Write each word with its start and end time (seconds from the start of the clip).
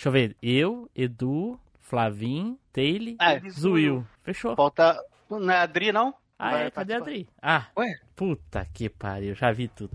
Deixa 0.00 0.08
eu 0.08 0.12
ver. 0.12 0.34
Eu, 0.42 0.90
Edu, 0.96 1.60
Flavim, 1.78 2.58
Taylor, 2.72 3.16
É. 3.20 3.38
Zuil. 3.50 4.06
Fechou. 4.22 4.56
Falta. 4.56 4.98
Não 5.28 5.50
é 5.50 5.56
a 5.58 5.62
Adri, 5.62 5.92
não? 5.92 6.14
Ah, 6.38 6.52
Vai 6.52 6.66
é, 6.68 6.70
cadê 6.70 6.94
a. 6.94 6.96
Adri? 6.96 7.28
Ah, 7.42 7.66
Ué? 7.76 8.00
puta 8.16 8.66
que 8.72 8.88
pariu, 8.88 9.34
já 9.34 9.52
vi 9.52 9.68
tudo. 9.68 9.94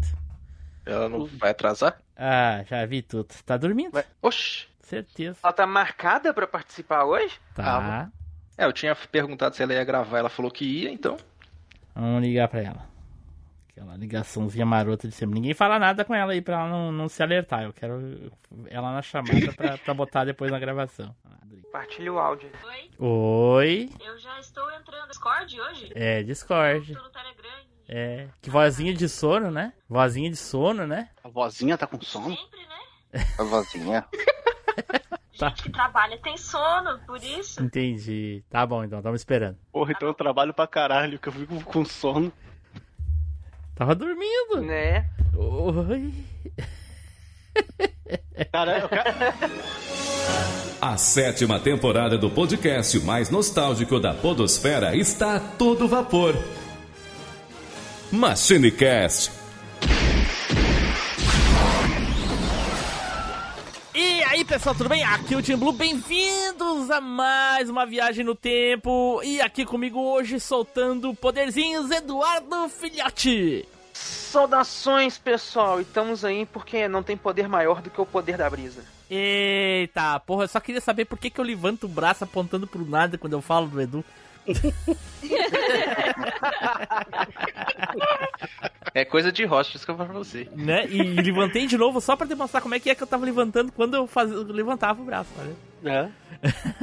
Ela 0.85 1.09
não 1.09 1.25
vai 1.25 1.49
atrasar? 1.49 1.99
Ah, 2.15 2.63
já 2.69 2.85
vi 2.85 3.01
tudo. 3.01 3.29
Tá 3.43 3.57
dormindo? 3.57 3.93
Vai. 3.93 4.03
Oxi. 4.21 4.67
Certeza. 4.79 5.39
Ela 5.41 5.51
tá 5.53 5.65
marcada 5.65 6.31
pra 6.35 6.45
participar 6.45 7.03
hoje? 7.05 7.39
Tá. 7.55 8.11
É, 8.55 8.65
eu 8.65 8.71
tinha 8.71 8.95
perguntado 8.95 9.55
se 9.55 9.63
ela 9.63 9.73
ia 9.73 9.83
gravar, 9.83 10.19
ela 10.19 10.29
falou 10.29 10.51
que 10.51 10.65
ia, 10.65 10.91
então. 10.91 11.17
Vamos 11.95 12.21
ligar 12.21 12.47
pra 12.47 12.61
ela. 12.61 12.87
Aquela 13.75 13.97
ligaçãozinha 13.97 14.65
marota 14.65 15.05
de 15.05 15.13
sempre. 15.13 15.35
Ninguém 15.35 15.53
fala 15.53 15.77
nada 15.77 16.05
com 16.05 16.15
ela 16.15 16.31
aí 16.31 16.41
pra 16.41 16.61
ela 16.61 16.69
não, 16.69 16.93
não 16.93 17.09
se 17.09 17.21
alertar. 17.21 17.63
Eu 17.63 17.73
quero 17.73 18.31
ela 18.67 18.93
na 18.93 19.01
chamada 19.01 19.51
pra, 19.51 19.77
pra 19.77 19.93
botar 19.93 20.23
depois 20.23 20.49
na 20.49 20.57
gravação. 20.57 21.13
Compartilha 21.63 22.13
o 22.13 22.17
áudio. 22.17 22.49
Oi, 22.63 22.89
Oi. 22.97 23.89
eu 23.99 24.17
já 24.17 24.39
estou 24.39 24.63
entrando 24.71 25.01
no 25.01 25.07
Discord 25.09 25.59
hoje. 25.59 25.91
É, 25.93 26.23
Discord. 26.23 26.89
Estou 26.89 27.03
no 27.03 27.11
Telegram. 27.11 27.51
É. 27.89 28.29
Que 28.41 28.49
vozinha 28.49 28.93
de 28.93 29.09
sono, 29.09 29.51
né? 29.51 29.73
Vozinha 29.89 30.29
de 30.29 30.37
sono, 30.37 30.87
né? 30.87 31.09
A 31.21 31.27
vozinha 31.27 31.77
tá 31.77 31.85
com 31.85 31.99
sono? 31.99 32.33
Sempre, 32.33 32.59
né? 32.65 33.25
A 33.37 33.43
vozinha. 33.43 34.07
Tá. 35.37 35.49
Gente 35.49 35.63
que 35.63 35.69
trabalha 35.69 36.17
tem 36.19 36.37
sono, 36.37 36.97
por 37.05 37.21
isso. 37.21 37.61
Entendi. 37.61 38.41
Tá 38.49 38.65
bom 38.65 38.85
então, 38.85 39.01
tamo 39.01 39.17
esperando. 39.17 39.57
Porra, 39.69 39.91
então 39.91 40.07
eu 40.07 40.13
trabalho 40.13 40.53
pra 40.53 40.65
caralho, 40.65 41.19
que 41.19 41.27
eu 41.27 41.33
fico 41.33 41.61
com 41.65 41.83
sono. 41.83 42.31
Tava 43.75 43.93
dormindo. 43.93 44.61
Né? 44.61 45.05
Oi. 45.35 46.13
Cara, 48.51 48.79
eu 48.79 48.89
quero. 48.89 49.05
A 50.81 50.97
sétima 50.97 51.59
temporada 51.59 52.17
do 52.17 52.29
podcast 52.29 52.99
mais 52.99 53.29
nostálgico 53.29 53.99
da 53.99 54.13
Podosfera 54.13 54.95
está 54.95 55.35
a 55.35 55.39
todo 55.39 55.87
vapor. 55.87 56.35
MachineCast. 58.11 59.31
Aí, 64.35 64.43
pessoal, 64.43 64.75
tudo 64.75 64.89
bem? 64.89 65.01
Aqui 65.01 65.33
é 65.33 65.37
o 65.37 65.41
Team 65.41 65.57
Blue, 65.57 65.71
bem-vindos 65.71 66.91
a 66.91 66.99
mais 66.99 67.69
uma 67.69 67.85
viagem 67.85 68.25
no 68.25 68.35
tempo. 68.35 69.21
E 69.23 69.39
aqui 69.39 69.63
comigo 69.65 69.97
hoje, 69.97 70.41
soltando 70.41 71.13
poderzinhos, 71.13 71.89
Eduardo 71.89 72.67
Filhote. 72.67 73.65
Saudações, 73.93 75.17
pessoal. 75.17 75.79
E 75.79 75.83
estamos 75.83 76.25
aí 76.25 76.45
porque 76.45 76.85
não 76.89 77.01
tem 77.01 77.15
poder 77.15 77.47
maior 77.47 77.81
do 77.81 77.89
que 77.89 78.01
o 78.01 78.05
poder 78.05 78.35
da 78.35 78.49
brisa. 78.49 78.83
Eita, 79.09 80.19
porra, 80.19 80.43
eu 80.43 80.47
só 80.49 80.59
queria 80.59 80.81
saber 80.81 81.05
por 81.05 81.17
que, 81.17 81.29
que 81.29 81.39
eu 81.39 81.45
levanto 81.45 81.85
o 81.85 81.89
braço 81.89 82.25
apontando 82.25 82.67
pro 82.67 82.85
nada 82.85 83.17
quando 83.17 83.33
eu 83.33 83.41
falo 83.41 83.67
do 83.67 83.79
Edu. 83.79 84.03
É 88.93 89.03
coisa 89.03 89.31
de 89.31 89.43
host, 89.45 89.75
isso 89.75 89.85
que 89.85 89.91
eu 89.91 89.97
falo 89.97 90.09
pra 90.09 90.17
você. 90.19 90.47
Né? 90.55 90.85
E, 90.87 90.97
e 91.01 91.21
levantei 91.21 91.67
de 91.67 91.77
novo 91.77 91.99
só 91.99 92.15
pra 92.15 92.25
demonstrar 92.25 92.61
como 92.61 92.75
é 92.75 92.79
que 92.79 92.89
é 92.89 92.95
que 92.95 93.03
eu 93.03 93.07
tava 93.07 93.25
levantando 93.25 93.71
quando 93.71 93.95
eu, 93.95 94.07
faz... 94.07 94.31
eu 94.31 94.43
levantava 94.43 95.01
o 95.01 95.05
braço, 95.05 95.29
olha. 95.37 95.55
É. 95.83 96.09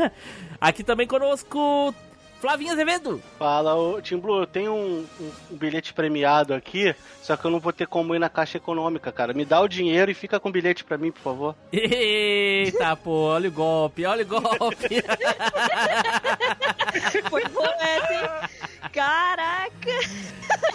Aqui 0.61 0.85
também 0.85 1.07
conosco, 1.07 1.95
Flavinha 2.41 2.73
Azevedo. 2.73 3.23
Fala, 3.39 3.75
ô, 3.75 4.01
Tim 4.03 4.19
Blue, 4.19 4.41
eu 4.41 4.47
tenho 4.47 4.73
um, 4.75 5.07
um- 5.21 5.31
um 5.53 5.57
bilhete 5.57 5.95
premiado 5.95 6.53
aqui, 6.55 6.95
só 7.23 7.37
que 7.37 7.45
eu 7.47 7.51
não 7.51 7.59
vou 7.61 7.73
ter 7.73 7.87
como 7.87 8.15
ir 8.15 8.19
na 8.19 8.29
caixa 8.29 8.59
econômica, 8.59 9.11
cara. 9.11 9.33
Me 9.33 9.45
dá 9.45 9.61
o 9.61 9.69
dinheiro 9.69 10.11
e 10.11 10.15
fica 10.15 10.39
com 10.39 10.49
o 10.51 10.53
bilhete 10.53 10.85
pra 10.85 10.99
mim, 10.99 11.11
por 11.11 11.23
favor. 11.23 11.55
Eita, 11.73 12.95
pô, 12.97 13.11
olha 13.29 13.49
o 13.49 13.53
golpe, 13.53 14.05
olha 14.05 14.23
o 14.25 14.27
golpe. 14.29 15.03
Foi 17.29 17.45
bom 17.49 17.65
essa, 17.65 18.13
hein? 18.15 18.51
Caraca! 18.93 19.73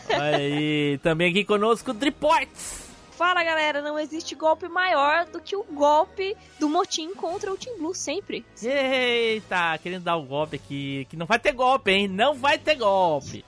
Aí, 0.09 0.97
também 1.03 1.29
aqui 1.29 1.43
conosco, 1.43 1.93
Driports. 1.93 2.87
Fala 3.17 3.43
galera, 3.43 3.81
não 3.81 3.97
existe 3.97 4.35
golpe 4.35 4.67
maior 4.67 5.25
do 5.25 5.41
que 5.41 5.55
o 5.55 5.63
golpe 5.63 6.37
do 6.59 6.69
motim 6.69 7.15
contra 7.15 7.51
o 7.51 7.57
Team 7.57 7.75
Blue, 7.79 7.95
sempre. 7.95 8.45
Eita, 8.61 9.75
querendo 9.79 10.03
dar 10.03 10.17
um 10.17 10.25
golpe 10.27 10.57
aqui, 10.57 11.07
que 11.09 11.17
não 11.17 11.25
vai 11.25 11.39
ter 11.39 11.51
golpe, 11.51 11.89
hein? 11.89 12.07
Não 12.07 12.35
vai 12.35 12.59
ter 12.59 12.75
golpe. 12.75 13.43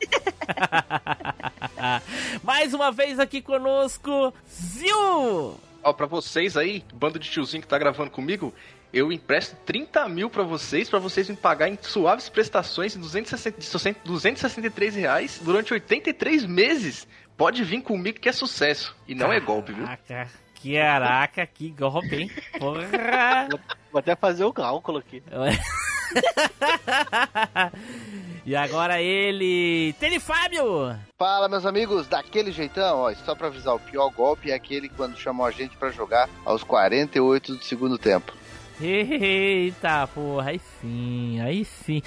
Mais 2.43 2.73
uma 2.73 2.91
vez 2.91 3.19
aqui 3.19 3.43
conosco, 3.43 4.33
Zil. 4.49 5.59
Ó, 5.83 5.93
pra 5.93 6.07
vocês 6.07 6.57
aí, 6.57 6.83
bando 6.91 7.19
de 7.19 7.29
tiozinho 7.29 7.61
que 7.61 7.67
tá 7.67 7.77
gravando 7.77 8.09
comigo, 8.09 8.51
eu 8.93 9.11
empresto 9.11 9.55
30 9.65 10.07
mil 10.09 10.29
pra 10.29 10.43
vocês, 10.43 10.89
pra 10.89 10.99
vocês 10.99 11.29
me 11.29 11.35
pagar 11.35 11.69
em 11.69 11.77
suaves 11.81 12.29
prestações 12.29 12.93
de 12.93 12.99
260, 12.99 13.59
de 13.59 13.65
60 13.65 13.99
263 14.03 14.95
reais 14.95 15.39
durante 15.43 15.73
83 15.73 16.45
meses. 16.45 17.07
Pode 17.37 17.63
vir 17.63 17.81
comigo 17.81 18.19
que 18.19 18.27
é 18.27 18.33
sucesso. 18.33 18.95
E 19.07 19.15
não 19.15 19.31
é 19.31 19.39
golpe, 19.39 19.71
viu? 19.71 19.85
Caraca, 19.85 20.29
caraca, 20.61 21.45
que 21.45 21.69
golpe, 21.69 22.15
hein? 22.15 22.31
Porra. 22.59 23.47
Vou 23.91 23.99
até 23.99 24.15
fazer 24.15 24.43
o 24.43 24.51
cálculo 24.51 24.97
aqui. 24.97 25.23
e 28.45 28.55
agora 28.55 29.01
ele, 29.01 29.93
Tele 29.99 30.19
Fábio. 30.19 30.95
Fala, 31.17 31.47
meus 31.47 31.65
amigos, 31.65 32.07
daquele 32.07 32.51
jeitão, 32.51 32.99
ó, 32.99 33.13
só 33.13 33.35
pra 33.35 33.47
avisar, 33.47 33.75
o 33.75 33.79
pior 33.79 34.09
golpe 34.09 34.51
é 34.51 34.55
aquele 34.55 34.89
quando 34.89 35.17
chamam 35.17 35.45
a 35.45 35.51
gente 35.51 35.77
pra 35.77 35.91
jogar 35.91 36.27
aos 36.43 36.63
48 36.63 37.55
do 37.55 37.63
segundo 37.63 37.97
tempo. 37.97 38.33
Eita, 38.81 40.07
porra, 40.07 40.51
aí 40.51 40.61
sim, 40.79 41.41
aí 41.41 41.65
sim. 41.65 42.01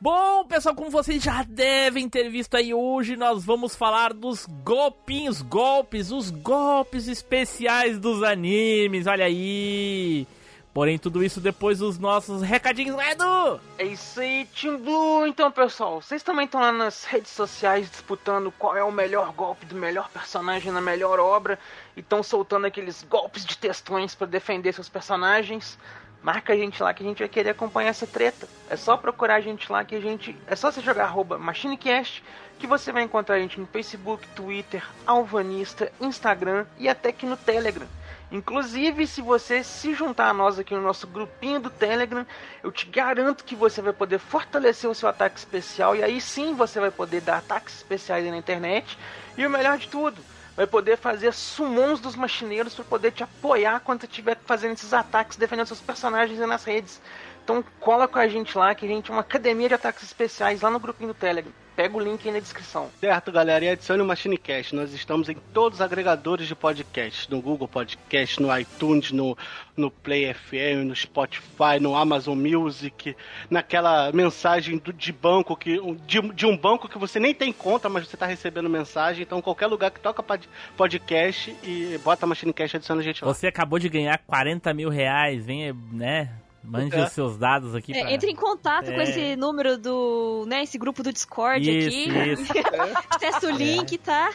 Bom, 0.00 0.44
pessoal, 0.44 0.74
como 0.74 0.90
vocês 0.90 1.22
já 1.22 1.44
devem 1.44 2.08
ter 2.08 2.28
visto 2.28 2.56
aí, 2.56 2.74
hoje 2.74 3.14
nós 3.14 3.44
vamos 3.44 3.76
falar 3.76 4.12
dos 4.12 4.44
golpinhos, 4.64 5.40
golpes, 5.40 6.10
os 6.10 6.30
golpes 6.30 7.06
especiais 7.06 8.00
dos 8.00 8.24
animes, 8.24 9.06
olha 9.06 9.24
aí. 9.24 10.26
Porém, 10.74 10.98
tudo 10.98 11.24
isso 11.24 11.40
depois 11.40 11.78
dos 11.78 11.96
nossos 11.98 12.42
recadinhos, 12.42 12.96
né, 12.96 13.12
Edu? 13.12 13.60
É 13.78 13.84
isso 13.84 14.20
aí, 14.20 14.46
Team 14.46 14.78
Blue. 14.78 15.26
Então, 15.26 15.50
pessoal, 15.50 16.02
vocês 16.02 16.22
também 16.22 16.44
estão 16.44 16.60
lá 16.60 16.70
nas 16.70 17.04
redes 17.04 17.30
sociais 17.30 17.88
disputando 17.88 18.52
qual 18.58 18.76
é 18.76 18.84
o 18.84 18.92
melhor 18.92 19.32
golpe 19.32 19.64
do 19.64 19.74
melhor 19.74 20.10
personagem 20.10 20.70
na 20.70 20.80
melhor 20.82 21.18
obra 21.18 21.58
e 21.96 22.00
estão 22.00 22.22
soltando 22.22 22.66
aqueles 22.66 23.02
golpes 23.04 23.46
de 23.46 23.56
textões 23.56 24.14
pra 24.14 24.26
defender 24.26 24.74
seus 24.74 24.88
personagens. 24.88 25.78
Marca 26.26 26.54
a 26.54 26.56
gente 26.56 26.82
lá 26.82 26.92
que 26.92 27.04
a 27.04 27.06
gente 27.06 27.20
vai 27.20 27.28
querer 27.28 27.50
acompanhar 27.50 27.90
essa 27.90 28.04
treta. 28.04 28.48
É 28.68 28.74
só 28.74 28.96
procurar 28.96 29.36
a 29.36 29.40
gente 29.40 29.70
lá 29.70 29.84
que 29.84 29.94
a 29.94 30.00
gente. 30.00 30.36
É 30.48 30.56
só 30.56 30.72
você 30.72 30.80
jogar 30.80 31.04
arroba 31.04 31.38
MachineCast 31.38 32.20
que 32.58 32.66
você 32.66 32.90
vai 32.90 33.04
encontrar 33.04 33.36
a 33.36 33.38
gente 33.38 33.60
no 33.60 33.66
Facebook, 33.68 34.26
Twitter, 34.34 34.84
Alvanista, 35.06 35.92
Instagram 36.00 36.66
e 36.80 36.88
até 36.88 37.10
aqui 37.10 37.26
no 37.26 37.36
Telegram. 37.36 37.86
Inclusive, 38.32 39.06
se 39.06 39.22
você 39.22 39.62
se 39.62 39.94
juntar 39.94 40.30
a 40.30 40.34
nós 40.34 40.58
aqui 40.58 40.74
no 40.74 40.82
nosso 40.82 41.06
grupinho 41.06 41.60
do 41.60 41.70
Telegram, 41.70 42.26
eu 42.60 42.72
te 42.72 42.86
garanto 42.86 43.44
que 43.44 43.54
você 43.54 43.80
vai 43.80 43.92
poder 43.92 44.18
fortalecer 44.18 44.90
o 44.90 44.94
seu 44.96 45.08
ataque 45.08 45.38
especial 45.38 45.94
e 45.94 46.02
aí 46.02 46.20
sim 46.20 46.56
você 46.56 46.80
vai 46.80 46.90
poder 46.90 47.20
dar 47.20 47.38
ataques 47.38 47.76
especiais 47.76 48.26
na 48.28 48.36
internet. 48.36 48.98
E 49.38 49.46
o 49.46 49.50
melhor 49.50 49.78
de 49.78 49.86
tudo, 49.86 50.20
vai 50.56 50.66
poder 50.66 50.96
fazer 50.96 51.32
summons 51.34 52.00
dos 52.00 52.16
machineiros 52.16 52.74
para 52.74 52.84
poder 52.84 53.12
te 53.12 53.22
apoiar 53.22 53.80
quando 53.80 54.04
estiver 54.04 54.40
fazendo 54.44 54.72
esses 54.72 54.94
ataques, 54.94 55.36
defendendo 55.36 55.66
seus 55.66 55.82
personagens 55.82 56.38
nas 56.40 56.64
redes. 56.64 57.00
Então 57.46 57.62
cola 57.78 58.08
com 58.08 58.18
a 58.18 58.26
gente 58.26 58.58
lá, 58.58 58.74
que 58.74 58.84
a 58.84 58.88
gente 58.88 59.08
é 59.08 59.14
uma 59.14 59.20
academia 59.20 59.68
de 59.68 59.74
ataques 59.74 60.02
especiais 60.02 60.62
lá 60.62 60.68
no 60.68 60.80
grupinho 60.80 61.10
do 61.10 61.14
Telegram. 61.14 61.52
Pega 61.76 61.96
o 61.96 62.00
link 62.00 62.26
aí 62.26 62.32
na 62.34 62.40
descrição. 62.40 62.90
Certo, 62.98 63.30
galera, 63.30 63.64
e 63.64 63.68
adicione 63.68 64.02
o 64.02 64.04
MachineCast. 64.04 64.74
Nós 64.74 64.92
estamos 64.92 65.28
em 65.28 65.34
todos 65.52 65.78
os 65.78 65.82
agregadores 65.84 66.48
de 66.48 66.56
podcast. 66.56 67.30
No 67.30 67.40
Google 67.40 67.68
Podcast, 67.68 68.42
no 68.42 68.58
iTunes, 68.58 69.12
no, 69.12 69.36
no 69.76 69.90
Play 69.90 70.32
FM, 70.34 70.86
no 70.86 70.96
Spotify, 70.96 71.78
no 71.78 71.94
Amazon 71.94 72.36
Music. 72.36 73.14
Naquela 73.48 74.10
mensagem 74.10 74.78
do, 74.78 74.92
de 74.92 75.12
banco, 75.12 75.54
que 75.54 75.78
de, 76.06 76.20
de 76.32 76.46
um 76.46 76.56
banco 76.56 76.88
que 76.88 76.98
você 76.98 77.20
nem 77.20 77.34
tem 77.34 77.52
conta, 77.52 77.88
mas 77.88 78.08
você 78.08 78.16
está 78.16 78.26
recebendo 78.26 78.68
mensagem. 78.70 79.22
Então, 79.22 79.40
qualquer 79.42 79.66
lugar 79.66 79.90
que 79.92 80.00
toca 80.00 80.20
pod- 80.22 80.48
podcast 80.78 81.54
e 81.62 81.96
bota 82.02 82.26
MachineCast, 82.26 82.78
adiciona 82.78 83.02
a 83.02 83.04
gente 83.04 83.22
lá. 83.24 83.32
Você 83.32 83.46
acabou 83.46 83.78
de 83.78 83.88
ganhar 83.90 84.18
40 84.26 84.72
mil 84.74 84.88
reais, 84.88 85.44
vem, 85.44 85.72
né? 85.92 86.30
Mande 86.66 86.96
É. 86.96 87.04
os 87.04 87.12
seus 87.12 87.38
dados 87.38 87.74
aqui 87.74 87.96
É, 87.96 88.02
pra... 88.02 88.12
entre 88.12 88.30
em 88.30 88.34
contato 88.34 88.86
com 88.86 89.00
É. 89.00 89.04
esse 89.04 89.36
número 89.36 89.78
do, 89.78 90.44
né, 90.48 90.62
esse 90.62 90.76
grupo 90.76 91.02
do 91.02 91.12
Discord 91.12 91.62
Isso, 91.68 91.88
aqui. 91.88 92.32
isso. 92.32 92.52
Acessa 93.10 93.46
o 93.46 93.50
link, 93.50 93.96
tá? 93.98 94.32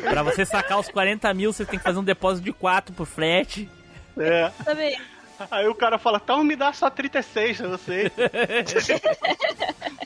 Pra 0.00 0.22
você 0.22 0.44
sacar 0.46 0.78
os 0.80 0.88
40 0.88 1.32
mil, 1.34 1.52
você 1.52 1.64
tem 1.64 1.78
que 1.78 1.84
fazer 1.84 1.98
um 1.98 2.04
depósito 2.04 2.44
de 2.44 2.52
4 2.52 2.94
pro 2.94 3.04
frete. 3.04 3.68
É. 4.16 4.50
Também. 4.64 4.98
Aí 5.50 5.68
o 5.68 5.74
cara 5.74 5.98
fala, 5.98 6.20
então 6.22 6.42
me 6.42 6.56
dá 6.56 6.72
só 6.72 6.90
36, 6.90 7.60
eu 7.60 7.78
sei. 7.78 8.10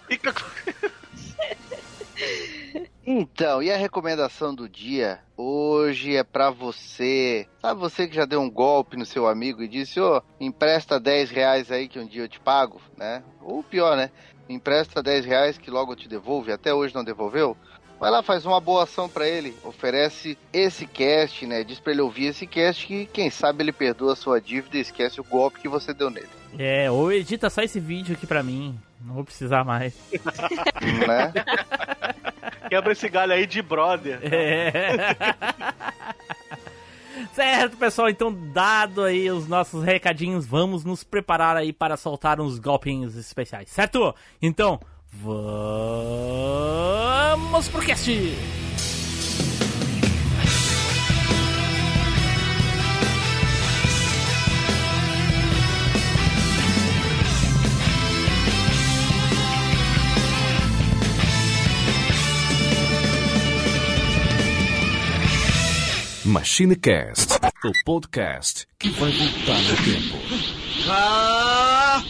Fica 0.09 0.33
com- 0.33 0.43
Então, 3.05 3.61
e 3.61 3.71
a 3.71 3.77
recomendação 3.77 4.55
do 4.55 4.69
dia? 4.69 5.19
Hoje 5.37 6.15
é 6.15 6.23
pra 6.23 6.51
você. 6.51 7.49
Sabe 7.61 7.81
você 7.81 8.07
que 8.07 8.15
já 8.15 8.25
deu 8.25 8.41
um 8.41 8.49
golpe 8.49 8.97
no 8.97 9.05
seu 9.05 9.27
amigo 9.27 9.61
e 9.61 9.69
disse, 9.69 9.99
ô, 9.99 10.23
empresta 10.41 11.01
10 11.01 11.31
reais 11.31 11.73
aí 11.73 11.89
que 11.89 11.99
um 11.99 12.07
dia 12.07 12.23
eu 12.23 12.29
te 12.29 12.39
pago, 12.39 12.81
né? 12.97 13.25
Ou 13.41 13.61
pior, 13.61 13.97
né? 13.97 14.11
Empresta 14.49 15.03
10 15.03 15.25
reais 15.25 15.59
que 15.59 15.69
logo 15.69 15.93
eu 15.93 15.97
te 15.97 16.09
devolve, 16.09 16.53
até 16.53 16.73
hoje 16.73 16.95
não 16.95 17.03
devolveu? 17.03 17.57
Vai 17.99 18.11
lá, 18.11 18.23
faz 18.23 18.47
uma 18.47 18.61
boa 18.61 18.85
ação 18.85 19.09
pra 19.09 19.29
ele, 19.29 19.57
oferece 19.65 20.39
esse 20.53 20.87
cast, 20.87 21.45
né? 21.45 21.65
Diz 21.65 21.81
pra 21.81 21.93
ele 21.93 22.03
ouvir 22.03 22.27
esse 22.27 22.47
cast 22.47 22.87
que 22.87 23.07
quem 23.07 23.31
sabe 23.31 23.65
ele 23.65 23.73
perdoa 23.73 24.13
a 24.13 24.17
sua 24.17 24.41
dívida 24.41 24.77
e 24.77 24.81
esquece 24.81 25.21
o 25.21 25.25
golpe 25.25 25.61
que 25.61 25.69
você 25.69 25.93
deu 25.93 26.09
nele. 26.09 26.42
É, 26.59 26.91
ou 26.91 27.13
edita 27.13 27.49
só 27.51 27.63
esse 27.63 27.81
vídeo 27.81 28.15
aqui 28.15 28.27
pra 28.27 28.43
mim. 28.43 28.79
Não 29.01 29.15
vou 29.15 29.25
precisar 29.25 29.65
mais. 29.65 29.95
né? 31.07 31.33
Quebra 32.69 32.93
esse 32.93 33.09
galho 33.09 33.33
aí 33.33 33.47
de 33.47 33.63
brother. 33.63 34.21
É. 34.23 34.73
Certo, 37.35 37.77
pessoal, 37.79 38.09
então 38.11 38.33
dado 38.53 39.03
aí 39.03 39.31
os 39.31 39.47
nossos 39.49 39.83
recadinhos, 39.85 40.45
vamos 40.47 40.85
nos 40.85 41.03
preparar 41.03 41.57
aí 41.57 41.73
para 41.73 41.97
soltar 41.97 42.39
uns 42.41 42.59
golpinhos 42.59 43.17
especiais, 43.17 43.71
certo? 43.71 44.15
Então, 44.41 44.79
vamos 45.11 45.39
pro 47.69 47.81
cast! 47.81 48.11
MachineCast, 66.25 67.35
o 67.65 67.73
podcast 67.85 68.69
que 68.79 68.91
vai 68.91 69.11
voltar 69.11 69.61
no 69.61 69.77
tempo. 69.77 70.17
Ah! 70.89 72.01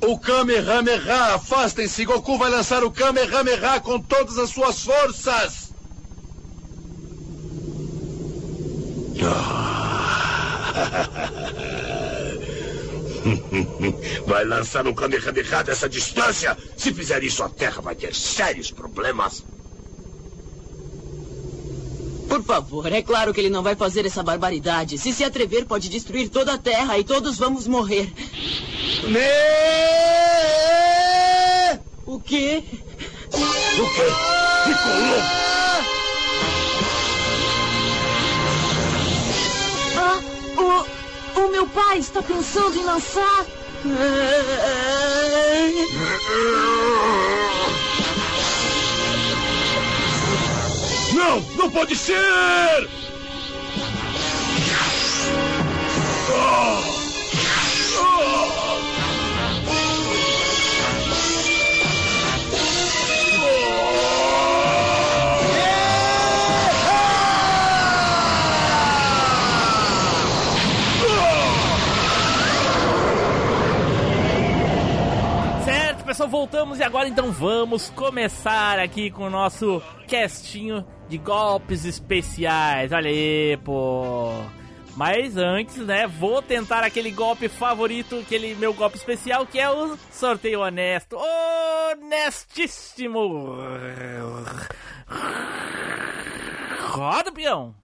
O 0.00 0.18
Kamehameha! 0.18 1.34
Afastem-se! 1.34 2.06
Goku 2.06 2.38
vai 2.38 2.50
lançar 2.50 2.82
o 2.84 2.90
Kamehameha 2.90 3.80
com 3.80 4.00
todas 4.00 4.38
as 4.38 4.48
suas 4.48 4.82
forças! 4.82 5.74
Vai 14.26 14.44
lançar 14.44 14.86
um 14.86 14.94
Kamehameha 14.94 15.62
dessa 15.62 15.88
distância? 15.88 16.56
Se 16.76 16.92
fizer 16.92 17.22
isso, 17.22 17.44
a 17.44 17.48
Terra 17.48 17.80
vai 17.80 17.94
ter 17.94 18.14
sérios 18.14 18.70
problemas. 18.70 19.44
Por 22.32 22.42
favor, 22.42 22.90
é 22.90 23.02
claro 23.02 23.34
que 23.34 23.40
ele 23.42 23.50
não 23.50 23.62
vai 23.62 23.76
fazer 23.76 24.06
essa 24.06 24.22
barbaridade. 24.22 24.96
Se 24.96 25.12
se 25.12 25.22
atrever, 25.22 25.66
pode 25.66 25.90
destruir 25.90 26.30
toda 26.30 26.54
a 26.54 26.58
Terra 26.58 26.98
e 26.98 27.04
todos 27.04 27.36
vamos 27.36 27.66
morrer. 27.66 28.10
Ne! 29.06 29.20
O 32.06 32.18
quê? 32.18 32.64
O 33.34 33.36
quê? 33.36 34.06
Ficou 34.64 34.94
louco! 35.10 35.26
Ah, 39.98 40.18
o, 40.56 40.86
o 41.38 41.52
meu 41.52 41.66
pai 41.66 41.98
está 41.98 42.22
pensando 42.22 42.78
em 42.78 42.84
lançar. 42.84 43.44
Não! 51.22 51.40
Não 51.56 51.70
pode 51.70 51.94
ser! 51.94 52.16
Ah! 56.34 57.01
Voltamos 76.28 76.78
e 76.78 76.82
agora 76.82 77.08
então 77.08 77.30
vamos 77.32 77.90
começar 77.90 78.78
aqui 78.78 79.10
com 79.10 79.24
o 79.24 79.30
nosso 79.30 79.82
castinho 80.08 80.84
de 81.08 81.18
golpes 81.18 81.84
especiais. 81.84 82.92
Olha 82.92 83.10
aí, 83.10 83.58
pô. 83.64 84.30
Mas 84.96 85.36
antes, 85.36 85.76
né, 85.78 86.06
vou 86.06 86.40
tentar 86.40 86.84
aquele 86.84 87.10
golpe 87.10 87.48
favorito, 87.48 88.16
aquele 88.16 88.54
meu 88.54 88.72
golpe 88.72 88.96
especial, 88.96 89.44
que 89.46 89.58
é 89.58 89.68
o 89.70 89.98
sorteio 90.10 90.60
honesto. 90.60 91.18
Honestíssimo! 91.90 93.56
Roda, 96.78 97.32
peão! 97.32 97.74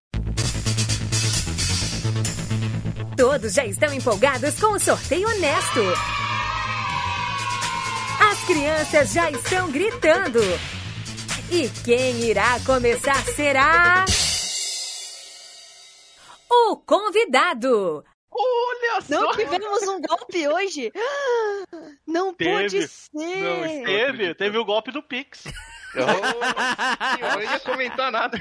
Todos 3.17 3.55
já 3.55 3.65
estão 3.67 3.93
empolgados 3.93 4.61
com 4.61 4.75
o 4.75 4.79
sorteio 4.79 5.29
honesto. 5.29 5.81
As 8.49 8.55
crianças 8.55 9.13
já 9.13 9.31
estão 9.31 9.71
gritando. 9.71 10.41
E 11.53 11.69
quem 11.85 12.31
irá 12.31 12.59
começar 12.65 13.23
será. 13.27 14.07
O 16.51 16.77
convidado. 16.79 18.03
Olha 18.31 19.03
só! 19.03 19.21
Não 19.21 19.33
tivemos 19.33 19.83
um 19.83 20.01
golpe 20.01 20.49
hoje? 20.49 20.91
Não 22.09 22.33
pode 22.33 22.71
Teve. 22.71 22.89
ser! 22.89 23.13
Não, 23.13 23.85
teve, 23.85 24.35
teve 24.35 24.57
o 24.57 24.65
golpe 24.65 24.91
do 24.93 25.03
Pix. 25.03 25.45
Eu 25.95 26.07
não 26.07 27.41
ia 27.43 27.61
comentar 27.61 28.11
nada. 28.13 28.39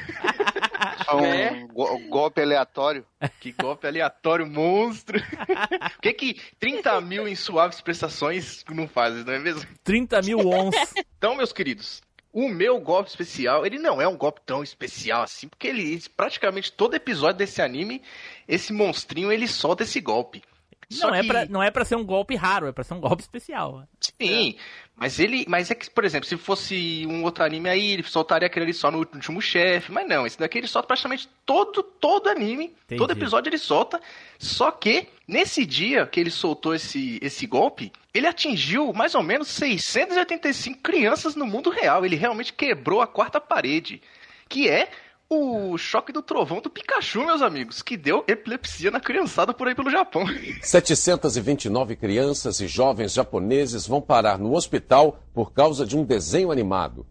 Um 1.14 1.24
É. 1.26 1.66
go- 1.72 1.98
golpe 2.10 2.42
aleatório. 2.42 3.06
Que 3.40 3.52
golpe 3.52 3.88
aleatório, 3.88 4.46
monstro. 4.46 5.20
O 5.20 6.02
que 6.02 6.14
que 6.14 6.42
30 6.60 7.00
mil 7.02 7.28
em 7.28 7.36
suaves 7.36 7.80
prestações 7.82 8.64
não 8.70 8.88
faz, 8.88 9.24
não 9.26 9.34
é 9.34 9.40
mesmo? 9.40 9.66
30 9.84 10.22
mil 10.22 10.40
ons. 10.40 10.76
Então, 11.18 11.36
meus 11.36 11.54
queridos, 11.54 12.02
o 12.34 12.50
meu 12.50 12.80
golpe 12.80 13.10
especial, 13.10 13.66
ele 13.66 13.80
não 13.80 14.02
é 14.02 14.08
um 14.08 14.18
golpe 14.18 14.42
tão 14.46 14.62
especial 14.62 15.24
assim, 15.24 15.48
porque 15.48 15.68
ele 15.68 16.02
praticamente 16.16 16.72
todo 16.72 16.94
episódio 16.96 17.38
desse 17.38 17.62
anime, 17.62 18.02
esse 18.48 18.74
monstrinho 18.74 19.32
ele 19.32 19.48
solta 19.48 19.84
esse 19.84 20.00
golpe. 20.02 20.44
Só 20.90 21.08
Não 21.08 21.16
é, 21.16 21.22
que- 21.22 21.28
pra, 21.28 21.46
não 21.48 21.62
é 21.64 21.70
pra 21.70 21.84
ser 21.84 21.96
um 21.98 22.04
golpe 22.06 22.34
raro, 22.36 22.68
é 22.68 22.72
pra 22.72 22.84
ser 22.84 22.94
um 22.94 23.02
golpe 23.02 23.21
especial. 23.21 23.83
Sim, 24.21 24.56
mas 24.99 25.19
ele. 25.19 25.45
Mas 25.47 25.69
é 25.69 25.75
que, 25.75 25.89
por 25.92 26.04
exemplo, 26.04 26.27
se 26.27 26.35
fosse 26.35 27.06
um 27.07 27.23
outro 27.23 27.44
anime 27.44 27.69
aí, 27.69 27.92
ele 27.92 28.04
soltaria 28.04 28.47
aquele 28.47 28.66
ali 28.66 28.73
só 28.73 28.89
no 28.89 28.97
último 28.97 29.39
chefe. 29.39 29.92
Mas 29.92 30.07
não, 30.07 30.25
esse 30.25 30.39
daqui 30.39 30.57
ele 30.57 30.68
solta 30.68 30.87
praticamente 30.87 31.30
todo, 31.45 31.83
todo 31.83 32.27
anime. 32.27 32.75
Entendi. 32.85 32.97
Todo 32.97 33.11
episódio 33.11 33.49
ele 33.49 33.59
solta. 33.59 34.01
Só 34.39 34.71
que, 34.71 35.07
nesse 35.27 35.68
dia 35.68 36.07
que 36.07 36.19
ele 36.19 36.31
soltou 36.31 36.73
esse, 36.73 37.19
esse 37.21 37.45
golpe, 37.45 37.92
ele 38.11 38.25
atingiu 38.25 38.92
mais 38.92 39.13
ou 39.13 39.21
menos 39.21 39.47
685 39.49 40.81
crianças 40.81 41.35
no 41.35 41.45
mundo 41.45 41.69
real. 41.69 42.04
Ele 42.04 42.16
realmente 42.16 42.51
quebrou 42.51 42.99
a 42.99 43.07
quarta 43.07 43.39
parede. 43.39 44.01
Que 44.49 44.68
é 44.68 44.89
o 45.30 45.78
choque 45.78 46.14
do 46.14 46.22
trovão 46.22 46.62
do 46.62 46.69
Pikachu, 46.69 47.26
meus 47.26 47.42
amigos, 47.42 47.81
que 47.81 47.98
deu 47.98 48.24
epilepsia 48.28 48.90
na 48.90 49.00
criançada 49.00 49.54
por 49.54 49.68
aí 49.68 49.76
pelo 49.76 49.90
Japão. 49.90 50.26
729 50.62 51.96
crianças 51.96 52.62
e 52.62 52.68
jovens 52.68 53.14
japoneses 53.14 53.86
vão 53.86 54.02
parar 54.02 54.38
no 54.38 54.56
hospital 54.56 55.19
por 55.34 55.52
causa 55.52 55.86
de 55.86 55.98
um 55.98 56.04
desenho 56.04 56.52
animado. 56.52 57.06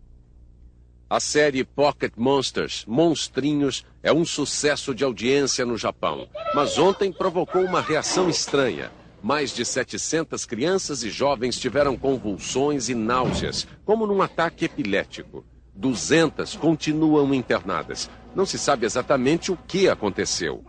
A 1.09 1.21
série 1.21 1.63
Pocket 1.63 2.15
Monsters, 2.17 2.85
Monstrinhos, 2.87 3.85
é 4.03 4.13
um 4.13 4.25
sucesso 4.25 4.95
de 4.95 5.05
audiência 5.05 5.65
no 5.65 5.77
Japão. 5.77 6.29
Mas 6.53 6.79
ontem 6.79 7.13
provocou 7.13 7.63
uma 7.63 7.81
reação 7.81 8.29
estranha. 8.29 8.91
Mais 9.23 9.55
de 9.55 9.65
700 9.65 10.45
crianças 10.45 11.05
e 11.05 11.11
jovens 11.11 11.61
tiveram 11.61 11.97
convulsões 11.97 12.89
e 12.89 12.95
náuseas, 12.95 13.69
como 13.85 14.07
num 14.07 14.21
ataque 14.21 14.65
epilético. 14.65 15.45
200 15.77 16.57
continuam 16.57 17.33
internadas. 17.35 18.11
Não 18.35 18.45
se 18.45 18.59
sabe 18.59 18.87
exatamente 18.87 19.53
o 19.53 19.57
que 19.57 19.89
aconteceu. 19.89 20.65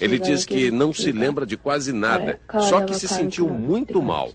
Ele 0.00 0.18
diz 0.18 0.44
que 0.44 0.70
não 0.70 0.92
se 0.92 1.12
lembra 1.12 1.46
de 1.46 1.56
quase 1.56 1.92
nada, 1.92 2.40
só 2.60 2.80
que 2.80 2.94
se 2.94 3.06
sentiu 3.06 3.48
muito 3.48 4.02
mal. 4.02 4.30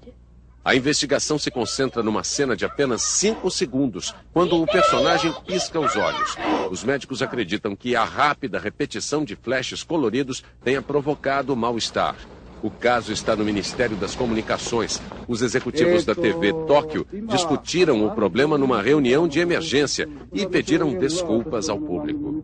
A 0.64 0.76
investigação 0.76 1.40
se 1.40 1.50
concentra 1.50 2.04
numa 2.04 2.26
cena 2.26 2.56
de 2.56 2.66
apenas 2.66 3.02
5 3.02 3.50
segundos, 3.50 4.14
quando 4.34 4.62
o 4.62 4.68
personagem 4.68 5.34
pisca 5.46 5.80
os 5.80 5.96
olhos. 5.96 6.36
Os 6.70 6.84
médicos 6.84 7.22
acreditam 7.22 7.74
que 7.74 7.96
a 7.96 8.04
rápida 8.04 8.60
repetição 8.60 9.24
de 9.24 9.36
flashes 9.36 9.82
coloridos 9.82 10.44
tenha 10.64 10.82
provocado 10.82 11.54
o 11.54 11.56
mal-estar. 11.56 12.18
O 12.62 12.72
caso 12.72 13.12
está 13.14 13.36
no 13.36 13.46
Ministério 13.46 13.96
das 13.96 14.16
Comunicações. 14.16 15.02
Os 15.28 15.42
executivos 15.42 16.04
da 16.06 16.16
TV 16.16 16.52
Tóquio 16.68 17.06
discutiram 17.28 18.06
o 18.06 18.12
problema 18.12 18.58
numa 18.58 18.82
reunião 18.82 19.28
de 19.28 19.40
emergência 19.40 20.10
e 20.34 20.46
pediram 20.46 20.94
desculpas 20.98 21.70
ao 21.70 21.78
público. 21.80 22.44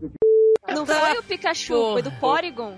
Não 0.66 0.86
foi 0.86 1.18
o 1.18 1.22
Pikachu, 1.22 1.92
foi 1.92 2.02
do 2.02 2.10
Porygon. 2.12 2.74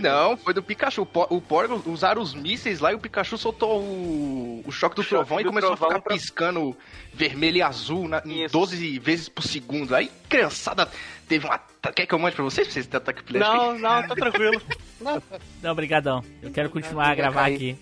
Não, 0.00 0.36
foi 0.36 0.54
do 0.54 0.62
Pikachu. 0.62 1.02
O 1.02 1.06
Po- 1.06 1.26
O 1.28 1.40
Porygon 1.40 1.80
usaram 1.86 2.22
os 2.22 2.32
mísseis 2.32 2.78
lá 2.80 2.92
e 2.92 2.94
o 2.94 2.98
Pikachu 2.98 3.36
soltou 3.36 3.80
o, 3.80 4.62
o 4.64 4.70
choque 4.72 4.94
do 4.96 5.02
choque 5.02 5.14
trovão 5.26 5.40
e 5.40 5.42
do 5.42 5.48
começou 5.50 5.70
trovão 5.76 5.88
a 5.88 5.90
ficar 5.94 6.02
pra- 6.02 6.14
piscando 6.14 6.76
vermelho 7.12 7.56
e 7.58 7.62
azul 7.62 8.08
na, 8.08 8.22
em 8.24 8.46
12 8.46 8.98
vezes 9.00 9.28
por 9.28 9.42
segundo. 9.42 9.94
Aí, 9.94 10.10
criançada, 10.28 10.88
teve 11.24 11.46
um 11.46 11.52
ataque. 11.52 11.96
Quer 11.96 12.06
que 12.06 12.14
eu 12.14 12.18
mande 12.18 12.34
pra 12.34 12.44
vocês? 12.44 12.66
Pra 12.66 12.74
vocês 12.74 12.86
terem 12.86 13.02
ataque 13.02 13.20
epilético? 13.20 13.54
Não, 13.54 13.78
não, 13.78 14.08
tá 14.08 14.14
tranquilo. 14.14 14.60
Não. 15.00 15.22
Não, 15.62 15.72
obrigadão. 15.72 16.24
Eu 16.40 16.50
quero 16.50 16.70
continuar 16.70 17.08
a 17.10 17.14
gravar 17.14 17.46
aqui. 17.46 17.76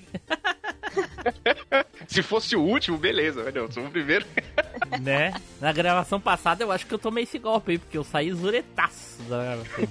Se 2.08 2.20
fosse 2.20 2.56
o 2.56 2.60
último, 2.60 2.98
beleza. 2.98 3.44
Mas 3.44 3.54
não, 3.54 3.70
sou 3.70 3.86
o 3.86 3.90
primeiro. 3.90 4.26
né? 5.00 5.32
Na 5.60 5.72
gravação 5.72 6.20
passada 6.20 6.64
eu 6.64 6.72
acho 6.72 6.86
que 6.86 6.92
eu 6.92 6.98
tomei 6.98 7.24
esse 7.24 7.38
golpe 7.38 7.72
aí, 7.72 7.78
porque 7.78 7.96
eu 7.96 8.02
saí 8.02 8.32
zuretaço 8.32 9.22
da 9.22 9.44
gravação. 9.44 9.88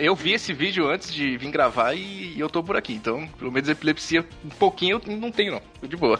Eu 0.00 0.16
vi 0.16 0.32
esse 0.32 0.52
vídeo 0.52 0.88
antes 0.88 1.12
de 1.12 1.36
vir 1.36 1.50
gravar 1.50 1.94
e 1.94 2.38
eu 2.40 2.48
tô 2.48 2.62
por 2.62 2.76
aqui. 2.76 2.94
Então, 2.94 3.28
pelo 3.38 3.52
menos 3.52 3.68
epilepsia 3.68 4.26
um 4.44 4.48
pouquinho 4.48 5.00
eu 5.06 5.16
não 5.16 5.30
tenho, 5.30 5.52
não. 5.52 5.62
Tô 5.80 5.86
de 5.86 5.96
boa. 5.96 6.18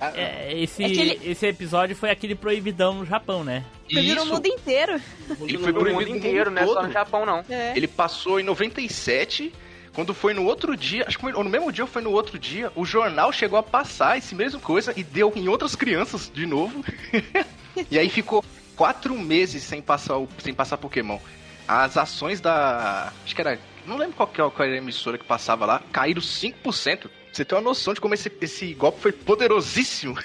É, 0.00 0.52
esse, 0.58 0.82
É 0.84 0.88
ele- 0.88 1.20
esse 1.24 1.46
episódio 1.46 1.96
foi 1.96 2.10
aquele 2.10 2.34
proibidão 2.34 2.94
no 2.94 3.06
Japão, 3.06 3.42
né? 3.42 3.64
Proibiu 3.90 4.14
no 4.16 4.26
mundo 4.26 4.46
inteiro. 4.46 5.00
Ele 5.40 5.58
foi 5.58 5.72
no 5.72 5.78
proibido 5.80 5.92
mundo 5.94 6.10
no 6.10 6.16
inteiro, 6.16 6.50
mundo 6.50 6.60
não 6.60 6.62
é 6.62 6.66
só 6.74 6.82
no 6.82 6.92
Japão, 6.92 7.24
não. 7.26 7.44
É. 7.48 7.72
Ele 7.76 7.86
passou 7.88 8.38
em 8.38 8.42
97. 8.42 9.52
Quando 9.94 10.12
foi 10.12 10.34
no 10.34 10.44
outro 10.44 10.76
dia, 10.76 11.04
acho 11.06 11.16
que 11.16 11.22
foi, 11.22 11.32
ou 11.32 11.42
no 11.42 11.48
mesmo 11.48 11.72
dia 11.72 11.84
ou 11.84 11.88
foi 11.88 12.02
no 12.02 12.10
outro 12.10 12.38
dia, 12.38 12.70
o 12.74 12.84
jornal 12.84 13.32
chegou 13.32 13.58
a 13.58 13.62
passar 13.62 14.18
esse 14.18 14.34
mesmo 14.34 14.60
coisa 14.60 14.92
e 14.94 15.02
deu 15.02 15.32
em 15.34 15.48
outras 15.48 15.74
crianças 15.74 16.30
de 16.34 16.44
novo. 16.44 16.84
e 17.90 17.98
aí 17.98 18.10
ficou 18.10 18.44
quatro 18.76 19.16
meses 19.18 19.62
sem 19.62 19.80
passar, 19.80 20.18
o, 20.18 20.28
sem 20.38 20.52
passar 20.52 20.76
Pokémon. 20.76 21.18
As 21.66 21.96
ações 21.96 22.40
da. 22.42 23.10
Acho 23.24 23.34
que 23.34 23.40
era. 23.40 23.58
Não 23.86 23.96
lembro 23.96 24.14
qual, 24.16 24.26
que 24.26 24.38
é- 24.40 24.50
qual 24.50 24.66
era 24.68 24.74
a 24.74 24.78
emissora 24.78 25.16
que 25.16 25.24
passava 25.24 25.64
lá, 25.64 25.80
caíram 25.90 26.20
5%. 26.20 27.08
Você 27.36 27.44
tem 27.44 27.54
uma 27.58 27.64
noção 27.64 27.92
de 27.92 28.00
como 28.00 28.14
esse, 28.14 28.32
esse 28.40 28.72
golpe 28.72 28.98
foi 28.98 29.12
poderosíssimo. 29.12 30.16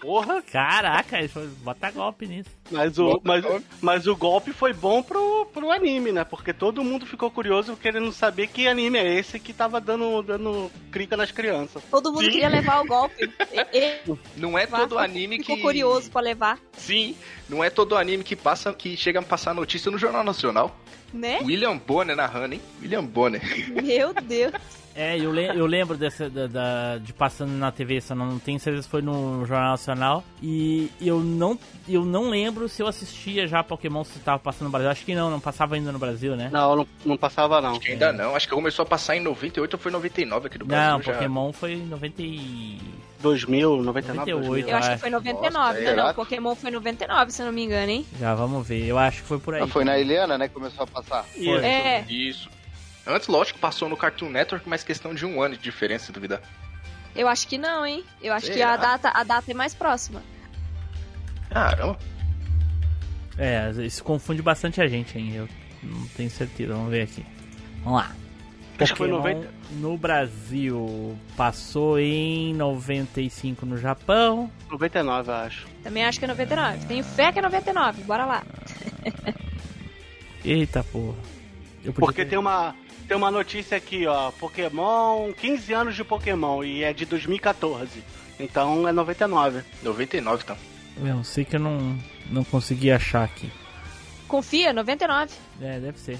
Porra. 0.00 0.40
Caraca, 0.40 1.20
isso 1.20 1.34
foi- 1.34 1.48
bota 1.48 1.90
golpe 1.90 2.26
nisso. 2.28 2.48
Mas 2.70 2.96
o, 2.96 3.20
mas, 3.24 3.44
mas 3.82 4.06
o 4.06 4.14
golpe 4.14 4.52
foi 4.52 4.72
bom 4.72 5.02
pro, 5.02 5.46
pro 5.46 5.72
anime, 5.72 6.12
né? 6.12 6.22
Porque 6.22 6.52
todo 6.52 6.84
mundo 6.84 7.04
ficou 7.04 7.28
curioso 7.28 7.76
querendo 7.76 8.12
saber 8.12 8.46
que 8.46 8.68
anime 8.68 8.98
é 8.98 9.18
esse 9.18 9.40
que 9.40 9.52
tava 9.52 9.80
dando, 9.80 10.22
dando 10.22 10.70
crica 10.92 11.16
nas 11.16 11.32
crianças. 11.32 11.82
Todo 11.90 12.12
mundo 12.12 12.24
Sim. 12.24 12.30
queria 12.30 12.48
levar 12.48 12.82
o 12.82 12.86
golpe. 12.86 13.28
Não 14.36 14.56
é 14.56 14.64
todo 14.64 15.00
anime 15.00 15.38
ficou 15.38 15.56
que. 15.56 15.62
curioso 15.62 16.08
pra 16.08 16.20
levar, 16.20 16.60
Sim, 16.74 17.16
não 17.48 17.64
é 17.64 17.68
todo 17.68 17.96
anime 17.96 18.22
que 18.22 18.36
passa 18.36 18.72
que 18.72 18.96
chega 18.96 19.18
a 19.18 19.22
passar 19.22 19.54
notícia 19.56 19.90
no 19.90 19.98
Jornal 19.98 20.22
Nacional. 20.22 20.78
né? 21.12 21.40
William 21.42 21.76
Bonner 21.76 22.14
narrando, 22.14 22.54
hein? 22.54 22.60
William 22.80 23.04
Bonner. 23.04 23.42
Meu 23.82 24.14
Deus. 24.14 24.52
É, 24.96 25.18
eu, 25.18 25.30
le- 25.30 25.48
eu 25.48 25.66
lembro 25.66 25.96
dessa, 25.96 26.30
da, 26.30 26.46
da- 26.46 26.96
de 26.98 27.12
passando 27.12 27.50
na 27.52 27.70
TV, 27.70 28.00
só 28.00 28.14
não 28.14 28.38
tenho 28.38 28.58
certeza 28.58 28.84
se 28.84 28.88
foi 28.88 29.02
no 29.02 29.44
Jornal 29.44 29.72
Nacional. 29.72 30.24
E 30.42 30.90
eu 31.00 31.20
não, 31.20 31.58
eu 31.86 32.02
não 32.04 32.30
lembro 32.30 32.66
se 32.66 32.82
eu 32.82 32.86
assistia 32.86 33.46
já 33.46 33.62
Pokémon 33.62 34.02
se 34.04 34.18
tava 34.20 34.38
passando 34.38 34.64
no 34.64 34.70
Brasil. 34.70 34.88
Acho 34.90 35.04
que 35.04 35.14
não, 35.14 35.30
não 35.30 35.38
passava 35.38 35.74
ainda 35.74 35.92
no 35.92 35.98
Brasil, 35.98 36.34
né? 36.34 36.48
Não, 36.50 36.74
não, 36.76 36.88
não 37.04 37.16
passava 37.18 37.60
não. 37.60 37.72
Acho 37.72 37.80
que 37.80 37.92
ainda 37.92 38.10
não, 38.12 38.34
acho 38.34 38.48
que 38.48 38.54
começou 38.54 38.84
a 38.84 38.86
passar 38.86 39.16
em 39.16 39.20
98 39.20 39.74
ou 39.74 39.78
foi 39.78 39.92
99 39.92 40.46
aqui 40.46 40.58
no 40.58 40.64
Brasil. 40.64 40.90
Não, 40.92 41.02
já. 41.02 41.12
Pokémon 41.12 41.52
foi 41.52 41.72
em 41.74 41.86
90 41.86 42.22
e... 42.22 42.78
2000, 43.20 43.82
99, 43.82 44.30
98, 44.32 44.68
Eu 44.68 44.76
acho 44.76 44.90
que 44.90 44.98
foi 44.98 45.10
99, 45.10 45.58
Nossa, 45.58 45.80
não, 45.80 45.90
é. 45.90 45.96
não. 45.96 46.14
Pokémon 46.14 46.54
foi 46.54 46.70
99, 46.70 47.32
se 47.32 47.42
eu 47.42 47.46
não 47.46 47.52
me 47.52 47.64
engano, 47.64 47.90
hein? 47.90 48.06
Já 48.20 48.34
vamos 48.34 48.66
ver, 48.68 48.84
eu 48.86 48.98
acho 48.98 49.22
que 49.22 49.28
foi 49.28 49.38
por 49.38 49.54
aí. 49.54 49.62
Ah, 49.62 49.66
foi 49.66 49.84
na 49.84 49.98
Eliana, 49.98 50.36
né? 50.38 50.48
que 50.48 50.54
Começou 50.54 50.84
a 50.84 50.86
passar. 50.86 51.24
Foi. 51.24 51.64
É. 51.64 52.04
Isso. 52.08 52.48
Antes, 53.06 53.28
lógico, 53.28 53.58
passou 53.58 53.88
no 53.88 53.96
Cartoon 53.96 54.28
Network, 54.30 54.68
mas 54.68 54.82
questão 54.82 55.14
de 55.14 55.24
um 55.24 55.40
ano 55.40 55.56
de 55.56 55.62
diferença, 55.62 56.06
se 56.06 56.12
duvidar. 56.12 56.40
Eu 57.14 57.28
acho 57.28 57.46
que 57.48 57.56
não, 57.56 57.86
hein? 57.86 58.04
Eu 58.20 58.32
acho 58.34 58.46
que 58.46 58.54
Será? 58.54 58.74
a 58.74 58.76
data, 58.76 59.10
a 59.10 59.22
data 59.24 59.50
é 59.50 59.54
mais 59.54 59.74
próxima. 59.74 60.22
Caramba. 61.50 61.98
É, 63.38 63.70
isso 63.84 64.02
confunde 64.02 64.42
bastante 64.42 64.80
a 64.80 64.88
gente, 64.88 65.16
hein? 65.18 65.34
Eu 65.34 65.48
não 65.82 66.06
tenho 66.08 66.30
certeza, 66.30 66.74
vamos 66.74 66.90
ver 66.90 67.02
aqui. 67.02 67.24
Vamos 67.84 68.00
lá. 68.00 68.10
Acho 68.78 68.92
que 68.92 68.98
foi 68.98 69.08
Pokémon 69.08 69.34
90. 69.40 69.54
no 69.72 69.96
Brasil 69.96 71.18
passou 71.34 71.98
em 71.98 72.52
95 72.54 73.64
no 73.64 73.78
Japão. 73.78 74.50
99, 74.70 75.30
eu 75.30 75.34
acho. 75.34 75.66
Também 75.82 76.04
acho 76.04 76.18
que 76.18 76.24
é 76.26 76.28
99. 76.28 76.86
Tenho 76.86 77.02
fé 77.04 77.32
que 77.32 77.38
é 77.38 77.42
99. 77.42 78.02
Bora 78.02 78.26
lá. 78.26 78.42
Eita 80.44 80.84
porra. 80.84 81.16
Eu 81.82 81.92
podia 81.92 82.06
Porque 82.06 82.24
ter- 82.24 82.30
tem 82.30 82.38
uma, 82.38 82.74
tem 83.06 83.16
uma 83.16 83.30
notícia 83.30 83.76
aqui, 83.76 84.06
ó. 84.06 84.30
Pokémon, 84.32 85.32
15 85.32 85.72
anos 85.72 85.94
de 85.94 86.04
Pokémon 86.04 86.62
e 86.64 86.82
é 86.82 86.92
de 86.92 87.04
2014. 87.06 88.02
Então 88.38 88.86
é 88.88 88.92
99. 88.92 89.62
99, 89.82 90.42
então. 90.44 90.56
Eu 91.04 91.22
sei 91.24 91.44
que 91.44 91.56
eu 91.56 91.60
não, 91.60 91.98
não 92.30 92.42
consegui 92.44 92.90
achar 92.90 93.24
aqui. 93.24 93.50
Confia, 94.28 94.72
99. 94.72 95.32
É, 95.60 95.78
deve 95.78 95.98
ser. 95.98 96.18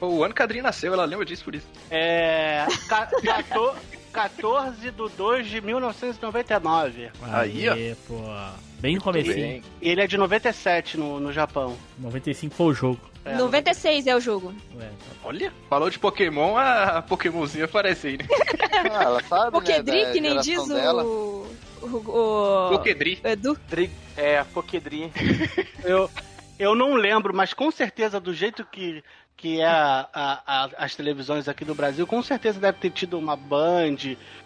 O 0.00 0.24
ano 0.24 0.32
que 0.34 0.40
a 0.42 0.44
Adri 0.44 0.62
nasceu, 0.62 0.92
ela 0.92 1.04
lembra 1.04 1.24
disso 1.26 1.44
por 1.44 1.54
isso. 1.54 1.66
É. 1.90 2.66
ca- 2.88 3.06
cator- 3.24 3.76
14 4.12 4.80
de 4.80 4.90
2 4.90 5.46
de 5.48 5.60
1999. 5.60 7.10
Aí, 7.22 7.68
ó. 7.68 7.74
pô. 8.06 8.14
Bem 8.80 8.96
no 8.96 9.02
comecinho. 9.02 9.34
bem. 9.36 9.62
E 9.80 9.88
ele 9.88 10.00
é 10.00 10.06
de 10.06 10.16
97 10.16 10.96
no, 10.96 11.20
no 11.20 11.32
Japão. 11.32 11.76
95 11.98 12.54
foi 12.54 12.66
o 12.66 12.74
jogo. 12.74 13.00
É, 13.24 13.34
96 13.36 14.06
é 14.06 14.16
o 14.16 14.20
jogo. 14.20 14.54
Tá 14.78 14.86
Olha, 15.24 15.52
falou 15.68 15.90
de 15.90 15.98
Pokémon, 15.98 16.56
a 16.56 17.02
Pokémonzinha 17.02 17.66
aparece 17.66 18.06
aí, 18.08 18.16
né? 18.18 18.26
Ah, 18.92 19.02
ela 19.04 19.22
sabe, 19.24 19.50
Pokédri, 19.52 20.04
né? 20.06 20.12
que 20.12 20.20
nem 20.20 20.40
diz 20.40 20.66
dela. 20.68 21.04
o. 21.04 21.46
O. 21.82 21.86
o... 21.86 22.68
Pokédri. 22.70 23.20
Edu. 23.22 23.58
Dri- 23.68 23.90
É, 24.16 24.42
Pokédri. 24.44 25.12
Eu, 25.84 26.10
eu 26.58 26.74
não 26.74 26.94
lembro, 26.94 27.34
mas 27.34 27.52
com 27.54 27.70
certeza, 27.70 28.18
do 28.20 28.32
jeito 28.34 28.64
que, 28.66 29.02
que 29.36 29.60
é 29.60 29.66
a- 29.66 30.08
a- 30.12 30.42
a- 30.46 30.70
as 30.78 30.94
televisões 30.94 31.48
aqui 31.48 31.64
do 31.64 31.74
Brasil, 31.74 32.06
com 32.06 32.22
certeza 32.22 32.58
deve 32.60 32.78
ter 32.78 32.90
tido 32.90 33.18
uma 33.18 33.34
Band 33.36 33.96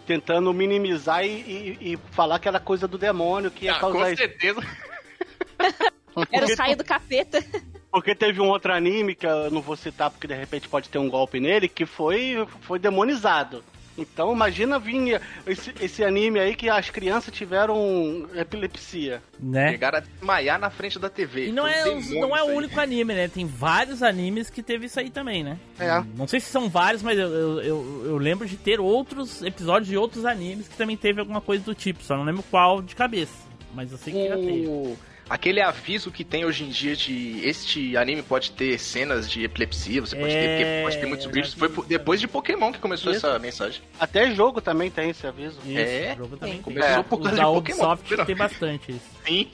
tentando 0.05 0.53
minimizar 0.53 1.25
e, 1.25 1.29
e- 1.29 1.93
e 1.93 1.97
falar 2.11 2.39
que 2.39 2.47
era 2.47 2.59
coisa 2.59 2.87
do 2.87 2.97
demônio, 2.97 3.51
que 3.51 3.65
ia 3.65 3.73
Ah, 3.73 3.79
com 3.79 3.91
causar 3.91 4.11
isso. 4.13 4.21
certeza. 4.21 4.61
Era 6.31 6.45
o 6.45 6.55
raio 6.57 6.77
do 6.77 6.83
capeta. 6.85 7.43
Porque 7.95 8.13
teve 8.13 8.41
um 8.41 8.49
outro 8.49 8.73
anime 8.73 9.15
que 9.15 9.25
eu 9.25 9.49
não 9.49 9.61
vou 9.61 9.77
citar 9.77 10.11
porque 10.11 10.27
de 10.27 10.35
repente 10.35 10.67
pode 10.67 10.89
ter 10.89 10.97
um 10.97 11.09
golpe 11.09 11.39
nele, 11.39 11.69
que 11.69 11.85
foi, 11.85 12.45
foi 12.59 12.77
demonizado. 12.77 13.63
Então 13.97 14.33
imagina 14.33 14.77
vir 14.77 15.21
esse, 15.47 15.73
esse 15.79 16.03
anime 16.03 16.37
aí 16.37 16.57
que 16.57 16.69
as 16.69 16.89
crianças 16.89 17.33
tiveram 17.33 18.27
epilepsia. 18.35 19.23
Né? 19.39 19.71
Chegaram 19.71 19.99
a 19.99 20.01
desmaiar 20.01 20.59
na 20.59 20.69
frente 20.69 20.99
da 20.99 21.09
TV. 21.09 21.47
E 21.47 21.51
não 21.53 21.65
é, 21.65 21.85
não 22.19 22.35
é 22.35 22.43
o 22.43 22.47
único 22.47 22.77
anime, 22.81 23.13
né? 23.13 23.29
Tem 23.29 23.45
vários 23.45 24.03
animes 24.03 24.49
que 24.49 24.61
teve 24.61 24.87
isso 24.87 24.99
aí 24.99 25.09
também, 25.09 25.41
né? 25.41 25.57
É. 25.79 26.03
Não 26.17 26.27
sei 26.27 26.41
se 26.41 26.49
são 26.51 26.67
vários, 26.67 27.01
mas 27.01 27.17
eu, 27.17 27.29
eu, 27.29 27.61
eu, 27.61 28.03
eu 28.07 28.17
lembro 28.17 28.45
de 28.45 28.57
ter 28.57 28.77
outros 28.77 29.41
episódios 29.41 29.87
de 29.87 29.95
outros 29.95 30.25
animes 30.25 30.67
que 30.67 30.75
também 30.75 30.97
teve 30.97 31.21
alguma 31.21 31.39
coisa 31.39 31.63
do 31.63 31.73
tipo. 31.73 32.03
Só 32.03 32.17
não 32.17 32.25
lembro 32.25 32.43
qual 32.51 32.81
de 32.81 32.93
cabeça. 32.93 33.45
Mas 33.73 33.89
eu 33.89 33.97
sei 33.97 34.11
que 34.11 34.27
já 34.27 34.35
teve. 34.35 34.97
Aquele 35.27 35.59
aviso 35.59 36.11
que 36.11 36.23
tem 36.23 36.45
hoje 36.45 36.63
em 36.63 36.69
dia 36.69 36.95
de 36.95 37.39
este 37.43 37.97
anime 37.97 38.21
pode 38.21 38.51
ter 38.51 38.77
cenas 38.77 39.27
de 39.29 39.43
epilepsia, 39.43 39.99
você 40.01 40.15
pode 40.15 40.31
ter, 40.31 40.37
É, 40.37 40.57
porque 40.57 40.81
pode 40.83 40.97
ter 40.99 41.05
muitos 41.07 41.25
eu 41.25 41.31
bichos. 41.31 41.51
já 41.53 41.57
Foi 41.57 41.69
por- 41.69 41.85
depois 41.87 42.21
de 42.21 42.27
Pokémon 42.27 42.71
que 42.71 42.77
começou 42.77 43.11
Isso. 43.11 43.25
essa 43.25 43.39
mensagem. 43.39 43.81
Até 43.99 44.31
jogo 44.35 44.61
também 44.61 44.91
tem 44.91 45.09
esse 45.09 45.25
aviso. 45.25 45.57
Isso, 45.65 45.79
É, 45.79 46.15
jogo 46.15 46.37
também 46.37 46.53
tem. 46.55 46.61
começou 46.61 47.03
por 47.03 47.19
Os 47.19 47.25
causa 47.27 47.41
da 47.41 47.47
de 47.47 47.53
Pokémon. 47.55 47.93
Ubisoft 47.93 48.25
tem 48.25 48.35
bastante 48.35 48.91
isso. 48.91 49.01
Sim. 49.25 49.47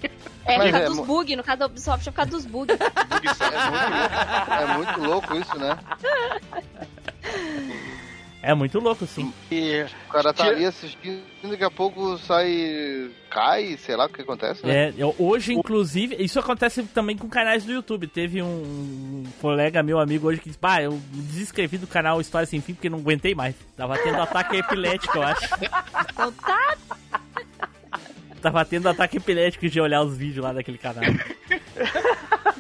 É, 0.44 0.58
Mas 0.58 0.66
por 0.66 0.72
causa 0.72 0.78
é, 0.78 0.86
dos 0.90 1.00
bugs. 1.08 1.38
No 1.38 1.44
caso 1.44 1.60
da 1.60 1.66
Ubisoft 1.68 2.08
é 2.08 2.12
por 2.12 2.16
causa 2.18 2.32
dos 2.32 2.46
bugs. 2.46 2.78
É 4.62 4.66
muito 4.78 5.00
louco 5.00 5.36
isso, 5.38 5.58
né? 5.58 5.78
É 8.42 8.54
muito 8.54 8.80
louco, 8.80 9.06
sim. 9.06 9.32
E 9.52 9.86
O 10.08 10.12
cara 10.12 10.34
tá 10.34 10.46
ali 10.46 10.66
assistindo 10.66 11.22
e 11.44 11.48
daqui 11.48 11.64
a 11.64 11.72
pouco 11.72 12.18
sai. 12.18 13.12
cai, 13.30 13.78
sei 13.78 13.96
lá 13.96 14.06
o 14.06 14.10
que 14.10 14.22
acontece, 14.22 14.66
né? 14.66 14.90
É, 14.90 14.94
hoje, 15.18 15.54
inclusive, 15.54 16.16
isso 16.20 16.40
acontece 16.40 16.84
também 16.84 17.18
com 17.18 17.30
canais 17.30 17.64
do 17.64 17.72
YouTube. 17.72 18.08
Teve 18.08 18.42
um, 18.42 19.24
colega 19.40 19.84
meu 19.84 20.00
amigo 20.00 20.28
hoje 20.28 20.40
que 20.40 20.50
disse: 20.50 20.60
Bah, 20.60 20.82
eu 20.82 21.00
desinscrevi 21.12 21.78
do 21.78 21.88
canal 21.88 22.20
História 22.20 22.48
Sem 22.48 22.62
Fim 22.62 22.74
porque 22.74 22.90
não 22.90 23.00
aguentei 23.00 23.36
mais. 23.36 23.56
Tava 23.78 23.98
tendo 23.98 24.22
ataque 24.22 24.58
epilético, 24.58 25.18
eu 25.18 25.24
acho. 25.24 25.50
Então 26.12 26.32
tá. 26.32 26.76
Tava 28.42 28.66
tendo 28.66 28.90
ataque 28.90 29.18
epilético 29.18 29.70
de 29.70 29.80
olhar 29.80 30.02
os 30.02 30.18
vídeos 30.18 30.44
lá 30.44 30.52
daquele 30.54 30.78
canal. 30.78 31.04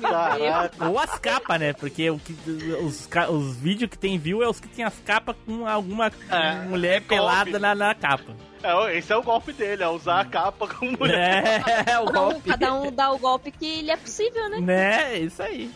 Caraca. 0.02 0.88
Ou 0.88 1.00
as 1.00 1.18
capas, 1.20 1.60
né? 1.60 1.74
Porque 1.74 2.10
o 2.10 2.20
que, 2.20 2.36
os, 2.84 3.08
os 3.30 3.56
vídeos 3.58 3.90
que 3.90 3.98
tem 3.98 4.18
view 4.18 4.42
é 4.44 4.48
os 4.50 4.60
que 4.60 4.68
tem 4.68 4.84
as 4.86 4.98
capas 5.00 5.36
com 5.46 5.68
alguma 5.68 6.12
É, 6.30 6.54
mulher 6.68 7.02
pelada 7.02 7.58
na, 7.60 7.74
na 7.76 7.94
capa. 7.96 8.34
É, 8.64 8.98
esse 8.98 9.12
é 9.12 9.16
o 9.18 9.24
golpe 9.24 9.52
dele, 9.54 9.84
é 9.84 9.88
usar 9.88 10.20
a 10.20 10.26
capa 10.26 10.68
com 10.68 10.86
mulher. 10.92 11.64
É, 11.88 12.00
o 12.00 12.06
Cada 12.06 12.22
um, 12.22 12.32
golpe. 12.32 12.50
cada 12.50 12.74
um 12.76 12.92
dá 12.92 13.12
o 13.12 13.18
golpe 13.18 13.52
que 13.52 13.82
lhe 13.82 13.92
é 13.92 13.98
possível, 13.98 14.50
né? 14.50 14.60
Né? 14.60 15.18
Isso 15.20 15.42
aí. 15.42 15.72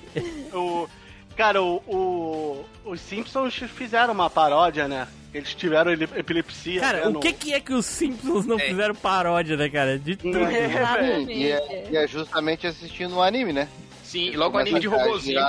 O, 0.53 0.88
cara, 1.36 1.62
o, 1.62 1.75
o- 1.88 2.65
os 2.92 3.00
Simpsons 3.01 3.56
fizeram 3.56 4.13
uma 4.13 4.30
paródia, 4.30 4.88
né? 4.88 5.08
Eles 5.34 5.54
tiveram 5.54 5.92
epilepsia. 5.92 6.80
Cara, 6.80 7.00
né, 7.01 7.08
o 7.08 7.12
no- 7.12 7.20
que, 7.20 7.34
que 7.34 7.54
é 7.54 7.60
que 7.60 7.74
os 7.74 7.86
Simpsons 7.86 8.46
não 8.46 8.58
fizeram 8.58 8.96
paródia, 8.96 9.58
né, 9.58 9.68
cara? 9.70 10.00
De 10.00 10.15
tudo. 10.15 10.34
Sim, 10.34 11.25
e, 11.30 11.51
é, 11.51 11.88
e 11.92 11.98
é 11.98 12.08
justamente 12.08 12.65
assistindo 12.65 13.15
um 13.15 13.22
anime, 13.22 13.51
né? 13.51 13.68
Sim, 14.01 14.32
logo 14.38 14.56
um 14.56 14.62
anime 14.62 14.80
de 14.80 14.88
a 14.88 14.92
robozinho. 14.92 15.42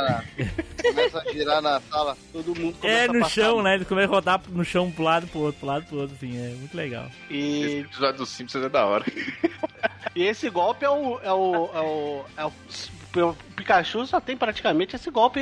Começa 0.83 1.21
a 1.21 1.33
girar 1.33 1.62
na 1.62 1.81
sala. 1.83 2.16
Todo 2.33 2.49
mundo 2.59 2.76
É 2.78 2.81
começa 2.81 3.05
a 3.05 3.12
no 3.12 3.21
passar- 3.21 3.31
chão, 3.35 3.62
né? 3.62 3.75
Ele 3.76 3.85
começa 3.85 4.09
a 4.09 4.11
rodar 4.11 4.43
no 4.49 4.64
chão 4.64 4.90
pro 4.90 5.05
lado, 5.05 5.26
pro 5.28 5.38
outro, 5.40 5.61
pro 5.61 5.69
lado, 5.69 5.87
pro 5.87 5.99
outro, 6.00 6.16
assim. 6.16 6.37
É 6.37 6.49
muito 6.57 6.76
legal. 6.76 7.07
E, 7.31 7.62
Esse 7.62 7.78
episódio 7.81 8.19
dos 8.19 8.28
Simpsons 8.31 8.64
é 8.64 8.69
da 8.69 8.85
hora. 8.87 9.05
e 10.16 10.25
esse 10.25 10.50
golpe 10.50 10.85
é 10.85 10.90
o. 10.90 11.21
É 11.23 11.33
o, 11.33 11.71
é 11.75 11.81
o, 11.81 12.25
é 12.38 12.45
o, 12.47 12.52
o 13.23 13.35
Pikachu 13.54 14.06
só 14.06 14.20
tem 14.20 14.37
praticamente 14.37 14.96
esse 14.96 15.11
golpe 15.11 15.40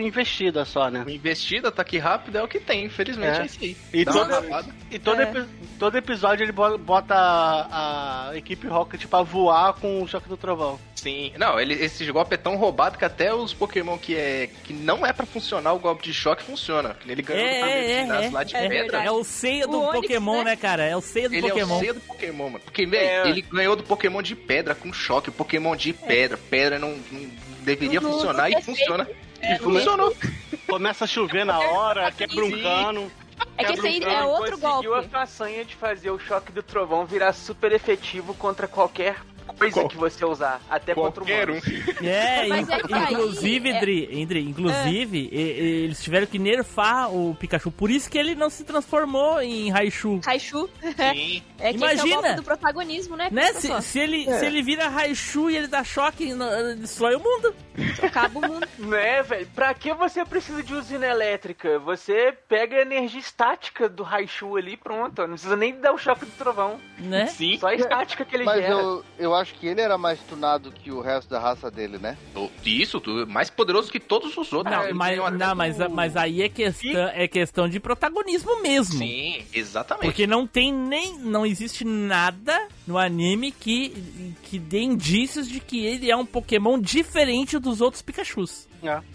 investida 0.00 0.64
só, 0.64 0.90
né? 0.90 1.04
O 1.06 1.10
investido, 1.10 1.68
ataque 1.68 1.98
rápido 1.98 2.36
é 2.38 2.42
o 2.42 2.48
que 2.48 2.60
tem, 2.60 2.84
infelizmente 2.86 3.38
é, 3.38 3.42
É. 3.42 3.46
isso 3.46 3.58
aí. 3.62 3.76
E 3.92 4.02
rabada. 4.04 4.74
e 4.90 4.98
todo, 4.98 5.20
É. 5.20 5.24
epi- 5.24 5.46
todo 5.78 5.96
episódio 5.96 6.44
ele 6.44 6.52
bo- 6.52 6.78
bota 6.78 7.14
a, 7.14 8.28
a 8.30 8.36
equipe 8.36 8.66
Rocket 8.66 9.06
pra 9.06 9.22
voar 9.22 9.74
com 9.74 10.02
o 10.02 10.08
choque 10.08 10.28
do 10.28 10.36
trovão. 10.36 10.78
Sim, 11.04 11.32
não, 11.36 11.60
ele, 11.60 11.74
esse 11.74 12.10
golpe 12.10 12.34
é 12.34 12.38
tão 12.38 12.56
roubado 12.56 12.96
que 12.96 13.04
até 13.04 13.32
os 13.34 13.52
Pokémon 13.52 13.98
que, 13.98 14.16
é, 14.16 14.48
que 14.64 14.72
não 14.72 15.04
é 15.04 15.12
pra 15.12 15.26
funcionar 15.26 15.74
o 15.74 15.78
golpe 15.78 16.02
de 16.02 16.14
choque 16.14 16.42
funciona. 16.42 16.96
Ele 17.06 17.20
ganhou 17.20 17.44
É, 17.46 17.60
do 17.60 17.66
é, 18.14 18.24
é, 18.26 18.30
lá 18.30 18.42
de 18.42 18.56
é 18.56 18.68
pedra. 18.68 19.04
É 19.04 19.10
o 19.10 19.22
ceia 19.22 19.66
do 19.66 19.78
O 19.78 19.82
Onix, 19.88 20.00
Pokémon, 20.00 20.38
né? 20.38 20.44
né, 20.44 20.56
cara? 20.56 20.82
É 20.84 20.96
o 20.96 21.02
ceia 21.02 21.28
do 21.28 21.34
Ele 21.34 21.48
Pokémon. 21.50 21.74
é 21.74 21.76
o 21.76 21.80
ceia 21.80 21.92
do 21.94 22.00
Pokémon, 22.00 22.44
mano. 22.48 22.60
Porque, 22.64 22.86
velho, 22.86 23.06
É. 23.06 23.28
ele 23.28 23.42
ganhou 23.42 23.76
do 23.76 23.82
Pokémon 23.82 24.22
de 24.22 24.34
pedra 24.34 24.74
com 24.74 24.90
choque. 24.94 25.28
O 25.28 25.32
Pokémon 25.32 25.76
de 25.76 25.92
pedra. 25.92 26.38
Pedra 26.38 26.78
não, 26.78 26.96
não 27.12 27.30
deveria 27.60 28.00
não 28.00 28.10
funcionar 28.10 28.48
e 28.48 28.54
perfeito. 28.54 28.78
funciona. 28.78 29.06
É, 29.42 29.56
e 29.56 29.58
funcionou. 29.58 30.16
Começa 30.66 31.04
a 31.04 31.06
chover 31.06 31.44
na 31.44 31.58
hora, 31.60 32.10
quebra 32.12 32.44
um 32.46 32.50
cano. 32.62 33.12
É 33.58 33.64
que 33.64 33.72
esse 33.74 33.86
aí 33.86 34.02
é 34.02 34.22
outro 34.22 34.58
conseguiu 34.58 34.92
golpe. 34.92 35.06
a 35.06 35.10
façanha 35.20 35.64
de 35.66 35.74
fazer 35.74 36.10
o 36.10 36.18
choque 36.18 36.50
do 36.50 36.62
trovão 36.62 37.04
virar 37.04 37.34
super 37.34 37.72
efetivo 37.72 38.32
contra 38.34 38.66
qualquer 38.66 39.16
coisa 39.52 39.74
Qual- 39.74 39.88
que 39.88 39.96
você 39.96 40.24
usar, 40.24 40.60
até 40.70 40.94
contra 40.94 41.22
Qualquer 41.22 41.50
um. 41.50 41.52
humanos. 41.58 42.00
É, 42.02 42.48
in- 42.48 42.52
é 42.52 42.94
aí 42.94 43.12
inclusive, 43.12 43.68
é- 43.70 43.80
Dri, 43.80 44.08
Indri, 44.22 44.40
inclusive, 44.48 45.28
e- 45.30 45.36
e- 45.36 45.84
eles 45.84 46.02
tiveram 46.02 46.26
que 46.26 46.38
nerfar 46.38 47.12
o 47.14 47.34
Pikachu. 47.34 47.70
Por 47.70 47.90
isso 47.90 48.10
que 48.10 48.16
ele 48.18 48.34
não 48.34 48.48
se 48.48 48.64
transformou 48.64 49.40
em 49.42 49.70
Raichu. 49.70 50.20
Raichu. 50.24 50.68
Sim. 50.80 51.42
É 51.64 51.72
que 51.72 51.76
esse 51.76 51.84
é 51.84 51.88
o 51.88 51.92
Imagina. 51.94 52.14
golpe 52.16 52.34
do 52.34 52.42
protagonismo, 52.42 53.16
né? 53.16 53.28
Né? 53.30 53.52
Se, 53.54 53.82
se 53.82 53.98
ele, 53.98 54.24
se 54.24 54.44
ele 54.44 54.62
vira 54.62 54.86
Raichu 54.88 55.48
e 55.48 55.56
ele 55.56 55.66
dá 55.66 55.82
choque, 55.82 56.30
destrói 56.78 57.14
o 57.14 57.20
mundo. 57.20 57.54
Acaba 58.02 58.38
o 58.38 58.42
mundo. 58.42 58.68
Né, 58.78 59.22
velho? 59.22 59.46
Pra 59.54 59.72
que 59.72 59.94
você 59.94 60.24
precisa 60.26 60.62
de 60.62 60.74
usina 60.74 61.06
elétrica? 61.06 61.78
Você 61.78 62.34
pega 62.48 62.76
a 62.76 62.82
energia 62.82 63.18
estática 63.20 63.88
do 63.88 64.02
Raichu 64.02 64.56
ali 64.56 64.72
e 64.74 64.76
pronto. 64.76 65.22
Não 65.22 65.28
precisa 65.30 65.56
nem 65.56 65.74
dar 65.80 65.92
o 65.92 65.98
choque 65.98 66.26
do 66.26 66.32
trovão. 66.32 66.78
Né? 66.98 67.26
Sim. 67.26 67.58
Só 67.58 67.66
a 67.68 67.74
estática 67.74 68.24
que 68.24 68.36
ele 68.36 68.44
Mas 68.44 68.62
gera. 68.62 68.72
eu, 68.72 69.04
eu 69.18 69.34
acho 69.34 69.54
que 69.54 69.66
ele 69.66 69.80
era 69.80 69.98
mais 69.98 70.18
tunado 70.20 70.70
que 70.70 70.92
o 70.92 71.00
resto 71.00 71.28
da 71.28 71.40
raça 71.40 71.70
dele, 71.70 71.98
né? 71.98 72.16
Isso, 72.64 73.00
tu- 73.00 73.26
mais 73.26 73.50
poderoso 73.50 73.90
que 73.90 73.98
todos 73.98 74.36
os 74.36 74.52
outros. 74.52 74.74
Não, 74.74 74.94
mas, 74.94 75.18
até 75.18 75.30
não, 75.36 75.54
mas, 75.54 75.76
mas 75.90 76.16
aí 76.16 76.42
é 76.42 76.48
questão, 76.48 77.08
é 77.12 77.26
questão 77.26 77.68
de 77.68 77.80
protagonismo 77.80 78.62
mesmo. 78.62 78.98
Sim, 78.98 79.44
exatamente. 79.52 80.04
Porque 80.04 80.26
não 80.26 80.46
tem 80.46 80.72
nem. 80.72 81.18
Não 81.18 81.44
existe 81.44 81.84
nada 81.84 82.68
no 82.86 82.96
anime 82.96 83.50
que, 83.50 84.34
que 84.44 84.58
dê 84.58 84.80
indícios 84.82 85.48
de 85.48 85.58
que 85.60 85.84
ele 85.84 86.10
é 86.10 86.16
um 86.16 86.24
Pokémon 86.24 86.78
diferente 86.78 87.58
dos 87.58 87.80
outros 87.80 88.02
Pikachus. 88.02 88.68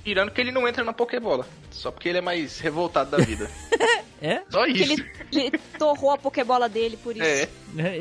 Tirando 0.03 0.31
que 0.31 0.39
ele 0.41 0.51
não 0.51 0.67
entra 0.67 0.83
na 0.83 0.93
Pokébola. 0.93 1.45
Só 1.71 1.91
porque 1.91 2.09
ele 2.09 2.17
é 2.17 2.21
mais 2.21 2.59
revoltado 2.59 3.11
da 3.11 3.17
vida. 3.23 3.49
É? 4.21 4.41
Só 4.49 4.65
isso. 4.65 4.83
ele, 4.91 5.05
ele 5.31 5.57
torrou 5.77 6.11
a 6.11 6.17
Pokébola 6.17 6.67
dele 6.67 6.97
por 6.97 7.15
isso. 7.15 7.23
É. 7.25 7.47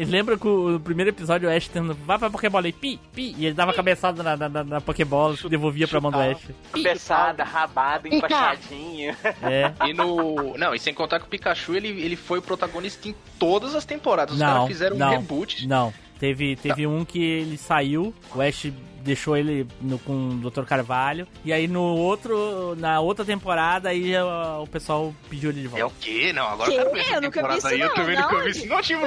E 0.01 0.05
lembra 0.05 0.37
que 0.37 0.49
o- 0.49 0.71
no 0.71 0.81
primeiro 0.81 1.11
episódio 1.11 1.49
o 1.49 1.53
Ash 1.57 1.69
tendo. 1.69 1.95
Vai 1.95 2.19
pra 2.19 2.29
Pokébola 2.29 2.67
e 2.67 2.73
pi, 2.73 2.99
pi. 3.15 3.37
E 3.39 3.47
ele 3.47 3.55
dava 3.55 3.73
cabeçada 3.73 4.21
na, 4.21 4.37
na, 4.37 4.49
na- 4.49 4.65
na 4.65 4.81
Pokébola 4.81 5.37
e 5.45 5.49
devolvia 5.49 5.87
pra 5.87 6.01
mão 6.01 6.11
do 6.11 6.19
Ash. 6.19 6.41
Cabeçada, 6.73 7.45
rabada, 7.45 8.09
empachadinha. 8.09 9.17
É. 9.43 9.73
E 9.87 9.93
no. 9.95 10.57
Não, 10.59 10.75
e 10.75 10.79
sem 10.81 10.93
contar 10.93 11.21
que 11.21 11.27
o 11.27 11.29
Pikachu 11.29 11.77
ele, 11.77 11.87
ele 11.89 12.17
foi 12.17 12.41
o 12.41 12.43
protagonista 12.43 13.09
em 13.09 13.15
todas 13.39 13.77
as 13.77 13.85
temporadas. 13.85 14.35
Os 14.35 14.41
Não, 14.41 14.47
caras 14.55 14.67
fizeram 14.67 14.97
não, 14.97 15.07
um 15.07 15.11
reboot. 15.11 15.69
Não. 15.69 15.95
Teve, 16.19 16.57
teve 16.57 16.85
um 16.85 17.05
que 17.05 17.23
ele 17.23 17.57
saiu, 17.57 18.13
o 18.35 18.41
Ash 18.43 18.73
deixou 19.09 19.37
ele 19.37 19.67
no, 19.81 19.99
com 19.99 20.29
o 20.29 20.51
Dr. 20.51 20.63
Carvalho. 20.65 21.27
E 21.45 21.53
aí 21.53 21.67
no 21.67 21.83
outro, 21.83 22.77
na 22.77 23.01
outra 23.01 23.25
temporada, 23.25 23.89
aí 23.89 24.13
o 24.61 24.67
pessoal 24.67 25.15
pediu 25.29 25.51
ele 25.51 25.61
de 25.63 25.67
É 25.67 25.71
volta. 25.71 25.87
o 25.87 25.93
quê? 26.01 26.33
Não, 26.33 26.47
agora 26.47 26.71
Quê? 26.71 26.77
eu 26.79 26.83
quero 26.85 26.93
ver 26.93 27.01
essa 27.01 27.15
Eu 27.15 27.21
temporada 27.31 27.69
aí. 27.69 27.81
Eu 27.81 27.89
não, 27.89 27.95
também 27.95 28.17
da 28.17 28.23
nunca 28.23 28.43
vi 28.45 28.51
isso. 28.51 28.67
Não, 28.67 28.83
Timo. 28.83 29.03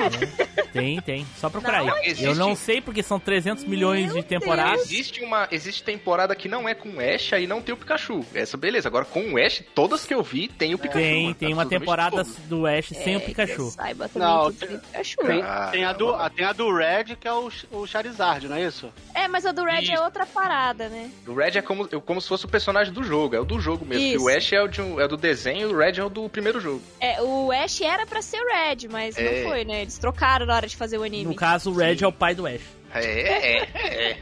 Tem, 0.73 1.01
tem. 1.01 1.25
Só 1.37 1.49
procurar 1.49 1.83
Não, 1.83 1.93
aí. 1.93 2.05
existe. 2.07 2.23
Eu 2.25 2.35
não 2.35 2.55
sei 2.55 2.81
porque 2.81 3.03
são 3.03 3.19
300 3.19 3.63
milhões 3.65 4.07
Meu 4.07 4.21
de 4.21 4.23
temporadas. 4.27 4.81
Existe 4.81 5.23
uma 5.23 5.47
existe 5.51 5.83
temporada 5.83 6.35
que 6.35 6.47
não 6.47 6.67
é 6.67 6.73
com 6.73 6.89
o 6.89 6.99
Ash, 6.99 7.33
aí 7.33 7.45
não 7.47 7.61
tem 7.61 7.73
o 7.73 7.77
Pikachu. 7.77 8.25
Essa 8.33 8.57
beleza. 8.57 8.87
Agora 8.87 9.05
com 9.05 9.33
o 9.33 9.37
Ash, 9.37 9.63
todas 9.75 10.05
que 10.05 10.13
eu 10.13 10.23
vi 10.23 10.47
tem 10.47 10.73
o 10.73 10.77
Pikachu. 10.79 10.99
Tem, 10.99 11.23
mano. 11.23 11.35
tem 11.35 11.53
uma 11.53 11.65
temporada 11.65 12.23
do 12.47 12.65
Ash 12.65 12.87
sem 12.89 13.13
É, 13.13 13.17
o 13.17 13.19
que 13.19 13.27
Pikachu. 13.27 13.61
eu 13.61 13.69
saiba 13.71 14.09
também 14.09 14.27
Não, 14.27 14.51
que 14.51 14.57
tem- 14.57 14.67
tem 14.69 14.79
Pikachu. 14.79 15.17
Tem, 15.17 15.43
tem 15.71 15.85
a 15.85 15.93
do, 15.93 16.29
tem 16.29 16.45
a 16.45 16.53
do 16.53 16.73
Red, 16.75 17.15
que 17.19 17.27
é 17.27 17.33
o, 17.33 17.51
o 17.71 17.85
Charizard, 17.87 18.47
não 18.47 18.55
é 18.55 18.63
isso? 18.65 18.89
É, 19.13 19.27
mas 19.27 19.45
a 19.45 19.51
do 19.51 19.63
Red. 19.63 19.90
É 19.91 19.99
outra 20.01 20.25
parada, 20.25 20.89
né? 20.89 21.09
O 21.27 21.33
Red 21.33 21.57
é 21.57 21.61
como, 21.61 21.87
como 22.01 22.21
se 22.21 22.27
fosse 22.27 22.45
o 22.45 22.47
personagem 22.49 22.93
do 22.93 23.03
jogo, 23.03 23.35
é 23.35 23.39
o 23.39 23.45
do 23.45 23.59
jogo 23.59 23.85
mesmo. 23.85 24.03
Isso. 24.03 24.17
Que 24.17 24.23
o 24.23 24.29
Ash 24.37 24.53
é 24.53 24.61
o, 24.61 24.67
de 24.67 24.81
um- 24.81 24.99
é 24.99 25.05
o 25.05 25.07
do 25.07 25.17
desenho 25.17 25.69
e 25.69 25.73
o 25.73 25.77
Red 25.77 25.99
é 25.99 26.03
o 26.03 26.09
do 26.09 26.27
primeiro 26.29 26.59
jogo. 26.59 26.81
É, 26.99 27.21
o 27.21 27.51
Ash 27.51 27.81
era 27.81 28.05
pra 28.05 28.21
ser 28.21 28.39
o 28.41 28.45
Red, 28.47 28.87
mas 28.89 29.17
É. 29.17 29.23
não 29.43 29.49
foi, 29.49 29.65
né? 29.65 29.81
Eles 29.81 29.97
trocaram 29.97 30.45
na 30.45 30.55
hora 30.55 30.67
de 30.67 30.75
fazer 30.75 30.97
o 30.97 31.03
anime. 31.03 31.25
No 31.25 31.35
caso, 31.35 31.71
o 31.71 31.75
Red 31.75 31.97
é 32.03 32.07
o 32.07 32.11
pai 32.11 32.33
do 32.35 32.45
Ash. 32.47 32.61
É, 32.93 32.99
é, 33.05 33.69
é. 34.11 34.17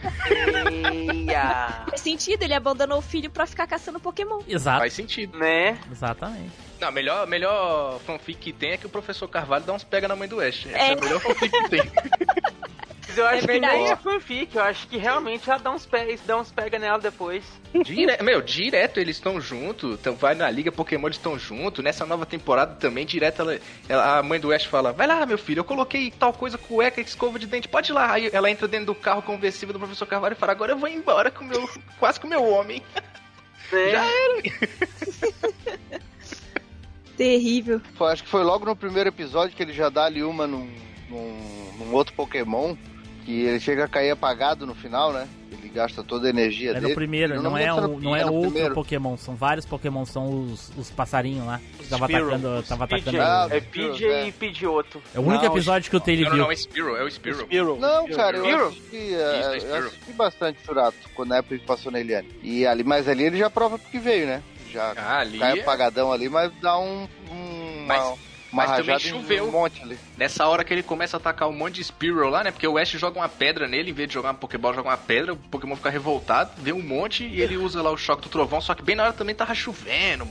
Faz 1.89 2.01
sentido, 2.01 2.43
ele 2.43 2.53
abandonou 2.53 2.99
o 2.99 3.01
filho 3.01 3.29
pra 3.29 3.47
ficar 3.47 3.65
caçando 3.65 3.99
Pokémon. 3.99 4.41
Exato. 4.47 4.79
Faz 4.79 4.93
sentido. 4.93 5.38
Né? 5.38 5.77
Exatamente. 5.91 6.51
Não, 6.79 6.91
melhor, 6.91 7.25
melhor 7.27 7.99
fanfic 8.01 8.39
que 8.39 8.53
tem 8.53 8.71
é 8.73 8.77
que 8.77 8.86
o 8.86 8.89
professor 8.89 9.27
Carvalho 9.27 9.65
dá 9.65 9.73
uns 9.73 9.84
pega 9.84 10.08
na 10.08 10.15
mãe 10.15 10.27
do 10.29 10.39
Ash. 10.39 10.67
Essa 10.67 10.77
é, 10.77 10.89
É. 10.89 10.93
a 10.93 10.95
melhor 11.01 11.19
fanfic 11.19 11.49
que 11.49 11.69
tem. 11.69 11.82
Mas 13.10 13.17
eu 13.17 13.26
acho 13.28 13.41
que 13.41 13.48
verdade. 13.48 13.76
nem 13.78 13.88
é 13.91 13.95
fanfic, 13.95 14.56
eu 14.56 14.62
acho 14.63 14.88
que 14.88 14.98
realmente 14.98 15.50
ela 15.50 15.60
dá 15.60 15.72
uns 15.72 15.86
pés, 15.86 16.22
dá 16.26 16.38
uns 16.38 16.52
pega 16.52 16.78
nela 16.78 17.00
depois. 17.00 17.43
Dire... 17.84 18.22
Meu, 18.22 18.41
direto 18.41 19.00
eles 19.00 19.15
estão 19.17 19.41
junto, 19.41 19.93
então 19.93 20.15
vai 20.15 20.36
na 20.36 20.50
Liga 20.50 20.72
Pokémon 20.72 21.08
eles 21.08 21.17
estão 21.17 21.38
junto. 21.38 21.82
Nessa 21.82 22.06
nova 22.06 22.26
temporada 22.26 22.76
também, 22.76 23.06
direto 23.06 23.41
ela, 23.41 23.60
ela- 23.88 24.19
a 24.19 24.24
mãe 24.24 24.39
do 24.39 24.52
Ash 24.54 24.65
fala: 24.65 24.91
Vai 24.93 25.08
lá, 25.08 25.26
meu 25.26 25.38
filho, 25.38 25.60
eu 25.62 25.63
coloquei 25.63 26.12
tal 26.12 26.32
coisa 26.34 26.58
cueca, 26.58 27.02
escova 27.02 27.39
de 27.39 27.48
dente, 27.48 27.67
pode 27.67 27.91
ir 27.91 27.93
lá. 27.93 28.12
Aí 28.13 28.30
ela 28.32 28.50
entra 28.50 28.67
dentro 28.67 28.88
do 28.88 28.95
carro 28.95 29.22
conversível 29.24 29.74
do 29.74 29.80
professor 29.80 30.06
Carvalho 30.06 30.34
e 30.34 30.36
fala: 30.38 30.52
Agora 30.52 30.72
eu 30.74 30.78
vou 30.78 30.88
embora 30.89 31.32
com 31.32 31.43
o 31.43 31.48
meu. 31.48 31.69
quase 32.00 32.19
com 32.19 32.28
o 32.28 32.30
meu 32.30 32.43
homem. 32.43 32.84
Né? 33.72 33.91
Já 33.91 34.04
era. 34.04 34.41
Terrível. 37.17 37.82
Foi- 37.95 38.12
acho 38.12 38.24
que 38.24 38.30
foi 38.30 38.43
logo 38.43 38.65
no 38.65 38.76
primeiro 38.76 39.10
episódio 39.10 39.56
que 39.56 39.62
ele 39.62 39.74
já 39.74 39.89
dá 39.89 40.06
ali 40.06 40.24
uma 40.24 40.48
num, 40.48 40.67
num, 41.10 41.74
num 41.78 41.93
outro 41.93 42.13
Pokémon. 42.15 42.76
Que 43.30 43.42
ele 43.46 43.60
chega 43.60 43.84
a 43.86 43.88
cair 43.88 44.10
apagado 44.10 44.65
no 44.65 44.74
final, 44.74 45.13
né? 45.13 45.28
Ele 45.52 45.70
gasta 45.70 46.04
toda 46.04 46.26
a 46.26 46.30
energia 46.32 46.72
É 46.72 46.74
dele. 46.74 46.88
no 46.88 46.96
primeiro, 46.96 47.36
Eu 47.36 47.44
não, 47.44 47.56
é, 47.56 47.72
um, 47.72 48.00
não 48.00 48.15
é 48.15 48.26
outro 48.26 48.42
primeiro. 48.50 48.74
Pokémon, 48.74 49.18
são 49.18 49.36
vários 49.36 49.68
Pokémon, 49.68 50.04
são 50.04 50.46
os, 50.46 50.72
os 50.76 50.89
passarinhos 50.89 51.46
lá. 51.46 51.62
Tava 51.88 52.08
Spearow. 52.08 52.28
atacando, 52.30 52.63
tava 52.63 52.84
atacando. 52.86 53.22
Ah, 53.22 53.48
é 53.52 53.60
PJ 53.62 54.04
é. 54.04 54.28
e 54.28 54.32
Pidgeotto. 54.32 55.00
É 55.13 55.20
o 55.20 55.22
único 55.22 55.46
Não, 55.46 55.52
episódio 55.52 55.92
que 55.92 55.96
o 55.96 56.00
Taylor 56.00 56.24
Não, 56.24 56.30
não, 56.32 56.36
viu. 56.38 56.44
não, 56.46 56.52
é 56.52 56.56
Spearow, 56.56 56.98
é 56.98 57.04
o 57.04 57.12
Spearow. 57.12 57.42
Spiro. 57.42 57.78
Não, 57.80 58.08
cara, 58.10 58.38
eu 58.38 58.44
Spearow? 58.46 58.68
assisti, 58.70 58.96
é, 59.13 59.58
Isso, 59.58 59.68
é 59.68 59.70
eu 59.80 59.88
assisti 59.88 60.13
bastante 60.13 60.60
Churato, 60.65 60.98
quando 61.13 61.30
na 61.30 61.38
época 61.38 61.56
que 61.60 61.65
passou 61.68 61.92
na 61.92 62.00
Eliane. 62.00 62.30
E 62.42 62.65
ali, 62.65 62.84
mas 62.84 63.08
ali 63.08 63.26
ele 63.26 63.38
já 63.38 63.50
prova 63.52 63.78
porque 63.78 64.00
veio, 64.00 64.26
né? 64.26 64.42
Já 64.74 64.92
Ah, 64.98 65.20
ali. 65.20 65.38
cai 65.38 65.60
é- 65.60 65.62
apagadão 65.62 66.12
ali, 66.12 66.28
mas 66.30 66.52
dá 66.60 66.80
um, 66.80 67.08
um- 67.32 67.86
Mas- 67.86 68.18
mas 68.51 68.71
também 68.77 68.99
choveu. 68.99 69.47
um 69.47 69.51
monte 69.51 69.81
ali. 69.81 69.97
Nessa 70.17 70.47
hora 70.47 70.63
que 70.63 70.73
ele 70.73 70.83
começa 70.83 71.17
a 71.17 71.19
atacar 71.19 71.47
um 71.47 71.53
monte 71.53 71.75
de 71.75 71.83
Spearow 71.83 72.29
lá, 72.29 72.43
né? 72.43 72.51
Porque 72.51 72.67
o 72.67 72.77
Ash 72.77 72.89
joga 72.91 73.19
uma 73.19 73.29
pedra 73.29 73.67
nele, 73.67 73.91
em 73.91 73.93
vez 73.93 74.07
de 74.07 74.13
jogar 74.13 74.29
uma 74.29 74.35
Pokéball, 74.35 74.73
joga 74.73 74.89
uma 74.89 74.97
pedra, 74.97 75.33
o 75.33 75.38
Pokémon 75.38 75.75
fica 75.75 75.89
revoltado, 75.89 76.51
vê 76.57 76.71
um 76.71 76.81
monte 76.81 77.25
e 77.25 77.41
ele 77.41 77.57
usa 77.57 77.81
lá 77.81 77.91
o 77.91 77.97
choque 77.97 78.23
do 78.23 78.29
trovão, 78.29 78.59
só 78.62 78.73
que 78.73 78.83
bem 78.83 78.95
na 78.95 79.03
hora 79.03 79.13
também 79.13 79.35
tava 79.35 79.53
chovendo. 79.53 80.27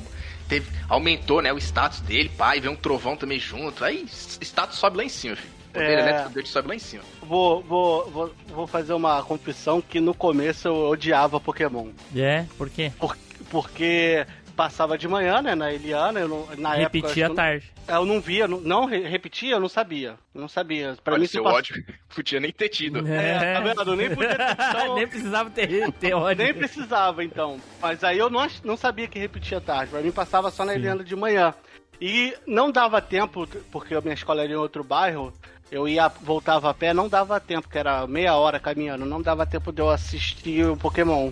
Teve, 0.49 0.67
aumentou, 0.89 1.43
né, 1.43 1.53
o 1.53 1.59
status 1.59 2.01
dele, 2.01 2.31
pai, 2.31 2.59
vê 2.59 2.69
um 2.69 2.77
trovão 2.77 3.17
também 3.17 3.39
junto. 3.39 3.85
Aí, 3.85 4.07
status 4.09 4.79
sobe 4.79 4.97
lá 4.97 5.05
em 5.05 5.09
cima, 5.11 5.37
filho. 5.37 5.53
poder 5.73 5.91
É. 5.91 6.01
elétrico 6.01 6.31
dele 6.31 6.47
sobe 6.47 6.69
lá 6.69 6.75
em 6.75 6.79
cima. 6.79 7.03
Vou, 7.23 7.63
vou, 7.63 8.11
vou, 8.11 8.35
vou 8.49 8.67
fazer 8.67 8.95
uma 8.95 9.23
confissão 9.23 9.83
que 9.83 10.01
no 10.01 10.15
começo 10.15 10.67
eu 10.67 10.75
odiava 10.89 11.39
Pokémon. 11.39 11.89
É, 12.17 12.47
por 12.57 12.71
quê? 12.71 12.91
Por- 12.99 13.17
porque 13.51 14.27
passava 14.59 14.99
de 14.99 15.07
manhã, 15.07 15.41
né, 15.41 15.55
na 15.55 15.73
Eliana, 15.73 16.19
eu 16.19 16.27
não, 16.27 16.49
na 16.59 16.75
época... 16.77 16.99
Repetia 16.99 17.23
eu 17.23 17.27
à 17.27 17.29
não- 17.29 17.37
tarde. 17.37 17.73
Eu 17.87 18.05
não 18.05 18.21
via, 18.21 18.49
não, 18.49 18.61
não 18.61 18.85
re- 18.87 19.07
repetia, 19.07 19.53
eu 19.55 19.61
não 19.61 19.69
sabia. 19.69 20.17
Não 20.35 20.49
sabia. 20.49 20.97
Pra 21.05 21.15
Olha, 21.15 21.21
mim, 21.21 21.27
seu 21.29 21.45
pass- 21.45 21.55
ódio 21.55 21.85
podia 22.13 22.41
nem 22.41 22.51
ter 22.51 22.69
tido. 22.69 23.07
É, 23.07 23.55
tá 23.55 23.61
vendo? 23.61 23.83
Eu 23.89 23.97
nem 23.97 24.11
podia 24.13 24.35
ter, 24.37 24.53
então- 24.69 24.95
Nem 24.97 25.07
precisava 25.07 25.49
ter, 25.51 25.93
ter 25.93 26.13
ódio. 26.13 26.45
Nem 26.45 26.53
precisava, 26.53 27.23
então. 27.23 27.61
Mas 27.81 28.03
aí 28.03 28.19
eu 28.19 28.29
não, 28.29 28.45
não 28.65 28.77
sabia 28.77 29.07
que 29.07 29.17
repetia 29.19 29.61
tarde. 29.61 29.93
Pra 29.93 30.01
mim 30.01 30.11
passava 30.11 30.51
só 30.51 30.65
na 30.65 30.73
Sim. 30.73 30.79
Eliana 30.81 31.05
de 31.05 31.15
manhã. 31.15 31.55
E 32.01 32.35
não 32.45 32.73
dava 32.73 33.01
tempo, 33.01 33.47
porque 33.71 33.95
a 33.95 34.01
minha 34.01 34.15
escola 34.15 34.43
era 34.43 34.53
em 34.53 34.57
outro 34.57 34.83
bairro. 34.83 35.33
Eu 35.71 35.87
ia, 35.87 36.09
voltava 36.09 36.69
a 36.71 36.75
pé, 36.75 36.93
não 36.93 37.09
dava 37.09 37.39
tempo, 37.39 37.69
que 37.69 37.79
era 37.79 38.07
meia 38.09 38.35
hora 38.35 38.59
caminhando. 38.59 39.07
Não 39.07 39.23
dava 39.23 39.47
tempo 39.47 39.71
de 39.73 39.81
eu 39.81 39.89
assistir 39.89 40.67
o 40.67 40.77
Pokémon. 40.77 41.31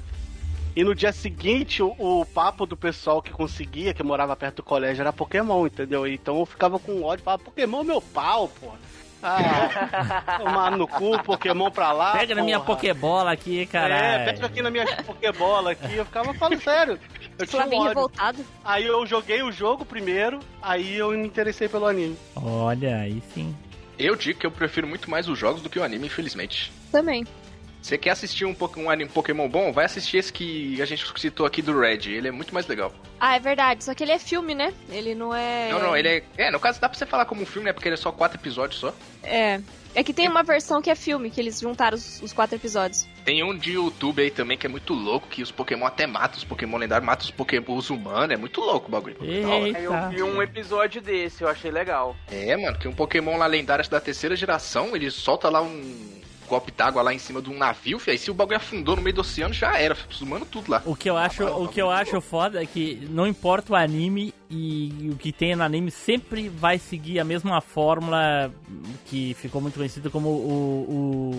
E 0.77 0.85
no 0.85 0.95
dia 0.95 1.11
seguinte, 1.11 1.83
o, 1.83 1.95
o 1.99 2.27
papo 2.27 2.67
do 2.67 2.77
pessoal 2.77 3.23
que 3.23 3.33
conseguia, 3.33 3.95
que 3.95 4.03
morava 4.03 4.37
perto 4.37 4.57
do 4.57 4.62
colégio, 4.62 5.01
era 5.01 5.11
Pokémon, 5.12 5.67
entendeu? 5.67 6.07
Então 6.07 6.39
eu 6.39 6.45
ficava 6.45 6.79
com 6.79 7.03
ódio, 7.03 7.25
falava, 7.25 7.43
Pokémon 7.43 7.81
é 7.81 7.85
meu 7.85 8.01
pau, 8.03 8.49
pô. 8.61 8.71
Ah, 9.23 10.37
tomar 10.39 10.71
no 10.77 10.87
cu, 10.87 11.19
Pokémon 11.23 11.71
pra 11.71 11.93
lá. 11.93 12.12
Pega 12.19 12.35
na 12.35 12.43
minha 12.43 12.61
porra. 12.61 12.77
Pokébola 12.77 13.33
aqui, 13.33 13.61
É, 13.62 13.67
caralho. 13.67 14.25
pega 14.27 14.47
aqui 14.47 14.61
na 14.61 14.71
minha 14.71 14.85
Pokébola 15.03 15.71
aqui. 15.73 15.97
Eu 15.97 16.05
ficava 16.05 16.35
falando 16.35 16.61
sério. 16.61 17.01
Eu 17.39 17.47
tinha 17.47 17.62
um 17.62 17.67
ódio. 17.69 17.89
revoltado. 17.89 18.45
Aí 18.62 18.85
eu 18.87 19.07
joguei 19.07 19.43
o 19.43 19.51
jogo 19.51 19.85
primeiro, 19.87 20.41
aí 20.61 20.97
eu 20.97 21.11
me 21.12 21.27
interessei 21.27 21.69
pelo 21.69 21.87
anime. 21.87 22.17
Olha, 22.37 22.99
aí 22.99 23.23
sim. 23.33 23.57
Eu 23.99 24.15
digo 24.15 24.39
que 24.39 24.47
eu 24.47 24.51
prefiro 24.51 24.87
muito 24.87 25.11
mais 25.11 25.27
os 25.27 25.39
jogos 25.39 25.62
do 25.62 25.71
que 25.71 25.79
o 25.79 25.83
anime, 25.83 26.07
infelizmente. 26.07 26.71
Também. 26.93 27.27
Você 27.87 27.96
quer 27.96 28.11
assistir 28.11 28.44
um, 28.44 28.57
um 28.79 28.90
anime 28.90 29.09
Pokémon 29.09 29.49
bom? 29.49 29.72
Vai 29.72 29.85
assistir 29.85 30.16
esse 30.16 30.33
que 30.33 30.83
a 30.83 30.85
gente 30.85 31.07
citou 31.20 31.46
aqui 31.46 31.62
do 31.62 31.79
Red. 31.79 32.11
Ele 32.11 32.27
é 32.27 32.33
muito 32.33 32.53
mais 32.53 32.66
legal. 32.66 32.92
Ah, 33.20 33.37
é 33.37 33.38
verdade. 33.38 33.85
Só 33.85 33.94
que 33.94 34.03
ele 34.03 34.11
é 34.11 34.18
filme, 34.18 34.57
né? 34.57 34.75
Ele 34.90 35.14
não 35.14 35.33
é. 35.33 35.70
Não, 35.70 35.79
não, 35.79 35.96
ele 35.96 36.09
é. 36.09 36.22
É, 36.37 36.51
no 36.51 36.59
caso 36.59 36.81
dá 36.81 36.88
pra 36.88 36.99
você 36.99 37.07
falar 37.07 37.27
como 37.27 37.42
um 37.42 37.46
filme, 37.46 37.66
né? 37.66 37.72
Porque 37.72 37.87
ele 37.87 37.94
é 37.94 37.96
só 37.96 38.11
quatro 38.11 38.40
episódios 38.40 38.81
só. 38.81 38.92
É. 39.22 39.61
É 39.94 40.03
que 40.03 40.12
tem 40.12 40.29
uma 40.29 40.42
versão 40.42 40.83
que 40.83 40.90
é 40.90 40.96
filme, 40.96 41.31
que 41.31 41.40
eles 41.40 41.61
juntaram 41.61 41.96
os, 41.96 42.20
os 42.20 42.33
quatro 42.33 42.57
episódios. 42.57 43.07
Tem 43.25 43.44
um 43.44 43.57
de 43.57 43.75
YouTube 43.75 44.20
aí 44.20 44.33
também 44.33 44.59
que 44.59 44.66
é 44.66 44.68
muito 44.68 44.92
louco, 44.92 45.29
que 45.29 45.40
os 45.40 45.53
Pokémon 45.53 45.87
até 45.87 46.09
matam 46.09 46.38
os 46.38 46.44
Pokémon 46.44 46.79
lendários, 46.79 47.07
matam 47.07 47.25
os 47.25 47.31
Pokémon 47.31 47.77
os 47.77 47.88
humanos. 47.88 48.33
É 48.33 48.37
muito 48.37 48.61
louco 48.61 48.88
o 48.88 48.90
bagulho. 48.90 49.16
Aí 49.20 49.85
eu 49.85 50.11
vi 50.11 50.25
um 50.25 50.42
episódio 50.42 51.01
desse, 51.01 51.44
eu 51.44 51.49
achei 51.49 51.70
legal. 51.70 52.16
É, 52.33 52.57
mano, 52.57 52.77
que 52.77 52.88
um 52.88 52.92
Pokémon 52.92 53.38
lá 53.38 53.46
lendário 53.46 53.88
da 53.88 54.01
terceira 54.01 54.35
geração, 54.35 54.96
ele 54.96 55.09
solta 55.09 55.49
lá 55.49 55.62
um 55.62 56.16
golpe 56.47 56.73
d'água 56.73 57.03
lá 57.03 57.13
em 57.13 57.19
cima 57.19 57.43
de 57.43 57.51
um 57.51 57.57
navio, 57.57 57.99
fi, 57.99 58.13
aí 58.13 58.19
se 58.19 58.31
o 58.31 58.35
bagulho 58.35 58.57
afundou 58.57 58.97
no 58.97 59.03
meio 59.03 59.15
do 59.15 59.21
oceano, 59.21 59.53
já 59.53 59.79
era, 59.79 59.95
fi, 59.95 60.23
humanos 60.23 60.49
tudo 60.51 60.71
lá. 60.71 60.83
O 60.85 60.97
que 60.97 61.11
eu 61.11 61.17
acho, 61.17 61.45
o 61.45 61.69
que 61.69 61.81
eu 61.81 61.91
acho 61.91 62.21
foda 62.21 62.63
é 62.63 62.67
que 62.67 63.07
não 63.11 63.27
importa 63.27 63.73
o 63.73 63.77
anime 63.77 64.33
e 64.51 65.11
o 65.13 65.17
que 65.17 65.33
tem 65.33 65.57
no 65.57 65.63
anime 65.63 65.91
sempre 65.91 66.49
vai 66.49 66.79
seguir 66.79 67.19
a 67.19 67.25
mesma 67.25 67.61
fórmula 67.61 68.51
que 69.07 69.35
ficou 69.35 69.61
muito 69.61 69.75
conhecida 69.75 70.09
como 70.09 70.29
o, 70.29 71.33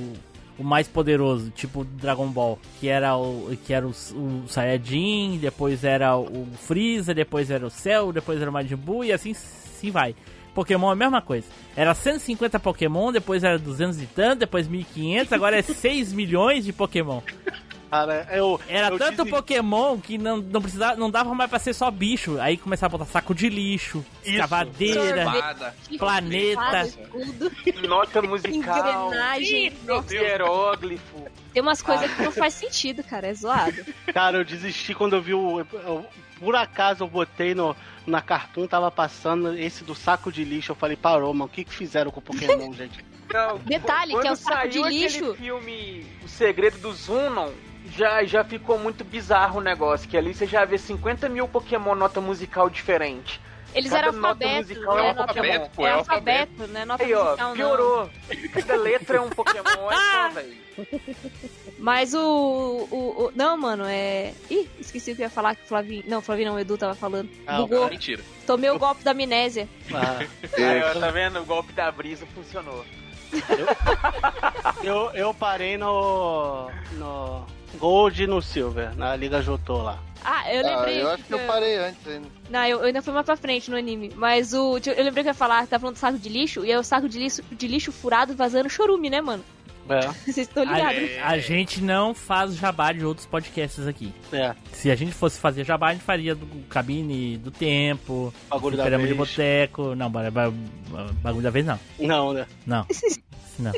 o, 0.58 0.62
o 0.62 0.64
mais 0.64 0.88
poderoso, 0.88 1.50
tipo 1.52 1.84
Dragon 1.84 2.28
Ball, 2.28 2.60
que 2.80 2.88
era 2.88 3.16
o 3.16 3.56
que 3.66 3.74
era 3.74 3.88
o, 3.88 3.92
o 3.92 4.44
Saiyajin, 4.48 5.38
depois 5.38 5.84
era 5.84 6.18
o 6.18 6.48
Freeza, 6.60 7.14
depois 7.14 7.50
era 7.50 7.66
o 7.66 7.70
Cell, 7.70 8.12
depois 8.12 8.42
era 8.42 8.50
o 8.50 8.54
Majin 8.54 8.76
Buu 8.76 9.04
e 9.04 9.12
assim 9.12 9.34
sim 9.34 9.92
vai. 9.92 10.16
Pokémon 10.58 10.90
é 10.90 10.94
a 10.94 10.96
mesma 10.96 11.22
coisa. 11.22 11.46
Era 11.76 11.94
150 11.94 12.60
Pokémon, 12.60 13.12
depois 13.12 13.44
era 13.44 13.60
200 13.60 14.02
e 14.02 14.08
tanto, 14.08 14.40
depois 14.40 14.68
1500, 14.68 15.32
agora 15.32 15.56
é 15.56 15.62
6 15.62 16.14
milhões 16.14 16.66
de 16.66 16.74
Pokémon. 16.74 17.22
Cara, 17.90 18.28
eu. 18.32 18.60
Era 18.68 18.90
eu 18.90 18.98
tanto 18.98 19.26
Pokémon 19.26 19.98
que 20.00 20.18
não, 20.18 20.38
não 20.38 20.62
precisava, 20.62 20.96
não 20.96 21.10
dava 21.10 21.34
mais 21.34 21.50
pra 21.50 21.60
ser 21.60 21.74
só 21.74 21.90
bicho. 21.90 22.40
Aí 22.40 22.58
começava 22.58 22.96
a 22.96 22.98
botar 23.00 23.10
saco 23.12 23.34
de 23.34 23.50
lixo, 23.50 24.06
escavadeira, 24.24 25.22
Espada. 25.22 25.76
planeta. 25.98 26.90
Nota 27.88 28.22
musical. 28.22 29.08
engrenagem. 29.10 29.74
Hieróglifo. 30.12 31.26
tem 31.54 31.62
umas 31.62 31.82
coisas 31.82 32.12
que 32.14 32.22
não 32.24 32.32
faz 32.32 32.54
sentido, 32.54 33.04
cara. 33.04 33.28
É 33.28 33.34
zoado. 33.34 33.86
Cara, 34.14 34.38
eu 34.38 34.46
desisti 34.46 34.94
quando 34.94 35.16
eu 35.16 35.22
vi 35.22 35.34
o. 35.34 35.60
eu- 35.60 36.06
por 36.40 36.56
acaso 36.56 37.04
eu 37.04 37.08
botei 37.08 37.56
no, 37.56 37.76
na 38.06 38.22
Cartoon, 38.22 38.68
tava 38.68 38.92
passando 38.92 39.58
esse 39.58 39.84
do 39.84 39.96
saco 39.96 40.32
de 40.32 40.44
lixo. 40.44 40.72
Eu 40.72 40.76
falei, 40.76 40.96
parou, 40.96 41.34
mano, 41.34 41.46
o 41.46 41.50
que, 41.50 41.64
que 41.64 41.74
fizeram 41.74 42.12
com 42.12 42.20
o 42.20 42.24
Pokémon, 42.24 42.72
gente? 42.74 43.04
Não, 43.34 43.58
Detalhe, 43.58 44.18
que 44.22 44.28
é 44.28 44.32
o 44.32 44.36
saco 44.36 44.70
de 44.70 44.82
lixo. 44.84 45.34
filme 45.36 46.06
O 46.24 46.28
Segredo 46.30 46.78
do 46.78 46.94
Zunon, 46.94 47.50
já, 47.98 48.24
já 48.24 48.44
ficou 48.44 48.78
muito 48.78 49.04
bizarro 49.04 49.60
o 49.60 49.64
negócio, 49.64 50.08
que 50.08 50.16
ali 50.18 50.34
você 50.34 50.46
já 50.46 50.64
vê 50.66 50.78
50 50.78 51.28
mil 51.28 51.48
Pokémon 51.48 51.96
nota 51.96 52.22
musical 52.22 52.70
diferente. 52.70 53.42
Eles 53.76 53.92
Cada 53.92 54.08
eram 54.08 54.14
nota 54.20 54.28
alfabeto, 54.46 54.68
musical 54.70 54.96
né? 54.96 55.02
é 55.10 55.14
um 55.14 55.22
alfabeto, 55.22 55.70
pô, 55.76 55.86
é 55.86 55.90
é 55.90 55.94
alfabeto, 55.94 56.68
né? 56.68 56.86
Nota 56.86 57.04
Aí, 57.04 57.14
ó, 57.14 57.24
musical 57.26 57.48
não. 57.50 57.56
piorou. 57.56 58.10
Cada 58.54 58.76
letra 58.78 59.18
é 59.18 59.22
um 59.22 59.30
Pokémon, 59.30 59.64
olha 59.82 59.98
só, 59.98 60.30
velho. 60.40 60.68
Mas 61.78 62.14
o, 62.14 62.20
o, 62.20 63.26
o- 63.26 63.32
Não, 63.36 63.58
mano, 63.58 63.84
é. 63.86 64.34
Ih, 64.50 64.70
esqueci 64.80 65.12
o 65.12 65.16
que 65.16 65.22
eu 65.22 65.26
ia 65.26 65.30
falar 65.30 65.56
que 65.56 65.64
o 65.64 65.68
Flavinho. 65.68 66.04
Não, 66.08 66.20
o 66.20 66.22
Flavinho 66.22 66.50
não, 66.50 66.56
o 66.56 66.60
Edu 66.60 66.78
tava 66.78 66.96
falando. 66.96 67.30
Ah, 67.46 67.58
Bugou. 67.58 67.90
Mentira. 67.90 68.24
Tomei 68.46 68.70
o 68.70 68.80
golpe 68.80 69.04
da 69.04 69.12
amnésia. 69.12 69.68
Ah, 69.94 70.20
Aí, 70.58 70.84
ó, 70.84 71.00
tá 71.00 71.12
vendo? 71.12 71.40
O 71.42 71.46
golpe 71.46 71.74
da 71.74 71.92
brisa 71.92 72.26
funcionou. 72.34 72.86
eu, 74.84 75.12
eu 75.14 75.34
parei 75.34 75.78
no. 75.78 76.70
no 76.94 77.46
Gold 77.80 78.24
e 78.24 78.28
no 78.28 78.42
Silver, 78.42 78.96
na 78.96 79.16
Liga 79.16 79.42
Jotô 79.42 79.78
lá. 79.82 80.00
Ah, 80.24 80.52
eu 80.54 80.66
Ah, 80.68 80.76
lembrei. 80.78 81.02
eu 81.02 81.10
acho 81.12 81.24
que 81.24 81.34
eu 81.34 81.40
parei 81.40 81.78
antes 81.78 82.08
ainda. 82.08 82.28
Não, 82.50 82.66
eu, 82.66 82.80
eu 82.80 82.86
ainda 82.86 83.02
fui 83.02 83.14
mais 83.14 83.26
pra 83.26 83.38
frente 83.38 83.70
no 83.70 83.78
anime. 83.78 84.12
Mas 84.16 84.54
o. 84.54 84.78
Eu 84.78 85.04
lembrei 85.04 85.24
que 85.24 85.30
eu 85.30 85.32
ia 85.32 85.34
falar, 85.34 85.68
tava 85.68 85.82
falando 85.82 85.96
do 85.96 86.00
saco 86.00 86.18
de 86.18 86.28
lixo, 86.30 86.66
e 86.66 86.72
é 86.72 86.78
o 86.80 86.84
saco 86.84 87.08
de 87.08 87.20
lixo, 87.20 87.44
de 87.52 87.68
lixo 87.68 87.92
furado 87.92 88.36
vazando 88.36 88.70
chorume, 88.70 89.10
né, 89.10 89.22
mano? 89.22 89.44
É, 89.90 90.02
Vocês 90.26 90.38
estão 90.40 90.64
ligados? 90.66 91.10
A, 91.22 91.28
a 91.30 91.38
gente 91.40 91.82
não 91.82 92.14
faz 92.14 92.56
jabá 92.56 92.92
de 92.92 93.06
outros 93.06 93.26
podcasts 93.26 93.88
aqui. 93.88 94.14
é. 94.34 94.54
Se 94.74 94.92
a 94.92 94.96
gente 94.96 95.14
fosse 95.14 95.40
fazer 95.40 95.64
jabá, 95.66 95.90
a 95.90 95.94
gente 95.94 96.04
faria 96.04 96.36
do 96.36 96.46
cabine 96.68 97.38
do 97.38 97.52
tempo, 97.52 98.34
Bagulho 98.50 98.76
da 98.76 98.84
Fliperama 98.84 99.08
de 99.08 99.14
vez. 99.14 99.30
boteco. 99.30 99.96
Não, 99.96 100.10
ba- 100.12 100.30
ba- 100.30 100.52
bagulho 101.22 101.44
da 101.44 101.50
vez 101.52 101.66
não. 101.66 101.80
Não, 102.00 102.34
né? 102.34 102.46
Não. 102.66 102.86
Não. 103.60 103.72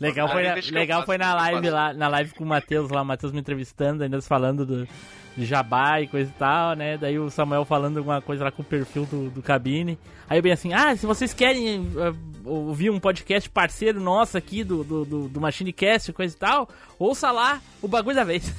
Legal 0.00 0.28
foi, 0.28 0.42
na, 0.42 0.54
legal 0.54 1.04
foi 1.04 1.18
na 1.18 1.34
live 1.34 1.70
lá, 1.70 1.92
na 1.92 2.08
live 2.08 2.34
com 2.34 2.44
o 2.44 2.46
Matheus 2.46 2.90
lá, 2.90 3.02
o 3.02 3.04
Matheus 3.04 3.32
me 3.32 3.40
entrevistando, 3.40 4.02
ainda 4.02 4.20
falando 4.20 4.66
do, 4.66 4.88
de 5.36 5.44
jabá 5.44 6.00
e 6.00 6.08
coisa 6.08 6.30
e 6.30 6.38
tal, 6.38 6.74
né? 6.74 6.96
Daí 6.96 7.18
o 7.18 7.30
Samuel 7.30 7.64
falando 7.64 7.98
alguma 7.98 8.20
coisa 8.20 8.44
lá 8.44 8.50
com 8.50 8.62
o 8.62 8.64
perfil 8.64 9.06
do, 9.06 9.30
do 9.30 9.42
cabine. 9.42 9.98
Aí 10.28 10.38
eu 10.38 10.42
bem 10.42 10.52
assim, 10.52 10.72
ah, 10.72 10.96
se 10.96 11.06
vocês 11.06 11.34
querem 11.34 11.80
uh, 11.80 12.16
ouvir 12.44 12.90
um 12.90 13.00
podcast 13.00 13.48
parceiro 13.50 14.00
nosso 14.00 14.36
aqui 14.38 14.64
do, 14.64 14.82
do, 14.82 15.04
do, 15.04 15.28
do 15.28 15.40
MachineCast 15.40 16.10
e 16.10 16.14
coisa 16.14 16.34
e 16.34 16.38
tal, 16.38 16.68
ouça 16.98 17.30
lá 17.30 17.60
o 17.82 17.88
bagulho 17.88 18.16
da 18.16 18.24
vez. 18.24 18.52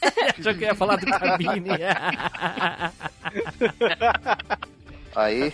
Achou 0.38 0.54
que 0.54 0.64
eu 0.64 0.68
ia 0.68 0.74
falar 0.74 0.96
do 0.96 1.06
cabine. 1.06 1.70
Aí, 5.14 5.52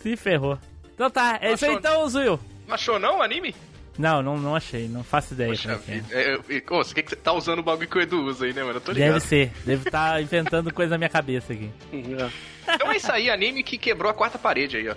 Se 0.00 0.16
ferrou. 0.16 0.58
Então 0.94 1.10
tá, 1.10 1.38
é 1.40 1.52
isso 1.52 1.64
aí 1.64 1.74
então, 1.74 2.08
Zuil. 2.08 2.40
Não 2.66 2.74
achou 2.74 2.98
não 2.98 3.18
o 3.18 3.22
anime? 3.22 3.54
Não, 3.98 4.22
não, 4.22 4.36
não 4.36 4.54
achei, 4.54 4.88
não 4.88 5.02
faço 5.02 5.34
ideia 5.34 5.50
Poxa 5.50 5.80
é 5.88 5.92
é. 5.92 6.02
É, 6.10 6.34
é, 6.34 6.62
ô, 6.70 6.76
você, 6.76 7.02
que 7.02 7.08
você 7.08 7.16
tá 7.16 7.32
usando 7.32 7.60
o 7.60 7.62
bagulho 7.62 7.88
que 7.88 7.98
o 7.98 8.00
Edu 8.00 8.24
usa 8.24 8.44
aí, 8.44 8.52
né, 8.52 8.62
mano? 8.62 8.76
Eu 8.76 8.80
tô 8.80 8.92
ligado. 8.92 9.14
Deve 9.14 9.20
ser, 9.20 9.52
deve 9.64 9.88
estar 9.88 10.20
inventando 10.22 10.72
coisa 10.72 10.90
na 10.90 10.98
minha 10.98 11.08
cabeça 11.08 11.52
aqui. 11.52 11.70
Então 11.92 12.92
é 12.92 12.96
isso 12.96 13.10
aí, 13.10 13.30
anime 13.30 13.62
que 13.62 13.78
quebrou 13.78 14.10
a 14.10 14.14
quarta 14.14 14.38
parede 14.38 14.76
aí, 14.76 14.88
ó. 14.88 14.94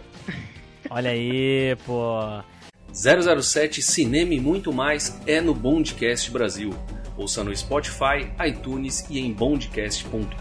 Olha 0.89 1.11
aí, 1.11 1.75
pô. 1.85 2.19
007 2.91 3.81
Cinema 3.81 4.33
e 4.33 4.39
muito 4.39 4.73
mais 4.73 5.19
é 5.27 5.39
no 5.39 5.53
Bondcast 5.53 6.31
Brasil. 6.31 6.73
Ouça 7.15 7.43
no 7.43 7.55
Spotify, 7.55 8.31
iTunes 8.47 9.05
e 9.09 9.19
em 9.19 9.31
bondcast.com.br. 9.31 10.33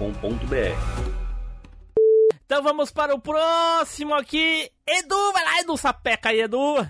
Então 2.46 2.62
vamos 2.62 2.90
para 2.90 3.14
o 3.14 3.20
próximo 3.20 4.14
aqui. 4.14 4.70
Edu, 4.86 5.32
vai 5.32 5.44
lá, 5.44 5.60
Edu, 5.60 5.76
sapeca 5.76 6.30
aí, 6.30 6.40
Edu. 6.40 6.88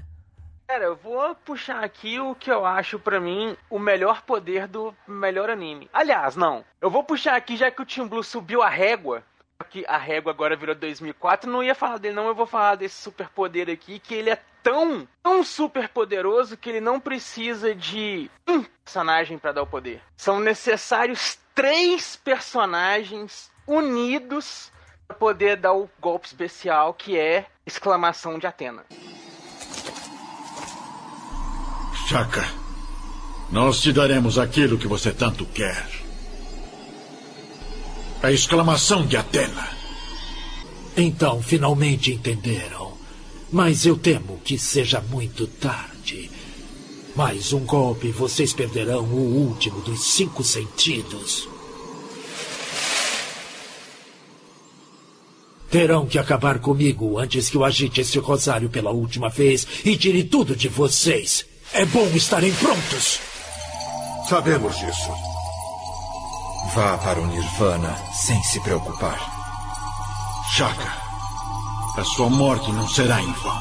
Cara, 0.69 0.85
eu 0.85 0.97
vou 0.97 1.35
puxar 1.35 1.83
aqui 1.83 2.21
o 2.21 2.35
que 2.35 2.51
eu 2.51 2.67
acho 2.67 2.99
pra 2.99 3.19
mim 3.19 3.57
o 3.71 3.79
melhor 3.79 4.21
poder 4.21 4.69
do 4.69 4.95
melhor 5.07 5.49
anime. 5.49 5.89
Aliás, 5.91 6.37
não. 6.37 6.63
Eu 6.79 6.91
vou 6.91 7.03
puxar 7.03 7.37
aqui 7.37 7.57
já 7.57 7.71
que 7.71 7.81
o 7.81 7.87
Team 7.87 8.07
Blue 8.07 8.23
subiu 8.23 8.63
a 8.63 8.69
régua. 8.69 9.25
Que 9.71 9.83
a 9.89 9.97
régua 9.97 10.31
agora 10.31 10.55
virou 10.55 10.75
2004. 10.75 11.51
Não 11.51 11.63
ia 11.63 11.75
falar 11.75 11.97
dele, 11.97 12.15
não. 12.15 12.27
Eu 12.29 12.35
vou 12.35 12.45
falar 12.45 12.75
desse 12.75 12.97
superpoder 12.97 13.71
aqui. 13.71 13.99
Que 13.99 14.15
ele 14.15 14.29
é 14.29 14.39
tão, 14.63 15.09
tão 15.23 15.43
super 15.43 15.89
poderoso 15.89 16.55
que 16.55 16.69
ele 16.69 16.83
não 16.83 17.01
precisa 17.01 17.75
de 17.75 18.31
um 18.47 18.63
personagem 18.63 19.39
pra 19.39 19.53
dar 19.53 19.63
o 19.63 19.67
poder. 19.67 20.03
São 20.19 20.39
necessários 20.39 21.39
três 21.55 22.15
personagens 22.15 23.51
unidos 23.67 24.71
pra 25.07 25.17
poder 25.17 25.57
dar 25.57 25.73
o 25.73 25.89
golpe 25.99 26.27
especial 26.27 26.93
que 26.93 27.19
é 27.19 27.47
exclamação 27.65 28.39
de 28.39 28.47
Atena. 28.47 28.85
Chaka, 32.09 32.51
nós 33.53 33.83
te 33.83 33.93
daremos 33.93 34.39
aquilo 34.39 34.79
que 34.79 34.89
você 34.89 35.13
tanto 35.13 35.45
quer. 35.45 35.87
A 38.23 38.33
exclamação 38.33 39.07
de 39.07 39.15
Atena. 39.15 39.69
Então, 40.97 41.43
finalmente 41.43 42.11
entenderam. 42.11 42.95
Mas 43.53 43.85
eu 43.85 43.95
temo 43.95 44.41
que 44.43 44.59
seja 44.59 45.03
muito 45.03 45.47
tarde. 45.47 46.31
Mais 47.15 47.53
um 47.53 47.61
golpe 47.67 48.07
e 48.07 48.11
vocês 48.11 48.55
perderão 48.55 49.05
o 49.05 49.47
último 49.47 49.83
dos 49.83 50.15
cinco 50.15 50.43
sentidos. 50.43 51.47
Terão 55.71 56.07
que 56.07 56.19
acabar 56.19 56.59
comigo 56.59 57.19
antes 57.19 57.51
que 57.51 57.59
eu 57.59 57.65
agite 57.67 58.01
esse 58.01 58.19
rosário 58.19 58.71
pela 58.71 58.93
última 58.93 59.29
vez 59.29 59.67
e 59.85 59.95
tire 59.95 60.25
tudo 60.25 60.57
de 60.57 60.69
vocês. 60.69 61.48
É 61.73 61.85
bom 61.85 62.07
estarem 62.15 62.53
prontos. 62.55 63.21
Sabemos 64.29 64.77
disso. 64.79 65.13
Vá 66.75 66.97
para 66.99 67.21
o 67.21 67.27
Nirvana 67.27 67.95
sem 68.13 68.43
se 68.43 68.59
preocupar. 68.61 69.19
Chaka, 70.51 70.93
a 72.01 72.05
sua 72.05 72.31
morte 72.31 72.73
não 72.73 72.89
será 72.89 73.21
em 73.21 73.33
vão. 73.33 73.61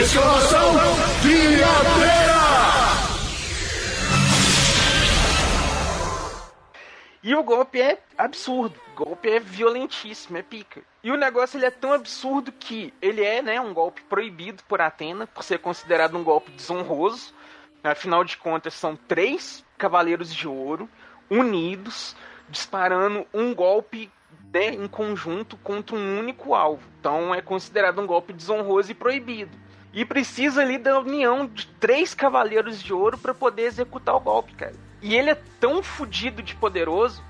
Exclamação 0.00 0.74
de 1.22 1.62
Atena! 1.62 2.46
E 7.22 7.34
o 7.34 7.42
golpe 7.42 7.80
é 7.80 7.98
absurdo. 8.16 8.78
O 8.92 9.04
golpe 9.04 9.28
é 9.28 9.40
violentíssimo, 9.40 10.38
é 10.38 10.42
pica. 10.42 10.82
E 11.06 11.12
o 11.12 11.16
negócio 11.16 11.56
ele 11.56 11.66
é 11.66 11.70
tão 11.70 11.92
absurdo 11.92 12.50
que 12.50 12.92
ele 13.00 13.22
é, 13.22 13.40
né, 13.40 13.60
um 13.60 13.72
golpe 13.72 14.02
proibido 14.08 14.64
por 14.64 14.80
Atena, 14.80 15.24
por 15.24 15.44
ser 15.44 15.60
considerado 15.60 16.18
um 16.18 16.24
golpe 16.24 16.50
desonroso. 16.50 17.32
Afinal 17.84 18.24
de 18.24 18.36
contas, 18.36 18.74
são 18.74 18.96
três 18.96 19.64
cavaleiros 19.78 20.34
de 20.34 20.48
ouro 20.48 20.88
unidos, 21.30 22.16
disparando 22.48 23.24
um 23.32 23.54
golpe 23.54 24.10
né, 24.52 24.70
em 24.70 24.88
conjunto 24.88 25.56
contra 25.58 25.94
um 25.94 26.18
único 26.18 26.56
alvo. 26.56 26.82
Então 26.98 27.32
é 27.32 27.40
considerado 27.40 28.00
um 28.00 28.06
golpe 28.06 28.32
desonroso 28.32 28.90
e 28.90 28.94
proibido. 28.94 29.56
E 29.92 30.04
precisa 30.04 30.62
ali 30.62 30.76
da 30.76 30.98
união 30.98 31.46
de 31.46 31.68
três 31.78 32.14
cavaleiros 32.14 32.82
de 32.82 32.92
ouro 32.92 33.16
para 33.16 33.32
poder 33.32 33.62
executar 33.62 34.16
o 34.16 34.20
golpe, 34.20 34.54
cara. 34.54 34.74
E 35.00 35.14
ele 35.14 35.30
é 35.30 35.40
tão 35.60 35.84
fodido 35.84 36.42
de 36.42 36.56
poderoso 36.56 37.22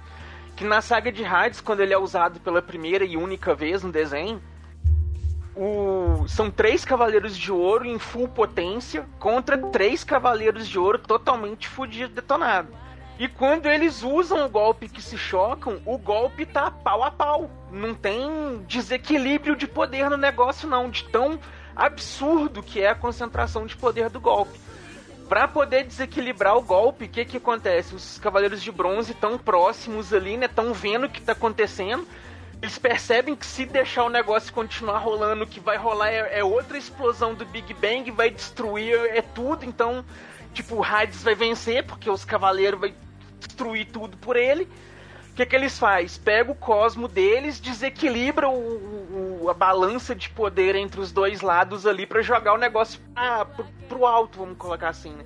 que 0.56 0.64
na 0.64 0.80
saga 0.80 1.12
de 1.12 1.24
Hades, 1.24 1.60
quando 1.60 1.80
ele 1.80 1.92
é 1.92 1.98
usado 1.98 2.40
pela 2.40 2.62
primeira 2.62 3.04
e 3.04 3.16
única 3.16 3.54
vez 3.54 3.82
no 3.82 3.92
desenho, 3.92 4.42
o... 5.54 6.26
são 6.26 6.50
três 6.50 6.84
cavaleiros 6.84 7.36
de 7.36 7.52
ouro 7.52 7.84
em 7.84 7.98
full 7.98 8.26
potência 8.26 9.06
contra 9.18 9.58
três 9.58 10.02
cavaleiros 10.02 10.66
de 10.66 10.78
ouro 10.78 10.98
totalmente 10.98 11.68
fudido, 11.68 12.14
detonado. 12.14 12.68
E 13.18 13.28
quando 13.28 13.66
eles 13.66 14.02
usam 14.02 14.44
o 14.44 14.48
golpe 14.48 14.88
que 14.88 15.00
se 15.00 15.16
chocam, 15.16 15.80
o 15.86 15.96
golpe 15.96 16.44
tá 16.44 16.70
pau 16.70 17.02
a 17.02 17.10
pau. 17.10 17.50
Não 17.70 17.94
tem 17.94 18.62
desequilíbrio 18.66 19.56
de 19.56 19.66
poder 19.66 20.10
no 20.10 20.18
negócio, 20.18 20.68
não. 20.68 20.90
De 20.90 21.04
tão 21.04 21.38
absurdo 21.74 22.62
que 22.62 22.80
é 22.80 22.90
a 22.90 22.94
concentração 22.94 23.64
de 23.64 23.74
poder 23.74 24.10
do 24.10 24.20
golpe. 24.20 24.65
Para 25.28 25.48
poder 25.48 25.84
desequilibrar 25.84 26.56
o 26.56 26.62
golpe, 26.62 27.06
o 27.06 27.08
que 27.08 27.24
que 27.24 27.36
acontece? 27.36 27.94
Os 27.94 28.18
cavaleiros 28.18 28.62
de 28.62 28.70
bronze 28.70 29.12
tão 29.12 29.36
próximos 29.36 30.12
ali, 30.12 30.36
né? 30.36 30.46
Tão 30.46 30.72
vendo 30.72 31.06
o 31.06 31.08
que 31.10 31.20
tá 31.20 31.32
acontecendo. 31.32 32.06
Eles 32.62 32.78
percebem 32.78 33.34
que 33.34 33.44
se 33.44 33.66
deixar 33.66 34.04
o 34.04 34.08
negócio 34.08 34.52
continuar 34.52 34.98
rolando, 34.98 35.44
o 35.44 35.46
que 35.46 35.60
vai 35.60 35.76
rolar 35.76 36.08
é, 36.08 36.38
é 36.38 36.44
outra 36.44 36.78
explosão 36.78 37.34
do 37.34 37.44
Big 37.44 37.74
Bang, 37.74 38.10
vai 38.12 38.30
destruir 38.30 38.94
é 38.94 39.20
tudo. 39.20 39.64
Então, 39.64 40.04
tipo, 40.54 40.76
o 40.76 40.84
Hades 40.84 41.22
vai 41.22 41.34
vencer, 41.34 41.84
porque 41.84 42.08
os 42.08 42.24
cavaleiros 42.24 42.80
vai 42.80 42.94
destruir 43.40 43.86
tudo 43.86 44.16
por 44.16 44.36
ele. 44.36 44.68
Que, 45.36 45.44
que 45.44 45.54
eles 45.54 45.78
fazem? 45.78 46.22
Pega 46.24 46.50
o 46.50 46.54
cosmo 46.54 47.06
deles, 47.06 47.60
desequilibra 47.60 48.48
o, 48.48 49.42
o, 49.42 49.50
a 49.50 49.54
balança 49.54 50.14
de 50.14 50.30
poder 50.30 50.74
entre 50.74 50.98
os 50.98 51.12
dois 51.12 51.42
lados 51.42 51.86
ali 51.86 52.06
para 52.06 52.22
jogar 52.22 52.54
o 52.54 52.56
negócio 52.56 52.98
ah, 53.14 53.44
pro, 53.44 53.66
pro 53.86 54.06
alto, 54.06 54.38
vamos 54.38 54.56
colocar 54.56 54.88
assim, 54.88 55.10
né? 55.10 55.24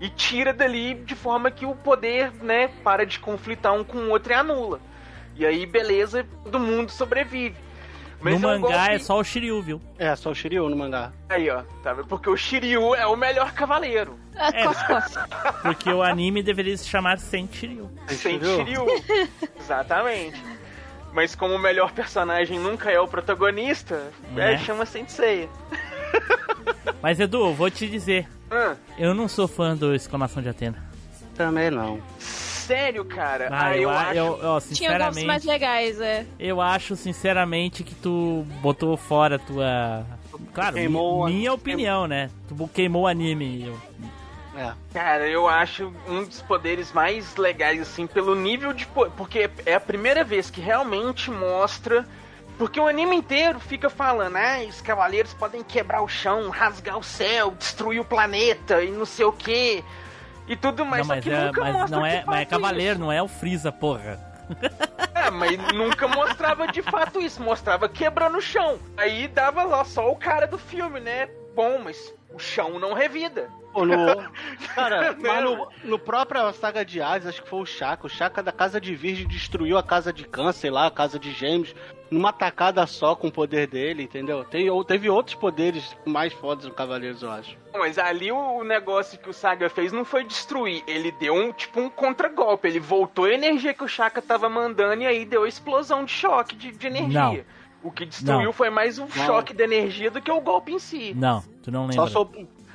E 0.00 0.08
tira 0.08 0.52
dali 0.52 0.94
de 0.94 1.16
forma 1.16 1.50
que 1.50 1.66
o 1.66 1.74
poder, 1.74 2.32
né, 2.34 2.68
para 2.84 3.04
de 3.04 3.18
conflitar 3.18 3.72
um 3.74 3.82
com 3.82 3.98
o 3.98 4.10
outro 4.10 4.32
e 4.32 4.34
anula. 4.36 4.80
E 5.34 5.44
aí, 5.44 5.66
beleza, 5.66 6.24
todo 6.44 6.60
mundo 6.60 6.92
sobrevive. 6.92 7.56
Mas 8.20 8.40
no 8.40 8.48
é 8.48 8.56
um 8.56 8.60
mangá 8.60 8.76
golpe... 8.76 8.94
é 8.94 8.98
só 8.98 9.18
o 9.18 9.24
Shiryu, 9.24 9.62
viu? 9.62 9.80
É, 9.98 10.14
só 10.16 10.30
o 10.30 10.34
Shiryu 10.34 10.68
no 10.68 10.76
mangá. 10.76 11.12
Aí, 11.28 11.48
ó, 11.50 11.62
tá 11.82 11.92
vendo? 11.92 12.06
Porque 12.08 12.28
o 12.28 12.36
Shiryu 12.36 12.94
é 12.94 13.06
o 13.06 13.16
melhor 13.16 13.52
cavaleiro. 13.52 14.18
É, 14.34 14.64
porque 15.62 15.90
o 15.90 16.02
anime 16.02 16.42
deveria 16.42 16.76
se 16.76 16.88
chamar 16.88 17.18
Saint 17.18 17.52
Shiryu. 17.52 17.90
Saint 18.08 18.42
Shiryu. 18.42 18.86
Exatamente. 19.58 20.42
Mas 21.12 21.34
como 21.34 21.54
o 21.54 21.58
melhor 21.58 21.92
personagem 21.92 22.58
nunca 22.58 22.90
é 22.90 23.00
o 23.00 23.08
protagonista, 23.08 24.10
é, 24.36 24.54
é 24.54 24.58
chama 24.58 24.84
Saint 24.84 25.08
Seiya. 25.08 25.48
Mas 27.00 27.20
Edu, 27.20 27.52
vou 27.54 27.70
te 27.70 27.86
dizer. 27.88 28.28
Hum. 28.50 28.76
Eu 28.98 29.14
não 29.14 29.28
sou 29.28 29.46
fã 29.46 29.76
do 29.76 29.94
Exclamação 29.94 30.42
de 30.42 30.48
Atena. 30.48 30.82
Também 31.34 31.70
não 31.70 32.00
sério, 32.68 33.04
cara. 33.04 33.48
Ah, 33.50 33.66
ah 33.66 33.76
eu, 33.76 33.82
eu, 33.82 33.90
acho. 33.90 34.14
Eu, 34.14 34.38
eu, 34.42 34.60
Tinha 34.74 35.10
mais 35.26 35.44
legais, 35.44 36.00
é. 36.00 36.26
Eu 36.38 36.60
acho, 36.60 36.94
sinceramente, 36.94 37.82
que 37.82 37.94
tu 37.94 38.44
botou 38.60 38.96
fora 38.96 39.36
a 39.36 39.38
tua. 39.38 40.06
Claro, 40.52 40.74
queimou 40.74 41.26
minha 41.26 41.52
opinião, 41.52 42.06
né? 42.06 42.30
Tu 42.46 42.68
queimou 42.68 43.02
o 43.02 43.06
anime. 43.06 43.66
Eu... 43.66 43.78
É. 44.60 44.72
Cara, 44.92 45.26
eu 45.26 45.48
acho 45.48 45.92
um 46.06 46.24
dos 46.24 46.42
poderes 46.42 46.92
mais 46.92 47.36
legais, 47.36 47.80
assim, 47.80 48.06
pelo 48.06 48.34
nível 48.34 48.72
de. 48.72 48.86
Porque 49.16 49.50
é 49.64 49.74
a 49.74 49.80
primeira 49.80 50.22
vez 50.22 50.50
que 50.50 50.60
realmente 50.60 51.30
mostra. 51.30 52.06
Porque 52.58 52.80
o 52.80 52.88
anime 52.88 53.14
inteiro 53.14 53.60
fica 53.60 53.88
falando, 53.88 54.34
ah, 54.34 54.58
os 54.68 54.80
cavaleiros 54.80 55.32
podem 55.32 55.62
quebrar 55.62 56.02
o 56.02 56.08
chão, 56.08 56.50
rasgar 56.50 56.98
o 56.98 57.04
céu, 57.04 57.52
destruir 57.52 58.00
o 58.00 58.04
planeta 58.04 58.82
e 58.82 58.90
não 58.90 59.06
sei 59.06 59.24
o 59.24 59.32
que 59.32 59.84
e 60.48 60.56
tudo 60.56 60.84
mais. 60.84 61.06
Não, 61.06 61.14
mas, 61.14 61.26
é, 61.26 61.52
mas 61.52 61.90
não 61.90 62.06
é, 62.06 62.24
mas 62.26 62.40
é 62.40 62.44
cavaleiro, 62.44 62.92
isso. 62.92 63.00
não 63.00 63.12
é 63.12 63.22
o 63.22 63.28
Freeza, 63.28 63.70
porra. 63.70 64.18
É, 65.14 65.30
mas 65.30 65.58
nunca 65.74 66.08
mostrava 66.08 66.66
de 66.68 66.80
fato 66.80 67.20
isso, 67.20 67.42
mostrava 67.42 67.88
quebrando 67.88 68.38
o 68.38 68.40
chão. 68.40 68.78
Aí 68.96 69.28
dava 69.28 69.62
lá 69.64 69.84
só 69.84 70.10
o 70.10 70.16
cara 70.16 70.46
do 70.46 70.56
filme, 70.56 71.00
né? 71.00 71.28
Bom, 71.54 71.80
mas 71.84 72.14
o 72.32 72.38
chão 72.38 72.78
não 72.78 72.94
revida. 72.94 73.50
Pô, 73.72 73.84
no, 73.84 74.06
cara, 74.74 75.16
mas 75.20 75.44
no, 75.44 75.68
no 75.84 75.98
próprio 75.98 76.52
saga 76.52 76.84
de 76.84 77.00
Hades, 77.00 77.26
acho 77.26 77.42
que 77.42 77.48
foi 77.48 77.60
o 77.60 77.66
Chaka. 77.66 78.06
O 78.06 78.10
Chaka 78.10 78.42
da 78.42 78.52
Casa 78.52 78.80
de 78.80 78.94
Virgem 78.94 79.26
destruiu 79.26 79.76
a 79.78 79.82
Casa 79.82 80.12
de 80.12 80.24
Câncer 80.24 80.70
lá, 80.70 80.86
a 80.86 80.90
Casa 80.90 81.18
de 81.18 81.32
Gêmeos, 81.32 81.74
numa 82.10 82.32
tacada 82.32 82.86
só 82.86 83.14
com 83.14 83.28
o 83.28 83.32
poder 83.32 83.66
dele, 83.66 84.04
entendeu? 84.04 84.44
Tem, 84.44 84.68
teve 84.84 85.10
outros 85.10 85.34
poderes 85.34 85.96
mais 86.04 86.32
fodas 86.32 86.64
no 86.64 86.72
Cavaleiros, 86.72 87.22
eu 87.22 87.30
acho. 87.30 87.56
Mas 87.74 87.98
ali 87.98 88.32
o 88.32 88.64
negócio 88.64 89.18
que 89.18 89.28
o 89.28 89.32
Saga 89.32 89.68
fez 89.68 89.92
não 89.92 90.04
foi 90.04 90.24
destruir, 90.24 90.82
ele 90.86 91.12
deu 91.12 91.34
um 91.34 91.52
tipo 91.52 91.80
um 91.80 91.90
contragolpe, 91.90 92.66
ele 92.66 92.80
voltou 92.80 93.26
a 93.26 93.32
energia 93.32 93.74
que 93.74 93.84
o 93.84 93.88
Chaka 93.88 94.22
tava 94.22 94.48
mandando 94.48 95.02
e 95.02 95.06
aí 95.06 95.24
deu 95.24 95.44
a 95.44 95.48
explosão 95.48 96.04
de 96.04 96.12
choque 96.12 96.56
de, 96.56 96.72
de 96.72 96.86
energia. 96.86 97.20
Não. 97.20 97.58
O 97.80 97.92
que 97.92 98.04
destruiu 98.04 98.46
não. 98.46 98.52
foi 98.52 98.70
mais 98.70 98.98
um 98.98 99.02
não. 99.02 99.08
choque 99.08 99.54
de 99.54 99.62
energia 99.62 100.10
do 100.10 100.20
que 100.20 100.30
o 100.30 100.40
golpe 100.40 100.72
em 100.72 100.78
si. 100.80 101.14
Não, 101.14 101.42
tu 101.62 101.70
não 101.70 101.86
lembra. 101.86 102.08
Só, 102.08 102.24
so, 102.24 102.30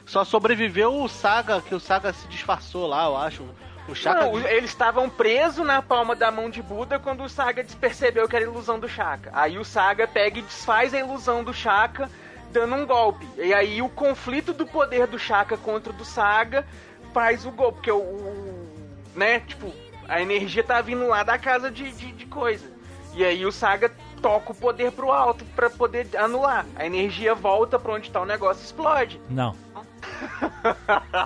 só 0.06 0.24
sobreviveu 0.24 1.02
o 1.02 1.08
Saga, 1.08 1.62
que 1.62 1.74
o 1.74 1.80
Saga 1.80 2.13
se 2.13 2.28
disfarçou 2.28 2.88
lá, 2.88 3.06
eu 3.06 3.18
acho. 3.18 3.46
O 3.88 3.94
Chaka... 3.94 4.22
Não, 4.22 4.39
eles 4.39 4.70
estavam 4.70 5.10
presos 5.10 5.66
na 5.66 5.82
palma 5.82 6.16
da 6.16 6.32
mão 6.32 6.50
de 6.50 6.62
Buda 6.62 7.00
quando 7.00 7.24
o 7.24 7.30
Saga 7.30 7.66
percebeu 7.80 8.28
que 8.28 8.36
era 8.36 8.46
ilusão 8.46 8.80
do 8.80 8.88
Chaka. 8.88 9.30
Aí 9.34 9.58
o 9.58 9.66
Saga 9.66 10.08
pega 10.08 10.39
e 10.39 10.42
desfaz 10.42 10.94
a 10.94 11.00
ilusão 11.00 11.44
do 11.44 11.54
Chaka, 11.54 12.10
dando 12.52 12.76
um 12.76 12.86
golpe. 12.86 13.28
E 13.38 13.54
aí 13.54 13.82
o 13.82 13.89
conflito 13.89 14.54
do 14.54 14.66
poder 14.66 15.08
do 15.08 15.20
Chaka 15.20 15.58
contra 15.58 15.92
o 15.92 15.96
do 15.96 16.06
Saga 16.06 16.66
faz 17.13 17.46
o 17.46 17.52
golpe, 17.52 17.78
porque 17.78 17.92
o, 17.92 17.98
o 17.98 18.68
né, 19.16 19.42
tipo, 19.42 19.74
a 20.08 20.22
energia 20.22 20.63
tá 20.63 20.82
vindo 20.82 21.06
lá 21.08 21.24
da 21.24 21.38
casa 21.38 21.70
de, 21.70 21.92
de, 21.92 22.12
de 22.13 22.26
coisa. 22.26 22.72
E 23.13 23.24
aí 23.24 23.46
o 23.46 23.52
Saga 23.52 23.92
toca 24.22 24.54
o 24.54 24.56
poder 24.56 24.92
pro 24.94 25.12
alto 25.12 25.44
para 25.56 25.70
poder 25.70 26.08
anular. 26.18 26.66
A 26.76 26.86
energia 26.86 27.36
volta 27.36 27.78
pra 27.78 27.94
onde 27.94 28.10
tá 28.10 28.22
o 28.22 28.26
negócio 28.26 28.63
explode. 28.63 29.20
Não. 29.30 29.56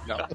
Não. 0.08 0.28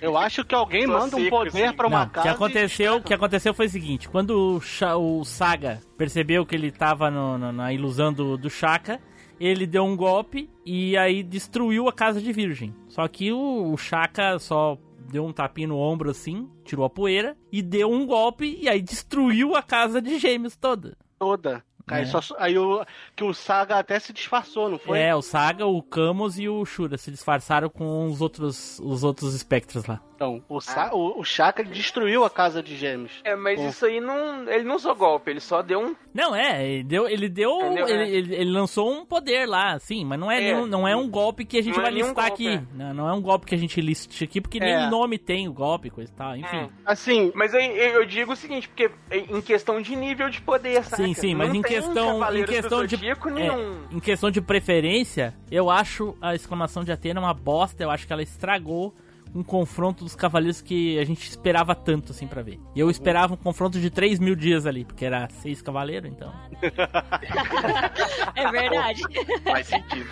Eu 0.00 0.16
acho 0.16 0.44
que 0.44 0.54
alguém 0.54 0.86
Só 0.86 0.98
manda 0.98 1.16
um 1.16 1.28
poder 1.28 1.64
assim. 1.66 1.76
pra 1.76 1.86
uma 1.86 2.04
Não, 2.04 2.08
casa. 2.08 2.28
Que 2.28 2.34
aconteceu, 2.34 2.96
o 2.96 3.02
que 3.02 3.12
aconteceu 3.12 3.52
foi 3.52 3.66
o 3.66 3.70
seguinte: 3.70 4.08
quando 4.08 4.60
o, 4.60 5.18
o 5.20 5.24
Saga 5.24 5.80
percebeu 5.96 6.46
que 6.46 6.54
ele 6.54 6.70
tava 6.70 7.10
no, 7.10 7.36
no, 7.36 7.52
na 7.52 7.72
ilusão 7.72 8.12
do, 8.12 8.38
do 8.38 8.48
Shaka, 8.48 8.98
ele 9.38 9.66
deu 9.66 9.84
um 9.84 9.94
golpe 9.96 10.48
e 10.64 10.96
aí 10.96 11.22
destruiu 11.22 11.86
a 11.88 11.92
casa 11.92 12.20
de 12.20 12.32
Virgem. 12.32 12.74
Só 12.88 13.06
que 13.08 13.30
o, 13.30 13.72
o 13.72 13.76
Shaka 13.76 14.38
só 14.38 14.78
deu 15.10 15.26
um 15.26 15.32
tapinho 15.32 15.70
no 15.70 15.78
ombro 15.78 16.10
assim, 16.10 16.48
tirou 16.64 16.84
a 16.84 16.90
poeira 16.90 17.36
e 17.52 17.60
deu 17.60 17.90
um 17.90 18.06
golpe 18.06 18.58
e 18.60 18.68
aí 18.68 18.80
destruiu 18.80 19.54
a 19.54 19.62
casa 19.62 20.00
de 20.00 20.18
Gêmeos 20.18 20.56
toda. 20.56 20.96
Toda. 21.18 21.62
Aí, 21.96 22.02
É. 22.02 22.06
só, 22.06 22.20
aí 22.38 22.58
o, 22.58 22.84
que 23.16 23.24
o 23.24 23.32
Saga 23.34 23.78
até 23.78 23.98
se 23.98 24.12
disfarçou, 24.12 24.68
não 24.68 24.78
foi? 24.78 24.98
É, 24.98 25.14
o 25.14 25.22
Saga, 25.22 25.66
o 25.66 25.82
Camus 25.82 26.38
e 26.38 26.48
o 26.48 26.64
Shura 26.64 26.96
se 26.98 27.10
disfarçaram 27.10 27.68
com 27.68 28.06
os 28.06 28.20
outros, 28.20 28.78
os 28.82 29.02
outros 29.04 29.34
espectros 29.34 29.84
lá. 29.86 30.00
Então, 30.14 30.44
o, 30.50 30.60
Sa 30.60 30.90
o, 30.92 31.18
o 31.18 31.24
Shaka 31.24 31.62
ele 31.62 31.70
destruiu 31.70 32.24
a 32.26 32.28
casa 32.28 32.62
de 32.62 32.76
gêmeos. 32.76 33.10
É, 33.24 33.34
mas 33.34 33.58
Com- 33.58 33.68
isso 33.70 33.86
aí 33.86 34.02
não. 34.02 34.46
Ele 34.50 34.64
não 34.64 34.76
usou 34.76 34.94
golpe, 34.94 35.30
ele 35.30 35.40
só 35.40 35.62
deu 35.62 35.80
um. 35.80 35.96
Não, 36.12 36.36
é, 36.36 36.62
ele 36.62 36.84
deu. 36.84 37.08
Ele, 37.08 37.26
deu, 37.26 37.56
Entendeu? 37.58 37.88
ele, 37.88 38.02
É. 38.02 38.08
ele- 38.10 38.34
ele 38.34 38.50
lançou 38.50 38.92
um 38.92 39.06
poder 39.06 39.46
lá, 39.46 39.78
sim, 39.78 40.04
mas 40.04 40.20
não 40.20 40.30
é, 40.30 40.36
É. 40.36 40.40
nenhum- 40.52 40.66
não 40.66 40.86
é 40.86 40.94
um 40.94 41.08
golpe 41.08 41.46
que 41.46 41.56
a 41.56 41.62
gente 41.62 41.72
Não 41.72 41.80
é 41.80 41.84
vai 41.84 41.92
listar 41.92 42.14
golpe, 42.28 42.30
aqui. 42.48 42.48
é. 42.48 42.62
Não, 42.74 42.92
não 42.92 43.08
é 43.08 43.14
um 43.14 43.22
golpe 43.22 43.46
que 43.46 43.54
a 43.54 43.58
gente 43.58 43.80
liste 43.80 44.22
aqui, 44.22 44.42
porque 44.42 44.60
nem 44.60 44.74
É. 44.74 44.86
o 44.88 44.90
nome 44.90 45.16
tem 45.16 45.48
o 45.48 45.54
golpe, 45.54 45.88
coisa 45.88 46.12
e 46.12 46.14
tal, 46.14 46.36
enfim. 46.36 46.68
Assim. 46.84 47.32
Mas 47.34 47.54
aí 47.54 47.78
eu 47.94 48.04
digo 48.04 48.32
o 48.32 48.36
seguinte, 48.36 48.68
porque 48.68 48.90
em 49.10 49.40
questão 49.40 49.80
de 49.80 49.96
nível 49.96 50.28
de 50.28 50.42
poder, 50.42 50.84
saca? 50.84 51.02
Sim, 51.02 51.14
sim, 51.14 51.34
mas 51.34 51.48
em 51.48 51.62
tem 51.62 51.62
questão, 51.82 52.36
em 52.36 52.44
questão 52.44 52.86
de 52.86 52.96
é, 53.06 53.94
em 53.94 54.00
questão 54.00 54.30
de 54.30 54.40
preferência, 54.40 55.34
eu 55.50 55.70
acho 55.70 56.16
a 56.20 56.34
exclamação 56.34 56.84
de 56.84 56.92
Atena 56.92 57.20
uma 57.20 57.34
bosta, 57.34 57.82
eu 57.82 57.90
acho 57.90 58.06
que 58.06 58.12
ela 58.12 58.22
estragou 58.22 58.94
um 59.34 59.42
confronto 59.42 60.04
dos 60.04 60.14
cavaleiros 60.16 60.60
que 60.60 60.98
a 60.98 61.04
gente 61.04 61.28
esperava 61.28 61.74
tanto 61.74 62.12
assim 62.12 62.26
pra 62.26 62.42
ver. 62.42 62.58
E 62.74 62.80
eu 62.80 62.90
esperava 62.90 63.34
um 63.34 63.36
confronto 63.36 63.78
de 63.78 63.88
3 63.90 64.18
mil 64.18 64.34
dias 64.34 64.66
ali, 64.66 64.84
porque 64.84 65.04
era 65.04 65.28
seis 65.28 65.62
cavaleiros, 65.62 66.10
então. 66.10 66.32
É 68.34 68.50
verdade. 68.50 69.02
Faz 69.44 69.66
sentido. 69.66 70.08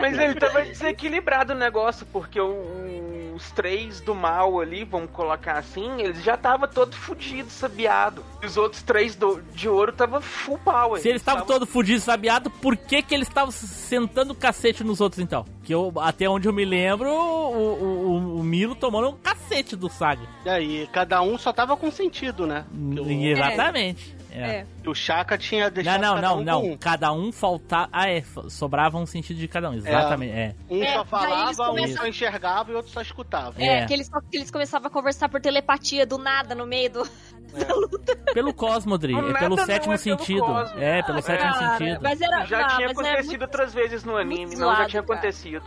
Mas 0.00 0.18
ele 0.18 0.34
tava 0.34 0.62
desequilibrado 0.62 1.52
o 1.52 1.56
negócio, 1.56 2.06
porque 2.12 2.40
o- 2.40 3.32
os 3.34 3.50
três 3.52 4.00
do 4.00 4.14
mal 4.14 4.60
ali, 4.60 4.84
vamos 4.84 5.10
colocar 5.12 5.56
assim, 5.58 6.02
eles 6.02 6.22
já 6.22 6.36
tava 6.36 6.68
todo 6.68 6.94
fudido, 6.94 7.48
sabiado. 7.50 8.22
E 8.42 8.46
os 8.46 8.56
outros 8.58 8.82
três 8.82 9.14
do- 9.16 9.40
de 9.54 9.68
ouro 9.68 9.92
tava 9.92 10.20
full 10.20 10.58
power. 10.58 11.00
Se 11.00 11.08
eles 11.08 11.22
estavam 11.22 11.46
todos 11.46 11.68
fudidos, 11.70 12.04
sabiados, 12.04 12.52
por 12.60 12.76
que 12.76 13.00
que 13.02 13.14
eles 13.14 13.28
estavam 13.28 13.50
sentando 13.50 14.32
o 14.32 14.36
cacete 14.36 14.84
nos 14.84 15.00
outros 15.00 15.20
então? 15.22 15.46
Que 15.62 15.72
eu, 15.74 15.92
até 16.00 16.28
onde 16.28 16.48
eu 16.48 16.52
me 16.52 16.64
lembro, 16.64 17.08
o, 17.08 17.52
o, 17.52 18.10
o- 18.10 18.36
o 18.40 18.42
Milo 18.42 18.74
tomando 18.74 19.08
um 19.08 19.16
cacete 19.16 19.74
do 19.74 19.88
Saga. 19.88 20.22
E 20.44 20.48
aí, 20.50 20.88
cada 20.92 21.22
um 21.22 21.38
só 21.38 21.52
tava 21.52 21.76
com 21.76 21.90
sentido, 21.90 22.46
né? 22.46 22.64
Exatamente. 23.54 24.14
É. 24.16 24.19
O 24.86 24.94
Shaka 24.94 25.36
tinha 25.36 25.70
deixado 25.70 26.00
Não, 26.00 26.08
não, 26.08 26.14
cada 26.16 26.28
não, 26.28 26.38
um 26.40 26.44
não. 26.44 26.64
um. 26.72 26.76
Cada 26.76 27.12
um 27.12 27.32
faltava. 27.32 27.88
Ah, 27.92 28.08
é. 28.10 28.22
Sobrava 28.48 28.96
um 28.98 29.06
sentido 29.06 29.38
de 29.38 29.48
cada 29.48 29.70
um. 29.70 29.74
Exatamente. 29.74 30.32
É. 30.32 30.54
Um 30.68 30.82
É, 30.82 30.92
só 30.94 31.04
falava, 31.04 31.50
um 31.62 31.66
começam- 31.68 31.96
só 31.98 32.06
enxergava 32.06 32.70
e 32.72 32.74
outro 32.74 32.90
só 32.90 33.00
escutava. 33.00 33.54
É, 33.60 33.80
É. 33.82 33.86
que, 33.86 33.92
eles, 33.94 34.08
que 34.30 34.36
eles 34.36 34.50
começavam 34.50 34.88
a 34.88 34.90
conversar 34.90 35.28
por 35.28 35.40
telepatia 35.40 36.06
do 36.06 36.18
nada 36.18 36.54
no 36.54 36.66
meio 36.66 36.90
do. 36.90 37.08
Pelo 38.32 38.54
Cosmodri. 38.54 39.12
É 39.14 39.38
pelo 39.38 39.58
sétimo 39.58 39.92
é 39.92 39.96
sentido. 39.96 40.40
Cosmo. 40.44 40.78
É, 40.80 41.02
pelo 41.02 41.20
sétimo 41.20 41.52
sentido. 41.52 41.98
Mas 42.00 42.20
era. 42.20 42.44
Já 42.44 42.60
não, 42.60 42.76
tinha 42.76 42.88
mas 42.88 42.98
era 42.98 43.08
acontecido 43.08 43.28
muito- 43.30 43.42
outras 43.42 43.74
vezes 43.74 44.04
no 44.04 44.16
anime, 44.16 44.54
não, 44.54 44.68
já 44.68 44.74
zoado, 44.76 44.88
tinha 44.90 45.02
cara. 45.02 45.18
acontecido. 45.18 45.64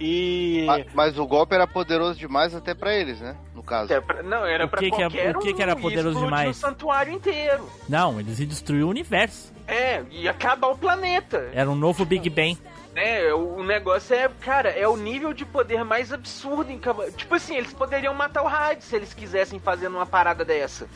E. 0.00 0.64
Ma- 0.66 0.80
Mas 0.94 1.18
o 1.18 1.26
golpe 1.26 1.54
era 1.54 1.66
poderoso 1.66 2.18
demais 2.18 2.54
até 2.54 2.74
pra 2.74 2.94
eles, 2.94 3.20
né? 3.20 3.36
No 3.54 3.62
caso. 3.62 3.92
É 3.92 4.00
pra- 4.00 4.22
não, 4.22 4.44
era 4.44 4.64
O 4.64 4.68
pra 4.68 4.80
que 4.80 4.86
é- 4.86 4.90
qualquer 4.90 5.36
o 5.36 5.40
que 5.40 5.54
que 5.54 5.62
era 5.62 5.74
um, 5.76 5.80
poderoso 5.80 6.18
demais? 6.18 6.56
o 6.56 6.60
santuário 6.60 7.12
inteiro. 7.12 7.68
Não, 7.88 8.18
eles 8.20 8.38
iam 8.38 8.48
destruir 8.48 8.84
o 8.84 8.88
universo. 8.88 9.52
É, 9.66 10.02
ia 10.10 10.30
acabar 10.30 10.68
o 10.68 10.76
planeta. 10.78 11.50
Era 11.52 11.70
um 11.70 11.74
novo 11.74 12.04
Big 12.04 12.28
Bang. 12.30 12.58
É, 12.94 13.32
o 13.32 13.62
negócio 13.62 14.14
é, 14.14 14.28
cara, 14.40 14.68
é 14.68 14.86
o 14.86 14.96
nível 14.96 15.32
de 15.32 15.46
poder 15.46 15.82
mais 15.82 16.12
absurdo 16.12 16.70
em 16.70 16.78
Tipo 17.16 17.34
assim, 17.34 17.56
eles 17.56 17.72
poderiam 17.72 18.12
matar 18.12 18.42
o 18.42 18.46
Raid 18.46 18.84
se 18.84 18.94
eles 18.94 19.14
quisessem 19.14 19.58
fazer 19.58 19.88
uma 19.88 20.04
parada 20.04 20.44
dessa. 20.44 20.86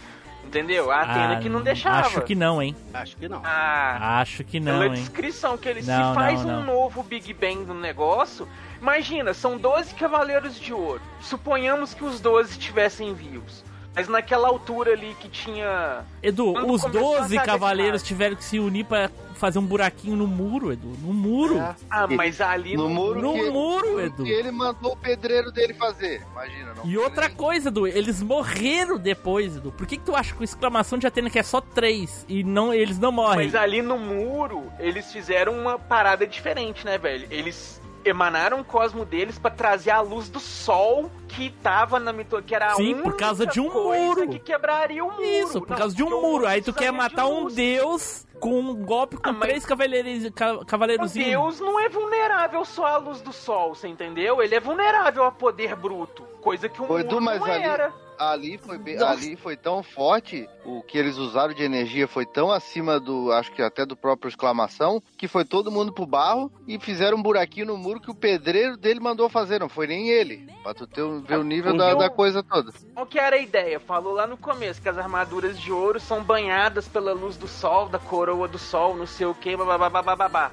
Entendeu? 0.45 0.93
A 0.93 1.01
Atena 1.01 1.37
Ah, 1.39 1.41
que 1.41 1.49
não 1.49 1.61
deixava. 1.61 2.07
Acho 2.07 2.21
que 2.23 2.35
não, 2.35 2.63
hein? 2.63 2.77
Acho 2.95 3.17
que 3.17 3.29
não. 3.29 3.43
Ah, 3.45 4.21
Acho 4.21 4.45
que 4.45 4.61
não, 4.61 4.73
pela 4.79 4.87
hein? 4.87 4.93
descrição 4.93 5.59
que 5.59 5.69
ele 5.69 5.83
Não, 5.83 6.11
se 6.11 6.15
faz 6.15 6.45
não, 6.45 6.51
um 6.51 6.57
não. 6.59 6.67
novo 6.75 7.03
Big 7.03 7.33
Bang 7.35 7.65
do 7.65 7.75
negócio. 7.75 8.47
Imagina, 8.81 9.35
são 9.35 9.59
12 9.59 9.95
cavaleiros 9.95 10.61
de 10.61 10.73
ouro. 10.73 11.01
Suponhamos 11.21 11.95
que 11.95 12.05
os 12.05 12.21
12 12.21 12.51
estivessem 12.53 13.13
vivos. 13.13 13.65
Mas 13.97 14.09
naquela 14.09 14.47
altura 14.49 14.93
ali 14.93 15.17
que 15.19 15.27
tinha. 15.27 16.05
Edu, 16.23 16.53
Quando 16.53 16.71
os 16.75 16.83
começou 16.83 17.15
a 17.15 17.21
12 17.21 17.35
saga 17.35 17.41
de 17.41 17.47
cavaleiros 17.47 18.03
tiveram 18.03 18.37
que 18.37 18.45
se 18.45 18.59
unir 18.59 18.85
pra 18.85 19.11
fazer 19.37 19.59
um 19.59 19.65
buraquinho 19.65 20.15
no 20.17 20.27
muro, 20.27 20.71
Edu. 20.71 20.89
No 21.01 21.15
muro. 21.15 21.59
Ah, 21.91 22.07
mas 22.07 22.39
ali 22.43 22.77
No 22.77 22.91
muro, 22.91 23.23
No 23.23 23.33
que, 23.33 23.51
muro, 23.51 23.97
que 23.97 24.03
Edu. 24.03 24.27
ele 24.27 24.51
mandou 24.51 24.93
o 24.93 24.97
pedreiro 24.99 25.51
dele 25.51 25.73
fazer. 25.73 26.23
Imagina, 26.33 26.75
não. 26.75 26.85
E 26.87 26.99
outra 26.99 27.31
coisa, 27.31 27.69
Edu, 27.71 27.87
eles 27.87 28.23
morreram 28.23 28.99
depois, 28.99 29.57
Edu. 29.57 29.73
Por 29.73 29.87
que, 29.87 29.97
que 29.97 30.05
tu 30.05 30.15
acha 30.15 30.35
que 30.35 30.43
a 30.43 30.45
exclamação 30.45 30.99
de 30.99 31.07
Atena 31.07 31.31
que 31.31 31.39
é 31.39 31.43
só 31.43 31.63
três 31.63 32.27
e 32.29 32.45
não, 32.45 32.75
eles 32.75 32.99
não 32.99 33.11
morrem? 33.11 33.47
Mas 33.47 33.55
ali 33.55 33.81
no 33.81 33.99
muro, 33.99 34.71
eles 34.79 35.11
fizeram 35.11 35.55
uma 35.59 35.79
parada 35.79 36.27
diferente, 36.27 36.85
né, 36.85 36.99
velho? 36.99 37.27
Eles 37.31 37.81
emanaram 38.09 38.61
o 38.61 38.65
cosmo 38.65 39.05
deles 39.05 39.39
pra 39.39 39.51
trazer 39.51 39.91
a 39.91 40.01
luz 40.01 40.29
do 40.29 40.39
sol 40.41 41.11
que 41.29 41.51
tava 41.51 41.99
na 41.99 42.13
mitologia, 42.13 42.47
que 42.49 42.55
era 42.55 42.67
a 42.69 42.75
Sim, 42.77 43.03
por 43.03 43.17
causa 43.17 43.47
de 43.47 43.61
um 43.61 43.73
muro. 43.73 44.29
que 44.29 44.39
quebraria 44.39 45.05
o 45.05 45.11
muro. 45.11 45.25
Isso, 45.25 45.61
por 45.61 45.71
Não, 45.71 45.77
causa 45.77 45.95
de 45.95 46.03
um 46.03 46.11
muro. 46.21 46.47
Aí 46.47 46.63
tu 46.63 46.73
quer 46.73 46.93
matar 46.93 47.27
um 47.27 47.47
deus 47.47 48.27
com 48.41 48.59
um 48.61 48.75
golpe 48.75 49.17
com 49.17 49.31
Ah, 49.31 49.35
três 49.35 49.65
cavaleiros, 49.67 50.31
cavaleirozinhos. 50.67 51.29
Deus 51.31 51.61
não 51.61 51.81
é 51.81 51.89
vulnerável 51.89 52.65
só 52.65 52.87
à 52.87 52.97
luz 52.97 53.21
do 53.21 53.33
sol, 53.33 53.75
você 53.75 53.89
entendeu? 53.89 54.43
Ele 54.43 54.55
é 54.55 54.61
vulnerável 54.61 55.25
a 55.25 55.33
poder 55.33 55.75
bruto, 55.75 56.23
coisa 56.41 56.69
que 56.69 56.81
o 56.81 56.87
Foi 56.87 57.03
muro 57.03 57.17
do, 57.17 57.21
mas 57.21 57.41
não 57.41 57.47
ali, 57.47 57.63
era. 57.65 57.93
Ali 58.19 58.59
foi 58.59 58.79
bem- 58.79 58.97
ali 59.03 59.37
foi 59.37 59.57
tão 59.57 59.83
forte, 59.83 60.49
o 60.65 60.83
que 60.83 60.97
eles 60.99 61.17
usaram 61.17 61.55
de 61.55 61.63
energia 61.63 62.07
foi 62.09 62.25
tão 62.27 62.51
acima 62.51 62.99
do, 63.01 63.33
acho 63.33 63.53
que 63.53 63.63
até 63.63 63.85
do 63.85 63.97
próprio 63.97 64.29
exclamação, 64.29 65.03
que 65.17 65.29
foi 65.29 65.45
todo 65.45 65.71
mundo 65.71 65.93
pro 65.93 66.07
barro 66.07 66.51
e 66.67 66.79
fizeram 66.79 67.19
um 67.19 67.23
buraquinho 67.23 67.67
no 67.67 67.77
muro 67.77 68.01
que 68.01 68.11
o 68.11 68.15
pedreiro 68.15 68.77
dele 68.77 69.01
mandou 69.01 69.29
fazer, 69.29 69.61
não 69.61 69.69
foi 69.69 69.87
nem 69.87 70.09
ele. 70.09 70.47
Pra 70.63 70.75
tu 70.75 70.87
ter, 70.87 71.03
ver 71.23 71.39
o 71.39 71.45
nível 71.45 71.77
da, 71.77 71.95
da 71.95 72.11
coisa 72.11 72.43
toda. 72.43 72.73
Qual 72.95 73.07
que 73.07 73.19
era 73.19 73.37
a 73.37 73.41
ideia? 73.41 73.79
Falou 73.79 74.13
lá 74.13 74.27
no 74.27 74.37
começo 74.37 74.83
que 74.83 74.89
as 74.89 74.99
armaduras 74.99 75.59
de 75.59 75.71
ouro 75.71 76.01
são 76.01 76.23
banhadas 76.23 76.89
pela 76.89 77.13
luz 77.13 77.37
do 77.37 77.47
sol, 77.47 77.89
da 77.89 77.99
coroa 77.99 78.49
do 78.49 78.59
sol, 78.59 78.97
não 78.97 79.07
sei 79.07 79.27
o 79.27 79.35
que, 79.35 79.57
babá. 79.57 80.51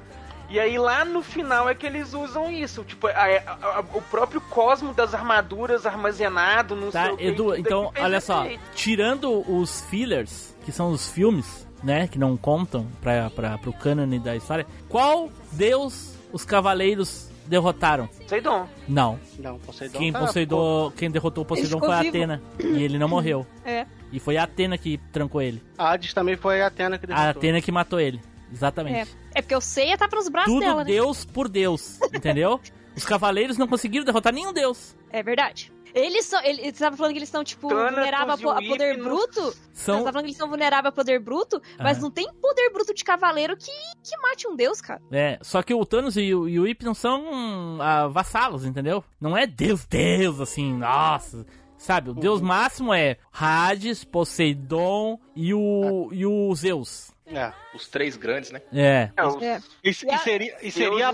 E 0.49 0.59
aí 0.59 0.77
lá 0.77 1.03
no 1.03 1.23
final 1.23 1.67
é 1.67 1.73
que 1.73 1.85
eles 1.85 2.13
usam 2.13 2.51
isso, 2.51 2.83
tipo, 2.83 3.07
a- 3.07 3.11
a- 3.11 3.77
a- 3.79 3.83
o 3.93 4.01
próprio 4.01 4.39
cosmo 4.41 4.93
das 4.93 5.13
armaduras 5.13 5.85
armazenado, 5.85 6.75
não 6.75 6.91
sei 6.91 7.01
Tá, 7.01 7.13
o 7.13 7.17
que. 7.17 7.25
Edu, 7.25 7.55
então, 7.55 7.91
olha 7.99 8.21
só. 8.21 8.45
Tirando 8.75 9.31
os 9.51 9.81
fillers, 9.89 10.55
que 10.65 10.71
são 10.71 10.91
os 10.91 11.09
filmes, 11.09 11.67
né, 11.83 12.07
que 12.07 12.19
não 12.19 12.37
contam 12.37 12.85
pra, 13.01 13.29
pra, 13.31 13.57
pro 13.57 13.73
cânone 13.73 14.19
da 14.19 14.35
história, 14.35 14.65
qual 14.89 15.31
deus 15.53 16.15
os 16.31 16.45
cavaleiros 16.45 17.29
derrotaram? 17.47 18.07
Poseidon. 18.07 18.67
Não. 18.87 19.19
Não, 19.39 19.57
Poseidon 19.59 19.97
Quem, 19.97 20.11
tá- 20.13 20.19
Poseidon, 20.19 20.91
quem 20.95 21.09
derrotou 21.09 21.43
o 21.43 21.47
Poseidon 21.47 21.77
ficou 21.77 21.89
foi 21.89 21.97
a. 21.97 22.09
Atena. 22.09 22.41
E 22.59 22.83
ele 22.83 22.97
não 22.99 23.07
morreu. 23.07 23.45
É. 23.65 23.85
E 24.11 24.19
foi 24.19 24.37
a 24.37 24.43
Atena 24.43 24.77
que 24.77 24.99
trancou 25.11 25.41
ele. 25.41 25.61
A 25.77 25.91
Hades 25.91 26.13
também 26.13 26.35
foi 26.37 26.61
a 26.61 26.67
Atena 26.67 26.97
que 26.97 27.05
A 27.05 27.07
derrotou. 27.07 27.29
Atena 27.39 27.61
que 27.61 27.71
matou 27.71 27.99
ele. 27.99 28.21
É. 28.53 28.55
Exatamente. 28.55 29.17
É 29.33 29.41
porque 29.41 29.55
o 29.55 29.61
Seiya 29.61 29.97
tá 29.97 30.07
pros 30.07 30.29
braços 30.29 30.53
Tudo 30.53 30.61
dela, 30.63 30.83
né? 30.83 30.91
Deus 30.91 31.25
por 31.25 31.49
Deus, 31.49 31.99
entendeu? 32.13 32.59
Os 32.95 33.03
cavaleiros 33.03 33.57
não 33.57 33.67
conseguiram 33.67 34.05
derrotar 34.05 34.31
nenhum 34.31 34.53
Deus. 34.53 34.95
É 35.09 35.23
verdade. 35.23 35.73
Eles 35.95 36.25
são. 36.25 36.43
Ele, 36.43 36.63
você 36.63 36.71
tava 36.83 36.97
falando 36.97 37.11
que 37.11 37.19
eles 37.19 37.29
estão, 37.29 37.43
tipo, 37.43 37.69
vulneráveis 37.69 38.43
a, 38.43 38.51
a 38.57 38.61
poder 38.61 38.97
bruto? 38.97 39.55
São- 39.71 39.99
Você 39.99 40.03
tá 40.05 40.11
falando 40.11 40.25
que 40.25 40.31
eles 40.31 40.37
são 40.37 40.49
vulneráveis 40.49 40.91
a 40.91 40.91
poder 40.91 41.19
bruto, 41.19 41.61
mas 41.79 41.99
não 41.99 42.09
tem 42.09 42.27
poder 42.41 42.71
bruto 42.71 42.93
de 42.93 43.03
cavaleiro 43.03 43.55
que, 43.55 43.71
que 44.03 44.17
mate 44.21 44.47
um 44.47 44.55
deus, 44.55 44.81
cara. 44.81 44.99
É, 45.11 45.37
só 45.41 45.61
que 45.61 45.73
o 45.73 45.85
Thanos 45.85 46.17
e 46.17 46.33
o, 46.33 46.47
e 46.49 46.59
o 46.59 46.67
Ip 46.67 46.83
não 46.83 46.95
são 46.95 47.77
ah, 47.79 48.07
vassalos, 48.07 48.65
entendeu? 48.65 49.03
Não 49.21 49.37
é 49.37 49.45
Deus, 49.45 49.85
Deus, 49.85 50.39
assim, 50.39 50.73
nossa. 50.73 51.45
Sabe, 51.77 52.09
o 52.09 52.13
Deus 52.13 52.41
máximo 52.41 52.93
é 52.93 53.17
Hades, 53.31 54.03
Poseidon 54.03 55.19
e 55.35 55.53
o, 55.53 56.09
e 56.11 56.25
o 56.25 56.55
Zeus. 56.55 57.12
É. 57.25 57.51
Os 57.73 57.87
três 57.87 58.17
grandes, 58.17 58.51
né? 58.51 58.61
É. 58.73 59.09
É, 59.15 59.25
os 59.25 59.41
É. 59.41 59.61
E, 59.83 59.89
e 59.89 59.93
seria, 59.93 60.57
e, 60.61 60.71
seria, 60.71 61.11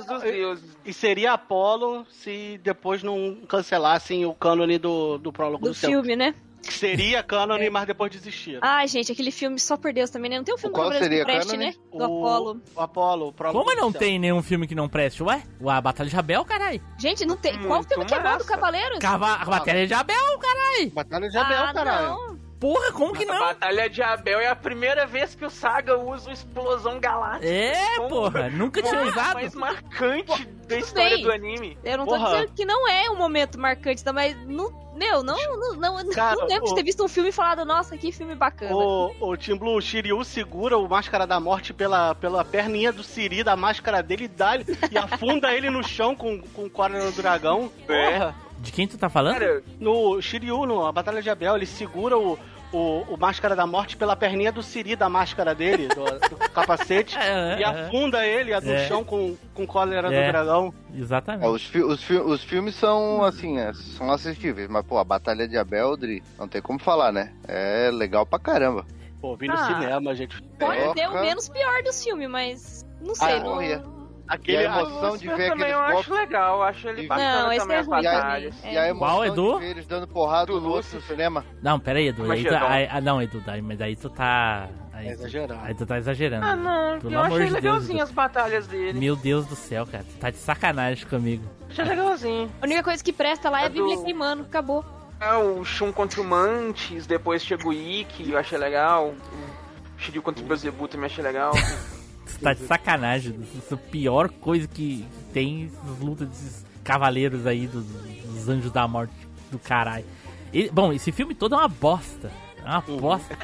e 0.85 0.93
seria 0.93 1.33
Apolo 1.33 2.05
se 2.09 2.59
depois 2.63 3.03
não 3.03 3.37
cancelassem 3.47 4.25
o 4.25 4.33
cânone 4.33 4.77
do, 4.77 5.17
do 5.17 5.31
prólogo 5.31 5.65
do, 5.65 5.69
Do 5.69 5.75
filme, 5.75 6.15
né? 6.15 6.33
Que 6.61 6.73
seria 6.73 7.23
cânone, 7.23 7.69
mas 7.69 7.87
depois 7.87 8.11
desistiram. 8.11 8.59
Ai, 8.61 8.87
gente, 8.87 9.11
aquele 9.11 9.31
filme 9.31 9.57
só 9.59 9.77
por 9.77 9.93
Deus 9.93 10.09
também, 10.09 10.29
né? 10.29 10.37
Não 10.37 10.43
tem 10.43 10.53
um 10.53 10.57
filme 10.57 10.75
Qual 10.75 10.91
que 10.91 10.97
seria 10.99 11.23
preste, 11.23 11.51
cânone? 11.51 11.65
né? 11.67 11.75
Do 11.91 12.03
Apolo. 12.03 12.61
O 12.75 12.81
Apolo, 12.81 13.27
o 13.29 13.33
prólogo 13.33 13.65
Como 13.65 13.79
não 13.79 13.91
tem 13.93 14.19
nenhum 14.19 14.43
filme 14.43 14.67
que 14.67 14.75
não 14.75 14.89
preste? 14.89 15.23
Ué? 15.23 15.41
A 15.65 15.79
Batalha 15.81 16.09
de 16.09 16.17
Abel, 16.17 16.43
carai. 16.43 16.81
Gente, 16.99 17.25
não 17.25 17.37
tem. 17.37 17.53
Qual 17.59 17.75
Muito 17.79 17.87
filme 17.87 18.05
que 18.05 18.13
é 18.13 18.17
bom 18.17 18.23
do 18.23 18.29
massa. 18.29 18.45
Cavaleiros? 18.45 18.99
Cava- 18.99 19.35
A 19.35 19.45
Batalha 19.45 19.87
de 19.87 19.93
Abel, 19.93 20.37
carai. 20.39 20.85
Batalha 20.87 21.29
de 21.29 21.37
Abel, 21.37 21.63
ah, 21.63 21.73
caralho. 21.73 22.07
não. 22.07 22.38
Porra, 22.59 22.91
como 22.91 23.13
que 23.13 23.23
A 23.23 23.27
não? 23.27 23.39
Batalha 23.39 23.89
de 23.89 24.01
Abel 24.01 24.39
é 24.39 24.47
a 24.47 24.55
primeira 24.55 25.05
vez 25.07 25.33
que 25.33 25.45
o 25.45 25.49
Saga 25.49 25.97
usa 25.97 26.29
o 26.29 26.33
Explosão 26.33 26.99
Galáctica. 26.99 27.47
É, 27.47 27.95
Como 27.95 28.09
porra, 28.09 28.49
nunca 28.49 28.81
tinha 28.81 28.93
momento 28.95 29.11
usado. 29.13 29.33
mais 29.35 29.55
marcante 29.55 30.45
da 30.67 30.77
história 30.77 31.15
bem. 31.15 31.23
do 31.23 31.31
anime. 31.31 31.77
Eu 31.83 31.97
não 31.99 32.05
tô 32.05 32.15
Porra. 32.17 32.31
dizendo 32.31 32.53
que 32.53 32.65
não 32.65 32.87
é 32.89 33.09
um 33.09 33.15
momento 33.15 33.57
marcante, 33.57 34.03
tá? 34.03 34.11
mas 34.11 34.35
não, 34.45 34.71
meu, 34.93 35.23
não, 35.23 35.37
não, 35.57 35.75
não, 36.03 36.09
Cara, 36.09 36.35
não 36.35 36.47
lembro 36.47 36.65
de 36.65 36.71
o- 36.73 36.75
ter 36.75 36.83
visto 36.83 37.01
um 37.03 37.07
filme 37.07 37.29
e 37.29 37.31
falado, 37.31 37.63
nossa, 37.63 37.97
que 37.97 38.11
filme 38.11 38.35
bacana. 38.35 38.75
O, 38.75 39.15
o 39.21 39.37
Team 39.37 39.57
Blue, 39.57 39.77
o 39.77 39.81
Shiryu 39.81 40.21
segura 40.25 40.77
o 40.77 40.87
Máscara 40.89 41.25
da 41.25 41.39
Morte 41.39 41.71
pela, 41.73 42.13
pela 42.15 42.43
perninha 42.43 42.91
do 42.91 43.03
Siri, 43.03 43.41
da 43.41 43.55
máscara 43.55 44.03
dele, 44.03 44.25
e, 44.25 44.27
dá, 44.27 44.57
e 44.91 44.97
afunda 44.97 45.53
ele 45.53 45.69
no 45.69 45.81
chão 45.81 46.13
com, 46.13 46.41
com 46.41 46.65
o 46.65 46.69
Cólera 46.69 47.05
do 47.09 47.11
Dragão. 47.13 47.71
Porra. 47.87 48.35
De 48.61 48.71
quem 48.71 48.87
tu 48.87 48.97
tá 48.97 49.09
falando? 49.09 49.33
Cara, 49.39 49.63
No 49.79 50.21
Shiryu, 50.21 50.65
no 50.65 50.85
a 50.85 50.91
Batalha 50.91 51.21
de 51.21 51.29
Abel, 51.29 51.55
ele 51.55 51.65
segura 51.65 52.17
o, 52.17 52.37
o, 52.73 52.77
o 53.13 53.17
Máscara 53.17 53.55
da 53.55 53.65
Morte 53.65 53.95
pela 53.95 54.15
perninha 54.15 54.51
do 54.51 54.61
Siri, 54.61 54.95
da 54.95 55.07
máscara 55.09 55.55
dele, 55.55 55.87
do, 55.87 56.03
do 56.05 56.35
capacete, 56.51 57.17
É, 57.17 57.59
e 57.59 57.63
é. 57.63 57.65
afunda 57.65 58.25
ele 58.25 58.57
no 58.59 58.71
É. 58.71 58.87
chão 58.87 59.03
com, 59.03 59.35
com 59.53 59.65
Cólera 59.65 60.13
É. 60.13 60.25
do 60.25 60.31
Dragão. 60.31 60.73
Exatamente. 60.93 61.45
É, 61.45 61.49
os, 61.49 61.63
fi- 61.65 61.81
os, 61.83 62.03
fi- 62.03 62.17
os 62.19 62.43
filmes 62.43 62.75
são, 62.75 63.23
assim, 63.23 63.57
é, 63.59 63.71
são 63.73 64.11
assistíveis, 64.11 64.67
mas, 64.69 64.85
pô, 64.85 64.97
a 64.97 65.03
Batalha 65.03 65.47
de 65.47 65.57
Abeldre, 65.57 66.21
não 66.37 66.47
tem 66.47 66.61
como 66.61 66.79
falar, 66.79 67.11
né? 67.11 67.31
É 67.47 67.89
legal 67.91 68.25
pra 68.25 68.37
caramba. 68.39 68.85
Pô, 69.21 69.35
vi 69.35 69.47
no 69.47 69.53
Ah. 69.53 69.65
cinema, 69.65 70.13
gente. 70.15 70.41
Pode 70.59 70.79
É. 70.79 70.93
ter 70.93 71.07
o 71.07 71.13
menos 71.21 71.47
pior 71.49 71.81
dos 71.83 72.03
filmes, 72.03 72.29
mas 72.29 72.85
não 73.01 73.15
sei. 73.15 73.33
Ah, 73.35 73.39
não... 73.39 73.98
Aquele 74.29 74.57
a 74.57 74.63
emoção 74.63 75.17
de 75.17 75.27
ver 75.27 75.31
também 75.49 75.49
aqueles 75.51 75.71
eu 75.71 75.77
golpes. 75.79 75.99
acho 75.99 76.13
legal, 76.13 76.57
eu 76.57 76.63
acho 76.63 76.87
ele 76.87 77.07
bacana 77.07 77.41
Não, 77.43 77.51
esse 77.51 77.59
também 77.61 77.77
é 77.77 77.79
as 77.79 77.87
batalhas. 77.87 78.55
E 78.63 78.67
a 78.77 78.85
É. 78.85 78.89
emoção 78.89 79.07
Qual, 79.07 79.25
Edu? 79.25 79.53
de 79.53 79.59
ver 79.65 79.71
eles 79.71 79.87
dando 79.87 80.07
porrada 80.07 80.45
Do 80.53 80.61
no 80.61 80.69
outro 80.69 80.95
no 80.95 81.01
cinema. 81.01 81.43
Não, 81.63 81.79
pera 81.79 81.97
aí, 81.99 82.07
Edu. 82.09 82.31
Aí 82.31 82.43
tu, 82.43 82.47
Armagedon. 82.53 82.73
aí- 82.73 82.87
ah, 82.91 83.01
não, 83.01 83.21
Edu, 83.21 83.41
daí, 83.45 83.61
mas 83.61 83.77
daí 83.79 83.95
tu 83.95 84.09
tá. 84.09 84.69
Aí, 84.93 85.07
É 85.07 85.11
exagerado. 85.13 85.59
Aí 85.63 85.73
tu 85.73 85.85
tá 85.85 85.97
exagerando. 85.97 86.45
Ah, 86.45 86.55
não, 86.55 86.99
Pelo 86.99 87.13
eu 87.13 87.19
amor 87.19 87.31
achei 87.41 87.45
de 87.47 87.51
Deus, 87.53 87.63
legalzinho 87.63 87.97
Edu. 87.97 88.03
as 88.03 88.11
batalhas 88.11 88.67
dele. 88.67 88.99
Meu 88.99 89.15
Deus 89.15 89.45
do 89.47 89.55
céu, 89.55 89.85
cara. 89.87 90.03
Tu 90.03 90.17
tá 90.19 90.29
de 90.29 90.37
sacanagem 90.37 91.07
comigo. 91.07 91.43
Achei 91.69 91.85
legalzinho. 91.85 92.51
A 92.61 92.65
única 92.65 92.83
coisa 92.83 93.03
que 93.03 93.11
presta 93.13 93.49
lá 93.49 93.61
é 93.61 93.63
a 93.63 93.65
É 93.65 93.69
Bíblia 93.69 93.95
do- 93.95 94.03
queimando, 94.03 94.43
acabou. 94.43 94.85
É, 95.19 95.33
o 95.33 95.63
Shun 95.65 95.91
contra 95.91 96.21
o 96.21 96.23
Mantis, 96.23 97.07
depois 97.07 97.43
chega 97.43 97.67
o 97.67 97.73
Ikki, 97.73 98.29
eu 98.31 98.37
achei 98.37 98.57
legal. 98.57 99.07
O 99.07 99.99
Shiryu 100.01 100.21
contra 100.21 100.43
o 100.43 100.47
Beelzebub 100.47 100.87
também 100.89 101.07
achei 101.07 101.23
legal. 101.23 101.51
Tá 102.41 102.53
de 102.53 102.61
sacanagem. 102.65 103.35
Isso 103.55 103.73
é 103.73 103.75
a 103.75 103.77
pior 103.77 104.29
coisa 104.29 104.67
que 104.67 105.05
tem 105.33 105.71
nas 105.83 105.99
lutas 105.99 106.27
desses 106.29 106.65
cavaleiros 106.83 107.45
aí, 107.45 107.67
dos, 107.67 107.85
dos 107.85 108.49
anjos 108.49 108.71
da 108.71 108.87
morte 108.87 109.13
do 109.51 109.59
caralho. 109.59 110.05
E- 110.53 110.69
bom, 110.69 110.91
esse 110.93 111.11
filme 111.11 111.35
todo 111.35 111.55
é 111.55 111.57
uma 111.57 111.67
bosta. 111.67 112.31
É 112.65 112.69
uma 112.69 112.81
bosta. 112.81 113.37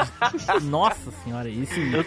Nossa 0.62 1.10
senhora, 1.24 1.48
esse. 1.48 2.04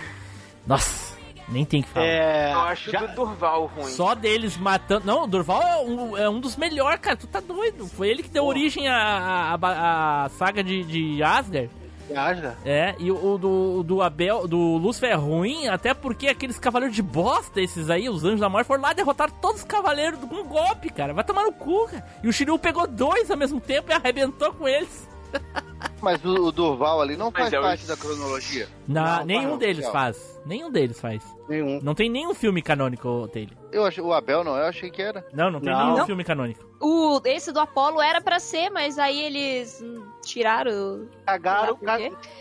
Nossa, 0.65 1.15
nem 1.49 1.63
tem 1.65 1.81
que 1.81 1.89
falar. 1.89 2.05
É, 2.05 2.53
eu 2.53 2.59
acho 2.61 2.91
já- 2.91 3.05
do 3.05 3.15
Durval 3.15 3.65
ruim. 3.67 3.91
Só 3.91 4.13
deles 4.15 4.57
matando. 4.57 5.05
Não, 5.05 5.23
o 5.23 5.27
Durval 5.27 5.61
é 5.61 5.77
um, 5.81 6.17
é 6.17 6.29
um 6.29 6.39
dos 6.39 6.55
melhores, 6.55 6.99
cara. 6.99 7.15
Tu 7.17 7.27
tá 7.27 7.39
doido. 7.39 7.87
Foi 7.87 8.09
ele 8.09 8.23
que 8.23 8.29
deu 8.29 8.45
origem 8.45 8.87
à, 8.87 9.57
à, 9.61 10.25
à 10.25 10.29
saga 10.29 10.63
de, 10.63 10.83
de 10.83 11.23
Asgard. 11.23 11.69
Asgard. 12.15 12.57
É, 12.65 12.95
e 12.99 13.11
o, 13.11 13.33
o 13.33 13.37
do, 13.37 13.79
o 13.79 13.83
do 13.83 14.01
Abel, 14.01 14.47
do 14.47 14.57
Lúcifer 14.77 15.11
é 15.11 15.15
ruim, 15.15 15.67
até 15.67 15.93
porque 15.93 16.27
aqueles 16.27 16.57
cavaleiros 16.59 16.95
de 16.95 17.01
bosta, 17.01 17.59
esses 17.61 17.89
aí, 17.89 18.09
os 18.09 18.23
anjos 18.23 18.39
da 18.39 18.49
morte, 18.49 18.67
foram 18.67 18.81
lá 18.83 18.93
derrotar 18.93 19.31
todos 19.31 19.61
os 19.61 19.67
cavaleiros 19.67 20.19
com 20.19 20.35
um 20.35 20.45
golpe, 20.47 20.89
cara. 20.89 21.13
Vai 21.13 21.23
tomar 21.23 21.43
no 21.43 21.51
cu, 21.53 21.87
cara. 21.87 22.05
E 22.23 22.27
o 22.27 22.33
Shiryu 22.33 22.57
pegou 22.59 22.87
dois 22.87 23.29
ao 23.31 23.37
mesmo 23.37 23.59
tempo 23.59 23.91
e 23.91 23.93
arrebentou 23.93 24.53
com 24.53 24.67
eles. 24.67 25.07
Mas 26.01 26.23
o, 26.23 26.29
o 26.45 26.51
Durval 26.51 27.01
ali 27.01 27.17
não 27.17 27.25
Mas 27.31 27.41
faz 27.43 27.53
é 27.53 27.59
o- 27.59 27.63
parte 27.63 27.85
da 27.85 27.97
cronologia. 27.97 28.67
Na, 28.87 29.19
Não, 29.19 29.25
nenhum 29.25 29.49
não, 29.51 29.57
deles 29.57 29.83
não. 29.85 29.91
faz. 29.91 30.39
Nenhum 30.45 30.71
deles 30.71 30.99
faz. 30.99 31.21
Nenhum. 31.49 31.79
Não 31.81 31.93
tem 31.95 32.09
nenhum 32.09 32.33
filme 32.33 32.61
canônico 32.61 33.27
dele. 33.33 33.56
Eu 33.71 33.85
achei, 33.85 34.01
o 34.03 34.13
Abel 34.13 34.43
não, 34.43 34.55
eu 34.55 34.65
achei 34.65 34.89
que 34.89 35.01
era. 35.01 35.25
Não, 35.33 35.51
não 35.51 35.59
tem 35.59 35.71
Não. 35.73 35.83
nenhum 35.85 35.97
Não. 35.97 36.05
filme 36.05 36.23
canônico. 36.23 36.65
O, 36.79 37.19
esse 37.25 37.51
do 37.51 37.59
Apollo 37.59 38.01
era 38.01 38.21
pra 38.21 38.39
ser, 38.39 38.69
mas 38.69 38.97
aí 38.99 39.19
eles 39.19 39.83
tiraram. 40.23 41.07
Cagaram, 41.25 41.77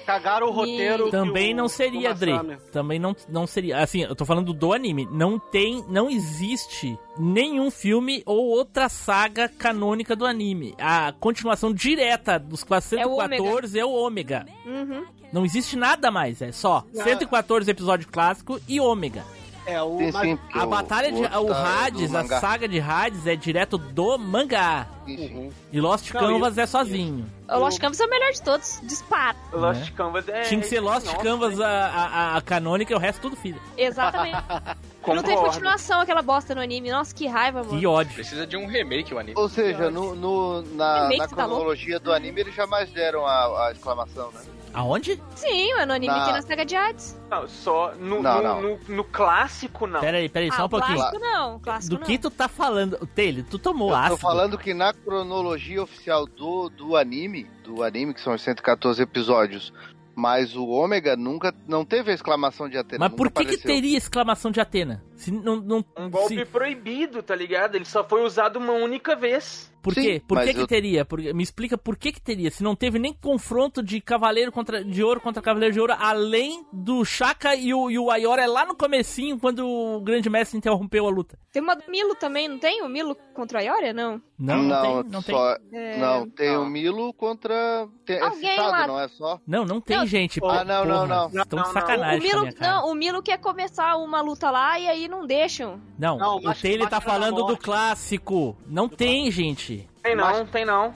cagaram 0.05 0.47
o 0.49 0.51
E- 0.51 0.55
roteiro. 0.55 1.05
que 1.07 1.11
Também 1.11 1.53
o- 1.55 1.57
não 1.57 1.69
seria, 1.69 2.15
Dre. 2.15 2.33
Também 2.71 2.99
não, 2.99 3.17
não 3.29 3.47
seria. 3.47 3.79
Assim, 3.79 4.03
eu 4.03 4.15
tô 4.15 4.25
falando 4.25 4.53
do 4.53 4.73
anime. 4.73 5.09
Não 5.11 5.39
tem. 5.39 5.85
Não 5.89 6.11
existe 6.11 6.99
nenhum 7.19 7.71
filme 7.71 8.23
ou 8.27 8.47
outra 8.47 8.89
saga 8.89 9.49
canônica 9.49 10.15
do 10.15 10.27
anime. 10.27 10.75
A 10.79 11.13
continuação 11.19 11.73
direta 11.73 12.39
dos 12.39 12.63
414 12.63 13.79
é 13.79 13.85
o 13.85 13.91
Ômega. 13.91 14.47
Uhum. 14.65 15.07
Não 15.33 15.45
existe 15.45 15.77
nada 15.77 16.11
mais, 16.11 16.41
é 16.41 16.53
só 16.53 16.85
114 16.93 17.69
episódio 17.71 18.09
clássico 18.09 18.61
e 18.69 18.81
Ômega. 18.81 19.25
É, 19.67 19.83
o. 19.83 19.99
Sim, 19.99 20.13
sim. 20.13 20.39
A 20.55 20.65
o- 20.65 20.69
batalha 20.69 21.11
de. 21.11 21.21
O 21.23 21.47
tá 21.47 21.85
Hades, 21.87 22.15
a 22.15 22.25
saga 22.41 22.69
de 22.69 22.81
Hades 22.81 23.27
é 23.27 23.35
direto 23.35 23.77
do 23.77 24.17
mangá. 24.17 24.87
Uhum. 25.07 25.51
E 25.73 25.81
Lost 25.81 26.13
Não, 26.13 26.21
Canvas 26.21 26.59
é 26.59 26.67
sozinho. 26.67 27.27
O 27.49 27.59
Lost 27.59 27.79
Canvas 27.81 28.01
é 28.01 28.05
o 28.07 28.11
melhor 28.11 28.33
de 28.33 28.43
todos. 28.43 28.81
Dispara. 28.83 29.37
O 29.53 29.59
Lost 29.59 29.93
Canvas 29.93 30.29
é. 30.29 30.43
Tinha 30.43 30.61
que 30.61 30.67
ser 30.67 30.81
Lost 30.81 31.07
Nossa, 31.07 31.19
Canvas 31.19 31.61
a, 31.61 31.69
a, 31.69 32.37
a 32.37 32.41
canônica 32.43 32.93
e 32.93 32.97
o 32.97 32.99
resto 32.99 33.21
tudo 33.21 33.37
filho. 33.37 33.61
Exatamente. 33.77 34.37
Não 35.07 35.23
tem 35.23 35.37
continuação 35.37 36.01
aquela 36.01 36.23
bosta 36.23 36.53
no 36.55 36.61
anime. 36.61 36.91
Nossa, 36.91 37.15
que 37.15 37.29
raiva, 37.29 37.63
mano. 37.63 37.79
Que 37.79 37.87
ódio. 37.87 38.13
Precisa 38.15 38.45
de 38.45 38.57
um 38.57 38.67
remake 38.67 39.15
o 39.15 39.19
anime. 39.19 39.39
Ou 39.39 39.49
seja, 39.49 39.89
no, 39.89 40.17
no- 40.17 40.63
na, 40.75 41.03
Remake, 41.03 41.19
na 41.21 41.29
tá 41.29 41.35
cronologia 41.37 42.01
do 42.01 42.13
anime 42.13 42.41
eles 42.41 42.55
jamais 42.55 42.91
deram 42.91 43.25
a, 43.25 43.69
a 43.69 43.73
exclamação, 43.73 44.33
né? 44.33 44.41
Aonde? 44.77 45.21
Sim, 45.35 45.75
mas 45.75 45.87
no 45.89 45.95
anime 45.95 46.13
Na- 46.15 46.25
tem 46.27 46.35
na 46.35 46.43
saga 46.43 46.65
de 46.67 46.77
Hades. 46.77 47.19
Não, 47.31 47.49
só 47.49 47.95
no, 47.95 48.23
Não, 48.23 48.37
no, 48.37 48.43
não. 48.43 48.61
no- 48.63 48.79
no 48.89 49.05
clássico, 49.05 49.87
não. 49.87 50.01
Pera 50.01 50.19
aí, 50.19 50.29
pera 50.29 50.45
aí, 50.45 50.53
só 50.53 50.63
ah, 50.63 50.65
um 50.67 50.69
pouquinho. 50.69 50.97
clássico 50.97 51.19
não. 51.19 51.59
Clássico 51.61 51.95
Do 51.95 52.01
não. 52.01 52.07
que 52.07 52.19
tu 52.19 52.31
tá 52.31 52.47
falando? 52.47 53.07
Taylor, 53.15 53.43
tu 53.51 53.59
tomou 53.59 53.89
Eu 53.89 53.95
tô 53.97 54.01
ácido. 54.01 54.17
falando 54.19 54.59
que 54.59 54.75
na 54.75 54.93
cronologia 54.93 55.83
oficial 55.83 56.27
do, 56.27 56.69
do 56.69 56.95
anime, 56.95 57.45
do 57.65 57.83
anime, 57.83 58.13
que 58.13 58.21
são 58.21 58.35
os 58.35 58.43
114 58.43 59.03
episódios, 59.03 59.73
mas 60.15 60.55
o 60.55 60.67
Ômega 60.69 61.17
nunca 61.17 61.55
não 61.67 61.85
teve 61.85 62.11
a 62.11 62.15
exclamação 62.15 62.69
de 62.69 62.77
Atena. 62.79 63.07
Mas 63.09 63.17
por 63.17 63.31
que, 63.31 63.45
que 63.45 63.59
teria 63.59 63.97
exclamação 63.99 64.51
de 64.51 64.61
Atena? 64.61 65.03
Se 65.15 65.31
não, 65.31 65.57
não, 65.57 65.85
Um 65.99 66.11
golpe 66.11 66.35
se- 66.37 66.45
proibido, 66.45 67.23
tá 67.23 67.35
ligado? 67.35 67.75
Ele 67.77 67.85
só 67.85 68.03
foi 68.05 68.23
usado 68.25 68.59
uma 68.59 68.73
única 68.73 69.17
vez. 69.17 69.73
Por 69.87 69.95
Sim, 69.95 70.03
quê? 70.03 70.23
Por 70.27 70.41
que, 70.43 70.53
que 70.53 70.61
eu- 70.63 70.67
teria? 70.67 71.05
Por- 71.05 71.21
me 71.23 71.43
explica 71.45 71.79
por 71.79 71.97
que, 71.97 72.11
que 72.11 72.21
teria. 72.21 72.51
Se 72.51 72.61
não 72.61 72.75
teve 72.75 72.99
nem 72.99 73.13
confronto 73.15 73.81
de 73.85 74.01
cavaleiro 74.01 74.51
contra, 74.51 74.85
de 74.85 75.01
ouro 75.05 75.21
contra 75.21 75.41
cavaleiro 75.41 75.73
de 75.73 75.81
ouro, 75.81 75.95
além 75.97 76.67
do 76.73 77.05
Shaka 77.05 77.55
e 77.55 77.73
o, 77.73 77.89
e 77.89 77.97
o 77.97 78.11
Ayora 78.11 78.43
é 78.43 78.47
lá 78.49 78.67
no 78.67 78.75
comecinho, 78.75 79.39
quando 79.39 79.61
o 79.65 80.01
grande 80.01 80.29
mestre 80.29 80.59
interrompeu 80.59 81.07
a 81.07 81.11
luta. 81.11 81.39
Tem 81.53 81.63
uma 81.63 81.77
do 81.77 81.89
Milo 81.89 82.17
também, 82.17 82.49
não 82.49 82.59
tem? 82.59 82.83
O 82.83 82.89
Milo 82.89 83.17
contra 83.33 83.61
a 83.61 83.63
Ioria? 83.63 83.93
Não. 83.93 84.21
Não, 84.39 84.63
não, 84.63 84.83
tem. 84.83 85.11
Não, 85.13 85.23
tem. 85.23 85.35
só, 85.35 85.57
É, 85.73 85.99
não, 85.99 86.29
tem 86.29 86.53
não. 86.53 86.65
o 86.65 86.67
Milo 86.67 87.15
contra. 87.15 87.89
Tem, 88.05 88.17
é 88.17 88.21
Alguém 88.23 88.51
citado, 88.51 88.71
lá- 88.73 88.87
não 88.87 89.01
é 89.01 89.09
só? 89.09 89.41
não, 89.47 89.65
não 89.65 89.81
tem, 89.81 89.97
Não. 89.97 90.07
gente. 90.07 90.41
Ah, 90.45 90.65
não, 90.65 90.85
não, 90.85 91.07
não. 91.07 91.27
Estão 91.29 91.59
Não, 91.59 91.63
de 91.63 91.69
não. 91.69 91.73
sacanagem 91.73 92.19
O 92.19 92.23
Milo, 92.23 92.41
minha 92.43 92.53
cara. 92.53 92.73
não, 92.75 92.91
o 92.91 92.95
Milo 92.95 93.23
quer 93.23 93.39
começar 93.39 93.97
uma 93.97 94.21
luta 94.21 94.51
lá 94.51 94.79
e 94.79 94.89
aí 94.89 95.09
não 95.09 95.27
deixam. 95.27 95.81
Não, 95.99 96.19
Não, 96.19 96.37
o 96.37 96.55
Taylor 96.55 96.89
tá 96.89 97.01
falando 97.01 97.45
do 97.45 97.57
clássico. 97.57 98.57
Não 98.67 98.89
tem, 98.89 99.31
gente. 99.31 99.76
Tem 100.07 100.17
não, 100.17 100.25
Mas- 100.25 100.51
tem 100.51 100.65
não. 100.65 100.95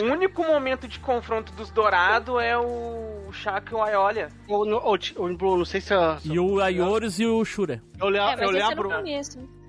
O 0.00 0.04
único 0.12 0.42
momento 0.44 0.86
de 0.88 0.98
confronto 1.00 1.52
dos 1.52 1.70
dourados 1.70 2.40
é 2.42 2.56
o 2.56 3.30
Shaka 3.32 3.72
e 3.72 3.74
o 3.74 3.82
Aiolia. 3.82 4.28
O, 4.48 4.64
o, 4.64 4.94
o 4.94 5.36
Bruno, 5.36 5.58
não 5.58 5.64
sei 5.64 5.80
se. 5.80 5.94
eu- 5.94 6.18
se 6.18 6.32
E 6.32 6.38
o 6.38 6.60
Ayorus 6.60 7.18
e 7.18 7.26
o 7.26 7.44
Shura. 7.44 7.82
eu, 7.98 8.08
le- 8.08 8.18
É, 8.18 8.22
eu 8.22 8.34
esse 8.34 8.42
é 8.42 8.46
no 8.46 8.50
lembro. 8.50 8.88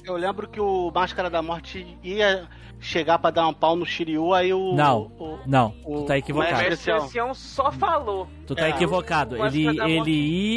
Eu 0.06 0.16
lembro 0.18 0.48
que 0.48 0.60
o 0.60 0.92
Máscara 0.94 1.30
da 1.30 1.42
Morte 1.42 1.98
ia 2.04 2.48
chegar 2.80 3.20
pra 3.20 3.30
dar 3.30 3.48
um 3.48 3.54
pau 3.54 3.76
no 3.76 3.86
Shiryu, 3.86 4.34
aí 4.34 4.52
o. 4.52 4.74
Não. 4.74 5.12
o- 5.20 5.40
Não, 5.46 5.76
o- 5.86 6.02
tu 6.02 6.06
tá 6.08 6.14
O 6.14 6.18
equivocado. 6.18 6.52
Mestre 6.54 6.70
mestre 6.72 6.92
ancião 6.94 7.34
só 7.36 7.72
falou. 7.72 8.28
Tu 8.48 8.56
tá 8.56 8.66
É, 8.66 8.70
equivocado. 8.72 9.36
o- 9.36 9.40
o 9.42 9.46
Ele, 9.46 9.68
ele 9.80 10.12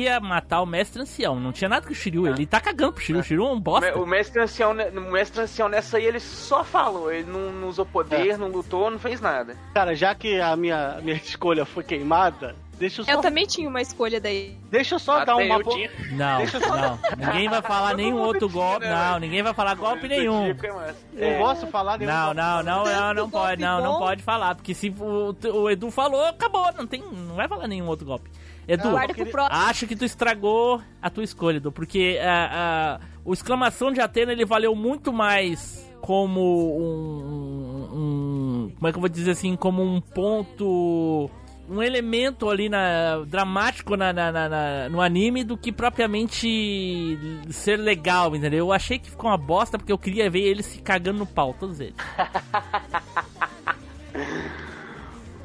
ia 0.05 0.19
matar 0.21 0.63
o 0.63 0.67
mestre 0.67 1.03
ancião. 1.03 1.39
Não 1.39 1.53
tinha 1.53 1.69
nada 1.69 1.87
com 1.87 1.93
o 1.93 1.95
Shiryu. 1.95 2.27
Ele 2.27 2.47
tá 2.47 2.61
cagando 2.61 2.95
pro 2.95 3.03
Shiryu. 3.03 3.21
O 3.21 3.23
Shiryu 3.25 3.45
é 3.47 3.51
um 3.53 3.61
bosta. 3.61 3.99
O 3.99 4.07
mestre 4.07 4.41
ancião, 4.41 4.73
o 4.73 5.13
mestre 5.13 5.43
ancião 5.43 5.69
nessa 5.69 5.99
aí, 5.99 6.07
ele 6.07 6.19
só 6.21 6.65
falou. 6.65 7.13
Ele 7.13 7.31
não, 7.31 7.53
não 7.53 7.69
usou 7.69 7.85
poder, 7.85 8.39
não 8.39 8.49
lutou, 8.49 8.91
não 8.91 8.99
fez 8.99 9.21
nada. 9.21 9.55
Cara, 9.75 9.95
já 9.95 10.15
que 10.15 10.41
a 10.41 10.57
minha, 10.57 10.99
minha 11.03 11.17
escolha 11.23 11.67
foi 11.67 11.85
queimada, 11.85 12.57
deixa 12.79 13.01
eu 13.01 13.05
só, 13.05 13.11
Eu 13.13 13.21
também 13.21 13.47
tinha 13.47 13.69
uma 13.69 13.81
escolha 13.81 14.21
daí. 14.21 14.57
deixa 14.71 14.95
eu 14.97 14.99
só 14.99 15.17
Até 15.17 15.27
dar 15.27 15.37
uma. 15.37 15.55
eu 15.57 15.65
tinha. 15.65 15.91
Não, 16.13 16.39
Deixa 16.39 16.57
eu 16.57 16.61
só- 16.63 16.77
não. 16.77 16.99
Ninguém 17.17 17.49
vai 17.49 17.63
falar 17.63 17.89
Todo 17.91 17.97
nenhum 17.97 18.19
outro 18.19 18.49
tinha, 18.49 18.63
golpe. 18.63 18.87
né, 18.87 18.95
Não, 18.95 19.09
velho? 19.09 19.21
ninguém 19.21 19.43
vai 19.43 19.55
falar 19.55 19.75
golpe 19.75 20.09
nenhum. 20.09 20.55
Tipo, 20.55 20.75
mas- 20.75 20.97
Não 21.13 21.23
É. 21.29 21.39
posso 21.39 21.67
falar 21.69 21.99
nenhum. 21.99 22.11
Não, 22.11 22.25
golpe. 22.27 22.37
não, 22.41 22.63
não, 22.63 22.85
não, 22.85 23.15
não 23.15 23.31
pode, 23.31 23.63
não, 23.63 23.81
não 23.83 23.99
pode 23.99 24.23
falar, 24.23 24.55
porque 24.55 24.75
se 24.75 24.89
o, 24.99 25.35
o 25.53 25.71
Edu 25.71 25.91
falou, 25.91 26.25
acabou, 26.27 26.71
não 26.77 26.87
tem, 26.87 27.03
não 27.03 27.35
vai 27.37 27.49
falar 27.49 27.67
nenhum 27.69 27.87
outro 27.87 28.05
golpe. 28.07 28.31
Edu, 28.67 28.89
Não, 28.91 29.03
eu 29.03 29.09
queria- 29.15 29.47
acho 29.51 29.87
que 29.87 29.95
tu 29.95 30.05
estragou 30.07 30.81
a 31.03 31.11
tua 31.11 31.23
escolha, 31.23 31.59
Edu, 31.59 31.71
porque 31.71 32.19
a, 32.23 32.97
a- 32.97 33.01
o 33.25 33.33
exclamação 33.35 33.93
de 33.93 34.01
Atena 34.01 34.33
ele 34.33 34.45
valeu 34.47 34.75
muito 34.75 35.13
mais 35.13 35.85
como 36.01 36.41
um, 36.79 37.89
um- 37.95 38.73
como 38.75 38.89
é 38.89 38.93
que 38.93 38.97
eu 38.97 39.01
vou 39.01 39.09
dizer 39.09 39.31
assim, 39.33 39.57
como 39.57 39.83
um 39.83 40.01
ponto 40.01 41.31
um 41.69 41.83
elemento 41.83 42.49
ali 42.51 42.69
na, 42.69 43.25
dramático 43.27 43.97
na, 43.97 44.13
na- 44.13 44.31
na- 44.33 44.89
no 44.89 45.01
anime 45.01 45.43
do 45.45 45.57
que 45.57 45.73
propriamente 45.73 47.19
ser 47.51 47.77
legal, 47.79 48.35
entendeu? 48.37 48.59
Eu 48.67 48.73
achei 48.73 48.99
que 48.99 49.11
ficou 49.11 49.31
uma 49.31 49.39
bosta 49.39 49.79
porque 49.79 49.93
eu 49.93 49.99
queria 49.99 50.29
ver 50.29 50.41
eles 50.43 50.67
se 50.67 50.83
cagando 50.83 51.19
no 51.21 51.27
pau, 51.27 51.55
todos 51.59 51.81
eles. 51.81 51.95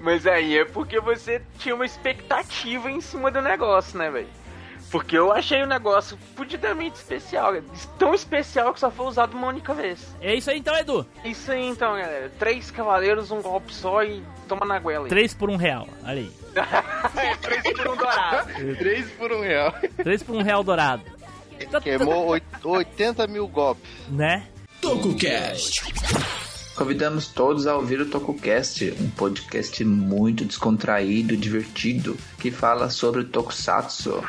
Mas 0.02 0.26
aí 0.26 0.58
é 0.58 0.66
porque 0.66 1.00
você 1.00 1.42
tinha 1.58 1.76
uma 1.76 1.86
expectativa 1.86 2.90
em 2.90 3.02
cima 3.02 3.30
do 3.30 3.42
negócio, 3.42 3.98
né, 3.98 4.10
velho? 4.10 4.28
Porque 4.92 5.16
eu 5.18 5.32
achei 5.32 5.62
o 5.62 5.68
negócio 5.68 6.18
fudidamente 6.36 6.96
especial. 6.96 7.54
Tão 8.00 8.14
especial 8.14 8.74
que 8.74 8.80
só 8.80 8.90
foi 8.90 9.06
usado 9.06 9.38
uma 9.38 9.48
única 9.48 9.74
vez. 9.74 10.00
É 10.20 10.34
isso 10.34 10.50
aí 10.50 10.58
então, 10.60 10.76
Edu. 10.76 11.06
Isso 11.24 11.52
aí 11.52 11.68
então, 11.68 11.92
galera. 11.96 12.32
Três 12.40 12.72
cavaleiros, 12.72 13.30
um 13.30 13.42
golpe 13.42 13.74
só 13.74 14.04
e 14.04 14.24
toma 14.48 14.66
na 14.66 14.80
goela 14.80 15.06
aí. 15.06 15.10
Três 15.10 15.34
por 15.34 15.50
um 15.50 15.56
real, 15.58 15.88
olha 16.04 16.14
aí. 16.22 16.32
é, 17.18 17.36
três 17.36 17.62
por 17.78 17.88
um 17.88 17.96
dourado. 17.96 18.48
Três 18.78 19.12
por 19.12 19.32
um 19.32 19.42
real. 19.42 19.76
Três 19.98 20.24
por 20.24 20.36
um 20.36 20.42
real 20.42 20.64
dourado. 20.64 21.04
Queimou 21.84 22.26
oit- 22.28 22.44
80 22.64 23.28
mil 23.28 23.48
golpes. 23.48 23.90
Né? 24.10 24.48
TokuCast. 24.82 25.84
Convidamos 26.76 27.28
todos 27.28 27.68
a 27.68 27.76
ouvir 27.76 28.00
o 28.00 28.06
TokuCast, 28.10 28.96
um 29.02 29.10
podcast 29.10 29.84
muito 29.84 30.46
descontraído 30.46 31.34
e 31.34 31.38
divertido 31.38 32.18
que 32.40 32.50
fala 32.50 32.90
sobre 32.90 33.20
o 33.22 33.26
Tokusatsu. 33.26 34.24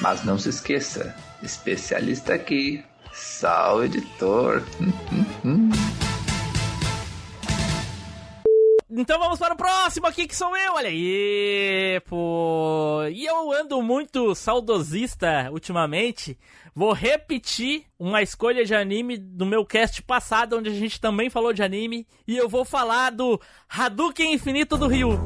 Mas 0.00 0.24
não 0.24 0.38
se 0.38 0.48
esqueça, 0.48 1.14
especialista 1.42 2.34
aqui, 2.34 2.84
Sal 3.12 3.84
Editor. 3.84 4.62
Então 8.96 9.18
vamos 9.18 9.40
para 9.40 9.54
o 9.54 9.56
próximo 9.56 10.06
aqui, 10.06 10.26
que 10.26 10.36
sou 10.36 10.56
eu, 10.56 10.74
olha 10.74 10.88
aí, 10.88 12.00
pô. 12.08 13.02
E 13.10 13.24
eu 13.24 13.52
ando 13.52 13.82
muito 13.82 14.34
saudosista 14.36 15.50
ultimamente. 15.50 16.38
Vou 16.72 16.92
repetir 16.92 17.84
uma 17.98 18.22
escolha 18.22 18.64
de 18.64 18.74
anime 18.74 19.16
do 19.16 19.46
meu 19.46 19.64
cast 19.64 20.02
passado, 20.02 20.56
onde 20.58 20.70
a 20.70 20.74
gente 20.74 21.00
também 21.00 21.30
falou 21.30 21.52
de 21.52 21.62
anime. 21.62 22.06
E 22.26 22.36
eu 22.36 22.48
vou 22.48 22.64
falar 22.64 23.10
do 23.10 23.40
Hadouken 23.68 24.32
Infinito 24.32 24.76
do 24.76 24.86
Ryu. 24.86 25.18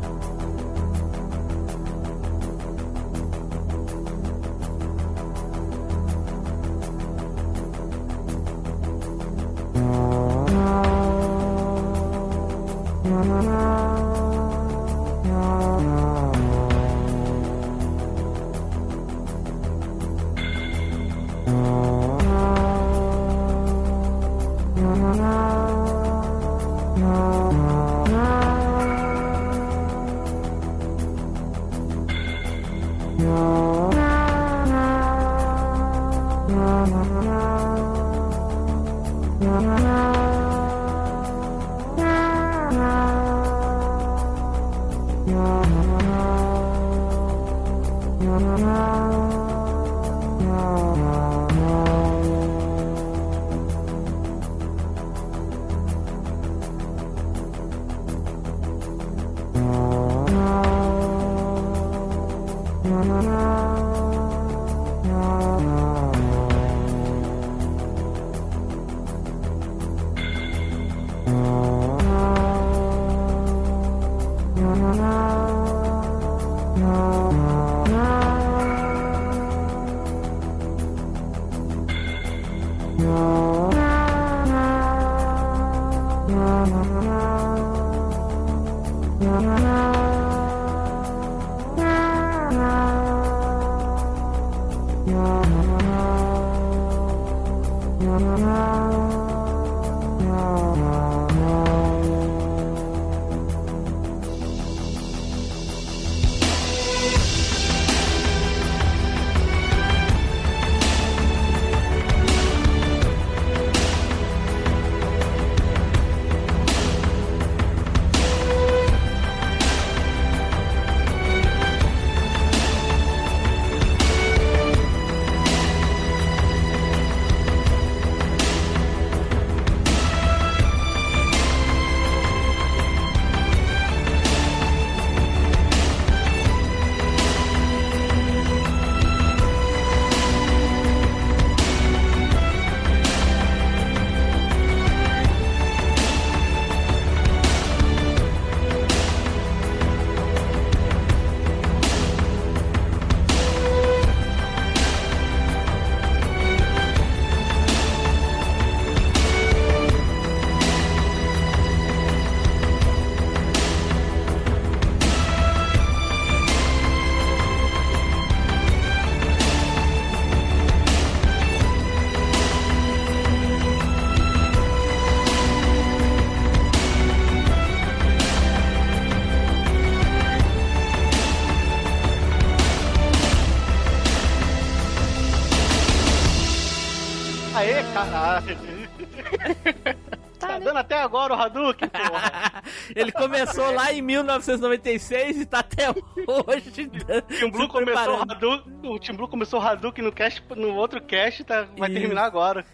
Agora 191.09 191.35
o 191.35 191.41
Hadouken, 191.41 191.89
porra. 191.89 192.63
Ele 192.95 193.11
começou 193.11 193.73
lá 193.73 193.93
em 193.93 194.03
1996 194.03 195.41
e 195.41 195.47
tá 195.47 195.61
até 195.61 195.91
hoje. 195.91 196.89
O 197.19 197.23
Team 197.23 197.51
Blue 197.51 197.69
começou 197.69 198.19
o 198.19 198.23
Hadouken, 198.23 198.73
o 198.85 198.99
Team 198.99 199.17
Blue 199.17 199.29
começou 199.29 199.61
o 199.61 199.63
Hadouken 199.63 200.05
no, 200.05 200.13
cast, 200.13 200.43
no 200.57 200.75
outro 200.75 201.01
cast, 201.01 201.43
tá, 201.45 201.67
vai 201.77 201.91
Isso. 201.91 202.01
terminar 202.01 202.25
agora. 202.25 202.65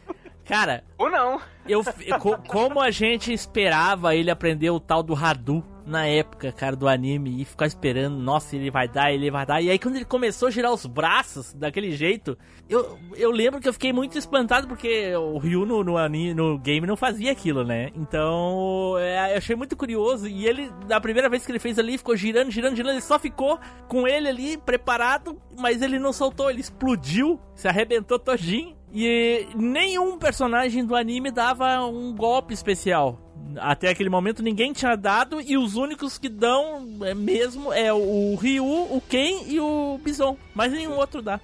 Cara. 0.45 0.85
Ou 0.99 1.09
não. 1.11 1.41
Eu, 1.67 1.83
co- 2.21 2.37
como 2.47 2.81
a 2.81 2.91
gente 2.91 3.33
esperava 3.33 4.15
ele 4.15 4.31
aprender 4.31 4.71
o 4.71 4.79
tal 4.81 5.03
do 5.03 5.15
Hadu, 5.15 5.65
na 5.87 6.07
época, 6.07 6.51
cara, 6.53 6.75
do 6.75 6.89
anime 6.89 7.41
e 7.41 7.45
ficar 7.45 7.67
esperando, 7.67 8.17
nossa, 8.17 8.57
ele 8.57 8.71
vai 8.71 8.89
dar, 8.89 9.13
ele 9.13 9.31
vai 9.31 9.45
dar. 9.45 9.61
E 9.61 9.71
aí 9.71 9.79
quando 9.79 9.97
ele 9.97 10.05
começou 10.05 10.49
a 10.49 10.51
girar 10.51 10.73
os 10.73 10.87
braços 10.87 11.53
daquele 11.53 11.93
jeito, 11.93 12.37
eu, 12.69 12.99
eu 13.17 13.31
lembro 13.31 13.61
que 13.61 13.69
eu 13.69 13.73
fiquei 13.73 13.93
muito 13.93 14.17
espantado 14.17 14.67
porque 14.67 15.15
o 15.15 15.39
Ryu 15.39 15.67
no, 15.67 15.85
no, 15.85 15.99
anime, 15.99 16.35
no 16.35 16.59
game 16.59 16.87
não 16.87 16.97
fazia 16.97 17.33
aquilo, 17.33 17.65
né? 17.65 17.91
Então, 17.95 18.97
é, 18.99 19.35
eu 19.35 19.39
achei 19.39 19.55
muito 19.55 19.77
curioso. 19.77 20.27
E 20.27 20.47
ele, 20.47 20.71
na 20.89 21.01
primeira 21.01 21.29
vez 21.29 21.45
que 21.45 21.53
ele 21.53 21.59
fez 21.59 21.79
ali, 21.79 21.99
ficou 21.99 22.17
girando, 22.17 22.51
girando, 22.51 22.77
girando, 22.77 22.93
ele 22.93 23.03
só 23.03 23.19
ficou 23.19 23.59
com 23.87 24.09
ele 24.09 24.29
ali 24.29 24.57
preparado, 24.57 25.41
mas 25.59 25.83
ele 25.83 25.99
não 25.99 26.13
soltou, 26.13 26.51
ele 26.51 26.61
explodiu, 26.61 27.39
se 27.55 27.69
arrebentou 27.69 28.19
todinho. 28.19 28.75
E 28.95 29.49
nenhum 29.57 30.17
personagem 30.17 30.87
do 30.87 30.95
anime 30.95 31.33
dava 31.33 31.85
um 31.85 32.15
golpe 32.15 32.55
especial. 32.55 33.19
Até 33.59 33.89
aquele 33.89 34.09
momento 34.09 34.43
ninguém 34.43 34.73
tinha 34.73 34.97
dado 34.97 35.41
e 35.41 35.59
os 35.59 35.75
únicos 35.75 36.17
que 36.17 36.29
dão 36.29 36.89
é, 37.03 37.13
mesmo 37.13 37.73
é 37.73 37.93
o 37.93 38.37
Ryu, 38.37 38.65
o 38.65 39.03
Ken 39.09 39.43
e 39.47 39.59
o 39.59 39.99
Bison. 40.03 40.37
Mas 40.55 40.73
nenhum 40.73 40.97
outro 40.97 41.21
dá. 41.21 41.41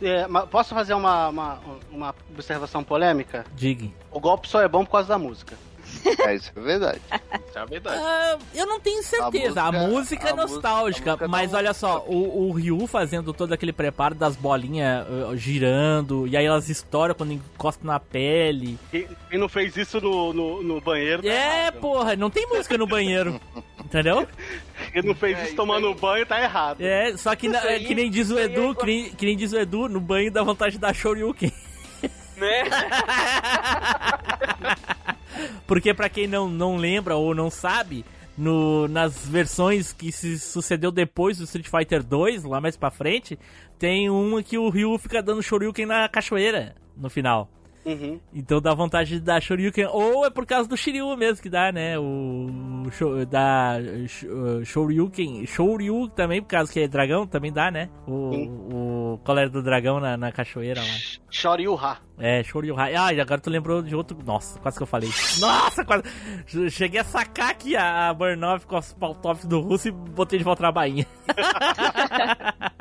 É, 0.00 0.26
posso 0.50 0.74
fazer 0.74 0.94
uma, 0.94 1.28
uma, 1.28 1.58
uma 1.90 2.14
observação 2.30 2.84
polêmica? 2.84 3.44
Diga. 3.54 3.88
O 4.12 4.20
golpe 4.20 4.48
só 4.48 4.60
é 4.60 4.68
bom 4.68 4.84
por 4.84 4.92
causa 4.92 5.08
da 5.08 5.18
música. 5.18 5.56
É, 6.26 6.34
isso 6.34 6.52
é 6.54 6.60
verdade. 6.60 7.00
Isso 7.48 7.58
é 7.58 7.66
verdade. 7.66 8.00
Ah, 8.02 8.38
eu 8.54 8.66
não 8.66 8.80
tenho 8.80 9.02
certeza. 9.02 9.62
A 9.62 9.72
música, 9.72 9.82
A 9.82 9.88
música- 9.88 10.28
é 10.28 10.32
a 10.32 10.36
nostálgica, 10.36 11.10
música 11.12 11.28
mas 11.28 11.54
olha 11.54 11.72
só, 11.74 12.04
o, 12.06 12.48
o 12.48 12.52
Ryu 12.52 12.86
fazendo 12.86 13.32
todo 13.32 13.52
aquele 13.52 13.72
preparo 13.72 14.14
das 14.14 14.36
bolinhas 14.36 15.06
uh, 15.08 15.36
girando, 15.36 16.26
e 16.26 16.36
aí 16.36 16.44
elas 16.46 16.68
estouram 16.68 17.14
quando 17.14 17.32
encostam 17.32 17.86
na 17.86 18.00
pele. 18.00 18.78
Quem, 18.90 19.06
quem 19.30 19.38
não 19.38 19.48
fez 19.48 19.76
isso 19.76 20.00
no, 20.00 20.32
no, 20.32 20.62
no 20.62 20.80
banheiro. 20.80 21.22
tá 21.22 21.28
É, 21.28 21.60
errado. 21.62 21.80
porra, 21.80 22.16
não 22.16 22.30
tem 22.30 22.46
música 22.46 22.76
no 22.78 22.86
banheiro. 22.86 23.40
Entendeu? 23.84 24.26
Quem 24.92 25.02
não 25.02 25.14
fez 25.14 25.40
isso 25.44 25.54
tomando 25.54 25.94
banho 25.94 26.26
tá 26.26 26.42
errado. 26.42 26.80
É, 26.80 27.16
só 27.16 27.36
que, 27.36 27.48
na- 27.48 27.58
Isso 27.58 27.68
aí- 27.68 27.84
que 27.84 27.94
nem 27.94 28.10
diz 28.10 28.30
o 28.30 28.32
isso 28.32 28.38
aí 28.40 28.44
Edu, 28.52 28.72
é 28.72 28.74
que, 28.74 28.86
nem, 28.86 29.10
que 29.10 29.26
nem 29.26 29.36
diz 29.36 29.52
o 29.52 29.58
Edu, 29.58 29.88
no 29.88 30.00
banho 30.00 30.30
dá 30.32 30.42
vontade 30.42 30.72
de 30.72 30.78
dar 30.78 30.94
Shoryuken. 30.94 31.52
Né? 32.36 32.64
Porque 35.66 35.92
pra 35.94 36.08
quem 36.08 36.26
não, 36.26 36.48
não 36.48 36.76
lembra 36.76 37.16
ou 37.16 37.34
não 37.34 37.50
sabe, 37.50 38.04
no, 38.36 38.86
nas 38.88 39.26
versões 39.26 39.92
que 39.92 40.12
se 40.12 40.38
sucedeu 40.38 40.90
depois 40.90 41.38
do 41.38 41.44
Street 41.44 41.68
Fighter 41.68 42.02
2, 42.02 42.44
lá 42.44 42.60
mais 42.60 42.76
pra 42.76 42.90
frente, 42.90 43.38
tem 43.78 44.10
uma 44.10 44.42
que 44.42 44.58
o 44.58 44.68
Ryu 44.68 44.98
fica 44.98 45.22
dando 45.22 45.42
Shoryuken 45.42 45.86
na 45.86 46.08
cachoeira 46.08 46.74
no 46.96 47.08
final. 47.08 47.50
Uhum. 47.86 48.18
Então 48.34 48.60
dá 48.60 48.74
vontade 48.74 49.10
de 49.10 49.20
dar 49.20 49.40
Shoryuken. 49.40 49.86
Ou 49.86 50.26
é 50.26 50.30
por 50.30 50.44
causa 50.44 50.68
do 50.68 50.76
Shiryu 50.76 51.16
mesmo 51.16 51.40
que 51.40 51.48
dá, 51.48 51.70
né? 51.70 51.96
O. 51.96 52.48
dá 53.30 53.76
Sh- 54.08 54.24
uh, 54.24 54.64
Shoryuken. 54.64 55.46
Shoryu 55.46 56.08
também, 56.08 56.42
por 56.42 56.48
causa 56.48 56.72
que 56.72 56.80
é 56.80 56.88
dragão, 56.88 57.26
também 57.28 57.52
dá, 57.52 57.70
né? 57.70 57.88
O, 58.06 59.14
o 59.14 59.18
colher 59.24 59.48
do 59.48 59.62
dragão 59.62 60.00
na, 60.00 60.16
na 60.16 60.32
cachoeira 60.32 60.80
lá. 60.80 60.86
Shoryuha. 61.30 61.98
É, 62.18 62.42
Shoryu 62.42 62.74
Ah, 62.78 63.12
e 63.12 63.20
agora 63.20 63.40
tu 63.40 63.50
lembrou 63.50 63.80
de 63.82 63.94
outro. 63.94 64.16
Nossa, 64.24 64.58
quase 64.58 64.76
que 64.78 64.82
eu 64.82 64.86
falei. 64.86 65.10
Nossa, 65.38 65.84
quase. 65.84 66.02
Cheguei 66.70 67.00
a 67.00 67.04
sacar 67.04 67.50
aqui 67.50 67.76
a, 67.76 68.12
Burnoff 68.12 68.66
com 68.66 68.78
os 68.78 68.92
pautops 68.94 69.44
do 69.46 69.60
russo 69.60 69.88
e 69.88 69.92
botei 69.92 70.38
de 70.38 70.44
volta 70.44 70.62
na 70.62 70.72
bainha. 70.72 71.06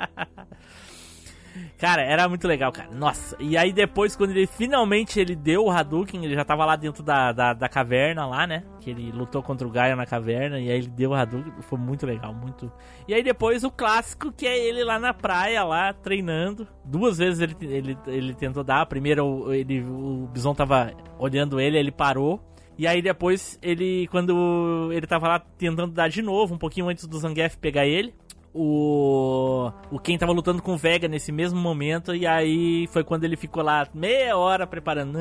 Cara, 1.78 2.02
era 2.02 2.28
muito 2.30 2.48
legal, 2.48 2.72
cara. 2.72 2.90
Nossa. 2.94 3.36
E 3.40 3.58
aí 3.58 3.74
depois, 3.74 4.16
quando 4.16 4.32
ele 4.32 4.48
finalmente 4.48 5.20
ele 5.20 5.36
deu 5.36 5.66
o 5.66 5.72
Hadouken, 5.72 6.24
ele 6.24 6.34
já 6.34 6.46
tava 6.46 6.66
lá 6.66 6.76
dentro 6.76 7.04
da, 7.04 7.32
da, 7.32 7.54
da 7.54 7.68
caverna 7.68 8.26
lá, 8.26 8.48
né? 8.48 8.64
Que 8.80 8.92
ele 8.92 9.12
lutou 9.12 9.44
contra 9.44 9.68
o 9.68 9.72
Gaia 9.72 9.96
na 9.96 10.06
caverna. 10.06 10.60
E 10.60 10.72
aí 10.72 10.78
ele 10.78 10.88
deu 10.88 11.12
o 11.12 11.14
Hadouken. 11.14 11.52
Foi 11.62 11.78
muito 11.78 12.06
legal, 12.06 12.34
muito. 12.34 12.72
E 13.08 13.14
aí 13.14 13.22
depois 13.22 13.64
o 13.64 13.72
clássico, 13.72 14.32
que 14.32 14.48
é 14.48 14.58
ele 14.58 14.84
lá 14.84 14.98
na 14.98 15.14
praia, 15.14 15.64
lá, 15.64 15.92
treinando. 15.92 16.68
Duas 16.84 17.18
vezes 17.18 17.42
ele, 17.42 17.56
ele, 17.62 17.98
ele 18.08 18.34
tentou 18.34 18.64
dar. 18.64 18.82
A 18.82 18.86
primeira, 18.86 19.22
ele, 19.50 19.82
o 19.82 20.30
Bison 20.32 20.54
tava 20.54 20.94
olhando 21.20 21.60
ele, 21.60 21.78
ele 21.78 21.92
parou. 21.92 22.42
E 22.78 22.88
aí 22.88 23.02
depois 23.02 23.58
ele, 23.62 24.08
quando 24.08 24.92
ele 24.92 25.08
tava 25.08 25.28
lá 25.28 25.40
tentando 25.40 25.94
dar 25.94 26.10
de 26.10 26.22
novo, 26.22 26.56
um 26.56 26.58
pouquinho 26.58 26.90
antes 26.90 27.06
do 27.08 27.18
Zangief 27.18 27.58
pegar 27.58 27.86
ele, 27.86 28.14
o 28.58 29.70
o 29.92 30.00
Ken 30.00 30.18
tava 30.18 30.32
lutando 30.32 30.62
com 30.62 30.74
o 30.74 30.78
Vega 30.78 31.08
nesse 31.10 31.30
mesmo 31.32 31.60
momento 31.60 32.16
e 32.16 32.26
aí 32.26 32.88
foi 32.88 33.04
quando 33.04 33.26
ele 33.26 33.36
ficou 33.36 33.62
lá 33.62 33.86
meia 33.94 34.38
hora 34.38 34.66
preparando. 34.66 35.20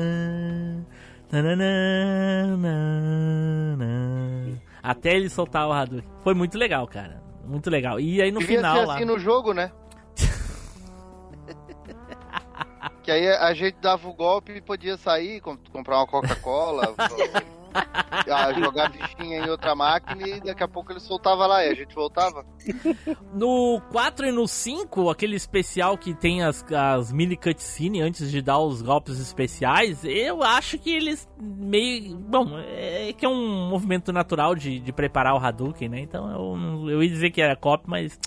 Até 4.81 5.15
ele 5.15 5.29
soltar 5.29 5.67
o 5.67 5.73
Hadouken. 5.73 6.09
Foi 6.23 6.33
muito 6.33 6.57
legal, 6.57 6.87
cara. 6.87 7.21
Muito 7.45 7.69
legal. 7.69 7.99
E 7.99 8.21
aí 8.21 8.31
no 8.31 8.39
Devia 8.39 8.57
final 8.57 8.77
ser 8.77 8.85
lá. 8.85 8.95
assim 8.95 9.05
no 9.05 9.19
jogo, 9.19 9.53
né? 9.53 9.71
que 13.03 13.11
aí 13.11 13.27
a 13.27 13.53
gente 13.53 13.75
dava 13.81 14.07
o 14.07 14.13
golpe 14.13 14.53
e 14.53 14.61
podia 14.61 14.97
sair, 14.97 15.41
com- 15.41 15.57
comprar 15.71 15.97
uma 15.97 16.07
Coca-Cola, 16.07 16.95
ah, 17.75 18.53
jogar 18.53 18.91
fichinha 18.91 19.39
em 19.39 19.49
outra 19.49 19.75
máquina 19.75 20.27
e 20.27 20.39
daqui 20.41 20.63
a 20.63 20.67
pouco 20.67 20.91
ele 20.91 20.99
soltava 20.99 21.45
lá 21.45 21.65
e 21.65 21.69
a 21.69 21.73
gente 21.73 21.93
voltava. 21.93 22.45
No 23.33 23.81
4 23.91 24.27
e 24.27 24.31
no 24.31 24.47
5, 24.47 25.09
aquele 25.09 25.35
especial 25.35 25.97
que 25.97 26.13
tem 26.13 26.41
as, 26.41 26.63
as 26.71 27.11
mini 27.11 27.35
cutscene 27.35 28.01
antes 28.01 28.31
de 28.31 28.41
dar 28.41 28.59
os 28.59 28.81
golpes 28.81 29.19
especiais, 29.19 30.05
eu 30.05 30.41
acho 30.41 30.77
que 30.79 30.89
eles 30.89 31.27
meio. 31.37 32.15
Bom, 32.15 32.57
é 32.57 33.11
que 33.11 33.25
é 33.25 33.29
um 33.29 33.67
movimento 33.69 34.13
natural 34.13 34.55
de, 34.55 34.79
de 34.79 34.93
preparar 34.93 35.33
o 35.35 35.37
Hadouken, 35.37 35.89
né? 35.89 35.99
Então 35.99 36.31
eu, 36.31 36.89
eu 36.89 37.03
ia 37.03 37.09
dizer 37.09 37.29
que 37.31 37.41
era 37.41 37.57
copy, 37.57 37.83
mas. 37.87 38.17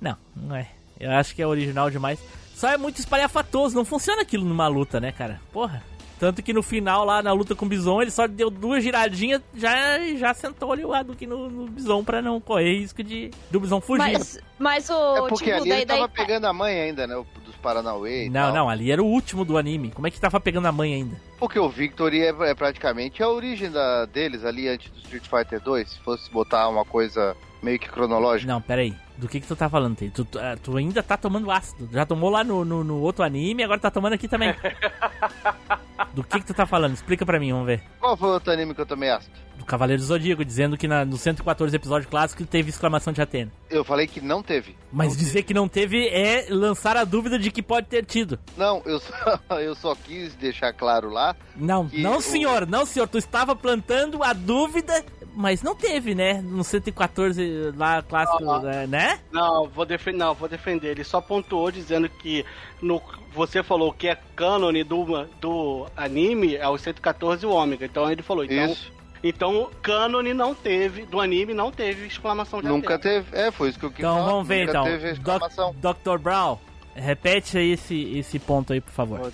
Não, 0.00 0.16
não 0.36 0.54
é. 0.54 0.68
Eu 1.00 1.10
acho 1.10 1.34
que 1.34 1.42
é 1.42 1.46
original 1.46 1.90
demais. 1.90 2.22
Só 2.54 2.68
é 2.68 2.76
muito 2.76 2.98
espalhafatoso, 3.00 3.74
não 3.74 3.84
funciona 3.84 4.22
aquilo 4.22 4.44
numa 4.44 4.68
luta, 4.68 5.00
né, 5.00 5.10
cara? 5.10 5.40
Porra. 5.52 5.82
Tanto 6.18 6.42
que 6.42 6.52
no 6.52 6.62
final, 6.62 7.04
lá 7.04 7.22
na 7.22 7.32
luta 7.32 7.54
com 7.54 7.66
o 7.66 7.68
Bison, 7.68 8.00
ele 8.00 8.10
só 8.10 8.26
deu 8.26 8.48
duas 8.48 8.82
giradinhas, 8.82 9.42
já, 9.54 9.98
já 10.16 10.32
sentou 10.32 10.72
ali 10.72 10.84
o 10.84 10.92
Hadouken 10.94 11.26
no, 11.28 11.50
no 11.50 11.66
Bison 11.66 12.04
pra 12.04 12.22
não 12.22 12.40
correr 12.40 12.78
risco 12.78 13.02
de 13.02 13.30
do 13.50 13.58
Bison 13.60 13.80
fugir. 13.80 14.12
Mas, 14.12 14.38
mas 14.58 14.88
o. 14.90 15.16
É 15.16 15.28
porque 15.28 15.44
tipo, 15.46 15.56
ali 15.56 15.68
daí, 15.68 15.78
ele 15.80 15.86
tava 15.86 16.06
daí- 16.08 16.16
pegando 16.16 16.46
a 16.46 16.52
mãe 16.52 16.80
ainda, 16.80 17.06
né? 17.06 17.16
o- 17.16 17.26
Dos 17.44 17.56
Paranauê 17.56 18.26
e 18.26 18.30
Não, 18.30 18.40
tal. 18.46 18.54
não, 18.54 18.68
ali 18.70 18.90
era 18.90 19.02
o 19.02 19.06
último 19.06 19.44
do 19.44 19.58
anime. 19.58 19.90
Como 19.90 20.06
é 20.06 20.10
que 20.10 20.18
tava 20.20 20.40
pegando 20.40 20.66
a 20.66 20.72
mãe 20.72 20.94
ainda? 20.94 21.16
Porque 21.38 21.58
o 21.58 21.68
Victory 21.68 22.22
é, 22.22 22.28
é 22.50 22.54
praticamente 22.54 23.22
a 23.22 23.28
origem 23.28 23.70
da, 23.70 24.06
deles 24.06 24.44
ali 24.46 24.66
antes 24.68 24.90
do 24.90 24.98
Street 25.00 25.24
Fighter 25.28 25.60
2. 25.60 25.90
Se 25.90 26.00
fosse 26.00 26.30
botar 26.30 26.68
uma 26.68 26.84
coisa 26.86 27.36
meio 27.62 27.78
que 27.78 27.88
cronológica. 27.90 28.50
Não, 28.50 28.62
peraí. 28.62 28.94
Do 29.16 29.28
que 29.28 29.40
que 29.40 29.46
tu 29.46 29.54
tá 29.54 29.68
falando, 29.68 29.96
Tei? 29.96 30.10
Tu, 30.10 30.24
tu, 30.24 30.38
ah, 30.38 30.56
tu 30.60 30.76
ainda 30.76 31.02
tá 31.02 31.16
tomando 31.16 31.50
ácido. 31.50 31.88
Já 31.92 32.04
tomou 32.04 32.30
lá 32.30 32.42
no, 32.42 32.64
no, 32.64 32.82
no 32.82 33.00
outro 33.00 33.24
anime 33.24 33.62
agora 33.62 33.78
tá 33.78 33.90
tomando 33.90 34.14
aqui 34.14 34.26
também. 34.26 34.54
Do 36.12 36.22
que 36.22 36.40
que 36.40 36.46
tu 36.46 36.54
tá 36.54 36.66
falando? 36.66 36.94
Explica 36.94 37.24
pra 37.26 37.40
mim, 37.40 37.52
vamos 37.52 37.66
ver. 37.66 37.82
Qual 38.00 38.16
foi 38.16 38.28
o 38.28 38.32
outro 38.34 38.52
anime 38.52 38.74
que 38.74 38.80
eu 38.80 38.86
tomei 38.86 39.10
ácido? 39.10 39.34
Do 39.58 39.64
Cavaleiro 39.64 40.00
do 40.02 40.06
Zodíaco, 40.06 40.44
dizendo 40.44 40.76
que 40.76 40.86
na, 40.86 41.04
no 41.04 41.16
114 41.16 41.74
episódio 41.74 42.08
clássico 42.08 42.44
teve 42.44 42.70
exclamação 42.70 43.12
de 43.12 43.20
Atena. 43.22 43.50
Eu 43.70 43.84
falei 43.84 44.06
que 44.06 44.20
não 44.20 44.42
teve. 44.42 44.76
Mas 44.92 45.16
dizer 45.16 45.42
que 45.42 45.54
não 45.54 45.68
teve 45.68 46.08
é 46.08 46.46
lançar 46.50 46.96
a 46.96 47.04
dúvida 47.04 47.38
de 47.38 47.50
que 47.50 47.62
pode 47.62 47.86
ter 47.88 48.04
tido. 48.04 48.38
Não, 48.56 48.82
eu 48.84 49.00
só, 49.00 49.40
eu 49.58 49.74
só 49.74 49.94
quis 49.94 50.34
deixar 50.34 50.72
claro 50.72 51.08
lá. 51.10 51.34
Não, 51.56 51.88
não 51.92 52.18
o- 52.18 52.22
senhor, 52.22 52.66
não 52.66 52.84
senhor. 52.86 53.08
Tu 53.08 53.18
estava 53.18 53.54
plantando 53.56 54.22
a 54.22 54.32
dúvida, 54.32 55.04
mas 55.34 55.62
não 55.62 55.74
teve, 55.74 56.14
né? 56.14 56.40
No 56.42 56.62
114 56.64 57.72
lá 57.76 58.02
clássico, 58.02 58.50
Ah, 58.50 58.62
eh, 58.64 58.86
né? 58.86 59.18
Não, 59.32 59.68
vou 59.68 59.84
defender, 59.84 60.18
não, 60.18 60.34
vou 60.34 60.48
defender. 60.48 60.90
Ele 60.92 61.04
só 61.04 61.20
pontuou 61.20 61.70
dizendo 61.70 62.08
que 62.08 62.44
no, 62.80 63.02
você 63.32 63.62
falou 63.62 63.92
que 63.92 64.08
é 64.08 64.16
cânone 64.36 64.84
do, 64.84 65.04
do 65.40 65.86
anime 65.96 66.56
é 66.56 66.68
o 66.68 66.78
114 66.78 67.44
e 67.44 67.46
o 67.46 67.50
ômega. 67.50 67.84
Então 67.86 68.10
ele 68.10 68.22
falou, 68.22 68.44
então, 68.44 68.64
Isso. 68.66 68.92
então 69.22 69.70
cânone 69.82 70.32
não 70.34 70.54
teve, 70.54 71.04
do 71.06 71.20
anime 71.20 71.52
não 71.54 71.70
teve 71.70 72.06
exclamação 72.06 72.60
de 72.62 72.68
Nunca 72.68 72.94
Atena. 72.94 73.22
teve. 73.24 73.36
É, 73.36 73.50
foi 73.50 73.68
isso 73.70 73.78
que 73.78 73.84
eu 73.86 73.90
quis 73.90 73.98
Então 74.00 74.16
falar. 74.16 74.26
vamos 74.30 74.46
ver 74.48 74.66
Nunca 74.66 74.70
então. 74.78 74.84
teve 74.84 75.10
exclamação. 75.10 75.74
Doc- 75.78 75.98
Dr. 76.04 76.18
Brown, 76.18 76.58
repete 76.94 77.58
aí 77.58 77.72
esse, 77.72 78.18
esse 78.18 78.38
ponto 78.38 78.72
aí, 78.72 78.80
por 78.80 78.92
favor. 78.92 79.32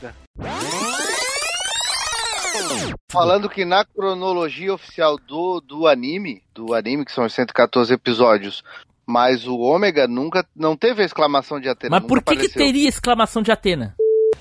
Falando 3.10 3.48
que 3.48 3.64
na 3.64 3.84
cronologia 3.84 4.72
oficial 4.74 5.16
do, 5.18 5.60
do 5.60 5.86
anime, 5.86 6.42
do 6.54 6.74
anime, 6.74 7.04
que 7.04 7.12
são 7.12 7.24
os 7.24 7.32
114 7.32 7.92
episódios, 7.94 8.62
mas 9.06 9.46
o 9.46 9.58
Ômega 9.58 10.06
nunca 10.06 10.44
não 10.54 10.76
teve 10.76 11.02
a 11.02 11.06
exclamação 11.06 11.60
de 11.60 11.68
Atena. 11.68 11.98
Mas 11.98 12.06
por 12.08 12.22
que, 12.22 12.36
que 12.36 12.48
teria 12.48 12.88
exclamação 12.88 13.42
de 13.42 13.50
Atena? 13.50 13.94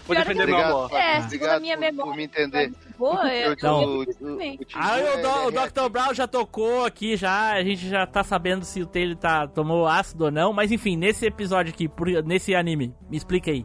Vou 0.06 0.16
defender 0.16 0.48
meu 0.48 0.58
amor. 0.58 0.92
É, 0.94 1.20
Obrigado 1.20 1.62
minha 1.62 1.76
por- 1.78 1.82
memória. 1.82 2.12
por 2.12 2.18
me 2.18 2.24
entender. 2.24 2.74
Boa, 2.98 3.34
eu, 3.34 3.54
Então, 3.54 4.02
eu 4.04 4.14
também. 4.16 4.60
Aí 4.74 5.04
o, 5.04 5.22
do- 5.22 5.56
o 5.58 5.60
é 5.64 5.68
Dr. 5.70 5.90
Brown 5.90 6.14
já 6.16 6.28
tocou 6.28 6.84
aqui, 6.86 7.16
já. 7.16 7.54
A 7.54 7.64
gente 7.64 7.88
já 7.88 8.08
tá 8.08 8.24
sabendo 8.24 8.66
se 8.66 8.82
o 8.82 8.88
Taylor 8.88 9.16
tá, 9.16 9.48
tomou 9.48 9.88
ácido 9.88 10.26
ou 10.26 10.32
não. 10.32 10.52
Mas 10.52 10.72
enfim, 10.72 10.98
nesse 10.98 11.28
episódio 11.28 11.72
aqui, 11.72 11.88
por- 11.88 12.08
nesse 12.24 12.56
anime, 12.56 12.94
me 13.10 13.18
explica 13.18 13.52
aí. 13.52 13.64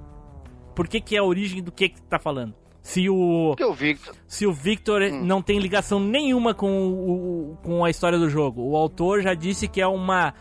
Por 0.74 0.86
que, 0.86 1.00
que 1.00 1.16
é 1.16 1.20
a 1.20 1.24
origem 1.24 1.62
do 1.62 1.72
que 1.72 1.88
que 1.88 2.02
tá 2.02 2.18
falando? 2.18 2.54
Se 2.84 3.08
o. 3.08 3.56
O 3.58 3.72
Victor. 3.72 4.14
Se 4.28 4.46
o 4.46 4.52
Victor 4.52 5.10
não 5.10 5.40
tem 5.40 5.58
ligação 5.58 5.98
nenhuma 5.98 6.52
com, 6.52 6.68
o, 6.68 7.56
com 7.62 7.82
a 7.82 7.88
história 7.88 8.18
do 8.18 8.28
jogo. 8.28 8.60
O 8.62 8.76
autor 8.76 9.22
já 9.22 9.32
disse 9.32 9.66
que 9.66 9.80
é 9.80 9.86
uma. 9.86 10.34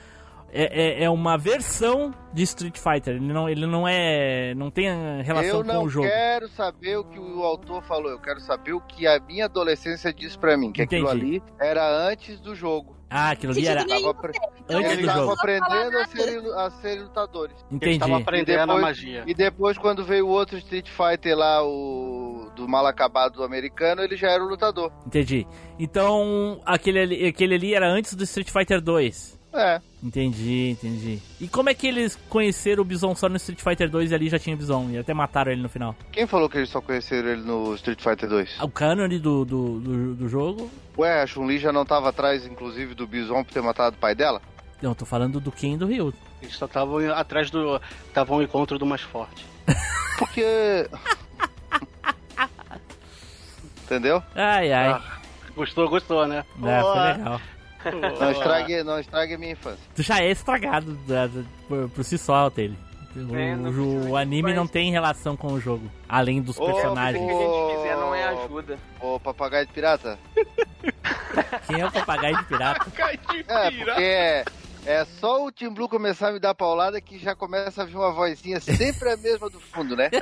É, 0.51 1.01
é, 1.01 1.03
é 1.05 1.09
uma 1.09 1.35
versão 1.35 2.13
de 2.33 2.43
Street 2.43 2.77
Fighter. 2.77 3.15
Ele 3.15 3.33
não, 3.33 3.49
ele 3.49 3.65
não 3.65 3.87
é. 3.87 4.53
não 4.55 4.69
tem 4.69 4.87
relação 5.23 5.59
eu 5.59 5.63
não 5.63 5.79
com 5.79 5.85
o 5.85 5.89
jogo. 5.89 6.05
quero 6.05 6.49
saber 6.49 6.97
o 6.97 7.05
que 7.05 7.17
o 7.17 7.41
autor 7.43 7.81
falou, 7.81 8.11
eu 8.11 8.19
quero 8.19 8.41
saber 8.41 8.73
o 8.73 8.81
que 8.81 9.07
a 9.07 9.19
minha 9.21 9.45
adolescência 9.45 10.13
disse 10.13 10.37
pra 10.37 10.57
mim, 10.57 10.71
que 10.71 10.81
aquilo 10.81 11.07
Entendi. 11.07 11.41
ali 11.41 11.43
era 11.59 11.89
antes 12.07 12.39
do 12.41 12.53
jogo. 12.53 12.95
Ah, 13.15 13.29
aquilo 13.29 13.51
ali 13.53 13.67
era. 13.67 13.85
Tava 13.85 14.09
apre- 14.09 14.31
Antes 14.67 14.91
Eles 14.91 14.97
do 15.03 15.07
estavam 15.07 15.33
aprendendo 15.33 15.97
a 15.99 16.05
serem, 16.07 16.51
a 16.55 16.71
serem 16.81 17.03
lutadores. 17.03 17.55
Entendi. 17.71 17.85
Eles 17.85 17.95
estavam 17.97 18.15
aprendendo 18.17 18.49
E 18.57 18.59
a 18.59 18.65
depois- 18.65 18.81
magia. 18.81 19.23
E 19.27 19.33
depois, 19.35 19.77
quando 19.77 20.03
veio 20.03 20.25
o 20.25 20.29
outro 20.29 20.57
Street 20.57 20.89
Fighter 20.89 21.37
lá, 21.37 21.63
o 21.63 22.49
do 22.55 22.67
mal 22.67 22.85
acabado 22.87 23.33
do 23.33 23.43
americano, 23.43 24.01
ele 24.01 24.15
já 24.15 24.29
era 24.31 24.43
o 24.43 24.47
lutador. 24.47 24.91
Entendi. 25.05 25.45
Então, 25.77 26.59
aquele 26.65 26.99
ali, 26.99 27.27
aquele 27.27 27.53
ali 27.55 27.75
era 27.75 27.87
antes 27.87 28.15
do 28.15 28.23
Street 28.23 28.49
Fighter 28.49 28.81
2. 28.81 29.39
É. 29.53 29.79
Entendi, 30.01 30.71
entendi. 30.71 31.19
E 31.39 31.47
como 31.47 31.69
é 31.69 31.73
que 31.73 31.87
eles 31.87 32.17
conheceram 32.27 32.81
o 32.81 32.85
Bison 32.85 33.13
só 33.15 33.29
no 33.29 33.37
Street 33.37 33.61
Fighter 33.61 33.89
2 33.89 34.11
e 34.11 34.15
ali 34.15 34.27
já 34.29 34.39
tinha 34.39 34.55
o 34.55 34.57
Bison? 34.57 34.89
E 34.89 34.97
até 34.97 35.13
mataram 35.13 35.51
ele 35.51 35.61
no 35.61 35.69
final. 35.69 35.95
Quem 36.11 36.25
falou 36.25 36.49
que 36.49 36.57
eles 36.57 36.69
só 36.69 36.81
conheceram 36.81 37.29
ele 37.29 37.43
no 37.43 37.75
Street 37.75 38.01
Fighter 38.01 38.27
2? 38.27 38.61
O 38.61 38.69
cânone 38.69 39.19
do, 39.19 39.45
do, 39.45 39.79
do, 39.79 40.15
do 40.15 40.29
jogo? 40.29 40.69
Ué, 40.97 41.21
a 41.21 41.27
Chun-Li 41.27 41.59
já 41.59 41.71
não 41.71 41.85
tava 41.85 42.09
atrás, 42.09 42.45
inclusive, 42.45 42.95
do 42.95 43.05
Bison 43.05 43.43
por 43.43 43.53
ter 43.53 43.61
matado 43.61 43.95
o 43.95 43.99
pai 43.99 44.15
dela? 44.15 44.41
Não, 44.81 44.91
eu 44.91 44.95
tô 44.95 45.05
falando 45.05 45.39
do 45.39 45.51
Ken 45.51 45.75
e 45.75 45.77
do 45.77 45.85
Ryu. 45.85 46.13
Eles 46.41 46.55
só 46.57 46.65
estavam 46.65 46.97
atrás 47.13 47.49
do. 47.49 47.79
Estavam 48.07 48.39
um 48.39 48.41
encontro 48.41 48.77
do 48.77 48.85
mais 48.85 49.01
forte. 49.01 49.45
Porque. 50.19 50.43
Entendeu? 53.85 54.21
Ai, 54.35 54.73
ai. 54.73 54.89
Ah, 54.89 55.19
gostou, 55.55 55.87
gostou, 55.87 56.27
né? 56.27 56.43
É, 56.63 56.81
foi 56.81 56.99
legal. 57.17 57.41
Não 58.19 58.31
estrague, 58.31 58.83
não 58.83 58.99
estrague 58.99 59.33
a 59.33 59.37
minha 59.37 59.51
infância. 59.53 59.79
Tu 59.95 60.01
já 60.03 60.19
é 60.19 60.29
estragado 60.31 60.93
da- 61.07 61.27
da- 61.27 61.43
por, 61.67 61.89
por 61.89 62.03
si 62.03 62.17
só, 62.17 62.49
dele. 62.49 62.77
O, 63.15 63.35
É, 63.35 63.55
não 63.55 63.69
o- 63.69 64.09
o 64.11 64.17
anime 64.17 64.53
não 64.53 64.65
tem 64.65 64.91
relação 64.91 65.37
com 65.37 65.53
o 65.53 65.59
jogo, 65.59 65.87
além 66.09 66.41
dos 66.41 66.57
Ô, 66.59 66.65
personagens. 66.65 67.23
O 67.23 67.27
que 67.27 67.33
a 67.33 67.37
gente 67.37 67.77
fizer 67.77 67.95
não 67.97 68.15
é 68.15 68.23
ajuda. 68.23 68.79
Ô, 68.99 69.19
papagaio 69.19 69.67
de 69.67 69.73
pirata? 69.73 70.17
Quem 71.67 71.79
é 71.79 71.85
o 71.85 71.91
papagaio 71.91 72.37
de 72.37 72.43
pirata? 72.45 72.91
É, 72.97 73.71
porque 73.71 74.01
é, 74.01 74.43
é 74.85 75.05
só 75.19 75.45
o 75.45 75.51
Tim 75.51 75.69
Blue 75.69 75.87
começar 75.87 76.29
a 76.29 76.31
me 76.31 76.39
dar 76.39 76.55
paulada 76.55 76.99
que 76.99 77.19
já 77.19 77.35
começa 77.35 77.83
a 77.83 77.85
vir 77.85 77.95
uma 77.95 78.11
vozinha 78.11 78.59
sempre 78.59 79.11
a 79.11 79.17
mesma 79.17 79.47
do 79.49 79.59
fundo, 79.59 79.95
né? 79.95 80.09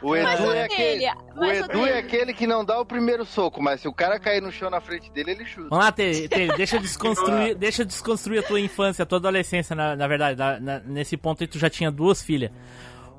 O 0.00 0.16
Edu 0.16 0.52
é 0.52 0.64
aquele, 0.64 1.06
o 1.36 1.44
Edu 1.44 1.86
é 1.86 1.98
aquele 1.98 2.32
que 2.32 2.46
não 2.46 2.64
dá 2.64 2.80
o 2.80 2.86
primeiro 2.86 3.24
soco, 3.24 3.62
mas 3.62 3.80
se 3.82 3.88
o 3.88 3.92
cara 3.92 4.18
cair 4.18 4.40
no 4.40 4.50
chão 4.50 4.70
na 4.70 4.80
frente 4.80 5.10
dele, 5.10 5.32
ele 5.32 5.44
chuta. 5.44 5.68
Vamos 5.68 5.84
lá, 5.84 5.92
Tê, 5.92 6.26
Tê, 6.28 6.48
deixa 6.56 6.76
eu 6.76 6.80
desconstruir, 6.80 7.54
deixa 7.54 7.82
eu 7.82 7.86
desconstruir 7.86 8.38
a 8.38 8.42
tua 8.42 8.60
infância, 8.60 9.02
a 9.02 9.06
tua 9.06 9.18
adolescência, 9.18 9.76
na, 9.76 9.94
na 9.94 10.06
verdade. 10.08 10.38
na- 10.38 10.58
na- 10.58 10.78
nesse 10.80 11.16
ponto 11.16 11.42
aí 11.42 11.46
tu 11.46 11.58
já 11.58 11.68
tinha 11.68 11.90
duas 11.90 12.22
filhas. 12.22 12.50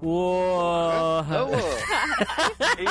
O... 0.07 1.23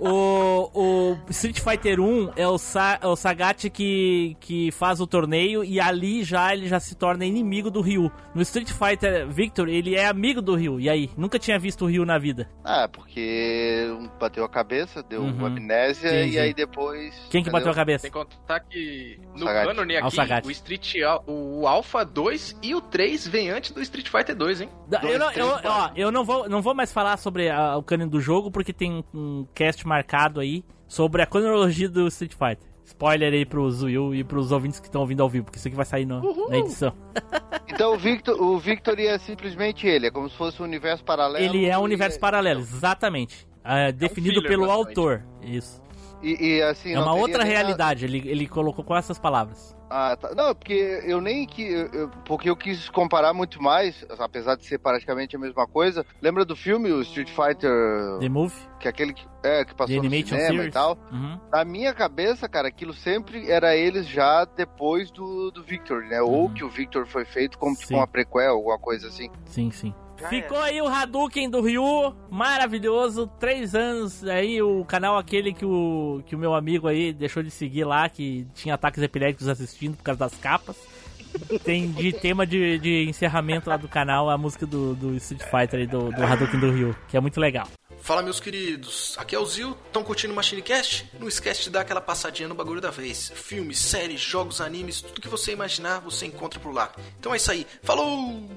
o, 0.00 0.70
o 0.74 1.18
Street 1.30 1.60
Fighter 1.60 2.00
1 2.00 2.32
é 2.36 2.46
o, 2.46 2.58
Sa, 2.58 2.98
é 3.00 3.06
o 3.06 3.16
Sagat 3.16 3.70
que, 3.70 4.36
que 4.40 4.70
faz 4.72 5.00
o 5.00 5.06
torneio 5.06 5.64
e 5.64 5.80
ali 5.80 6.22
já 6.22 6.52
ele 6.54 6.68
já 6.68 6.78
se 6.80 6.94
torna 6.94 7.24
inimigo 7.24 7.70
do 7.70 7.80
Ryu. 7.80 8.10
No 8.34 8.42
Street 8.42 8.70
Fighter 8.70 9.26
Victor, 9.28 9.68
ele 9.68 9.94
é 9.94 10.06
amigo 10.06 10.42
do 10.42 10.54
Ryu. 10.54 10.80
E 10.80 10.88
aí? 10.90 11.10
Nunca 11.16 11.38
tinha 11.38 11.58
visto 11.58 11.84
o 11.84 11.88
Ryu 11.88 12.04
na 12.04 12.18
vida. 12.18 12.48
Ah, 12.64 12.88
porque 12.88 13.86
bateu 14.20 14.44
a 14.44 14.48
cabeça, 14.48 15.02
deu 15.02 15.22
Uhum. 15.22 15.46
amnésia 15.46 16.08
Entendi. 16.08 16.36
e 16.36 16.38
aí 16.38 16.52
depois. 16.54 17.14
Quem 17.30 17.42
que 17.44 17.50
bateu 17.50 17.70
a 17.70 17.74
cabeça? 17.74 18.02
Tem 18.02 18.10
que 18.10 18.18
contar 18.18 18.60
que 18.60 19.18
no 19.34 19.46
Sagat. 19.46 19.66
cânone 19.68 19.96
Ah, 19.96 20.04
o 20.04 20.06
aqui, 20.08 20.16
Sagat. 20.16 20.46
o 20.46 20.50
Street 20.50 20.94
o 21.26 21.66
Alpha 21.66 22.04
2 22.04 22.56
e 22.62 22.74
o 22.74 22.80
3 22.80 23.26
vem 23.28 23.50
antes 23.50 23.70
do 23.70 23.80
Street 23.80 24.08
Fighter 24.08 24.34
2, 24.34 24.62
hein? 24.62 24.68
Eu 25.02 25.18
não, 25.18 25.30
eu, 25.32 25.46
ó, 25.64 25.90
eu 25.94 26.01
não 26.10 26.24
vou, 26.24 26.48
não 26.48 26.62
vou 26.62 26.74
mais 26.74 26.90
falar 26.92 27.16
sobre 27.18 27.48
a- 27.50 27.76
o 27.76 27.82
canon 27.82 28.08
do 28.08 28.20
jogo, 28.20 28.50
porque 28.50 28.72
tem 28.72 29.04
um 29.14 29.46
cast 29.54 29.86
marcado 29.86 30.40
aí 30.40 30.64
sobre 30.88 31.22
a 31.22 31.26
cronologia 31.26 31.88
do 31.88 32.06
Street 32.08 32.32
Fighter. 32.32 32.72
Spoiler 32.84 33.32
aí 33.32 33.46
pro 33.46 33.70
Zuil 33.70 34.14
e 34.14 34.24
pros 34.24 34.50
ouvintes 34.50 34.80
que 34.80 34.86
estão 34.86 35.00
ouvindo 35.02 35.22
ao 35.22 35.28
vivo, 35.28 35.44
porque 35.44 35.58
isso 35.58 35.68
aqui 35.68 35.76
vai 35.76 35.84
sair 35.86 36.04
no- 36.04 36.48
na 36.48 36.58
edição. 36.58 36.92
Então 37.68 37.94
o 37.94 37.98
Victor, 37.98 38.40
o 38.40 38.58
Victor 38.58 38.98
é 39.00 39.18
simplesmente 39.18 39.86
ele, 39.86 40.06
é 40.08 40.10
como 40.10 40.28
se 40.28 40.36
fosse 40.36 40.60
um 40.60 40.64
universo 40.64 41.02
paralelo. 41.04 41.42
Ele 41.42 41.64
é 41.66 41.78
um 41.78 41.82
universo 41.82 42.20
paralelo, 42.20 42.60
exatamente. 42.60 43.46
É, 43.64 43.90
definido 43.92 44.34
filler, 44.42 44.48
pelo 44.50 44.70
autor. 44.70 45.24
Isso. 45.40 45.80
E, 46.22 46.56
e, 46.58 46.62
assim, 46.62 46.92
é 46.94 47.00
uma 47.00 47.14
outra 47.14 47.42
a- 47.42 47.46
realidade, 47.46 48.04
ele, 48.04 48.22
ele 48.28 48.46
colocou 48.46 48.84
com 48.84 48.94
essas 48.96 49.18
palavras. 49.18 49.76
Ah, 49.90 50.16
tá. 50.16 50.34
Não, 50.34 50.54
porque 50.54 51.02
eu 51.04 51.20
nem 51.20 51.46
que. 51.46 51.62
eu- 51.70 52.08
porque 52.24 52.48
eu 52.48 52.56
quis 52.56 52.88
comparar 52.88 53.34
muito 53.34 53.60
mais, 53.62 54.06
apesar 54.18 54.56
de 54.56 54.64
ser 54.64 54.78
praticamente 54.78 55.36
a 55.36 55.38
mesma 55.38 55.66
coisa. 55.66 56.06
Lembra 56.22 56.44
do 56.46 56.56
filme, 56.56 56.90
o 56.90 57.02
Street 57.02 57.28
Fighter. 57.28 57.70
The 58.20 58.28
Movie? 58.28 58.54
Que 58.80 58.88
é 58.88 58.90
aquele 58.90 59.12
que, 59.12 59.26
é, 59.42 59.64
que 59.66 59.74
passou 59.74 59.94
The 59.94 60.00
no 60.00 60.06
Animation 60.06 60.36
cinema 60.36 60.48
Series. 60.48 60.68
e 60.68 60.70
tal. 60.70 60.96
Uhum. 61.12 61.38
Na 61.52 61.64
minha 61.64 61.92
cabeça, 61.92 62.48
cara, 62.48 62.68
aquilo 62.68 62.94
sempre 62.94 63.50
era 63.50 63.76
eles 63.76 64.06
já 64.06 64.44
depois 64.46 65.10
do, 65.10 65.50
do 65.50 65.62
Victor, 65.62 66.04
né? 66.04 66.22
Ou 66.22 66.48
que 66.48 66.64
o 66.64 66.70
Victor 66.70 67.06
foi 67.06 67.24
feito 67.26 67.58
como 67.58 67.76
tipo 67.76 67.94
uma 67.94 68.06
prequel, 68.06 68.52
alguma 68.54 68.78
coisa 68.78 69.08
assim. 69.08 69.28
Sim, 69.44 69.70
sim. 69.70 69.92
Ficou 70.28 70.58
aí 70.58 70.80
o 70.80 70.86
Hadouken 70.86 71.50
do 71.50 71.60
Ryu, 71.60 72.14
maravilhoso, 72.30 73.26
três 73.38 73.74
anos, 73.74 74.24
aí 74.24 74.62
o 74.62 74.84
canal 74.84 75.18
aquele 75.18 75.52
que 75.52 75.64
o, 75.64 76.22
que 76.26 76.34
o 76.34 76.38
meu 76.38 76.54
amigo 76.54 76.86
aí 76.88 77.12
deixou 77.12 77.42
de 77.42 77.50
seguir 77.50 77.84
lá, 77.84 78.08
que 78.08 78.46
tinha 78.54 78.74
ataques 78.74 79.02
epiléticos 79.02 79.48
assistindo 79.48 79.96
por 79.96 80.02
causa 80.02 80.20
das 80.20 80.34
capas. 80.34 80.76
Tem 81.64 81.90
de 81.90 82.12
tema 82.20 82.46
de, 82.46 82.78
de 82.78 83.08
encerramento 83.08 83.68
lá 83.68 83.76
do 83.76 83.88
canal 83.88 84.30
a 84.30 84.38
música 84.38 84.66
do, 84.66 84.94
do 84.94 85.14
Street 85.16 85.42
Fighter 85.42 85.80
aí, 85.80 85.86
do, 85.86 86.10
do 86.10 86.22
Hadouken 86.22 86.60
do 86.60 86.70
Ryu, 86.70 86.96
que 87.08 87.16
é 87.16 87.20
muito 87.20 87.40
legal. 87.40 87.66
Fala, 88.02 88.20
meus 88.20 88.40
queridos. 88.40 89.14
Aqui 89.16 89.36
é 89.36 89.38
o 89.38 89.46
Zil. 89.46 89.76
Estão 89.86 90.02
curtindo 90.02 90.32
o 90.32 90.36
MachineCast? 90.36 91.08
Não 91.20 91.28
esquece 91.28 91.62
de 91.62 91.70
dar 91.70 91.82
aquela 91.82 92.00
passadinha 92.00 92.48
no 92.48 92.54
bagulho 92.54 92.80
da 92.80 92.90
vez. 92.90 93.30
Filmes, 93.32 93.78
séries, 93.78 94.20
jogos, 94.20 94.60
animes, 94.60 95.00
tudo 95.00 95.20
que 95.20 95.28
você 95.28 95.52
imaginar, 95.52 96.00
você 96.00 96.26
encontra 96.26 96.58
por 96.58 96.74
lá. 96.74 96.90
Então 97.20 97.32
é 97.32 97.36
isso 97.36 97.52
aí. 97.52 97.64
Falou! 97.82 98.50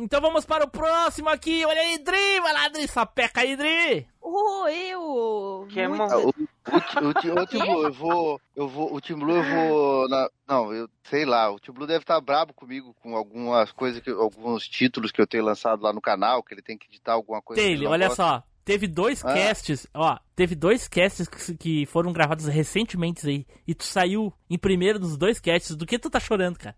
Então 0.00 0.20
vamos 0.20 0.44
para 0.44 0.64
o 0.64 0.70
próximo 0.70 1.28
aqui. 1.28 1.64
Olha 1.64 1.80
aí, 1.80 1.98
Dri. 1.98 2.40
Vai 2.40 2.52
lá, 2.52 2.68
Dri. 2.68 2.88
Sapeca 2.88 3.40
aí, 3.42 3.56
Dri. 3.56 4.06
Oh, 4.20 4.66
eu! 4.68 5.66
Que 5.70 5.80
é 5.80 5.88
Muito- 5.88 6.02
Ah, 6.02 6.18
o, 6.18 6.28
o, 6.28 7.06
o, 7.06 7.40
o 7.40 7.46
Tim 7.46 7.58
Blue, 7.58 7.82
eu 7.84 7.92
vou. 7.92 8.40
Eu 8.56 8.68
vou. 8.68 8.94
O 8.94 9.00
Tim 9.00 9.14
Blue, 9.14 9.36
eu 9.36 9.42
vou. 9.42 10.08
na- 10.08 10.28
não, 10.48 10.72
eu 10.72 10.88
sei 11.04 11.24
lá. 11.24 11.50
O 11.50 11.58
Tim 11.58 11.72
Blue 11.72 11.86
deve 11.86 12.00
estar 12.02 12.20
brabo 12.20 12.52
comigo 12.54 12.94
com 13.02 13.16
algumas 13.16 13.72
coisas, 13.72 14.00
que, 14.02 14.10
alguns 14.10 14.66
títulos 14.68 15.10
que 15.12 15.20
eu 15.20 15.26
tenho 15.26 15.44
lançado 15.44 15.82
lá 15.82 15.92
no 15.92 16.00
canal, 16.00 16.42
que 16.42 16.54
ele 16.54 16.62
tem 16.62 16.78
que 16.78 16.86
editar 16.88 17.12
alguma 17.12 17.40
coisa. 17.42 17.60
não 17.82 17.90
olha 17.90 18.08
gosta. 18.08 18.22
só. 18.22 18.42
Teve 18.64 18.86
dois 18.86 19.24
Ah. 19.24 19.34
casts, 19.34 19.86
ó, 19.94 20.16
teve 20.40 20.54
dois 20.54 20.88
casts 20.88 21.28
que, 21.28 21.54
que 21.54 21.86
foram 21.86 22.14
gravados 22.14 22.46
recentemente 22.46 23.28
aí. 23.28 23.46
E 23.68 23.74
tu 23.74 23.84
saiu 23.84 24.32
em 24.48 24.56
primeiro 24.58 24.98
dos 24.98 25.18
dois 25.18 25.38
casts. 25.38 25.76
Do 25.76 25.84
que 25.84 25.98
tu 25.98 26.08
tá 26.08 26.18
chorando, 26.18 26.58
cara? 26.58 26.74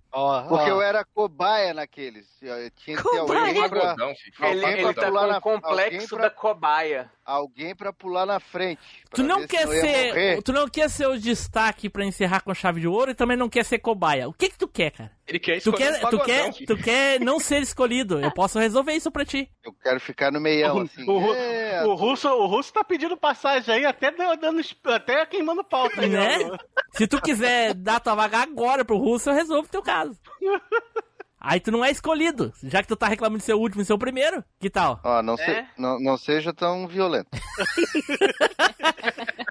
Porque 0.48 0.68
eu 0.68 0.82
era 0.82 1.04
cobaia 1.04 1.72
naqueles. 1.72 2.26
Eu 2.42 2.68
Tinha 2.72 2.96
que 2.96 3.02
ter 3.04 3.18
alguém 3.18 3.68
pra. 3.68 3.94
Ele, 4.50 4.66
ele 4.66 4.94
tá 4.94 5.06
pular 5.06 5.20
com 5.22 5.28
na 5.28 5.38
o 5.38 5.40
complexo 5.60 6.08
pra- 6.16 6.24
da 6.24 6.30
cobaia. 6.30 7.10
Alguém 7.24 7.72
pra 7.74 7.92
pular 7.92 8.26
na 8.26 8.40
frente. 8.40 8.80
Tu 9.14 9.22
não 9.22 9.46
quer 9.46 9.68
ser. 9.68 10.42
Tu 10.42 10.52
não 10.52 10.68
quer 10.68 10.90
ser 10.90 11.06
o 11.06 11.16
destaque 11.16 11.88
pra 11.88 12.04
encerrar 12.04 12.40
com 12.40 12.52
chave 12.52 12.80
de 12.80 12.88
ouro 12.88 13.12
e 13.12 13.14
também 13.14 13.36
não 13.36 13.48
quer 13.48 13.64
ser 13.64 13.78
cobaia. 13.78 14.28
O 14.28 14.32
que 14.32 14.48
que 14.48 14.58
tu 14.58 14.66
quer, 14.66 14.90
cara? 14.90 15.12
Ele 15.24 15.38
quer 15.38 15.62
Tu 15.62 15.72
quer, 15.72 16.00
tu, 16.10 16.18
quer, 16.24 16.52
tu 16.66 16.76
quer 16.76 17.20
não 17.20 17.38
ser 17.38 17.62
escolhido. 17.62 18.18
Eu 18.20 18.32
posso 18.32 18.58
resolver 18.58 18.92
isso 18.92 19.08
pra 19.10 19.24
ti. 19.24 19.48
Eu 19.64 19.72
quero 19.72 20.00
ficar 20.00 20.32
no 20.32 20.40
meião, 20.40 20.80
assim. 20.80 21.08
O, 21.08 21.18
Ru- 21.18 21.34
É, 21.34 21.84
o 21.86 21.94
russo, 21.94 22.28
o 22.28 22.46
russo 22.46 22.72
tá 22.72 22.82
pedindo 22.82 23.16
passagem 23.52 23.74
aí, 23.74 23.84
até 23.84 24.10
dando, 24.10 24.62
até 24.84 25.26
queimando 25.26 25.62
pauta 25.62 26.00
aí. 26.00 26.08
Né? 26.08 26.56
Se 26.92 27.06
tu 27.06 27.20
quiser 27.20 27.74
dar 27.74 28.00
tua 28.00 28.14
vaga 28.14 28.38
agora 28.38 28.84
pro 28.84 28.96
russo, 28.96 29.30
eu 29.30 29.34
resolvo 29.34 29.66
o 29.66 29.70
teu 29.70 29.82
caso. 29.82 30.18
Aí 31.44 31.58
tu 31.58 31.72
não 31.72 31.84
é 31.84 31.90
escolhido, 31.90 32.52
já 32.62 32.82
que 32.82 32.88
tu 32.88 32.94
tá 32.94 33.08
reclamando 33.08 33.38
de 33.40 33.44
ser 33.44 33.54
o 33.54 33.58
último 33.58 33.82
e 33.82 33.84
ser 33.84 33.92
o 33.92 33.98
primeiro. 33.98 34.44
Que 34.60 34.70
tal? 34.70 35.00
Ó, 35.02 35.20
não, 35.22 35.36
se- 35.36 35.42
É? 35.50 35.66
não, 35.76 35.98
não 35.98 36.16
seja 36.16 36.52
tão 36.52 36.86
violento. 36.86 37.28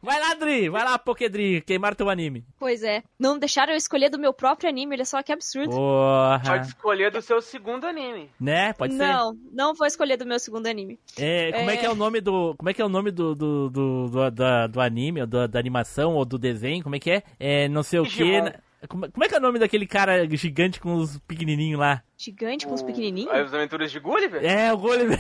Vai 0.04 0.20
lá, 0.20 0.34
Dri, 0.34 0.68
vai 0.68 0.84
lá, 0.84 0.98
Pokédri, 0.98 1.62
queimar 1.62 1.94
teu 1.96 2.10
anime. 2.10 2.44
Pois 2.60 2.82
é. 2.82 3.04
Não 3.20 3.38
deixaram 3.38 3.72
eu 3.74 3.78
escolher 3.78 4.10
do 4.10 4.18
meu 4.18 4.34
próprio 4.34 4.68
anime, 4.70 4.96
olha 4.96 5.06
só 5.06 5.22
que 5.22 5.32
absurdo. 5.32 5.70
Porra. 5.76 6.42
Pode 6.44 6.68
escolher 6.68 7.12
do 7.12 7.22
seu 7.22 7.40
segundo 7.40 7.86
anime. 7.86 8.30
Né? 8.40 8.74
Pode 8.74 8.96
ser. 8.96 9.08
não, 9.08 9.38
não 9.54 9.74
vou 9.76 9.86
escolher 9.86 10.18
do 10.18 10.26
meu 10.26 10.40
segundo 10.40 10.66
anime. 10.68 11.00
É, 11.18 11.52
como 11.52 11.70
é... 11.70 11.78
que 11.78 11.86
é 11.86 11.90
o 11.92 11.96
nome 11.96 12.20
do. 12.20 12.56
Como 12.58 12.70
é 12.70 12.74
que 12.74 12.82
é 12.82 12.86
o 12.86 12.90
nome 12.90 13.12
do, 13.12 13.36
do, 13.36 13.70
do, 13.70 14.08
do, 14.10 14.32
da- 14.32 14.68
do 14.68 14.82
anime, 14.82 15.22
ou 15.22 15.28
da, 15.28 15.46
da 15.46 15.60
animação, 15.60 16.16
ou 16.16 16.26
do 16.26 16.38
desenho? 16.40 16.84
Como 16.84 16.96
é 16.96 17.00
que 17.00 17.12
é? 17.12 17.24
É 17.40 17.68
não 17.70 17.84
sei 17.84 18.00
o 18.00 18.04
que. 18.04 18.42
Como, 18.90 19.12
como 19.12 19.24
é 19.24 19.28
que 19.30 19.36
é 19.36 19.38
o 19.38 19.42
nome 19.42 19.60
daquele 19.60 19.86
cara 19.86 20.28
gigante 20.36 20.80
com 20.80 20.96
os 20.96 21.18
pequenininhos 21.20 21.80
lá? 21.80 22.02
Gigante 22.18 22.66
com 22.66 22.74
os 22.74 22.82
pequenininhos? 22.82 23.32
As 23.32 23.54
aventuras 23.54 23.92
de 23.92 24.00
Gulliver? 24.00 24.44
É, 24.44 24.74
o 24.74 24.78
Gulliver. 24.78 25.20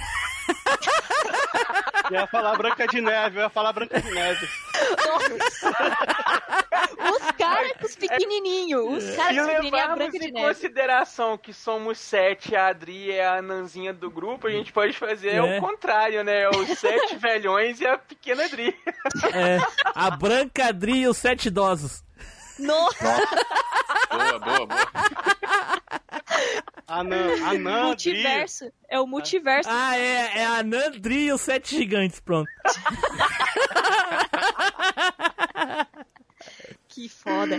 Eu 2.09 2.19
ia 2.19 2.27
falar 2.27 2.57
Branca 2.57 2.87
de 2.87 2.99
Neve, 2.99 3.37
eu 3.37 3.43
ia 3.43 3.49
falar 3.49 3.71
Branca 3.71 4.01
de 4.01 4.11
Neve. 4.11 4.47
Os 7.13 7.31
caras 7.37 7.71
com 7.79 7.85
os 7.85 7.95
pequenininhos. 7.95 9.03
Os 9.03 9.15
caras 9.15 9.35
Se 9.35 9.35
com 9.35 9.41
os 9.41 9.47
pequenininhos 9.53 9.79
é 9.91 9.95
Branca 9.95 10.19
de 10.19 10.25
em 10.27 10.31
Neve. 10.31 10.47
consideração 10.47 11.37
que 11.37 11.53
somos 11.53 11.99
sete, 11.99 12.55
a 12.55 12.67
Adri 12.67 13.11
é 13.11 13.25
a 13.25 13.37
anãzinha 13.37 13.93
do 13.93 14.09
grupo, 14.09 14.47
a 14.47 14.51
gente 14.51 14.73
pode 14.73 14.93
fazer 14.97 15.35
É. 15.35 15.41
o 15.57 15.61
contrário, 15.61 16.23
né? 16.23 16.49
Os 16.49 16.77
sete 16.79 17.15
velhões 17.17 17.79
e 17.79 17.87
a 17.87 17.97
pequena 17.97 18.45
Adri. 18.45 18.75
É, 19.33 19.57
a 19.95 20.09
Branca 20.11 20.67
Adri 20.67 21.01
e 21.01 21.07
os 21.07 21.17
Sete 21.17 21.47
Idosos. 21.47 22.03
Nossa! 22.59 23.17
Boa, 24.09 24.39
boa, 24.39 24.65
boa. 24.67 24.91
Anã, 26.87 27.27
Anã, 27.49 27.83
multiverso. 27.85 28.71
É 28.89 28.99
o 28.99 29.07
multiverso. 29.07 29.69
Ah, 29.71 29.97
é, 29.97 30.39
é 30.39 30.45
a 30.45 30.61
Nandri 30.63 31.25
e 31.27 31.31
os 31.33 31.41
Sete 31.41 31.75
Gigantes, 31.77 32.19
pronto. 32.19 32.49
Que 36.87 37.07
foda. 37.07 37.57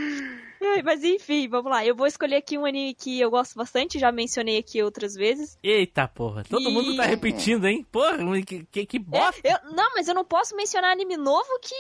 Mas 0.85 1.03
enfim, 1.03 1.49
vamos 1.49 1.71
lá. 1.73 1.85
Eu 1.85 1.97
vou 1.97 2.07
escolher 2.07 2.37
aqui 2.37 2.59
um 2.59 2.67
anime 2.67 2.93
que 2.95 3.19
eu 3.19 3.31
gosto 3.31 3.55
bastante, 3.55 3.99
já 3.99 4.13
mencionei 4.13 4.59
aqui 4.59 4.83
outras 4.83 5.15
vezes. 5.15 5.59
Eita 5.63 6.07
porra, 6.07 6.45
todo 6.45 6.69
E- 6.69 6.73
mundo 6.73 6.95
tá 6.97 7.05
repetindo, 7.05 7.67
hein? 7.67 7.87
Porra, 7.91 8.19
que, 8.47 8.65
que, 8.71 8.85
que 8.85 8.99
bosta. 8.99 9.41
Eu, 9.43 9.73
não, 9.73 9.95
mas 9.95 10.07
eu 10.07 10.15
não 10.15 10.25
posso 10.25 10.55
mencionar 10.55 10.91
anime 10.93 11.17
novo 11.17 11.49
que. 11.63 11.75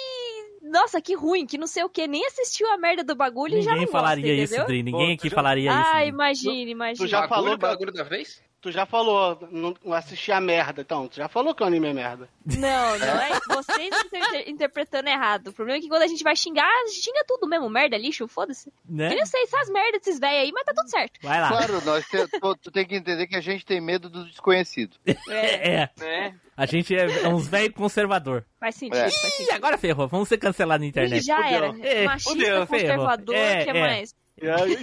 Nossa, 0.72 1.02
que 1.02 1.14
ruim, 1.14 1.44
que 1.44 1.58
não 1.58 1.66
sei 1.66 1.84
o 1.84 1.88
que, 1.90 2.06
nem 2.06 2.24
assistiu 2.26 2.66
a 2.72 2.78
merda 2.78 3.04
do 3.04 3.14
bagulho 3.14 3.58
e 3.58 3.62
já 3.62 3.72
Ninguém 3.72 3.84
não 3.86 3.92
falaria 3.92 4.36
gosta, 4.36 4.56
isso? 4.56 4.66
Dri. 4.66 4.82
Ninguém 4.82 5.12
aqui 5.12 5.28
falaria 5.28 5.70
Ah, 5.70 5.80
isso. 5.82 5.90
Dri. 5.98 6.08
imagina, 6.08 6.70
imagina. 6.70 7.06
Tu 7.06 7.10
já 7.10 7.28
falou 7.28 7.58
bagulho 7.58 7.92
da 7.92 8.02
vez? 8.02 8.42
Tu 8.62 8.70
já 8.70 8.86
falou, 8.86 9.36
não 9.50 9.74
não 9.84 9.92
assisti 9.92 10.30
a 10.30 10.40
merda, 10.40 10.82
então. 10.82 11.08
Tu 11.08 11.16
já 11.16 11.28
falou 11.28 11.52
que 11.52 11.64
o 11.64 11.66
anime 11.66 11.88
é 11.88 11.92
merda. 11.92 12.28
Não, 12.46 12.96
não 12.96 13.06
é. 13.20 13.30
Vocês 13.48 13.92
estão 13.92 14.20
inter- 14.20 14.48
interpretando 14.48 15.08
errado. 15.08 15.48
O 15.48 15.52
problema 15.52 15.78
é 15.78 15.82
que 15.82 15.88
quando 15.88 16.02
a 16.02 16.06
gente 16.06 16.22
vai 16.22 16.36
xingar, 16.36 16.70
xinga 16.88 17.24
tudo 17.26 17.48
mesmo. 17.48 17.68
Merda, 17.68 17.98
lixo, 17.98 18.28
foda-se. 18.28 18.72
Né? 18.88 19.12
Eu 19.12 19.18
não 19.18 19.26
sei 19.26 19.42
essas 19.42 19.68
merdas 19.68 20.00
desses 20.00 20.20
velhos 20.20 20.42
aí, 20.44 20.52
mas 20.52 20.64
tá 20.64 20.72
tudo 20.76 20.88
certo. 20.88 21.18
Vai 21.20 21.40
lá. 21.40 21.48
Claro, 21.48 21.84
nós 21.84 22.04
te- 22.06 22.28
tu, 22.40 22.54
tu 22.56 22.70
tem 22.70 22.86
que 22.86 22.94
entender 22.94 23.26
que 23.26 23.34
a 23.34 23.40
gente 23.40 23.66
tem 23.66 23.80
medo 23.80 24.08
do 24.08 24.24
desconhecido. 24.26 24.96
É, 25.28 25.90
Né? 25.98 26.34
a 26.56 26.64
gente 26.64 26.94
é 26.94 27.26
uns 27.28 27.48
velho 27.48 27.72
conservador. 27.72 28.44
Faz 28.60 28.76
sentido, 28.76 28.96
É. 28.96 29.10
faz 29.10 29.14
Ih, 29.14 29.30
sentido. 29.38 29.54
agora 29.56 29.76
ferrou, 29.76 30.06
vamos 30.06 30.28
ser 30.28 30.38
cancelados 30.38 30.82
na 30.82 30.88
internet. 30.88 31.24
já 31.24 31.50
era. 31.50 31.66
É, 31.80 32.04
Machista, 32.04 32.30
fudeu, 32.30 32.66
conservador, 32.68 33.34
É, 33.34 33.64
que 33.64 33.70
é. 33.70 33.80
mais? 33.80 34.14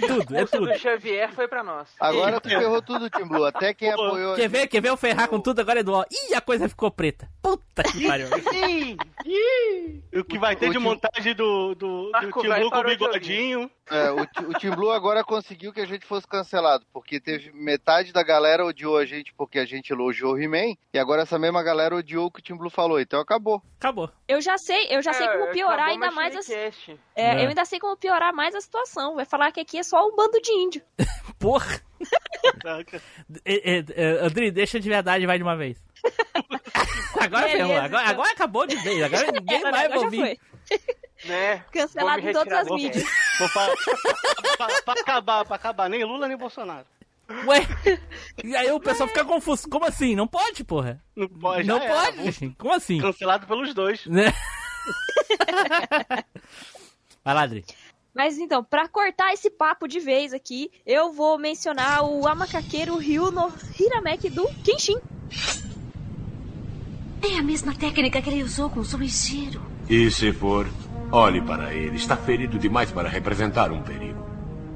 Tudo, 0.06 0.36
é 0.36 0.42
O 0.42 0.48
tudo. 0.48 0.66
do 0.72 0.78
Xavier 0.78 1.30
foi 1.32 1.46
pra 1.46 1.62
nós. 1.62 1.88
Agora 2.00 2.40
tu 2.40 2.48
ferrou 2.48 2.80
tudo, 2.80 3.10
Tim 3.10 3.24
Blue. 3.26 3.44
Até 3.44 3.74
quem 3.74 3.90
apoiou. 3.90 4.34
Quer 4.34 4.48
ver, 4.48 4.66
quer 4.66 4.80
ver 4.80 4.88
eu 4.88 4.96
ferrar 4.96 5.28
com 5.28 5.38
tudo 5.38 5.60
agora, 5.60 5.80
Edu? 5.80 5.92
Ih, 6.10 6.34
a 6.34 6.40
coisa 6.40 6.68
ficou 6.68 6.90
preta. 6.90 7.28
Puta 7.42 7.82
que 7.82 8.06
pariu. 8.06 8.28
Ih, 8.54 8.96
ih. 9.26 10.02
O 10.18 10.24
que 10.24 10.38
vai 10.38 10.56
ter 10.56 10.70
O 10.70 10.72
de 10.72 10.78
montagem 10.78 11.34
do, 11.34 11.74
do, 11.74 12.10
do 12.10 12.40
Tim 12.40 12.48
Blue 12.48 12.70
com 12.70 12.78
o 12.78 12.84
bigodinho. 12.84 13.70
É, 13.90 14.10
o, 14.12 14.20
o 14.50 14.54
Tim 14.58 14.70
Blue 14.70 14.90
agora 14.90 15.24
conseguiu 15.24 15.72
que 15.72 15.80
a 15.80 15.86
gente 15.86 16.06
fosse 16.06 16.26
cancelado, 16.26 16.84
porque 16.92 17.18
teve 17.20 17.50
metade 17.52 18.12
da 18.12 18.22
galera 18.22 18.64
odiou 18.64 18.96
a 18.96 19.04
gente 19.04 19.32
porque 19.34 19.58
a 19.58 19.64
gente 19.66 19.90
elogiou 19.92 20.34
o 20.34 20.38
He-Man, 20.40 20.74
e 20.94 20.98
agora 20.98 21.22
essa 21.22 21.38
mesma 21.38 21.62
galera 21.62 21.96
odiou 21.96 22.26
o 22.26 22.30
que 22.30 22.38
o 22.38 22.42
Tim 22.42 22.54
Blue 22.56 22.70
falou, 22.70 23.00
então 23.00 23.20
acabou. 23.20 23.60
Acabou. 23.78 24.08
Eu 24.28 24.40
já 24.40 24.56
sei, 24.58 24.86
eu 24.90 25.02
já 25.02 25.12
sei 25.12 25.26
É, 25.26 25.32
como 25.38 25.50
piorar 25.52 25.88
ainda 25.88 26.10
mais 26.12 26.36
a... 26.36 26.52
É, 26.54 26.70
É. 27.16 27.44
eu 27.44 27.48
ainda 27.48 27.64
sei 27.64 27.78
como 27.80 27.96
piorar 27.96 28.32
mais 28.32 28.54
a 28.54 28.60
situação. 28.60 29.16
Vai 29.16 29.24
falar 29.24 29.50
que 29.50 29.60
aqui 29.60 29.78
é 29.78 29.82
só 29.82 30.06
um 30.06 30.14
bando 30.14 30.40
de 30.40 30.52
índio. 30.52 30.82
Porra. 31.40 31.80
É, 33.44 33.78
é, 33.78 33.84
é, 33.96 34.04
Andri, 34.24 34.50
deixa 34.50 34.78
de 34.78 34.88
verdade 34.88 35.26
vai 35.26 35.36
de 35.36 35.42
uma 35.42 35.56
vez. 35.56 35.82
Agora 37.20 37.48
ferrou, 37.48 37.76
agora, 37.76 38.08
agora 38.08 38.30
acabou 38.30 38.66
de 38.66 38.76
vez, 38.76 39.02
agora 39.02 39.26
ninguém 39.32 39.58
Agora- 39.58 39.72
vai 39.72 39.84
agora 39.86 39.98
já 40.00 40.04
ouvir. 40.06 40.18
foi. 40.20 40.38
Né? 41.26 41.64
Cancelado 41.70 42.28
em 42.28 42.32
todas 42.32 42.52
as 42.52 42.68
mídias. 42.70 43.04
Vou 43.40 43.48
falar, 43.48 43.74
pra, 44.56 44.82
pra 44.82 45.00
acabar, 45.00 45.44
pra 45.44 45.56
acabar, 45.56 45.88
nem 45.88 46.04
Lula 46.04 46.28
nem 46.28 46.36
Bolsonaro. 46.36 46.86
Ué, 47.46 47.66
e 48.44 48.54
aí 48.54 48.70
o 48.70 48.80
pessoal 48.80 49.08
fica 49.08 49.24
confuso. 49.24 49.68
Como 49.68 49.86
assim? 49.86 50.14
Não 50.14 50.26
pode, 50.26 50.62
porra? 50.64 51.02
Não 51.16 51.28
pode, 51.28 51.66
Não 51.66 51.80
pode? 51.80 52.54
Como 52.58 52.74
assim? 52.74 53.00
Cancelado 53.00 53.46
pelos 53.46 53.72
dois. 53.72 54.04
Né? 54.06 54.32
Vai 57.24 57.34
lá, 57.34 57.42
Adri. 57.42 57.64
Mas 58.12 58.36
então, 58.36 58.64
pra 58.64 58.88
cortar 58.88 59.32
esse 59.32 59.48
papo 59.48 59.86
de 59.86 60.00
vez 60.00 60.32
aqui, 60.34 60.70
eu 60.84 61.12
vou 61.12 61.38
mencionar 61.38 62.02
o 62.04 62.26
amacaqueiro 62.26 62.96
Ryu 62.96 63.30
no 63.30 63.52
Hirameki 63.78 64.28
do 64.28 64.46
Kenshin. 64.64 64.98
É 67.22 67.38
a 67.38 67.42
mesma 67.42 67.74
técnica 67.74 68.20
que 68.20 68.28
ele 68.28 68.42
usou 68.42 68.68
com 68.68 68.80
o 68.80 68.84
Suichiro. 68.84 69.62
E 69.88 70.10
se 70.10 70.32
for, 70.32 70.68
olhe 71.12 71.40
para 71.40 71.74
ele. 71.74 71.96
Está 71.96 72.16
ferido 72.16 72.58
demais 72.58 72.90
para 72.90 73.08
representar 73.08 73.72
um 73.72 73.82
perigo. 73.82 74.30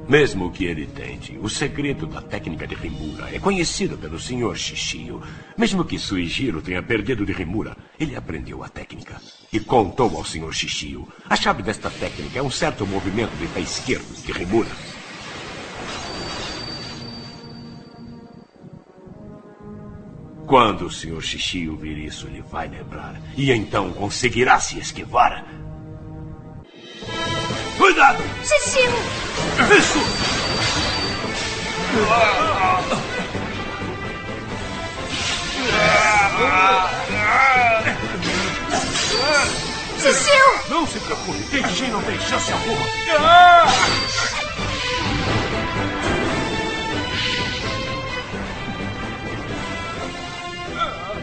Mesmo 0.07 0.53
que 0.53 0.67
ele 0.67 0.87
tente, 0.87 1.39
o 1.41 1.49
segredo 1.49 2.07
da 2.07 2.21
técnica 2.21 2.67
de 2.67 2.75
Rimura 2.75 3.35
é 3.35 3.39
conhecido 3.39 3.97
pelo 3.97 4.19
Sr. 4.19 4.55
Shishio. 4.55 5.23
Mesmo 5.57 5.83
que 5.83 5.99
Suijiro 5.99 6.61
tenha 6.61 6.83
perdido 6.83 7.25
de 7.25 7.33
Rimura, 7.33 7.75
ele 7.99 8.15
aprendeu 8.15 8.63
a 8.63 8.69
técnica 8.69 9.19
e 9.51 9.59
contou 9.61 10.15
ao 10.15 10.25
Sr. 10.25 10.53
Shishio. 10.53 11.09
A 11.29 11.35
chave 11.37 11.63
desta 11.63 11.89
técnica 11.89 12.39
é 12.39 12.43
um 12.43 12.51
certo 12.51 12.87
movimento 12.87 13.35
de 13.39 13.47
pé 13.47 13.61
esquerdo 13.61 14.23
de 14.23 14.33
Rimura. 14.33 14.69
Quando 20.47 20.85
o 20.85 20.91
Sr. 20.91 21.23
Shishio 21.23 21.77
vir 21.77 21.97
isso, 21.97 22.27
ele 22.27 22.43
vai 22.43 22.69
lembrar. 22.69 23.19
E 23.35 23.51
então 23.51 23.91
conseguirá 23.95 24.61
se 24.61 24.79
esquivar. 24.79 25.47
Cuidado! 27.79 28.23
Xixi! 28.43 28.81
Isso! 29.79 29.99
Xixi! 40.01 40.35
Não 40.69 40.87
se 40.87 40.99
preocupe, 41.01 41.43
Kenshin 41.51 41.89
não 41.89 42.03
tem 42.03 42.19
chance 42.21 42.53
alguma. 42.53 42.85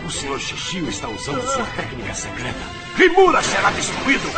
O 0.06 0.10
Sr. 0.10 0.40
Shishio 0.40 0.90
está 0.90 1.08
usando 1.08 1.42
sua 1.48 1.66
técnica 1.76 2.14
secreta. 2.14 2.60
Rimura 2.96 3.42
será 3.42 3.72
destruído! 3.72 4.32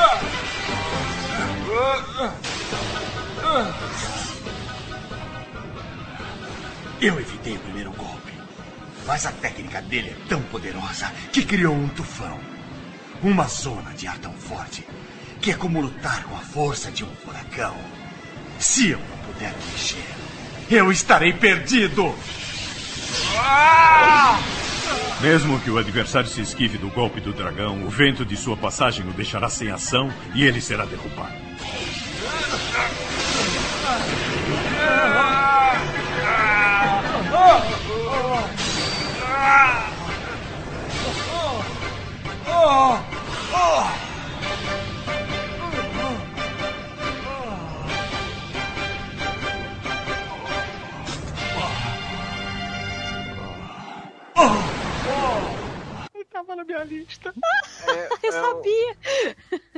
Eu 7.01 7.19
evitei 7.19 7.55
o 7.55 7.59
primeiro 7.59 7.91
golpe. 7.91 8.31
Mas 9.05 9.25
a 9.25 9.31
técnica 9.31 9.81
dele 9.81 10.09
é 10.09 10.27
tão 10.29 10.41
poderosa 10.43 11.11
que 11.31 11.43
criou 11.43 11.75
um 11.75 11.89
tufão. 11.89 12.39
Uma 13.21 13.47
zona 13.47 13.91
de 13.93 14.07
ar 14.07 14.17
tão 14.17 14.33
forte 14.33 14.85
que 15.41 15.51
é 15.51 15.55
como 15.55 15.81
lutar 15.81 16.23
com 16.23 16.35
a 16.35 16.39
força 16.39 16.89
de 16.89 17.03
um 17.03 17.15
furacão. 17.15 17.75
Se 18.57 18.91
eu 18.91 18.99
não 18.99 19.17
puder 19.33 19.51
me 19.51 19.71
mexer, 19.73 20.15
eu 20.71 20.89
estarei 20.89 21.33
perdido. 21.33 22.15
Mesmo 25.19 25.59
que 25.59 25.69
o 25.69 25.77
adversário 25.77 26.29
se 26.29 26.39
esquive 26.39 26.77
do 26.77 26.87
golpe 26.89 27.19
do 27.19 27.33
dragão, 27.33 27.83
o 27.83 27.89
vento 27.89 28.25
de 28.25 28.37
sua 28.37 28.55
passagem 28.55 29.05
o 29.05 29.11
deixará 29.11 29.49
sem 29.49 29.69
ação 29.69 30.09
e 30.33 30.45
ele 30.45 30.61
será 30.61 30.85
derrubado. 30.85 31.42
Tava 56.31 56.55
na 56.55 56.63
minha 56.63 56.83
lista. 56.83 57.33
É, 57.87 58.27
Eu 58.27 58.31
sabia. 58.31 58.97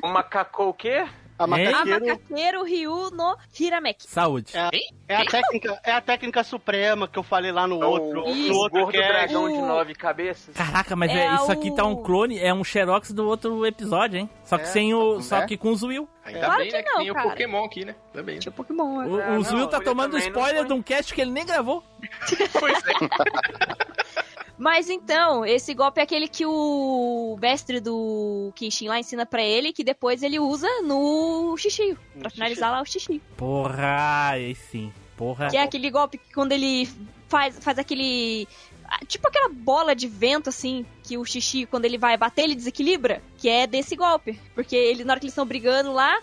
O 0.02 0.08
macaco 0.08 0.70
o 0.70 0.74
quê? 0.74 1.06
A 1.38 1.46
macaqueiro 1.48 2.06
Macaqueiro 2.06 2.64
Ryu 2.64 3.12
no 3.12 3.36
Hirameki. 3.60 4.08
Saúde. 4.08 4.54
é, 4.56 4.70
é 5.10 5.16
a 5.18 5.26
técnica, 5.26 5.80
é 5.84 5.92
a 5.92 6.00
técnica 6.02 6.44
suprema 6.46 7.08
que 7.10 7.20
eu 7.20 7.24
falei 7.24 7.52
lá 7.52 7.68
no 7.68 7.76
outro, 7.86 8.24
O 8.24 8.34
no 8.34 8.56
outro 8.56 8.80
gordo 8.80 8.92
cast. 8.98 9.08
dragão 9.12 9.50
de 9.52 9.58
O- 9.58 9.66
nove 9.66 9.94
cabeças. 9.96 10.56
Caraca, 10.56 10.96
mas 10.96 11.12
é, 11.12 11.26
É 11.26 11.36
isso 11.36 11.52
aqui 11.52 11.76
tá 11.76 11.84
um 11.86 11.92
o- 11.92 12.04
clone, 12.04 12.40
é 12.40 12.54
um 12.54 12.64
xerox 12.64 13.12
do 13.12 13.28
outro 13.28 13.66
episódio, 13.66 14.18
hein? 14.20 14.30
Só 14.46 14.58
que 14.58 14.64
É, 14.64 14.68
sem 14.68 14.94
o. 14.94 15.16
não 15.16 15.22
Só 15.22 15.38
é? 15.40 15.46
que 15.46 15.58
com 15.58 15.72
o 15.72 15.76
Zuil. 15.76 16.08
Ainda 16.24 16.40
Claro 16.40 16.58
bem, 16.62 16.68
que 16.72 16.78
né? 16.78 16.84
Que 16.84 16.90
não, 16.90 16.98
tem 17.00 17.12
o 17.12 17.14
cara. 17.14 17.30
Pokémon 17.30 17.66
aqui, 17.66 17.86
né? 17.86 17.96
Ainda 18.14 18.24
bem. 18.24 18.40
Tipo 18.40 18.56
Pokémon. 18.58 19.06
O, 19.08 19.20
É, 19.20 19.38
o 19.38 19.44
Zuil 19.44 19.68
tá 19.68 19.80
tomando 19.82 20.12
também 20.14 20.28
spoiler 20.28 20.66
de 20.66 20.74
um 20.74 20.82
cast 20.82 21.14
que 21.14 21.20
ele 21.22 21.32
nem 21.32 21.46
gravou. 21.46 21.84
Pois 22.60 22.78
é. 22.88 22.94
Mas 24.58 24.90
então, 24.90 25.46
esse 25.46 25.74
golpe 25.74 26.00
é 26.00 26.04
aquele 26.04 26.28
que 26.28 26.46
o 26.46 27.38
mestre 27.42 27.80
do 27.80 28.52
Kenshin 28.56 28.88
lá 28.88 29.00
ensina 29.00 29.26
pra 29.26 29.44
ele, 29.44 29.74
que 29.74 29.84
depois 29.84 30.24
ele 30.24 30.40
usa 30.40 30.68
no 30.84 31.56
Xixio. 31.58 31.98
Pra 32.20 32.30
finalizar 32.30 32.72
lá 32.72 32.82
o 32.82 32.86
Xixio. 32.86 33.22
Porra, 33.36 34.30
aí 34.32 34.56
sim. 34.56 34.92
Porra. 35.18 35.50
Que 35.50 35.58
é 35.58 35.62
aquele 35.62 35.90
golpe 35.90 36.18
que 36.18 36.34
quando 36.34 36.52
ele 36.52 36.90
faz, 37.28 37.58
faz 37.60 37.80
aquele. 37.80 38.48
ah, 38.86 39.00
Tipo 39.06 39.28
aquela 39.28 39.50
bola 39.50 39.96
de 39.96 40.08
vento, 40.08 40.50
assim, 40.50 40.86
que 41.04 41.18
o 41.18 41.26
xixi, 41.26 41.66
quando 41.66 41.86
ele 41.86 41.98
vai 41.98 42.18
bater, 42.18 42.44
ele 42.44 42.56
desequilibra. 42.56 43.22
Que 43.38 43.50
é 43.50 43.66
desse 43.68 43.96
golpe. 43.96 44.40
Porque 44.54 44.76
ele, 44.76 45.04
na 45.04 45.14
hora 45.14 45.20
que 45.20 45.26
eles 45.26 45.34
estão 45.34 45.46
brigando 45.46 45.92
lá, 45.94 46.18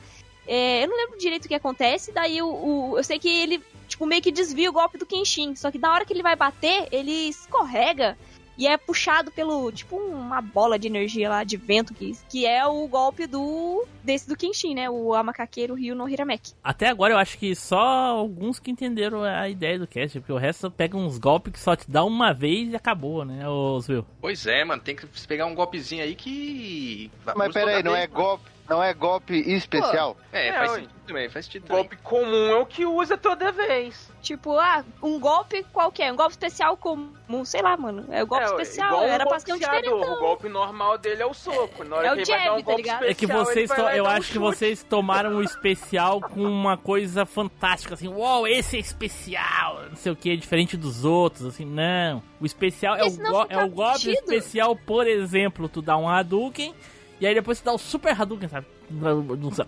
é, 0.46 0.84
eu 0.84 0.88
não 0.88 0.96
lembro 0.96 1.18
direito 1.18 1.44
o 1.44 1.48
que 1.48 1.54
acontece, 1.54 2.12
daí 2.12 2.40
o, 2.42 2.46
o- 2.48 2.98
eu 2.98 3.04
sei 3.04 3.18
que 3.18 3.28
ele, 3.28 3.62
tipo, 3.88 4.06
meio 4.06 4.22
que 4.22 4.32
desvia 4.32 4.68
o 4.70 4.72
golpe 4.72 4.98
do 4.98 5.06
Kenshin. 5.06 5.54
Só 5.54 5.70
que 5.70 5.78
na 5.78 5.92
hora 5.92 6.04
que 6.04 6.12
ele 6.12 6.22
vai 6.22 6.36
bater, 6.36 6.88
ele 6.90 7.28
escorrega. 7.28 8.16
E 8.58 8.66
é 8.66 8.76
puxado 8.76 9.30
pelo, 9.32 9.72
tipo, 9.72 9.96
uma 9.96 10.42
bola 10.42 10.78
de 10.78 10.86
energia 10.86 11.30
lá, 11.30 11.42
de 11.42 11.56
vento, 11.56 11.94
que, 11.94 12.12
que 12.28 12.44
é 12.46 12.64
o 12.66 12.86
golpe 12.86 13.26
do. 13.26 13.86
desse 14.04 14.28
do 14.28 14.36
Kenshin, 14.36 14.74
né? 14.74 14.90
O 14.90 15.14
Amakakeiro 15.14 15.74
Ryu 15.74 15.94
no 15.94 16.06
Hirameki. 16.06 16.52
Até 16.62 16.88
agora 16.88 17.14
eu 17.14 17.18
acho 17.18 17.38
que 17.38 17.54
só 17.56 17.78
alguns 17.80 18.58
que 18.60 18.70
entenderam 18.70 19.22
a 19.24 19.48
ideia 19.48 19.78
do 19.78 19.86
cast, 19.86 20.20
porque 20.20 20.32
o 20.34 20.36
resto 20.36 20.70
pega 20.70 20.98
uns 20.98 21.16
golpes 21.16 21.54
que 21.54 21.58
só 21.58 21.74
te 21.74 21.90
dá 21.90 22.04
uma 22.04 22.34
vez 22.34 22.70
e 22.70 22.76
acabou, 22.76 23.24
né, 23.24 23.42
Zuil? 23.80 24.04
Pois 24.20 24.46
é, 24.46 24.62
mano. 24.66 24.82
Tem 24.82 24.94
que 24.94 25.06
pegar 25.26 25.46
um 25.46 25.54
golpezinho 25.54 26.04
aí 26.04 26.14
que. 26.14 27.10
Mas 27.34 27.52
peraí, 27.54 27.82
não 27.82 27.96
é 27.96 28.06
golpe, 28.06 28.50
não 28.68 28.82
é 28.82 28.92
golpe 28.94 29.34
especial? 29.34 30.16
É, 30.32 30.48
É, 30.48 30.52
faz 30.54 30.70
sentido 30.72 30.92
também, 31.06 31.28
faz 31.28 31.44
sentido 31.44 31.66
também. 31.66 31.82
Golpe 31.82 31.96
comum 31.96 32.46
é 32.52 32.56
o 32.56 32.64
que 32.66 32.86
usa 32.86 33.18
toda 33.18 33.52
vez. 33.52 34.10
Tipo, 34.22 34.56
ah, 34.58 34.84
um 35.02 35.18
golpe 35.18 35.64
qualquer, 35.72 36.12
um 36.12 36.16
golpe 36.16 36.30
especial 36.32 36.76
comum, 36.76 37.44
sei 37.44 37.60
lá, 37.60 37.76
mano. 37.76 38.06
É 38.10 38.22
o 38.22 38.26
golpe 38.26 38.44
É, 38.44 38.48
especial, 38.48 38.88
igual 38.88 39.02
um 39.02 39.06
era 39.08 39.26
pra 39.26 39.40
ser 39.40 39.52
um 39.52 39.58
diferentão. 39.58 40.00
O 40.00 40.18
golpe 40.20 40.48
normal 40.48 40.96
dele 40.96 41.22
é 41.22 41.26
o 41.26 41.34
soco. 41.34 41.82
Na 41.84 41.96
hora 41.96 42.06
É 42.06 42.12
o 42.12 42.14
que 42.14 42.20
ele 42.22 42.30
vai 42.30 42.38
dar 42.38 42.44
jab, 42.44 42.54
um 42.54 42.58
tá 42.60 42.64
golpe 42.64 42.82
ligado? 42.82 43.02
É 43.04 43.06
que 43.14 43.24
especial, 43.24 43.44
vocês, 43.44 43.70
to- 43.70 43.80
eu 43.80 44.04
dá 44.04 44.10
um 44.10 44.12
acho 44.12 44.32
que 44.32 44.38
vocês 44.38 44.82
tomaram 44.84 45.36
o 45.36 45.42
especial 45.42 46.20
com 46.20 46.42
uma 46.44 46.76
coisa 46.76 47.26
fantástica, 47.26 47.94
assim, 47.94 48.08
uau, 48.08 48.46
esse 48.46 48.76
é 48.76 48.80
especial, 48.80 49.82
não 49.90 49.96
sei 49.96 50.12
o 50.12 50.16
que, 50.16 50.36
diferente 50.36 50.76
dos 50.76 51.04
outros, 51.04 51.44
assim, 51.46 51.64
não. 51.64 52.22
O 52.40 52.46
especial 52.46 52.94
é 52.96 53.04
o, 53.04 53.10
go- 53.16 53.46
é 53.48 53.58
o 53.64 53.68
golpe 53.68 54.10
especial, 54.10 54.76
por 54.76 55.06
exemplo, 55.06 55.68
tu 55.68 55.82
dá 55.82 55.96
um 55.96 56.08
Hadouken, 56.08 56.72
e 57.22 57.26
aí 57.26 57.34
depois 57.34 57.60
tu 57.60 57.64
dá 57.64 57.72
o 57.72 57.78
Super 57.78 58.20
Hadouken, 58.20 58.48
sabe? 58.48 58.66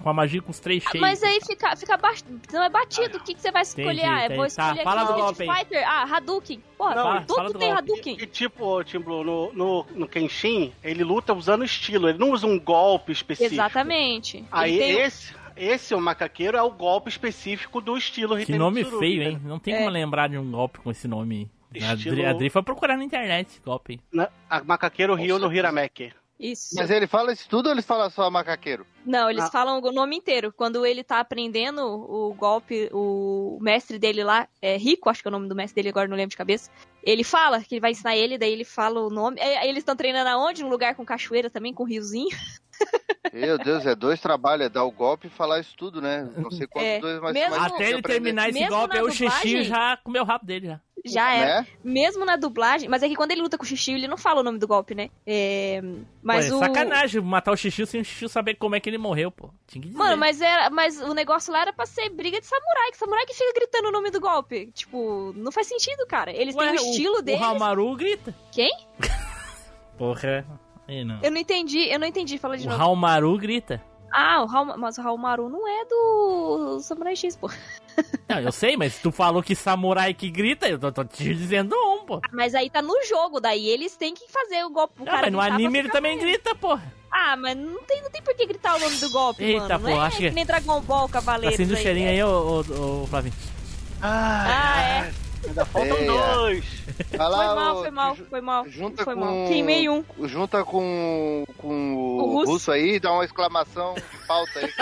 Com 0.03 0.11
a 0.11 0.13
magia 0.13 0.43
com 0.43 0.51
os 0.51 0.59
três 0.61 0.83
cheios. 0.83 1.01
Mas 1.01 1.23
aí 1.23 1.41
fica, 1.47 1.75
fica 1.77 1.97
baixo, 1.97 2.25
não 2.53 2.63
é 2.65 2.69
batido. 2.69 3.17
O 3.19 3.21
que, 3.23 3.33
que 3.35 3.41
você 3.41 3.51
vai 3.53 3.63
escolher? 3.63 3.93
Entendi, 3.93 4.05
ah, 4.05 4.25
eu 4.27 4.37
vou 4.37 4.45
entendi. 4.47 4.57
Tá, 4.57 4.63
escolher 4.71 4.85
fala 4.85 5.03
aqui 5.03 5.13
do 5.23 5.31
Street. 5.33 5.59
Fighter. 5.59 5.85
Ah, 5.89 6.17
Hadouken. 6.17 6.63
Porra, 6.77 6.95
Não, 6.95 7.03
fala 7.05 7.21
tudo 7.23 7.53
do 7.53 7.59
tem. 7.59 7.71
Hadouken. 7.73 8.17
E 8.21 8.27
tipo, 8.27 8.85
Tim 8.85 8.99
Blue, 8.99 9.23
no, 9.25 9.53
no, 9.53 9.87
no 9.95 10.09
Kenshin, 10.09 10.73
ele 10.83 11.05
luta 11.05 11.33
usando 11.33 11.65
estilo, 11.65 12.09
ele 12.09 12.19
não 12.19 12.31
usa 12.33 12.47
um 12.47 12.59
golpe 12.59 13.13
específico. 13.13 13.55
Exatamente. 13.55 14.45
Aí 14.51 14.77
tem- 14.79 15.01
esse, 15.01 15.35
esse, 15.57 15.95
o 15.95 16.01
macaqueiro, 16.01 16.57
é 16.57 16.63
o 16.63 16.71
golpe 16.71 17.09
específico 17.09 17.81
do 17.81 17.97
estilo 17.97 18.37
Que 18.39 18.59
nome 18.59 18.85
feio, 18.85 19.23
né? 19.25 19.31
hein? 19.31 19.41
Não 19.45 19.59
tem 19.59 19.75
É. 19.75 19.79
como 19.79 19.91
lembrar 19.91 20.29
de 20.29 20.37
um 20.37 20.51
golpe 20.51 20.81
com 20.81 20.91
esse 20.91 21.07
nome. 21.09 21.49
A 21.75 21.95
Estilo- 21.95 22.13
Adri, 22.15 22.25
a 22.27 22.31
Adri 22.31 22.51
foi 22.51 22.63
procurar 22.63 22.97
na 22.97 23.03
internet 23.05 23.49
esse 23.49 23.61
golpe. 23.61 23.99
Na- 24.13 24.29
A 24.49 24.63
macaqueiro 24.63 25.15
Ryu 25.15 25.39
no 25.41 25.53
Hirameki. 25.53 26.13
Isso. 26.39 26.75
Mas 26.77 26.91
ele 26.91 27.07
fala 27.07 27.33
isso 27.33 27.49
tudo 27.49 27.67
ou 27.67 27.73
ele 27.73 27.83
fala 27.83 28.11
só 28.11 28.31
macaqueiro? 28.31 28.87
Não, 29.05 29.29
eles 29.31 29.45
Ah. 29.45 29.51
falam 29.51 29.81
o 29.81 29.93
nome 29.93 30.17
inteiro. 30.17 30.53
Quando 30.57 30.85
ele 30.87 31.05
tá 31.05 31.21
aprendendo 31.21 31.83
o 31.85 32.33
golpe, 32.35 32.89
o 32.93 33.59
mestre 33.61 33.99
dele 33.99 34.25
lá, 34.25 34.49
é 34.63 34.77
Rico, 34.77 35.11
acho 35.11 35.21
que 35.23 35.29
é 35.29 35.31
o 35.31 35.33
nome 35.33 35.49
do 35.49 35.55
mestre 35.55 35.75
dele, 35.77 35.91
agora 35.91 36.09
não 36.09 36.17
lembro 36.17 36.31
de 36.31 36.37
cabeça. 36.37 36.71
Ele 37.03 37.23
fala 37.23 37.61
que 37.61 37.75
ele 37.75 37.81
vai 37.81 37.91
ensinar 37.91 38.17
ele, 38.17 38.39
daí 38.39 38.51
ele 38.53 38.65
fala 38.65 39.01
o 39.01 39.11
nome. 39.11 39.39
Aí 39.41 39.69
eles 39.69 39.83
estão 39.83 39.95
treinando 39.95 40.31
aonde? 40.31 40.63
Num 40.63 40.71
lugar 40.71 40.95
com 40.95 41.05
cachoeira 41.05 41.51
também, 41.51 41.75
com 41.75 41.85
riozinho. 41.85 42.29
Meu 43.33 43.59
Deus, 43.59 43.85
é 43.87 43.95
dois 43.95 44.21
trabalhos, 44.21 44.67
é 44.67 44.69
dar 44.69 44.85
o 44.85 44.91
golpe 44.91 45.27
e 45.27 45.31
falar 45.31 45.61
isso 45.61 45.75
tudo, 45.77 46.01
né? 46.01 46.29
Não 46.37 46.51
sei 46.51 46.67
quantos 46.67 46.89
É, 46.89 47.01
dois, 47.01 47.21
mas 47.21 47.33
mesmo- 47.33 47.55
Até 47.57 47.91
ele 47.91 48.03
terminar 48.03 48.49
esse 48.49 48.59
Mesmo 48.59 48.77
golpe, 48.77 49.01
o 49.01 49.11
Xixi 49.11 49.65
já 49.65 49.97
comeu 50.03 50.23
o 50.23 50.27
rabo 50.27 50.45
dele 50.47 50.67
já. 50.69 50.81
Já 51.05 51.35
é. 51.35 51.41
Né? 51.61 51.67
Mesmo 51.85 52.25
na 52.25 52.37
dublagem, 52.37 52.89
mas 52.89 53.03
é 53.03 53.09
que 53.09 53.17
quando 53.17 53.31
ele 53.33 53.43
luta 53.43 53.59
com 53.59 53.65
o 53.65 53.67
Xixi, 53.67 53.93
ele 53.93 54.09
não 54.09 54.17
fala 54.17 54.41
o 54.41 54.43
nome 54.43 54.59
do 54.59 54.67
golpe, 54.67 54.95
né? 54.95 55.11
É, 55.27 55.83
mas 56.23 56.49
pô, 56.49 56.55
é 56.55 56.57
o. 56.57 56.59
sacanagem 56.61 57.21
matar 57.21 57.53
o 57.53 57.57
Xixi 57.57 57.85
sem 57.87 58.01
o 58.01 58.05
Xixi 58.05 58.29
saber 58.29 58.55
como 58.55 58.75
é 58.75 58.81
que 58.81 58.89
ele 58.89 58.94
morreu, 58.99 59.31
pô. 59.31 59.51
Tinha 59.67 59.83
que 59.83 59.89
dizer. 59.89 59.99
Mano, 59.99 60.17
mas, 60.17 60.41
era, 60.41 60.71
mas 60.71 61.01
o 61.01 61.15
negócio 61.15 61.53
lá 61.53 61.63
era 61.63 61.73
pra 61.73 61.87
ser 61.87 62.09
briga 62.11 62.41
de 62.41 62.47
samurai. 62.47 62.91
Que 62.91 62.97
samurai 62.97 63.27
que 63.27 63.35
fica 63.35 63.53
gritando 63.55 63.89
o 63.89 63.93
nome 63.93 64.11
do 64.11 64.21
golpe. 64.21 64.71
Tipo, 64.73 65.33
não 65.37 65.51
faz 65.53 65.67
sentido, 65.67 66.07
cara. 66.07 66.31
Eles 66.33 66.55
Ué, 66.55 66.71
têm 66.71 66.81
o 66.81 66.91
estilo 66.91 67.19
o 67.19 67.23
deles. 67.23 67.43
Hamaru 67.43 67.95
grita. 67.97 68.35
Quem? 68.53 68.71
Porra. 69.99 70.47
Aí 70.87 71.05
não. 71.05 71.21
Eu 71.23 71.31
não 71.31 71.39
entendi, 71.39 71.89
eu 71.91 71.99
não 71.99 72.07
entendi. 72.07 72.37
Fala 72.39 72.57
de 72.59 72.67
O 72.67 72.71
novo. 72.71 72.83
Hamaru 72.83 73.39
grita. 73.39 73.83
Ah, 74.17 74.43
o 74.43 74.47
Raul, 74.47 74.77
mas 74.79 74.97
o 74.97 75.03
Raul 75.03 75.19
não 75.19 75.67
é 75.67 75.85
do 75.87 76.79
Samurai 76.81 77.17
X, 77.17 77.35
pô. 77.35 77.51
Não, 78.29 78.41
eu 78.41 78.51
sei, 78.53 78.77
mas 78.77 78.99
tu 78.99 79.11
falou 79.13 79.41
que 79.43 79.55
samurai 79.55 80.13
que 80.15 80.29
grita, 80.31 80.69
eu 80.69 80.79
tô, 80.79 80.91
tô 80.91 81.05
te 81.05 81.33
dizendo 81.35 81.75
um, 81.77 82.05
pô. 82.05 82.21
Mas 82.33 82.55
aí 82.55 82.69
tá 82.71 82.81
no 82.83 82.95
jogo, 83.05 83.41
daí 83.41 83.69
eles 83.69 83.97
têm 83.97 84.15
que 84.15 84.27
fazer 84.33 84.65
o 84.65 84.71
golpe. 84.71 85.01
O 85.01 85.05
Ah, 85.05 85.07
cara 85.07 85.23
mas 85.23 85.33
no 85.33 85.41
anime 85.41 85.79
ele 85.81 85.89
também 85.91 86.19
grita, 86.19 86.55
porra. 86.57 86.83
Ah, 87.11 87.37
mas 87.37 87.57
não 87.57 87.83
tem, 87.85 88.03
não 88.03 88.11
tem 88.11 88.21
por 88.23 88.35
que 88.35 88.47
gritar 88.47 88.75
o 88.77 88.81
nome 88.81 88.97
do 88.97 89.11
golpe, 89.11 89.45
Eita, 89.45 89.79
mano. 89.79 89.85
pô, 89.85 89.91
não 89.91 90.03
é 90.03 90.07
acho 90.07 90.17
que... 90.17 90.29
que- 90.29 90.35
nem 90.35 90.45
Dragon 90.47 90.81
Ball 90.81 91.07
Tá 91.09 91.13
Cavaleiro. 91.15 91.57
sendo 91.57 91.77
cheirinho 91.77 92.09
aí, 92.09 92.23
ô, 92.23 92.29
ô, 92.69 93.03
ô 93.03 93.07
Flavinho. 93.07 93.35
Ah, 94.03 95.05
é. 95.07 95.15
Ainda 95.47 95.65
faltam 95.65 96.07
dois. 96.07 96.65
Vai 97.11 97.19
Foi 97.19 97.19
lá, 97.19 97.55
mal, 97.55 97.77
ô, 97.77 97.81
foi 97.81 97.91
mal, 97.91 98.17
foi 98.17 98.41
mal. 98.41 98.69
Junta 98.69 99.05
foi 99.05 99.15
com... 99.15 99.21
mal. 99.21 99.47
Queimei 99.49 99.89
um. 99.89 100.05
Junta 100.23 100.65
com, 100.65 101.45
com 101.59 101.95
o, 101.95 102.19
O 102.19 102.33
russo. 102.35 102.53
russo. 102.53 102.73
aí, 102.73 103.01
dá 103.01 103.13
uma 103.13 103.25
exclamação 103.25 103.95
de 103.95 104.27
pauta 104.27 104.61
aí. 104.61 104.73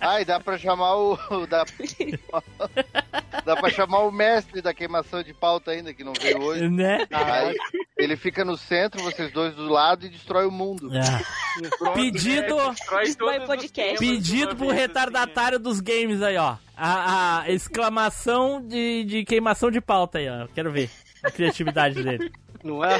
Ai, 0.00 0.24
dá 0.24 0.38
pra 0.38 0.58
chamar 0.58 0.96
o... 0.96 1.18
o 1.30 1.46
Dá, 1.46 1.64
dá 3.44 3.56
pra 3.56 3.70
chamar 3.70 4.00
o 4.00 4.10
mestre 4.10 4.60
da 4.60 4.72
queimação 4.72 5.22
de 5.22 5.34
pauta 5.34 5.70
ainda, 5.70 5.92
que 5.92 6.02
não 6.02 6.12
veio 6.12 6.40
hoje. 6.40 6.68
Né? 6.68 7.06
Aí, 7.12 7.56
ele 7.96 8.16
fica 8.16 8.44
no 8.44 8.56
centro, 8.56 9.02
vocês 9.02 9.32
dois 9.32 9.54
do 9.54 9.68
lado, 9.68 10.06
e 10.06 10.08
destrói 10.08 10.46
o 10.46 10.50
mundo. 10.50 10.90
Ah. 10.92 11.92
Pedido, 11.94 12.56
Destrói 13.02 13.40
podcast. 13.40 13.98
pedido 13.98 14.56
pro 14.56 14.70
retardatário 14.70 15.58
dos 15.58 15.80
games 15.80 16.22
aí, 16.22 16.36
ó. 16.36 16.56
A, 16.76 17.42
a 17.42 17.50
exclamação 17.50 18.60
de, 18.66 19.04
de 19.04 19.24
queimação 19.24 19.70
de 19.70 19.80
pauta 19.80 20.18
aí, 20.18 20.28
ó. 20.28 20.48
Quero 20.52 20.72
ver 20.72 20.90
a 21.22 21.30
criatividade 21.30 22.02
dele. 22.02 22.32
Não 22.64 22.84
é? 22.84 22.98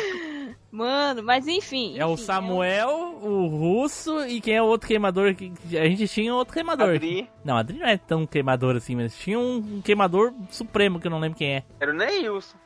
Mano, 0.75 1.23
mas 1.23 1.47
enfim. 1.47 1.97
É 1.97 2.05
o 2.05 2.15
enfim, 2.15 2.25
Samuel, 2.25 3.17
o 3.23 3.47
Russo 3.47 4.27
e 4.27 4.41
quem 4.41 4.57
é 4.57 4.61
o 4.63 4.65
outro 4.67 4.89
queimador 4.89 5.33
que 5.33 5.53
a 5.79 5.85
gente 5.87 6.09
tinha 6.09 6.35
outro 6.35 6.53
queimador. 6.53 6.97
Adri. 6.97 7.31
Não, 7.45 7.57
Adri 7.57 7.79
não 7.79 7.87
é 7.87 7.97
tão 7.97 8.27
queimador 8.27 8.75
assim, 8.75 8.97
mas 8.97 9.17
tinha 9.17 9.39
um 9.39 9.81
queimador 9.85 10.33
supremo 10.51 10.99
que 10.99 11.07
eu 11.07 11.13
não 11.13 11.21
lembro 11.21 11.39
quem 11.39 11.55
é. 11.59 11.63
Era 11.79 11.93
o 11.93 11.95
Neilson. 11.95 12.57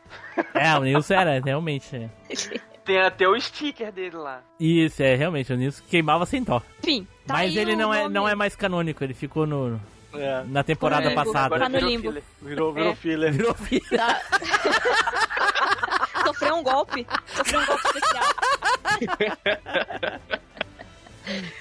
É, 0.55 0.75
o 0.79 0.81
Nilson 0.85 1.13
era, 1.15 1.39
realmente. 1.39 1.95
É. 1.95 2.09
Tem 2.83 2.99
até 2.99 3.29
o 3.29 3.39
sticker 3.39 3.93
dele 3.93 4.17
lá. 4.17 4.41
Isso, 4.59 5.03
é, 5.03 5.15
realmente, 5.15 5.53
o 5.53 5.57
Nilson 5.59 5.83
queimava 5.91 6.25
sem 6.25 6.43
dó. 6.43 6.63
Enfim, 6.83 7.07
tá 7.27 7.35
mas 7.35 7.51
aí 7.55 7.59
ele 7.59 7.75
o 7.75 7.77
não 7.77 7.93
é, 7.93 8.03
nome. 8.05 8.15
não 8.15 8.27
é 8.27 8.35
mais 8.35 8.57
canônico, 8.57 9.05
ele 9.05 9.13
ficou 9.13 9.47
no, 9.47 9.79
É. 10.15 10.43
na 10.47 10.63
temporada 10.65 11.11
É, 11.11 11.15
passada. 11.15 11.45
Agora 11.57 11.61
Tá 11.65 11.69
no 11.69 11.75
virou 11.75 11.91
limbo. 11.91 12.03
filler. 12.09 12.23
Virou, 12.41 12.73
virou 12.73 12.93
É. 12.93 12.95
filler. 12.97 13.33
Virou 13.35 13.53
filho. 13.55 13.85
Tá. 13.95 14.19
Sofreu 16.29 16.57
um 16.57 16.63
golpe. 16.63 17.07
Sofreu 17.35 17.61
um 17.61 17.67
golpe 17.67 17.87
especial. 17.87 18.25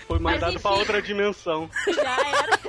Foi 0.07 0.19
mandado 0.19 0.59
pra 0.59 0.71
enfim. 0.71 0.79
outra 0.79 1.01
dimensão. 1.01 1.69
Já 1.87 2.17
era. 2.17 2.59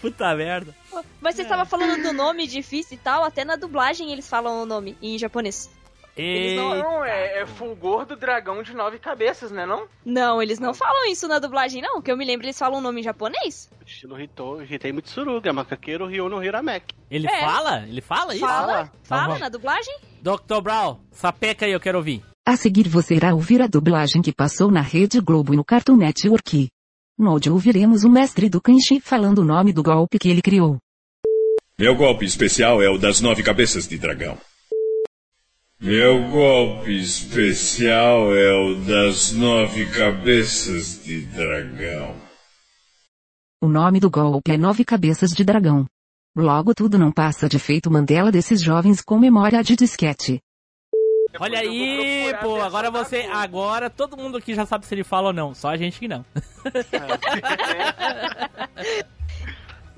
Puta 0.00 0.34
merda. 0.34 0.74
Mas 1.20 1.36
você 1.36 1.42
estava 1.42 1.64
falando 1.64 2.02
do 2.02 2.12
nome 2.12 2.48
difícil 2.48 2.96
e 2.96 2.98
tal, 2.98 3.22
até 3.22 3.44
na 3.44 3.54
dublagem 3.54 4.10
eles 4.10 4.28
falam 4.28 4.62
o 4.62 4.66
nome 4.66 4.98
em 5.00 5.16
japonês. 5.16 5.70
E... 6.16 6.56
Não, 6.56 6.74
não, 6.76 7.04
é, 7.04 7.40
é 7.40 7.46
fulgor 7.46 8.04
do 8.04 8.14
dragão 8.16 8.62
de 8.62 8.74
nove 8.74 8.98
cabeças, 8.98 9.50
né 9.50 9.64
não? 9.64 9.86
Não, 10.04 10.42
eles 10.42 10.58
não 10.58 10.74
falam 10.74 11.10
isso 11.10 11.26
na 11.26 11.38
dublagem, 11.38 11.80
não. 11.80 12.02
Que 12.02 12.12
eu 12.12 12.16
me 12.16 12.24
lembro, 12.24 12.44
eles 12.46 12.58
falam 12.58 12.78
o 12.78 12.82
nome 12.82 13.00
em 13.00 13.04
japonês. 13.04 13.70
Estilo 13.86 14.20
Hito, 14.20 14.62
Hitei 14.62 14.92
Mitsurugi, 14.92 15.50
Macaqueiro 15.50 16.06
Ryu 16.06 16.28
no 16.28 16.44
Hirameki. 16.44 16.94
Ele 17.10 17.26
É. 17.26 17.40
fala? 17.40 17.84
Ele 17.88 18.00
fala 18.02 18.34
isso? 18.34 18.44
Fala, 18.46 18.82
Então 18.82 19.18
fala 19.18 19.38
na 19.38 19.48
dublagem. 19.48 19.94
Dr. 20.20 20.60
Brown, 20.62 20.98
sapeca 21.10 21.64
aí, 21.66 21.72
eu 21.72 21.80
quero 21.80 21.98
ouvir. 21.98 22.22
A 22.46 22.56
seguir 22.56 22.88
você 22.88 23.14
irá 23.14 23.34
ouvir 23.34 23.62
a 23.62 23.66
dublagem 23.66 24.20
que 24.20 24.32
passou 24.34 24.70
na 24.70 24.80
Rede 24.82 25.20
Globo 25.20 25.54
e 25.54 25.56
no 25.56 25.64
Cartoon 25.64 25.96
Network. 25.96 26.68
No 27.18 27.30
áudio 27.30 27.52
ouviremos 27.52 28.04
o 28.04 28.10
mestre 28.10 28.48
do 28.50 28.60
Kenshi 28.60 29.00
falando 29.00 29.38
o 29.38 29.44
nome 29.44 29.72
do 29.72 29.82
golpe 29.82 30.18
que 30.18 30.28
ele 30.28 30.42
criou. 30.42 30.76
Meu 31.78 31.94
golpe 31.94 32.24
especial 32.24 32.82
é 32.82 32.88
o 32.88 32.98
das 32.98 33.20
nove 33.20 33.42
cabeças 33.42 33.88
de 33.88 33.96
dragão. 33.96 34.36
Meu 35.82 36.30
golpe 36.30 36.96
especial 36.96 38.32
é 38.32 38.52
o 38.52 38.76
das 38.86 39.32
nove 39.32 39.90
cabeças 39.90 41.02
de 41.02 41.22
dragão. 41.22 42.14
O 43.60 43.66
nome 43.66 43.98
do 43.98 44.08
golpe 44.08 44.52
é 44.52 44.56
Nove 44.56 44.84
Cabeças 44.84 45.32
de 45.32 45.42
Dragão. 45.42 45.84
Logo 46.36 46.72
tudo 46.72 46.96
não 46.96 47.10
passa 47.10 47.48
de 47.48 47.58
feito 47.58 47.90
Mandela 47.90 48.30
desses 48.30 48.62
jovens 48.62 49.02
com 49.02 49.18
memória 49.18 49.60
de 49.60 49.74
disquete. 49.74 50.40
Olha 51.40 51.58
aí, 51.58 52.32
pô, 52.40 52.60
agora 52.60 52.88
você. 52.88 53.22
Agora 53.32 53.90
todo 53.90 54.16
mundo 54.16 54.38
aqui 54.38 54.54
já 54.54 54.64
sabe 54.64 54.86
se 54.86 54.94
ele 54.94 55.02
fala 55.02 55.28
ou 55.28 55.32
não, 55.32 55.52
só 55.52 55.70
a 55.70 55.76
gente 55.76 55.98
que 55.98 56.06
não. 56.06 56.24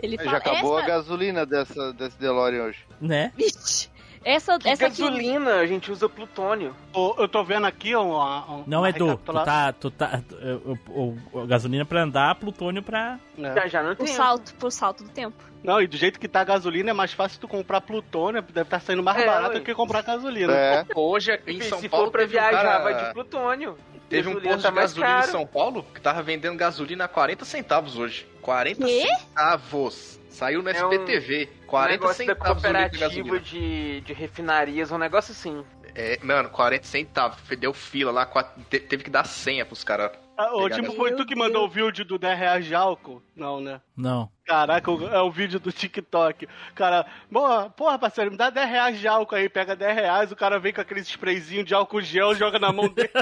Ele 0.05 0.17
Já 0.17 0.25
fala, 0.25 0.37
acabou 0.37 0.79
essa... 0.79 0.85
a 0.85 0.89
gasolina 0.89 1.47
dessa, 1.47 1.93
desse 1.95 2.19
DeLorean 2.19 2.65
hoje. 2.65 2.79
Né? 3.01 3.33
Vixe, 3.35 3.89
essa, 4.25 4.59
Que 4.59 4.69
essa 4.69 4.87
aqui... 4.87 5.03
gasolina, 5.03 5.57
a 5.57 5.67
gente 5.67 5.91
usa 5.93 6.09
plutônio. 6.09 6.75
Eu 7.19 7.29
tô 7.29 7.45
vendo 7.45 7.67
aqui 7.67 7.95
uma. 7.95 8.45
uma 8.45 8.65
Não, 8.67 8.79
uma 8.81 8.89
Edu, 8.89 8.99
tu 8.99 9.07
recapitula- 9.11 9.45
tá. 9.45 9.73
Tu 9.73 9.91
tá 9.91 10.23
o, 10.65 10.79
o- 10.89 11.19
o- 11.33 11.47
gasolina 11.47 11.85
pra 11.85 12.03
andar, 12.03 12.35
plutônio 12.37 12.83
pra. 12.83 13.19
É. 13.39 13.55
Já 13.55 13.67
já 13.69 13.83
não 13.83 13.93
O 13.93 13.97
tem. 13.97 14.07
salto, 14.09 14.55
pro 14.55 14.71
salto 14.71 15.05
do 15.05 15.11
tempo. 15.11 15.37
Não, 15.63 15.81
e 15.81 15.87
do 15.87 15.97
jeito 15.97 16.21
que 16.21 16.29
tá 16.29 16.41
a 16.43 16.45
gasolina, 16.45 16.91
é 16.91 16.93
mais 16.93 17.13
fácil 17.13 17.41
tu 17.41 17.49
comprar 17.49 17.81
plutônio, 17.81 18.43
deve 18.43 18.63
estar 18.67 18.81
saindo 18.81 19.03
mais 19.03 19.19
É, 19.23 19.27
barato 19.27 19.55
do 19.59 19.65
que 19.65 19.75
comprar 19.75 20.03
gasolina. 20.03 20.53
É. 20.53 20.85
Hoje 20.95 21.39
em 21.47 21.61
São 21.63 21.79
Se 21.79 21.89
Paulo 21.89 22.07
for 22.07 22.13
pra 22.13 22.25
um 22.25 22.29
viajar, 22.29 22.63
cara- 22.63 22.85
vai 22.85 23.07
de 23.07 23.13
plutônio. 23.15 23.77
Teve 24.09 24.29
um 24.29 24.41
posto 24.41 24.63
tá 24.63 24.71
de 24.71 24.77
gasolina 24.77 25.13
em 25.13 25.21
caro. 25.21 25.33
São 25.33 25.47
Paulo 25.47 25.83
que 25.95 26.01
tava 26.01 26.23
vendendo 26.23 26.57
gasolina 26.57 27.05
a 27.05 27.09
40 27.09 27.45
centavos 27.45 27.97
hoje. 27.99 28.27
40 28.43 28.85
Quê? 28.85 29.07
centavos. 29.07 30.21
Saiu 30.29 30.63
no 30.63 30.69
É 30.69 30.73
SPTV. 30.73 31.49
Um 31.63 31.67
40 31.67 31.93
negócio 31.93 32.27
da 32.27 32.35
centavos 32.35 32.65
o 32.65 32.67
litro 32.67 32.83
de 32.83 32.99
cooperativa 32.99 33.41
de, 33.41 34.01
de 34.01 34.13
refinarias, 34.13 34.91
um 34.91 34.99
negócio 34.99 35.33
assim. 35.33 35.65
É, 35.95 36.19
mano, 36.23 36.49
40 36.51 36.85
centavos. 36.85 37.39
Deu 37.59 37.73
fila 37.73 38.11
lá, 38.11 38.27
teve 38.69 39.05
que 39.05 39.11
dar 39.11 39.25
senha 39.25 39.65
pros 39.65 39.85
caras. 39.85 40.24
Ah, 40.37 40.55
ô, 40.57 40.69
tipo, 40.69 40.93
foi 40.93 41.13
tu 41.15 41.25
que 41.25 41.37
mandou 41.37 41.65
o 41.65 41.69
vídeo 41.69 42.05
do 42.05 42.19
10 42.19 42.39
reais 42.39 42.65
de 42.67 42.75
álcool? 42.75 43.23
Não, 43.37 43.61
né? 43.61 43.81
Não. 43.97 44.29
Caraca, 44.45 44.91
é 44.91 45.21
o 45.21 45.31
vídeo 45.31 45.59
do 45.61 45.73
TikTok. 45.73 46.47
Cara, 46.75 47.07
boa, 47.31 47.71
porra, 47.71 47.99
parceiro, 47.99 48.31
me 48.31 48.37
dá 48.37 48.51
10 48.51 48.69
reais 48.69 48.99
de 48.99 49.07
álcool 49.09 49.37
aí, 49.37 49.49
pega 49.49 49.77
10 49.77 49.95
reais, 49.95 50.33
o 50.33 50.37
cara 50.37 50.59
vem 50.59 50.73
com 50.73 50.81
aquele 50.81 51.01
sprayzinho 51.01 51.65
de 51.65 51.75
álcool 51.75 52.03
gel, 52.03 52.35
joga 52.35 52.59
na 52.59 52.73
mão 52.73 52.89
dele. 52.89 53.11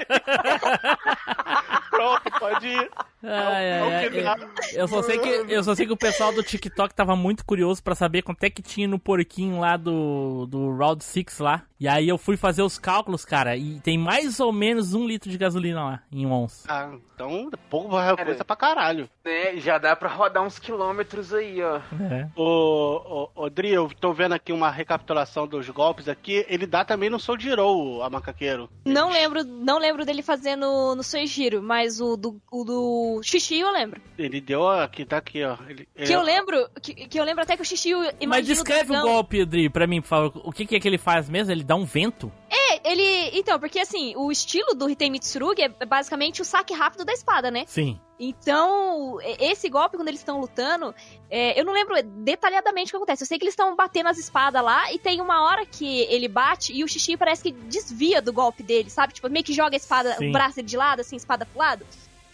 Pronto, 1.90 2.22
pode 2.40 2.66
ir. 2.66 2.90
Ai, 3.22 3.64
É 3.66 3.82
o- 3.82 3.86
ai, 3.86 4.06
é 4.06 4.22
o 4.22 4.28
ai, 4.28 4.36
eu, 4.74 4.88
só 4.88 5.02
sei 5.02 5.18
que 5.18 5.28
eu 5.28 5.62
só 5.62 5.74
sei 5.74 5.86
que 5.86 5.92
o 5.92 5.96
pessoal 5.96 6.32
do 6.32 6.42
TikTok 6.42 6.94
tava 6.94 7.14
muito 7.14 7.44
curioso 7.44 7.82
pra 7.82 7.94
saber 7.94 8.22
quanto 8.22 8.42
é 8.42 8.50
que 8.50 8.62
tinha 8.62 8.88
no 8.88 8.98
porquinho 8.98 9.60
lá 9.60 9.76
do 9.76 10.46
do 10.46 10.74
Round 10.76 11.04
6 11.04 11.38
lá. 11.38 11.62
E 11.82 11.88
aí 11.88 12.08
eu 12.08 12.16
fui 12.16 12.36
fazer 12.36 12.62
os 12.62 12.78
cálculos, 12.78 13.24
cara, 13.24 13.56
e 13.56 13.80
tem 13.80 13.98
mais 13.98 14.38
ou 14.38 14.52
menos 14.52 14.94
um 14.94 15.04
litro 15.04 15.28
de 15.28 15.36
gasolina 15.36 15.82
lá 15.84 16.02
em 16.12 16.24
um 16.24 16.30
ons. 16.32 16.62
Ah, 16.68 16.92
então, 17.12 17.50
pô, 17.68 18.00
é 18.00 18.24
coisa 18.24 18.44
pra 18.44 18.54
caralho. 18.54 19.10
Né? 19.24 19.56
Já 19.56 19.78
dá 19.78 19.96
pra 19.96 20.08
rodar 20.08 20.44
uns 20.44 20.60
quilômetros 20.60 21.34
aí, 21.34 21.60
ó. 21.60 21.78
É. 22.08 22.28
Ô, 22.36 23.30
ô, 23.34 23.44
ô, 23.44 23.50
Dri, 23.50 23.70
eu 23.72 23.90
tô 24.00 24.12
vendo 24.12 24.32
aqui 24.32 24.52
uma 24.52 24.70
recapitulação 24.70 25.44
dos 25.44 25.68
golpes 25.70 26.08
aqui. 26.08 26.46
Ele 26.48 26.66
dá 26.68 26.84
também 26.84 27.10
no 27.10 27.18
Soul 27.18 27.40
Jirou, 27.40 28.00
a 28.04 28.08
macaqueiro. 28.08 28.70
Não 28.84 29.10
lembro, 29.10 29.42
não 29.42 29.78
lembro 29.80 30.04
dele 30.04 30.22
fazendo 30.22 30.94
no 30.94 31.02
Soijiro, 31.02 31.60
mas 31.60 32.00
o 32.00 32.16
do, 32.16 32.40
o 32.52 32.62
do 32.64 33.20
Xixi 33.24 33.58
eu 33.58 33.72
lembro. 33.72 34.00
Ele 34.16 34.40
deu 34.40 34.68
aqui, 34.68 35.04
tá 35.04 35.16
aqui, 35.16 35.42
ó. 35.42 35.56
Ele, 35.68 35.84
Que 35.96 36.02
ele- 36.04 36.14
eu 36.14 36.22
lembro, 36.22 36.68
que, 36.80 36.94
que 36.94 37.18
eu 37.18 37.24
lembro 37.24 37.42
até 37.42 37.56
que 37.56 37.62
o 37.62 37.66
Xixi 37.66 37.90
imagina 37.90 38.26
Mas 38.28 38.46
descreve 38.46 38.96
o 38.96 39.02
golpe, 39.02 39.44
Dri, 39.44 39.68
pra 39.68 39.88
mim, 39.88 40.00
por 40.00 40.06
favor. 40.06 40.42
O 40.44 40.52
que, 40.52 40.64
que 40.64 40.76
é 40.76 40.80
que 40.80 40.86
ele 40.86 40.98
faz 40.98 41.28
mesmo? 41.28 41.50
Ele 41.52 41.64
dá 41.64 41.71
um 41.74 41.84
vento? 41.84 42.32
É, 42.50 42.90
ele. 42.92 43.30
Então, 43.38 43.58
porque 43.58 43.78
assim, 43.80 44.14
o 44.16 44.30
estilo 44.30 44.74
do 44.74 44.88
Hitei 44.88 45.10
Mitsurugi 45.10 45.62
é 45.62 45.86
basicamente 45.86 46.42
o 46.42 46.44
saque 46.44 46.72
rápido 46.74 47.04
da 47.04 47.12
espada, 47.12 47.50
né? 47.50 47.64
Sim. 47.66 47.98
Então, 48.18 49.18
esse 49.40 49.68
golpe, 49.68 49.96
quando 49.96 50.08
eles 50.08 50.20
estão 50.20 50.40
lutando, 50.40 50.94
é, 51.28 51.58
eu 51.58 51.64
não 51.64 51.72
lembro 51.72 51.94
detalhadamente 52.02 52.88
o 52.88 52.90
que 52.92 52.96
acontece. 52.96 53.22
Eu 53.22 53.26
sei 53.26 53.38
que 53.38 53.44
eles 53.44 53.52
estão 53.52 53.74
batendo 53.74 54.08
as 54.08 54.18
espadas 54.18 54.62
lá 54.62 54.92
e 54.92 54.98
tem 54.98 55.20
uma 55.20 55.42
hora 55.44 55.66
que 55.66 56.00
ele 56.02 56.28
bate 56.28 56.72
e 56.72 56.84
o 56.84 56.88
Xixi 56.88 57.16
parece 57.16 57.42
que 57.42 57.52
desvia 57.52 58.22
do 58.22 58.32
golpe 58.32 58.62
dele, 58.62 58.90
sabe? 58.90 59.12
Tipo, 59.12 59.28
meio 59.28 59.44
que 59.44 59.52
joga 59.52 59.74
a 59.74 59.78
espada, 59.78 60.14
Sim. 60.16 60.28
o 60.28 60.32
braço 60.32 60.62
de 60.62 60.76
lado, 60.76 61.00
assim, 61.00 61.16
espada 61.16 61.44
pro 61.44 61.58
lado. 61.58 61.86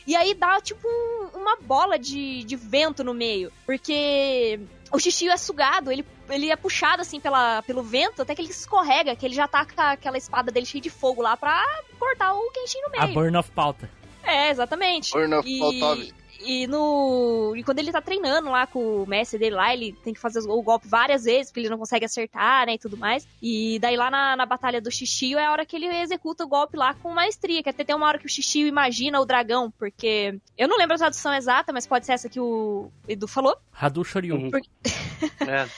E 0.06 0.16
aí 0.16 0.32
dá, 0.34 0.58
tipo, 0.60 0.86
um- 0.88 1.38
uma 1.38 1.56
bola 1.60 1.98
de, 1.98 2.42
de 2.44 2.56
vento 2.56 3.04
no 3.04 3.12
meio. 3.12 3.52
Porque 3.66 4.58
o 4.92 4.98
Xixi 4.98 5.28
é 5.28 5.36
sugado, 5.36 5.90
ele, 5.90 6.04
ele 6.28 6.50
é 6.50 6.56
puxado, 6.56 7.02
assim, 7.02 7.20
pela, 7.20 7.62
pelo 7.62 7.82
vento, 7.82 8.22
até 8.22 8.34
que 8.34 8.42
ele 8.42 8.50
escorrega, 8.50 9.14
que 9.14 9.26
ele 9.26 9.34
já 9.34 9.46
tá 9.46 9.64
com 9.64 9.80
aquela 9.80 10.16
espada 10.16 10.50
dele 10.50 10.66
cheia 10.66 10.82
de 10.82 10.90
fogo 10.90 11.22
lá 11.22 11.36
pra 11.36 11.62
cortar 11.98 12.34
o 12.34 12.50
Kenshin 12.50 12.80
no 12.82 12.90
meio. 12.90 13.04
A 13.04 13.06
Burn 13.08 13.36
of 13.36 13.50
Pauta. 13.50 13.90
É, 14.22 14.50
exatamente. 14.50 15.12
Burn 15.12 15.34
of 15.34 15.48
e. 15.48 16.14
e 16.40 16.66
no. 16.66 17.54
E 17.56 17.62
quando 17.62 17.78
ele 17.78 17.92
tá 17.92 18.00
treinando 18.00 18.50
lá 18.50 18.66
com 18.66 19.02
o 19.02 19.06
mestre 19.06 19.38
dele 19.38 19.56
lá, 19.56 19.72
ele 19.72 19.92
tem 20.04 20.14
que 20.14 20.20
fazer 20.20 20.40
o 20.40 20.62
golpe 20.62 20.86
várias 20.86 21.24
vezes, 21.24 21.50
porque 21.50 21.60
ele 21.60 21.68
não 21.68 21.78
consegue 21.78 22.04
acertar, 22.04 22.66
né? 22.66 22.74
E 22.74 22.78
tudo 22.78 22.96
mais. 22.96 23.26
E 23.42 23.78
daí 23.80 23.96
lá 23.96 24.10
na, 24.10 24.36
na 24.36 24.46
batalha 24.46 24.80
do 24.80 24.90
Xixio 24.90 25.38
é 25.38 25.46
a 25.46 25.52
hora 25.52 25.66
que 25.66 25.76
ele 25.76 25.86
executa 25.86 26.44
o 26.44 26.48
golpe 26.48 26.76
lá 26.76 26.94
com 26.94 27.12
maestria. 27.12 27.62
Que 27.62 27.70
até 27.70 27.84
tem 27.84 27.94
uma 27.94 28.06
hora 28.06 28.18
que 28.18 28.26
o 28.26 28.28
Xixio 28.28 28.66
imagina 28.66 29.20
o 29.20 29.26
dragão, 29.26 29.70
porque. 29.70 30.38
Eu 30.56 30.68
não 30.68 30.76
lembro 30.76 30.94
a 30.94 30.98
tradução 30.98 31.34
exata, 31.34 31.72
mas 31.72 31.86
pode 31.86 32.06
ser 32.06 32.12
essa 32.12 32.28
que 32.28 32.40
o 32.40 32.90
Edu 33.06 33.26
falou. 33.26 33.56
Hadu 33.72 34.04
Shoryu. 34.04 34.50
É. 35.40 35.68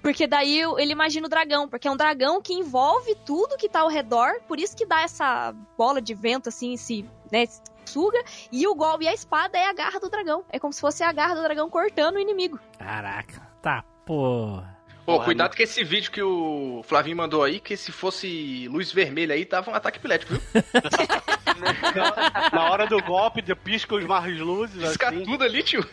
Porque 0.00 0.26
daí 0.26 0.60
ele 0.78 0.92
imagina 0.92 1.26
o 1.26 1.28
dragão, 1.28 1.68
porque 1.68 1.88
é 1.88 1.90
um 1.90 1.96
dragão 1.96 2.40
que 2.40 2.54
envolve 2.54 3.14
tudo 3.26 3.56
que 3.56 3.68
tá 3.68 3.80
ao 3.80 3.88
redor, 3.88 4.40
por 4.46 4.58
isso 4.58 4.76
que 4.76 4.86
dá 4.86 5.02
essa 5.02 5.52
bola 5.76 6.00
de 6.00 6.14
vento 6.14 6.48
assim, 6.48 6.74
esse, 6.74 7.04
né, 7.30 7.42
esse 7.42 7.60
suga, 7.90 8.22
e 8.52 8.66
o 8.66 8.74
golpe 8.74 9.04
e 9.04 9.08
a 9.08 9.14
espada 9.14 9.56
é 9.58 9.66
a 9.68 9.72
garra 9.72 9.98
do 10.00 10.10
dragão. 10.10 10.44
É 10.50 10.58
como 10.58 10.72
se 10.72 10.80
fosse 10.80 11.02
a 11.02 11.12
garra 11.12 11.34
do 11.34 11.42
dragão 11.42 11.68
cortando 11.70 12.16
o 12.16 12.20
inimigo. 12.20 12.58
Caraca. 12.78 13.40
Tá, 13.62 13.84
porra. 14.04 14.74
Pô, 15.04 15.20
cuidado 15.20 15.56
com 15.56 15.62
esse 15.62 15.84
vídeo 15.84 16.10
que 16.10 16.20
o 16.20 16.82
Flavinho 16.84 17.16
mandou 17.16 17.44
aí, 17.44 17.60
que 17.60 17.76
se 17.76 17.92
fosse 17.92 18.66
luz 18.68 18.90
vermelha 18.90 19.36
aí, 19.36 19.44
tava 19.44 19.70
um 19.70 19.74
ataque 19.74 19.98
epilético, 19.98 20.32
viu? 20.34 20.42
Na 22.52 22.70
hora 22.70 22.86
do 22.88 23.00
golpe, 23.02 23.40
de- 23.40 23.54
pisca 23.54 23.94
os 23.94 24.04
mais 24.04 24.36
luzes, 24.40 24.82
Pisca 24.82 25.10
assim. 25.10 25.22
tudo 25.22 25.44
ali, 25.44 25.62
tio. 25.62 25.86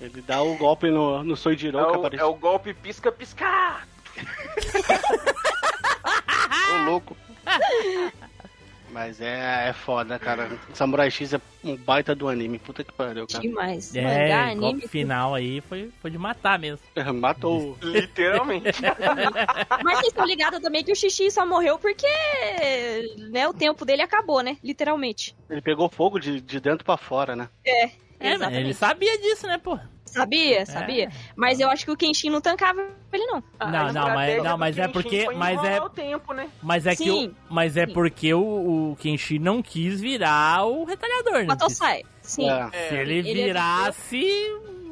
Ele 0.00 0.20
dá 0.22 0.40
o 0.42 0.56
golpe 0.56 0.88
no, 0.90 1.24
no 1.24 1.36
Soijiro, 1.36 1.76
É 1.78 1.90
que 1.90 1.98
o, 2.16 2.20
é 2.20 2.24
o 2.24 2.34
golpe 2.34 2.72
pisca-pisca. 2.72 3.82
Ô, 6.72 6.76
louco. 6.84 7.16
Mas 8.94 9.20
é, 9.20 9.70
é 9.70 9.72
foda, 9.72 10.20
cara. 10.20 10.48
Samurai 10.72 11.10
X 11.10 11.34
é 11.34 11.40
um 11.64 11.76
baita 11.76 12.14
do 12.14 12.28
anime. 12.28 12.60
Puta 12.60 12.84
que 12.84 12.92
pariu, 12.92 13.26
cara. 13.26 13.42
Demais. 13.42 13.92
Mangá, 13.92 14.08
É, 14.08 14.32
anime. 14.32 14.60
golpe 14.60 14.86
final 14.86 15.34
aí 15.34 15.60
foi, 15.62 15.90
foi 16.00 16.12
de 16.12 16.16
matar 16.16 16.60
mesmo. 16.60 16.78
Matou. 17.12 17.76
Literalmente. 17.82 18.68
Mas 19.82 19.98
vocês 19.98 20.06
estão 20.12 20.24
ligados 20.24 20.60
também 20.60 20.84
que 20.84 20.92
o 20.92 20.96
Xixi 20.96 21.28
só 21.32 21.44
morreu 21.44 21.76
porque 21.76 22.06
né, 23.30 23.48
o 23.48 23.52
tempo 23.52 23.84
dele 23.84 24.02
acabou, 24.02 24.42
né? 24.42 24.56
Literalmente. 24.62 25.34
Ele 25.50 25.60
pegou 25.60 25.88
fogo 25.88 26.20
de, 26.20 26.40
de 26.40 26.60
dentro 26.60 26.84
pra 26.84 26.96
fora, 26.96 27.34
né? 27.34 27.48
É. 27.66 27.86
É, 27.86 27.90
mas 28.20 28.34
exatamente. 28.36 28.60
ele 28.62 28.74
sabia 28.74 29.18
disso, 29.18 29.48
né, 29.48 29.58
pô? 29.58 29.76
Sabia, 30.14 30.64
sabia. 30.66 31.10
Mas 31.36 31.60
eu 31.60 31.68
acho 31.68 31.84
que 31.84 31.90
o 31.90 31.96
Kenshin 31.96 32.30
não 32.30 32.40
tancava 32.40 32.86
ele, 33.12 33.26
não. 33.26 33.42
Ah, 33.60 33.70
Não, 33.70 33.92
não, 33.92 34.08
mas, 34.14 34.42
não, 34.42 34.58
mas 34.58 34.78
é 34.78 34.88
porque. 34.88 35.28
Mas 35.36 35.62
é, 35.64 35.80
o 35.80 35.88
tempo, 35.90 36.32
né? 36.32 36.48
mas 36.62 36.86
é 36.86 36.96
que 36.96 37.10
o, 37.10 37.34
mas 37.50 37.76
é 37.76 37.86
Sim. 37.86 37.92
porque 37.92 38.32
o, 38.34 38.92
o 38.92 38.96
Kenshi 39.00 39.38
não 39.38 39.62
quis 39.62 40.00
virar 40.00 40.64
o 40.66 40.84
retalhador, 40.84 41.34
né? 41.34 41.44
Matou 41.44 41.68
sai. 41.70 42.02
Sim. 42.22 42.48
É. 42.50 42.88
Se 42.88 42.94
ele 42.94 43.18
Ele 43.18 43.34
virasse 43.44 44.24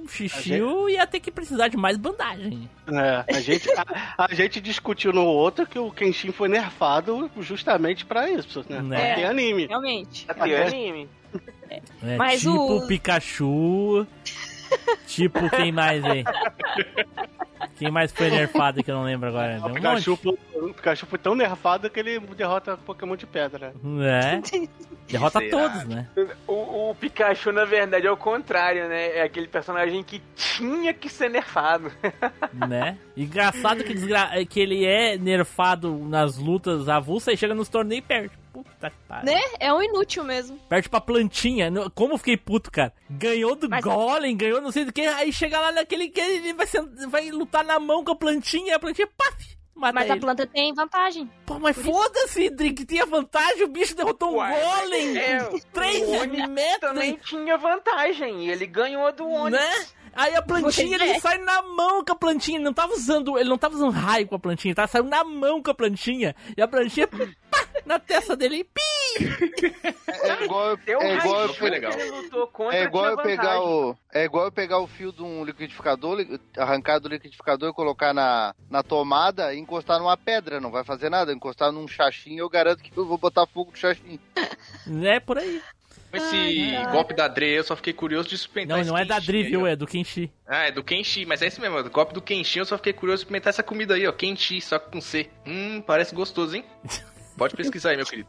o 0.04 0.08
Xixiu, 0.08 0.88
ia 0.88 1.06
ter 1.06 1.20
que 1.20 1.30
precisar 1.30 1.68
de 1.68 1.76
mais 1.76 1.96
bandagem. 1.96 2.68
É, 2.88 3.24
a 3.36 3.40
gente, 3.40 3.68
a, 3.70 4.26
a 4.30 4.34
gente 4.34 4.60
discutiu 4.60 5.12
no 5.12 5.24
outro 5.24 5.64
que 5.66 5.78
o 5.78 5.90
Kenshin 5.92 6.32
foi 6.32 6.48
nerfado 6.48 7.30
justamente 7.40 8.04
pra 8.04 8.28
isso, 8.28 8.64
né? 8.68 8.82
Né. 8.82 8.96
Pra 9.06 9.14
ter 9.14 9.24
anime. 9.26 9.66
Realmente. 9.66 10.24
Até 10.28 10.66
anime. 10.66 11.08
É, 11.70 12.16
Mas 12.16 12.40
tipo 12.40 12.76
o- 12.78 12.86
Pikachu. 12.86 14.06
Tipo, 15.06 15.48
quem 15.50 15.72
mais 15.72 16.04
aí? 16.04 16.24
Quem 17.76 17.90
mais 17.90 18.12
foi 18.12 18.30
nerfado 18.30 18.82
que 18.82 18.90
eu 18.90 18.94
não 18.94 19.04
lembro 19.04 19.28
agora? 19.28 19.60
O 19.66 19.72
Pikachu, 19.72 20.18
o 20.54 20.74
Pikachu 20.74 21.06
foi 21.06 21.18
tão 21.18 21.34
nerfado 21.34 21.90
que 21.90 21.98
ele 21.98 22.20
derrota 22.20 22.76
Pokémon 22.76 23.16
de 23.16 23.26
pedra. 23.26 23.74
É. 24.00 24.40
Derrota 25.08 25.40
Será? 25.40 25.50
todos, 25.50 25.84
né? 25.84 26.08
O, 26.46 26.90
o 26.90 26.94
Pikachu, 26.94 27.52
na 27.52 27.64
verdade, 27.64 28.06
é 28.06 28.10
o 28.10 28.16
contrário, 28.16 28.88
né? 28.88 29.18
É 29.18 29.22
aquele 29.22 29.46
personagem 29.46 30.03
que 30.03 30.22
tinha 30.34 30.94
que 30.94 31.08
ser 31.08 31.28
nerfado. 31.28 31.90
né? 32.66 32.96
Engraçado 33.16 33.84
que, 33.84 33.92
desgra... 33.92 34.30
que 34.46 34.61
ele 34.61 34.86
é 34.86 35.18
nerfado 35.18 35.92
nas 36.08 36.38
lutas 36.38 36.88
avulsas 36.88 37.34
e 37.34 37.36
chega 37.36 37.54
nos 37.54 37.68
torneios 37.68 38.04
e 38.04 38.07
perde. 38.07 38.41
Puta 38.83 38.91
que 38.91 38.96
pariu. 39.09 39.33
Né? 39.33 39.41
É 39.61 39.72
um 39.72 39.83
inútil 39.83 40.25
mesmo. 40.25 40.59
Perde 40.68 40.88
pra 40.88 41.00
plantinha. 41.00 41.71
Como 41.95 42.14
eu 42.14 42.18
fiquei 42.18 42.37
puto, 42.37 42.71
cara. 42.71 42.92
Ganhou 43.09 43.54
do 43.54 43.68
Mas- 43.68 43.83
Golem, 43.84 44.37
ganhou 44.37 44.61
não 44.61 44.72
sei 44.72 44.84
do 44.84 44.92
que. 44.92 45.03
Aí 45.03 45.33
chega 45.33 45.61
lá 45.61 45.71
naquele 45.72 46.09
que 46.09 46.21
ele 46.21 46.53
vai, 46.54 46.67
ser- 46.67 46.83
vai 47.09 47.30
lutar 47.30 47.64
na 47.64 47.79
mão 47.79 48.04
com 48.04 48.13
a 48.13 48.17
plantinha. 48.17 48.76
A 48.76 48.79
plantinha, 48.79 49.09
paf! 49.17 49.53
Mata 49.75 49.95
Mas 49.95 50.04
ele. 50.11 50.18
a 50.18 50.21
planta 50.21 50.46
tem 50.46 50.72
vantagem. 50.75 51.30
Pô, 51.46 51.59
mas 51.59 51.76
foda-se, 51.76 52.50
Drink. 52.50 52.84
Tinha 52.84 53.07
vantagem. 53.07 53.64
O 53.64 53.68
bicho 53.68 53.96
derrotou 53.96 54.30
um 54.30 54.34
Golem. 54.34 55.17
É, 55.18 55.42
com 55.45 55.59
3 55.72 56.09
o 56.09 56.13
Onix 56.21 56.49
metros. 56.49 56.79
também 56.92 57.17
tinha 57.25 57.57
vantagem. 57.57 58.45
E 58.46 58.50
ele 58.50 58.67
ganhou 58.67 59.11
do 59.13 59.26
Onix. 59.29 59.61
Né? 59.61 59.87
Aí 60.14 60.34
a 60.34 60.43
plantinha, 60.43 60.97
é. 60.99 61.11
ele 61.11 61.21
sai 61.21 61.39
na 61.39 61.63
mão 61.63 62.05
com 62.05 62.13
a 62.13 62.17
plantinha. 62.17 62.59
Ele 62.59 62.64
não 62.64 62.75
tava 62.75 62.93
usando, 62.93 63.39
ele 63.39 63.49
não 63.49 63.59
tava 63.59 63.75
usando 63.75 63.93
raio 63.93 64.26
com 64.26 64.34
a 64.34 64.39
plantinha, 64.39 64.75
tava 64.75 64.89
saindo 64.89 65.09
na 65.09 65.25
mão 65.25 65.63
com 65.63 65.71
a 65.71 65.75
plantinha. 65.75 66.34
E 66.57 66.63
a 66.63 66.68
plantinha, 66.68 67.07
pá, 67.09 67.18
na 67.87 67.99
testa 67.99 68.37
dele, 68.37 68.64
pi! 68.64 68.80
É 70.09 70.45
igual, 70.45 70.76
Deu 70.76 71.01
é 71.01 71.17
igual, 71.17 71.49
raio 71.49 72.01
eu 72.01 72.17
lutou 72.22 72.47
contra, 72.49 72.76
é 72.76 72.84
igual 72.84 73.07
eu 73.07 73.17
pegar 73.17 73.61
o 73.61 73.97
é 74.13 74.25
igual 74.25 74.45
eu 74.45 74.53
pegar 74.53 74.79
o 74.79 74.87
fio 74.87 75.13
de 75.13 75.22
um 75.22 75.45
liquidificador, 75.45 76.17
li- 76.17 76.41
arrancar 76.57 76.99
do 76.99 77.09
liquidificador 77.09 77.71
e 77.71 77.75
colocar 77.75 78.13
na, 78.13 78.55
na 78.71 78.83
tomada 78.83 79.55
e 79.55 79.59
encostar 79.59 79.99
numa 79.99 80.17
pedra, 80.17 80.61
não 80.61 80.71
vai 80.71 80.84
fazer 80.84 81.09
nada, 81.11 81.33
encostar 81.33 81.72
num 81.72 81.89
chachinho, 81.89 82.41
eu 82.41 82.49
garanto 82.49 82.83
que 82.83 82.97
eu 82.97 83.07
vou 83.07 83.18
botar 83.18 83.47
fogo 83.47 83.71
no 83.71 83.76
chachinho. 83.76 84.21
É 85.03 85.21
por 85.21 85.39
aí. 85.39 85.61
Esse 86.13 86.76
Ai, 86.76 86.93
golpe 86.93 87.14
da 87.14 87.26
Dre, 87.26 87.57
eu 87.57 87.64
só 87.64 87.75
fiquei 87.75 87.93
curioso 87.93 88.29
de 88.29 88.34
experimentar 88.34 88.84
Não, 88.84 88.93
não 88.93 88.99
é 88.99 89.05
da 89.05 89.14
Kenshi 89.14 89.26
Dri, 89.26 89.39
aí, 89.39 89.45
viu? 89.45 89.67
É 89.67 89.75
do 89.75 89.87
Kenshi. 89.87 90.30
Ah, 90.47 90.64
é 90.67 90.71
do 90.71 90.84
Kenshi, 90.84 91.25
mas 91.25 91.41
é 91.41 91.47
esse 91.47 91.61
mesmo, 91.61 91.79
o 91.79 91.91
golpe 91.91 92.13
do 92.13 92.21
Kenshi, 92.21 92.59
eu 92.59 92.67
só 92.67 92.76
fiquei 92.76 92.93
curioso 92.93 93.21
de 93.21 93.25
experimentar 93.25 93.51
essa 93.51 93.63
comida 93.63 93.95
aí, 93.95 94.07
ó, 94.07 94.13
Kenshi, 94.13 94.61
só 94.61 94.79
com 94.79 95.01
C. 95.01 95.30
Hum, 95.47 95.80
parece 95.80 96.14
gostoso, 96.14 96.55
hein? 96.57 96.64
Pode 97.37 97.57
pesquisar 97.57 97.91
aí, 97.91 97.97
meu 97.97 98.05
querido. 98.05 98.29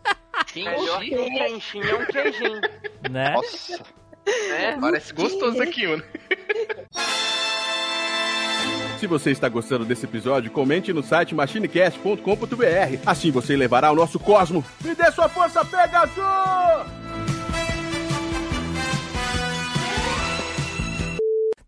Melhor 0.56 1.02
que 1.02 1.18
um 1.18 1.30
quenchinho 1.30 1.90
é 1.90 1.96
um 1.96 2.06
queijinho. 2.06 2.62
Né? 3.10 3.32
Nossa. 3.32 3.84
Né? 4.26 4.78
Parece 4.80 5.14
gostoso 5.14 5.62
aqui, 5.62 5.86
mano. 5.86 6.04
Se 8.98 9.08
você 9.08 9.32
está 9.32 9.50
gostando 9.50 9.84
desse 9.84 10.06
episódio, 10.06 10.50
comente 10.50 10.94
no 10.94 11.04
site 11.04 11.36
machinecast.com.br. 11.36 13.02
Assim 13.06 13.32
você 13.32 13.54
levará 13.58 13.90
ao 13.90 13.96
nosso 13.96 14.18
cosmo. 14.18 14.64
Me 14.82 14.96
dê 14.96 15.12
sua 15.12 15.28
força, 15.28 15.66
Pegasus! 15.66 17.13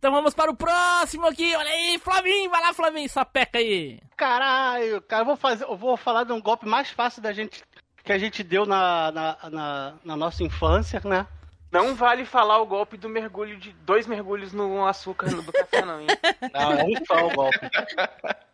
Então 0.06 0.14
vamos 0.14 0.36
para 0.36 0.52
o 0.52 0.56
próximo 0.56 1.26
aqui, 1.26 1.56
olha 1.56 1.68
aí, 1.68 1.98
Flavinho, 1.98 2.48
vai 2.52 2.61
lá, 2.61 2.72
Flavinho, 2.76 3.10
sapeca 3.10 3.57
aí. 3.57 3.99
Caralho, 4.15 5.02
cara, 5.02 5.23
eu 5.23 5.26
vou 5.26 5.36
fazer, 5.36 5.64
eu 5.64 5.76
vou 5.76 5.98
falar 5.98 6.23
de 6.26 6.32
um 6.32 6.40
golpe 6.40 6.68
mais 6.68 6.91
fácil 6.91 7.23
da 7.23 7.34
gente 7.34 7.64
que 8.03 8.11
a 8.14 8.18
gente 8.19 8.44
deu 8.44 8.68
na, 8.68 9.11
na, 9.11 9.38
na, 9.49 9.94
na 10.06 10.15
nossa 10.15 10.44
infância, 10.44 11.02
né? 11.03 11.26
Não 11.72 11.95
vale 11.95 12.23
falar 12.23 12.60
o 12.60 12.68
golpe 12.68 12.98
do 12.98 13.10
mergulho 13.10 13.57
de 13.57 13.73
dois 13.73 14.06
mergulhos 14.06 14.53
no 14.53 14.86
açúcar 14.86 15.26
do 15.27 15.52
café, 15.52 15.84
não, 15.84 15.99
hein? 15.99 16.07
Não, 16.53 16.72
é 16.73 16.84
um 16.84 17.06
só 17.07 17.26
o 17.26 17.34
golpe. 17.34 17.60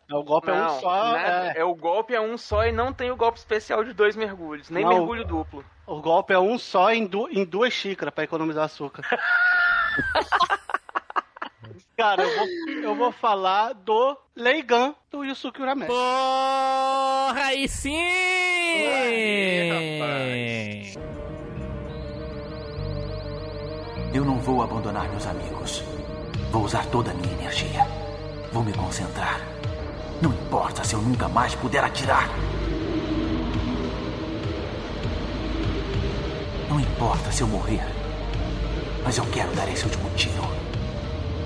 O 0.09 0.23
golpe 0.23 0.49
é 0.51 0.53
um 0.53 0.57
Não, 0.57 0.79
só. 0.79 1.03
nada. 1.11 1.51
é. 1.53 1.59
É 1.59 1.63
o 1.65 1.75
golpe 1.75 2.15
é 2.15 2.21
um 2.21 2.37
só 2.37 2.65
e 2.65 2.71
não 2.71 2.93
tem 2.93 3.11
o 3.11 3.17
golpe 3.17 3.37
especial 3.39 3.83
de 3.83 3.91
dois 3.91 4.15
mergulhos, 4.15 4.69
nem 4.69 4.85
Não. 4.85 4.91
mergulho 4.93 5.25
duplo. 5.25 5.65
O 5.85 5.99
golpe 6.01 6.31
é 6.33 6.39
um 6.39 6.57
só 6.57 6.93
em, 6.93 7.05
du- 7.05 7.27
em 7.29 7.43
duas 7.43 7.73
xícaras 7.73 8.13
pra 8.13 8.23
economizar 8.23 8.63
açúcar. 8.63 9.03
Cara, 12.01 12.23
eu 12.23 12.35
vou, 12.35 12.47
eu 12.81 12.95
vou 12.95 13.11
falar 13.11 13.73
do 13.73 14.17
Leigan 14.35 14.95
do 15.11 15.23
Yusuke 15.23 15.61
Urameshi. 15.61 15.91
Porra, 15.91 17.45
aí 17.45 17.67
sim! 17.67 17.95
Eu 24.11 24.25
não 24.25 24.39
vou 24.39 24.63
abandonar 24.63 25.07
meus 25.09 25.27
amigos. 25.27 25.83
Vou 26.49 26.63
usar 26.63 26.87
toda 26.87 27.11
a 27.11 27.13
minha 27.13 27.33
energia. 27.33 27.85
Vou 28.51 28.63
me 28.63 28.73
concentrar. 28.73 29.39
Não 30.23 30.31
importa 30.31 30.83
se 30.83 30.95
eu 30.95 31.01
nunca 31.03 31.29
mais 31.29 31.53
puder 31.53 31.83
atirar. 31.83 32.27
Não 36.67 36.79
importa 36.79 37.31
se 37.31 37.43
eu 37.43 37.47
morrer. 37.47 37.83
Mas 39.03 39.19
eu 39.19 39.25
quero 39.27 39.51
dar 39.55 39.69
esse 39.71 39.85
último 39.85 40.09
tiro. 40.15 40.60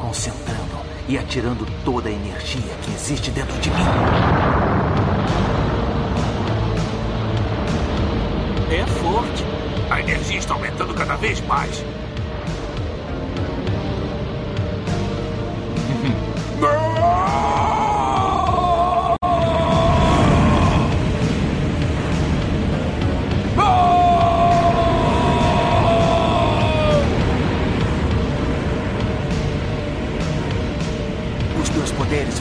Concentrando 0.06 0.86
e 1.10 1.18
atirando 1.18 1.66
toda 1.84 2.10
a 2.10 2.12
energia 2.12 2.76
que 2.84 2.92
existe 2.92 3.32
dentro 3.32 3.60
de 3.60 3.72
mim. 3.72 3.76
É 8.70 8.86
forte. 8.86 9.44
A 9.90 10.00
energia 10.00 10.38
está 10.38 10.54
aumentando 10.54 10.94
cada 10.94 11.16
vez 11.16 11.42
mais. 11.48 11.84
Os 16.60 17.75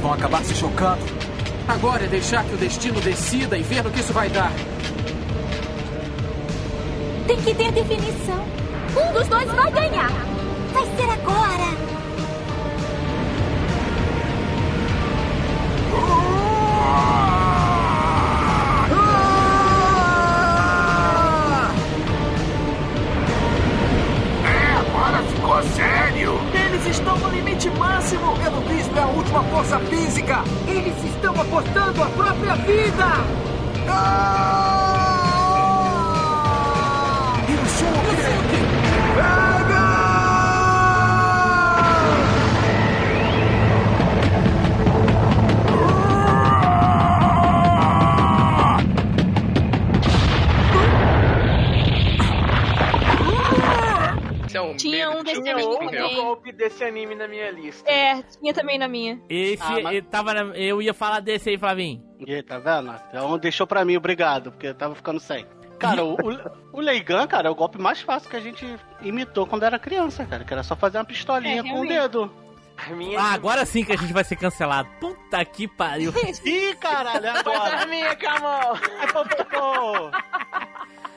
vão 0.05 0.13
acabar 0.13 0.45
se 0.45 0.55
chocando. 0.55 1.03
Agora 1.67 2.05
é 2.05 2.07
deixar 2.07 2.45
que 2.45 2.53
o 2.53 2.59
destino 2.59 3.01
decida 3.01 3.57
e 3.57 3.63
ver 3.63 3.83
no 3.83 3.91
que 3.91 4.01
isso 4.01 4.13
vai 4.13 4.29
dar. 4.29 4.53
Tem 7.27 7.41
que 7.41 7.55
ter 7.55 7.73
definição. 7.73 8.45
Um 8.91 9.13
dos 9.15 9.27
dois 9.29 9.51
vai 9.51 9.73
ganhar. 9.73 10.11
Vai 10.75 10.85
ser 10.95 11.11
agora. 11.11 11.85
É, 17.31 17.34
Eles 26.85 26.99
estão 26.99 27.17
no 27.17 27.31
limite 27.31 27.71
máximo. 27.71 28.37
Elovismo 28.45 28.99
é 28.99 29.03
a 29.03 29.07
última 29.07 29.43
força 29.45 29.79
física. 29.81 30.45
Eles 30.69 31.03
estão 31.03 31.33
apostando 31.41 32.03
a 32.03 32.07
própria 32.07 32.55
vida. 32.57 33.07
Yusuke! 33.87 35.04
Um 54.71 54.77
Tinha 54.77 55.07
medo 55.07 55.11
um 55.11 55.19
eu 55.19 55.25
desse 55.25 55.49
anime 55.51 55.79
também. 55.79 55.89
real. 55.91 56.15
golpe 56.25 56.53
desse 56.53 56.85
anime 56.85 57.15
na 57.15 57.29
minha 57.29 57.51
lista. 57.51 57.91
É, 57.91 58.23
tinha 58.23 58.53
também 58.55 58.79
na 58.79 58.89
minha. 58.89 59.21
Esse, 59.29 59.63
Ah, 59.63 59.81
mas- 59.83 60.05
tava 60.11 60.35
na- 60.35 60.57
eu 60.57 60.81
ia 60.83 60.95
falar 60.95 61.21
desse 61.21 61.51
aí, 61.51 61.59
Flavinho. 61.59 62.03
E 62.27 62.35
aí, 62.35 62.43
tá 62.43 62.59
vendo? 62.59 62.95
Então 63.09 63.37
deixou 63.39 63.67
pra 63.67 63.85
mim, 63.85 63.97
obrigado, 63.97 64.51
porque 64.53 64.69
eu 64.69 64.75
tava 64.75 64.95
ficando 64.95 65.21
sem. 65.21 65.47
Cara, 65.79 66.05
o, 66.05 66.17
o, 66.73 66.81
Leigan, 66.81 67.27
cara, 67.27 67.49
é 67.49 67.51
o 67.51 67.55
golpe 67.55 67.79
mais 67.79 68.01
fácil 68.01 68.31
que 68.31 68.37
a 68.37 68.41
gente 68.41 68.65
imitou 69.03 69.47
quando 69.47 69.65
era 69.65 69.79
criança, 69.79 70.25
cara. 70.25 70.45
Que 70.45 70.53
era 70.55 70.63
só 70.63 70.75
fazer 70.77 70.99
uma 70.99 71.05
pistolinha 71.05 71.61
É, 71.61 71.63
com 71.63 71.81
o 71.81 71.87
dedo. 71.87 72.31
Ah, 73.19 73.33
agora 73.35 73.65
sim 73.67 73.85
que 73.85 73.93
a 73.93 73.97
gente 73.97 74.13
vai 74.13 74.25
ser 74.25 74.35
cancelado. 74.37 74.89
Puta 75.01 75.45
que 75.45 75.69
pariu. 75.69 76.13
Ih, 76.45 76.75
caralho, 76.77 77.27
é 77.27 77.29
agora. 77.31 77.83
a 77.83 77.87
minha, 77.87 78.15
Camão! 78.17 78.77
É 79.01 79.07
pô, 79.13 79.25
pô, 79.25 79.45
pô. 79.45 80.11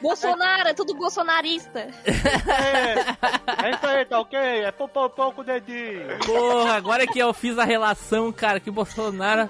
Bolsonaro, 0.01 0.69
é 0.69 0.73
tudo 0.73 0.93
bolsonarista. 0.93 1.87
É 2.05 3.69
isso 3.71 3.87
aí, 3.87 4.05
tá 4.05 4.19
ok? 4.19 4.37
É 4.39 4.71
pô, 4.71 4.87
pô, 4.87 5.09
pô 5.09 5.31
com 5.31 5.41
o 5.41 5.43
dedinho. 5.43 6.19
Porra, 6.25 6.75
agora 6.75 7.07
que 7.07 7.19
eu 7.19 7.33
fiz 7.33 7.57
a 7.57 7.63
relação, 7.63 8.31
cara, 8.31 8.59
que 8.59 8.69
o 8.69 8.73
Bolsonaro 8.73 9.49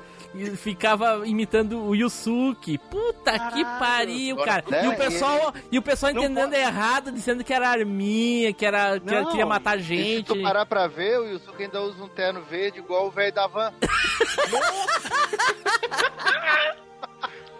ficava 0.55 1.27
imitando 1.27 1.83
o 1.83 1.95
Yusuke. 1.95 2.77
Puta 2.77 3.37
que 3.51 3.63
pariu, 3.79 4.37
cara. 4.37 4.63
Né? 4.69 4.85
E 4.85 4.87
o 4.87 4.95
pessoal, 4.95 5.53
e 5.71 5.77
o 5.77 5.81
pessoal 5.81 6.11
entendendo 6.11 6.53
errado, 6.53 7.11
dizendo 7.11 7.43
que 7.43 7.53
era 7.53 7.69
arminha, 7.69 8.53
que 8.53 8.65
era 8.65 8.99
que 8.99 9.13
Não, 9.13 9.25
queria 9.25 9.45
matar 9.45 9.77
E 9.77 9.81
se 9.81 9.85
gente. 9.87 10.27
tu 10.27 10.41
parar 10.41 10.65
pra 10.65 10.87
ver, 10.87 11.19
o 11.19 11.25
Yusuke 11.27 11.63
ainda 11.63 11.81
usa 11.81 12.03
um 12.03 12.07
terno 12.09 12.41
verde 12.43 12.79
igual 12.79 13.07
o 13.07 13.11
velho 13.11 13.33
da 13.33 13.47
van. 13.47 13.73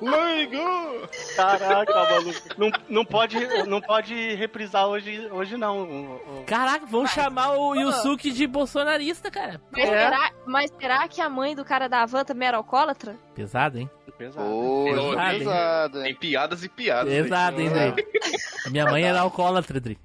Leigo! 0.01 1.07
Caraca, 1.35 1.93
maluco. 1.93 2.39
Não, 2.57 2.71
não, 2.89 3.05
pode, 3.05 3.37
não 3.67 3.81
pode 3.81 4.35
reprisar 4.35 4.87
hoje, 4.87 5.27
hoje 5.31 5.57
não. 5.57 5.79
o- 5.83 6.15
o- 6.41 6.43
Caraca, 6.45 6.85
vão 6.85 7.05
chamar 7.07 7.51
o 7.57 7.73
Yusuke 7.75 8.31
de 8.31 8.45
bolsonarista, 8.47 9.31
cara. 9.31 9.59
Mas, 9.71 9.87
será, 9.89 10.31
mas 10.45 10.71
será 10.79 11.07
que 11.07 11.21
a 11.21 11.29
mãe 11.29 11.55
do 11.55 11.65
cara 11.65 11.87
da 11.89 12.05
van 12.05 12.23
também 12.23 12.47
era 12.47 12.57
alcoólatra? 12.57 13.15
Pesado, 13.35 13.79
hein? 13.79 13.89
Pesado. 14.17 14.47
Ô, 14.51 14.85
Pesado, 14.85 15.31
hein? 15.31 15.37
pesado, 15.39 15.99
Tem 16.01 16.09
hein? 16.11 16.17
piadas 16.19 16.63
e 16.63 16.69
piadas. 16.69 17.13
Pesado, 17.13 17.61
hein? 17.61 17.69
A 18.65 18.69
minha 18.71 18.85
mãe 18.87 19.03
era 19.03 19.19
alcoólatra, 19.19 19.79
Dri. 19.79 19.99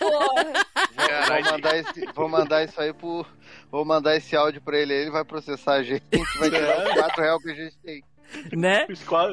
Vou 0.00 1.42
mandar, 1.52 1.76
esse, 1.76 2.06
vou 2.14 2.28
mandar 2.28 2.64
isso 2.64 2.80
aí 2.80 2.92
pro. 2.94 3.26
Vou 3.70 3.84
mandar 3.84 4.16
esse 4.16 4.34
áudio 4.34 4.60
pra 4.62 4.78
ele 4.78 4.92
aí, 4.94 5.00
ele 5.02 5.10
vai 5.10 5.24
processar 5.24 5.74
a 5.74 5.82
gente, 5.82 6.02
vai 6.38 6.50
tirar 6.50 6.86
os 6.88 6.94
4 6.94 7.22
reais 7.22 7.42
que 7.42 7.50
a 7.50 7.54
gente 7.54 7.78
tem. 7.78 8.02
Né? 8.56 8.86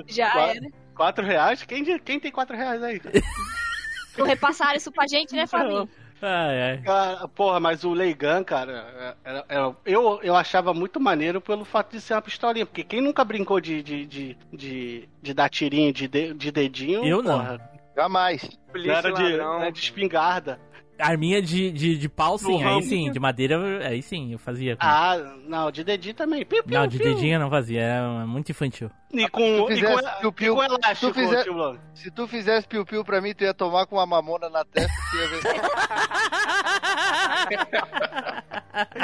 Já 0.07 0.31
qua- 0.31 0.49
era. 0.55 0.67
Quatro 0.95 1.25
reais? 1.25 1.63
Quem, 1.63 1.99
quem 1.99 2.19
tem 2.19 2.31
quatro 2.31 2.55
reais 2.55 2.81
aí? 2.83 2.99
Não 4.17 4.25
repassaram 4.25 4.75
isso 4.75 4.91
pra 4.91 5.05
gente, 5.07 5.35
né, 5.35 5.45
Flavinho? 5.45 5.87
Ai, 6.19 6.61
ai. 6.71 6.77
Cara, 6.79 7.27
porra, 7.27 7.59
mas 7.59 7.83
o 7.83 7.93
Leigan, 7.93 8.43
cara, 8.43 9.15
era- 9.23 9.45
era- 9.47 9.75
eu, 9.85 10.19
eu 10.23 10.35
achava 10.35 10.73
muito 10.73 10.99
maneiro 10.99 11.39
pelo 11.39 11.63
fato 11.63 11.91
de 11.91 12.01
ser 12.01 12.15
uma 12.15 12.21
pistolinha. 12.23 12.65
Porque 12.65 12.83
quem 12.83 13.01
nunca 13.01 13.23
brincou 13.23 13.59
de, 13.61 13.83
de, 13.83 14.05
de, 14.07 14.37
de, 14.51 15.09
de 15.21 15.33
dar 15.35 15.49
tirinho 15.49 15.93
de, 15.93 16.07
de, 16.07 16.33
de 16.33 16.51
dedinho? 16.51 17.05
Eu 17.05 17.21
não. 17.21 17.37
porra, 17.37 17.71
Jamais. 17.95 18.43
não 18.43 18.71
Polícia 18.73 18.93
era 18.93 19.11
de, 19.11 19.71
de 19.71 19.79
espingarda. 19.79 20.59
Arminha 20.99 21.41
de, 21.41 21.71
de, 21.71 21.97
de 21.97 22.09
pau, 22.09 22.37
sim, 22.37 22.63
aí 22.63 22.81
sim. 22.83 23.11
De 23.11 23.19
madeira, 23.19 23.87
aí 23.87 24.01
sim, 24.01 24.33
eu 24.33 24.39
fazia. 24.39 24.75
com- 24.75 24.85
Ah, 24.85 25.17
não, 25.47 25.71
de 25.71 25.83
dedinho 25.83 26.15
também. 26.15 26.45
Piu, 26.45 26.63
piu, 26.63 26.79
não, 26.79 26.87
de 26.87 26.97
piu. 26.97 27.13
dedinho 27.13 27.35
eu 27.35 27.39
não 27.39 27.49
fazia, 27.49 27.81
era 27.81 28.25
muito 28.25 28.49
infantil. 28.51 28.89
E 29.13 29.27
com, 29.29 29.41
Se 29.41 29.73
e 29.73 29.81
tu 29.81 29.83
com, 29.87 29.97
fizesse 29.97 30.17
e 30.17 30.21
piu-piu, 30.21 30.55
com 30.55 30.61
se 30.61 30.67
tu 30.67 30.73
elástico, 31.19 31.53
Blanco. 31.53 31.79
Se 31.93 32.11
tu 32.11 32.27
fizesse 32.27 32.67
piu-piu 32.67 33.05
pra 33.05 33.21
mim, 33.21 33.33
tu 33.33 33.43
ia 33.43 33.53
tomar 33.53 33.85
com 33.85 33.95
uma 33.95 34.05
mamona 34.05 34.49
na 34.49 34.65
testa 34.65 34.91
que 35.11 35.17
ia 35.17 35.27
ver. 35.27 35.41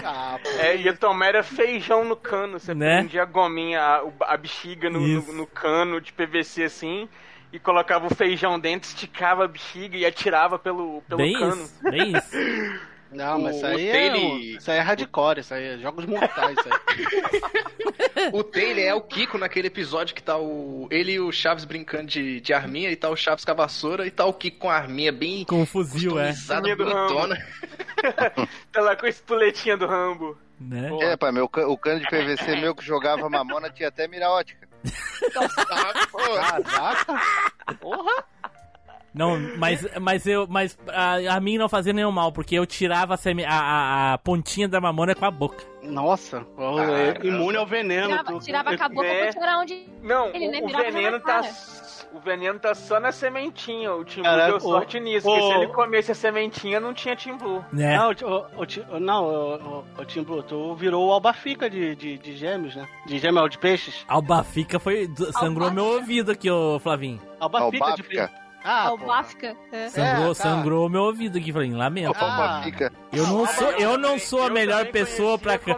Ah. 0.06 0.38
É, 0.60 0.76
ia 0.78 0.96
tomar 0.96 1.28
era 1.30 1.44
feijão 1.44 2.06
no 2.06 2.16
cano. 2.16 2.60
Você 2.60 2.74
Né? 2.76 3.00
prendia 3.00 3.24
a 3.24 3.26
gominha, 3.26 3.82
a, 3.82 4.04
o- 4.04 4.14
a 4.22 4.38
bexiga 4.38 4.88
no, 4.90 5.00
no, 5.00 5.34
no 5.34 5.48
cano 5.48 6.00
de 6.00 6.14
PVC 6.14 6.64
assim, 6.66 7.10
e 7.54 7.60
colocava 7.60 8.08
o 8.08 8.14
feijão 8.14 8.60
dentro, 8.60 8.90
esticava 8.90 9.46
a 9.46 9.48
bexiga 9.48 9.96
e 9.96 10.06
atirava 10.06 10.60
pelo, 10.60 11.02
pelo 11.08 11.18
Bem 11.20 11.34
cano. 11.34 11.64
isso, 11.64 11.80
bem 11.84 12.12
isso. 12.18 12.84
Não, 13.14 13.40
mas 13.40 13.54
O- 13.54 13.58
isso 13.58 13.66
aí, 13.68 13.88
é, 13.88 13.92
Taylor- 13.92 14.40
isso 14.40 14.72
aí 14.72 14.78
é 14.78 14.82
hardcore, 14.82 15.40
isso 15.42 15.54
aí 15.54 15.64
é 15.64 15.78
jogos 15.78 16.04
mortais. 16.08 16.58
Isso 16.58 16.70
aí. 16.70 17.42
O 18.32 18.42
Taylor 18.44 18.80
é 18.84 18.94
o 18.94 19.02
Kiko 19.02 19.38
naquele 19.38 19.68
episódio 19.68 20.16
que 20.16 20.24
tá 20.24 20.38
o. 20.38 20.88
Ele 20.90 21.14
e 21.14 21.20
o 21.20 21.30
Chaves 21.32 21.66
brincando 21.66 22.06
de, 22.08 22.40
de 22.40 22.54
arminha, 22.54 22.90
e 22.90 22.96
tá 22.96 23.10
o 23.10 23.16
Chaves 23.18 23.44
com 23.44 23.52
a 23.52 23.54
vassoura, 23.54 24.08
e 24.08 24.12
tá 24.12 24.26
o 24.26 24.34
Kiko 24.34 24.60
com 24.60 24.70
a 24.70 24.76
arminha 24.76 25.12
bem 25.12 25.44
Com 25.44 25.62
o 25.62 25.66
fuzil, 25.66 26.18
é. 26.18 26.32
bonitona. 26.76 27.36
Tá 28.72 28.82
lá 28.82 28.96
com 28.96 29.06
a 29.06 29.10
espoletinha 29.10 29.76
do 29.78 29.86
Rambo. 29.86 30.38
Né? 30.60 30.90
É, 31.02 31.18
pai, 31.18 31.32
meu, 31.32 31.46
o 31.46 31.78
cano 31.78 32.00
de 32.00 32.08
PVC 32.08 32.56
meu 32.58 32.74
que 32.76 32.84
jogava 32.86 33.30
mamona 33.30 33.70
tinha 33.70 33.90
até 33.90 34.08
mira 34.08 34.30
ótica. 34.30 34.63
Caraca! 35.68 37.22
Porra! 37.80 38.24
Não, 39.14 39.38
mas, 39.58 39.86
mas 40.02 40.26
eu. 40.26 40.48
Mas 40.48 40.76
a, 40.88 41.36
a 41.36 41.40
mim 41.40 41.58
não 41.60 41.70
fazia 41.70 41.94
nenhum 41.94 42.12
mal, 42.12 42.32
porque 42.32 42.56
eu 42.56 42.66
tirava 42.66 43.14
a, 43.14 43.18
semi- 43.18 43.46
a, 43.46 43.52
a- 43.54 44.14
a 44.14 44.18
pontinha 44.18 44.68
da 44.68 44.82
mamona 44.82 45.14
com 45.14 45.24
a 45.24 45.30
boca. 45.30 45.64
Nossa, 45.84 46.42
pô, 46.42 46.80
é 46.80 47.20
imune 47.24 47.56
ao 47.58 47.66
veneno. 47.68 48.08
Tirava, 48.08 48.32
tu- 48.34 48.40
tirava 48.40 48.70
a 48.72 48.74
tu- 48.74 48.80
cabocla 48.80 49.06
É. 49.06 49.24
pra 49.26 49.34
tirar 49.34 49.60
onde 49.60 49.88
Não, 50.02 50.28
ele 50.34 50.48
né, 50.48 50.60
o, 50.62 50.66
o 50.66 50.68
veneno 50.92 51.20
tá. 51.20 51.42
O 52.14 52.20
veneno 52.20 52.60
tá 52.60 52.76
só 52.76 53.00
na 53.00 53.12
sementinha. 53.12 53.94
O 53.94 54.06
Tim 54.06 54.22
Blue 54.22 54.36
deu 54.46 54.60
sorte 54.60 54.98
o- 54.98 55.02
nisso. 55.02 55.28
o- 55.28 55.32
Porque 55.34 55.48
se 55.48 55.54
ele 55.58 55.68
comesse 55.74 56.12
a 56.12 56.16
sementinha, 56.16 56.80
não 56.80 56.94
tinha 56.94 57.16
Tim 57.16 57.36
Blue. 57.36 57.66
Né? 57.74 57.98
Não, 57.98 58.12
o, 58.12 58.96
o, 58.96 59.00
não, 59.00 59.26
o, 59.26 59.56
o, 59.56 59.86
o 60.02 60.06
Tim 60.06 60.22
Blue, 60.24 60.44
tu 60.44 60.76
virou 60.76 61.08
o 61.08 61.12
albafica 61.12 61.70
de, 61.70 61.96
de, 61.96 62.18
de 62.20 62.36
gêmeos, 62.38 62.76
né? 62.76 62.88
De 63.08 63.18
gêmeos 63.18 63.50
de 63.50 63.58
peixes. 63.58 64.06
Albafica 64.08 64.80
foi. 64.80 65.10
Sangrou 65.40 65.72
meu 65.72 65.86
ouvido 65.86 66.32
aqui, 66.32 66.50
ô 66.52 66.80
Flavinho. 66.80 67.20
Albafica, 67.40 67.96
de 67.96 68.04
peixe. 68.04 68.30
Ah. 68.64 68.88
Albáfica. 68.88 69.56
É. 69.72 69.90
Sangrou, 69.90 70.34
tá. 70.36 70.44
sangrou 70.44 70.90
meu 70.90 71.02
ouvido 71.04 71.38
aqui, 71.38 71.52
Flavinho. 71.52 71.78
Lamento. 71.78 72.16
Ah. 72.18 72.24
Albafica. 72.54 72.92
Eu 73.12 73.28
não 73.28 73.46
sou, 73.48 73.72
eu 73.72 73.98
não 73.98 74.18
sou 74.18 74.44
a 74.46 74.50
melhor 74.50 74.86
pessoa 74.88 75.32
albafica. 75.32 75.74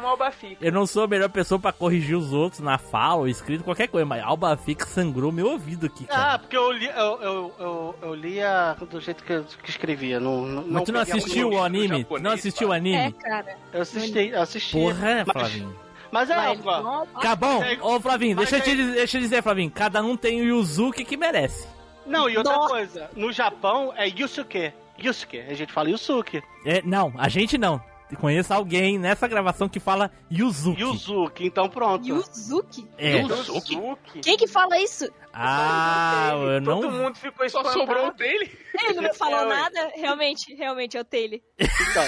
Eu 0.65 0.71
não 0.71 0.85
sou 0.87 1.03
a 1.03 1.07
melhor 1.07 1.29
pessoa 1.29 1.59
pra 1.59 1.71
corrigir 1.73 2.15
os 2.15 2.31
outros 2.31 2.61
na 2.61 2.77
fala 2.77 3.21
ou 3.21 3.27
escrito, 3.27 3.63
qualquer 3.63 3.87
coisa, 3.87 4.05
mas 4.05 4.23
Albafica 4.23 4.85
sangrou 4.85 5.31
meu 5.31 5.47
ouvido 5.51 5.85
aqui, 5.87 6.05
cara. 6.05 6.33
Ah, 6.33 6.39
porque 6.39 6.55
eu 6.55 6.71
li, 6.71 6.85
eu, 6.85 7.21
eu, 7.21 7.53
eu, 7.59 7.95
eu 8.01 8.13
lia 8.15 8.75
do 8.89 8.99
jeito 9.01 9.23
que 9.23 9.33
eu 9.33 9.43
que 9.61 9.69
escrevia. 9.69 10.19
Não, 10.19 10.45
não, 10.45 10.63
mas 10.67 10.83
tu 10.83 10.91
não 10.93 11.01
assistiu 11.01 11.49
o 11.49 11.61
anime? 11.63 11.99
japonês, 11.99 12.23
não 12.23 12.31
assistiu 12.31 12.69
o 12.69 12.73
É, 12.73 12.77
anime? 12.77 13.11
cara. 13.13 13.57
Eu 13.73 13.81
assisti, 13.81 14.27
eu 14.29 14.41
assisti. 14.41 14.71
Porra, 14.71 15.23
mas, 15.25 15.33
Flavinho. 15.33 15.75
mas 16.11 16.29
é, 16.29 16.35
Mas. 16.35 16.59
Mas 16.63 17.61
aí- 17.61 17.79
Ô, 17.81 17.99
Flavinho, 17.99 18.35
mas 18.37 18.49
deixa 18.49 18.63
eu, 18.65 18.71
te, 18.71 18.75
dizer- 18.77 18.93
deixa 18.95 19.17
eu 19.17 19.21
dizer, 19.21 19.43
Flavinho. 19.43 19.71
Cada 19.71 20.01
um 20.03 20.15
tem 20.15 20.41
o 20.41 20.45
Yuzuki 20.45 21.03
que 21.03 21.17
merece. 21.17 21.67
Não, 22.05 22.29
e 22.29 22.37
outra 22.37 22.53
Nossa. 22.53 22.69
coisa, 22.69 23.09
no 23.15 23.31
Japão 23.31 23.93
é 23.95 24.07
Yusuke. 24.07 24.73
Yusuke, 25.03 25.39
a 25.39 25.53
gente 25.53 25.73
fala 25.73 25.89
Yusuke. 25.89 26.41
É, 26.65 26.81
não, 26.83 27.13
a 27.17 27.27
gente 27.27 27.57
não. 27.57 27.81
Conheço 28.19 28.53
alguém 28.53 28.99
nessa 28.99 29.27
gravação 29.27 29.67
que 29.67 29.79
fala 29.79 30.11
Yuzuki. 30.31 30.81
Yuzuki, 30.81 31.45
então 31.47 31.67
pronto. 31.67 32.07
Yuzuki? 32.07 32.87
É. 32.97 33.17
Yuzuki? 33.21 33.77
Quem 34.21 34.37
que 34.37 34.47
fala 34.47 34.79
isso? 34.79 35.09
Ah, 35.33 36.29
eu 36.33 36.61
não. 36.61 36.79
Todo 36.81 36.91
mundo 36.91 37.15
ficou 37.17 37.49
Só 37.49 37.59
espantado. 37.61 37.79
sobrou 37.79 38.07
o 38.07 38.11
dele. 38.11 38.51
Ele 38.87 39.01
não 39.01 39.13
falou 39.13 39.41
É, 39.41 39.45
nada? 39.47 39.91
Realmente, 39.95 40.53
realmente 40.55 40.95
é 40.95 41.01
o 41.01 41.03
Taylor. 41.03 41.39
Então, 41.59 42.03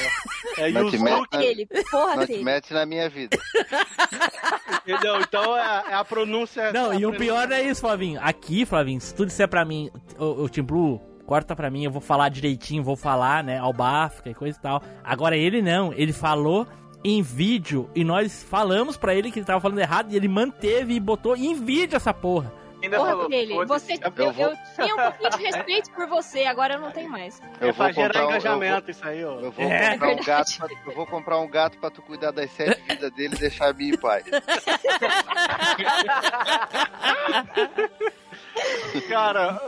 é 0.58 0.72
Não 0.72 0.90
te 0.90 0.96
Yuzuki, 0.96 1.04
mete 1.04 1.30
Taylor. 1.30 1.66
Porra, 1.92 2.16
Não 2.16 2.26
te 2.28 2.44
mete 2.44 2.74
na 2.74 2.86
minha 2.86 3.10
vida. 3.10 3.38
entendeu? 4.86 5.20
Então 5.22 5.58
é, 5.58 5.84
é 5.90 5.94
a 5.96 6.06
pronúncia... 6.06 6.72
Não, 6.72 6.92
a 6.92 6.96
e 6.96 6.98
o 7.06 7.10
pronúncia- 7.12 7.20
pior 7.20 7.52
é 7.52 7.62
isso, 7.64 7.82
Flavinho. 7.82 8.20
Aqui, 8.24 8.66
Flavinho, 8.66 9.02
se 9.02 9.14
tu 9.14 9.26
disser 9.26 9.48
pra 9.48 9.66
mim, 9.66 9.90
o, 10.18 10.44
o 10.44 10.50
Tim 10.50 10.64
Blue, 10.64 11.02
corta 11.28 11.56
pra 11.56 11.70
mim, 11.70 11.84
eu 11.84 11.92
vou 11.92 12.02
falar 12.02 12.30
direitinho, 12.30 12.82
vou 12.82 12.96
falar, 12.96 13.44
né, 13.44 13.60
albáfica 13.60 14.30
e 14.30 14.34
coisa 14.34 14.58
e 14.58 14.62
tal. 14.62 14.82
Agora 15.04 15.36
ele 15.38 15.62
não, 15.62 15.92
ele 15.94 16.14
falou 16.14 16.66
em 17.04 17.22
vídeo 17.22 17.88
e 17.94 18.04
nós 18.04 18.44
falamos 18.50 18.98
pra 18.98 19.14
ele 19.14 19.32
que 19.32 19.38
ele 19.40 19.46
tava 19.46 19.60
falando 19.62 19.78
errado 19.80 20.12
e 20.12 20.16
ele 20.16 20.28
manteve 20.28 20.94
e 20.96 21.00
botou 21.00 21.36
em 21.36 21.54
vídeo 21.54 21.96
essa 21.98 22.12
porra. 22.14 22.52
Ainda 22.82 22.98
Porra, 22.98 23.10
falou, 23.10 23.30
foda-se. 23.48 23.88
Você, 23.88 23.94
Eu 24.04 24.12
eu, 24.26 24.32
vou- 24.34 24.46
eu 24.50 24.56
tinha 24.76 24.94
um 24.94 24.98
pouquinho 25.12 25.30
de 25.32 25.44
respeito 25.46 25.92
por 25.94 26.08
você, 26.08 26.44
agora 26.46 26.76
eu 26.76 26.80
não 26.80 26.92
tenho 26.92 27.10
mais. 27.10 27.42
Eu 27.60 27.70
É 27.70 27.74
pra 27.74 27.86
vou 27.86 27.94
gerar 27.94 28.20
um, 28.20 28.22
vou, 28.22 28.30
engajamento 28.30 28.92
isso 28.92 29.08
aí, 29.08 29.26
ó. 29.26 29.40
eu 29.40 29.52
vou 29.52 29.66
É. 29.66 29.92
comprar 29.94 30.08
um 30.08 30.16
Verdade. 30.16 30.26
gato 30.28 30.58
pra, 30.58 30.68
eu 30.92 30.96
vou 30.96 31.08
comprar 31.08 31.40
um 31.40 31.50
gato 31.50 31.78
pra 31.80 31.90
tu 31.90 32.02
cuidar 32.04 32.30
das 32.32 32.52
sete 32.52 32.80
vidas 32.88 33.12
dele 33.14 33.36
e 33.36 33.40
deixar 33.40 33.70
a 33.70 33.74
minha 33.74 33.94
em 33.96 33.98
paz. 33.98 34.26
Cara, 39.10 39.60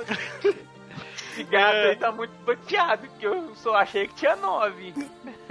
Esse 1.39 1.43
gato 1.51 1.75
aí 1.75 1.95
tá 1.95 2.11
muito 2.11 2.31
bloqueado, 2.45 3.07
porque 3.07 3.25
eu 3.25 3.55
só 3.55 3.75
achei 3.75 4.07
que 4.07 4.15
tinha 4.15 4.35
nove. 4.35 4.93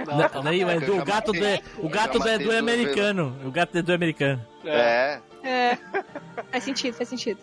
Não, 0.05 0.43
daí, 0.43 0.63
mas 0.63 0.81
eu 0.87 0.95
o 0.95 0.97
já 0.97 1.03
gato 1.03 1.31
do, 1.31 1.39
o 1.79 1.89
gato 1.89 2.19
do 2.19 2.25
já 2.27 2.33
Edu 2.35 2.51
é 2.51 2.57
americano. 2.59 3.35
O 3.43 3.51
gato 3.51 3.71
do 3.71 3.79
Edu 3.79 3.91
é 3.91 3.95
americano. 3.95 4.45
É. 4.65 5.19
É. 5.43 5.77
Faz 6.51 6.63
sentido, 6.63 6.93
faz 6.95 7.09
sentido. 7.09 7.39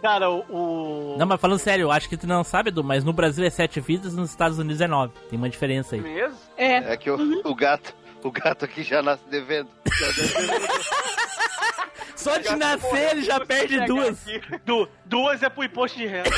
cara, 0.00 0.30
o... 0.30 0.40
o- 0.48 1.16
Não, 1.18 1.26
mas 1.26 1.40
falando 1.40 1.58
sério, 1.58 1.84
eu 1.84 1.90
acho 1.92 2.08
que 2.08 2.16
tu 2.16 2.26
não 2.26 2.42
sabe, 2.44 2.68
Edu, 2.70 2.82
mas 2.84 3.04
no 3.04 3.12
Brasil 3.12 3.44
é 3.44 3.50
sete 3.50 3.80
vidas 3.80 4.14
e 4.14 4.16
nos 4.16 4.30
Estados 4.30 4.58
Unidos 4.58 4.80
é 4.80 4.86
nove. 4.86 5.12
Tem 5.28 5.38
uma 5.38 5.48
diferença 5.50 5.96
aí. 5.96 6.00
Mesmo? 6.00 6.36
É. 6.56 6.92
É 6.92 6.96
que 6.96 7.10
o, 7.10 7.16
o 7.44 7.54
gato, 7.54 7.94
o 8.22 8.30
gato 8.30 8.64
aqui 8.64 8.82
já 8.82 9.02
nasce 9.02 9.24
devendo. 9.28 9.68
Só 12.14 12.38
de 12.38 12.56
nascer 12.56 13.10
ele 13.12 13.22
já 13.22 13.38
perde 13.44 13.78
duas. 13.86 14.18
Du- 14.64 14.88
duas 15.04 15.42
é 15.42 15.48
pro 15.48 15.62
imposto 15.64 15.98
de 15.98 16.06
renda. 16.06 16.30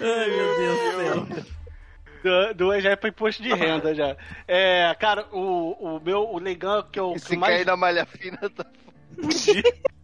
Ai, 0.00 0.30
meu 0.30 0.56
Deus 0.58 0.78
do 0.78 0.90
céu. 0.96 2.54
Duas 2.54 2.82
já 2.82 2.90
é 2.90 2.96
pro 2.96 3.08
imposto 3.08 3.42
de 3.42 3.52
renda 3.52 3.94
já. 3.94 4.16
É, 4.46 4.94
cara, 4.98 5.26
o, 5.32 5.96
o 5.96 6.00
meu, 6.00 6.28
o 6.28 6.38
legal 6.38 6.84
que 6.84 6.98
eu, 6.98 7.14
E 7.16 7.20
que 7.20 7.36
mais... 7.36 7.54
cair 7.54 7.66
na 7.66 7.76
malha 7.76 8.06
fina, 8.06 8.38
tá... 8.50 8.64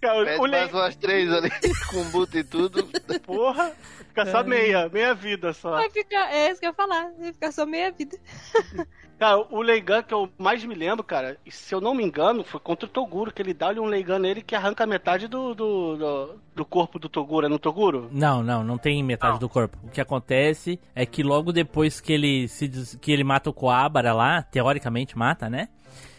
Cara, 0.00 0.24
Pede 0.24 0.38
o 0.38 0.48
mais 0.48 0.70
Le... 0.70 0.78
umas 0.78 0.96
três 0.96 1.32
ali, 1.32 1.50
com 1.90 2.04
buto 2.10 2.36
e 2.38 2.44
tudo. 2.44 2.88
Porra, 3.24 3.72
fica 4.08 4.26
só 4.26 4.44
meia, 4.44 4.88
meia 4.88 5.14
vida 5.14 5.52
só. 5.52 5.70
Vai 5.72 5.90
ficar, 5.90 6.32
é 6.32 6.50
isso 6.50 6.60
que 6.60 6.66
eu 6.66 6.70
ia 6.70 6.74
falar, 6.74 7.10
vai 7.18 7.32
ficar 7.32 7.52
só 7.52 7.64
meia 7.66 7.90
vida. 7.90 8.16
Cara, 9.18 9.38
o 9.50 9.62
Leigan 9.62 10.02
que 10.02 10.12
eu 10.12 10.30
mais 10.36 10.62
me 10.62 10.74
lembro, 10.74 11.02
cara, 11.02 11.38
e 11.46 11.50
se 11.50 11.74
eu 11.74 11.80
não 11.80 11.94
me 11.94 12.04
engano, 12.04 12.44
foi 12.44 12.60
contra 12.60 12.84
o 12.84 12.88
Toguro, 12.90 13.32
que 13.32 13.40
ele 13.40 13.54
dá-lhe 13.54 13.80
um 13.80 13.86
Leigan 13.86 14.18
nele 14.18 14.42
que 14.42 14.54
arranca 14.54 14.86
metade 14.86 15.26
do, 15.26 15.54
do, 15.54 15.96
do, 15.96 16.34
do 16.54 16.64
corpo 16.66 16.98
do 16.98 17.08
Toguro, 17.08 17.46
é 17.46 17.48
no 17.48 17.58
Toguro? 17.58 18.10
Não, 18.12 18.42
não, 18.42 18.62
não 18.62 18.76
tem 18.76 19.02
metade 19.02 19.40
do 19.40 19.48
corpo. 19.48 19.78
O 19.84 19.88
que 19.88 20.02
acontece 20.02 20.78
é 20.94 21.06
que 21.06 21.22
logo 21.22 21.50
depois 21.50 21.98
que 21.98 22.12
ele 22.12 22.46
se 22.46 22.68
que 23.00 23.10
ele 23.10 23.24
mata 23.24 23.48
o 23.48 23.54
Coabara 23.54 24.12
lá, 24.12 24.42
teoricamente 24.42 25.16
mata, 25.16 25.48
né? 25.48 25.70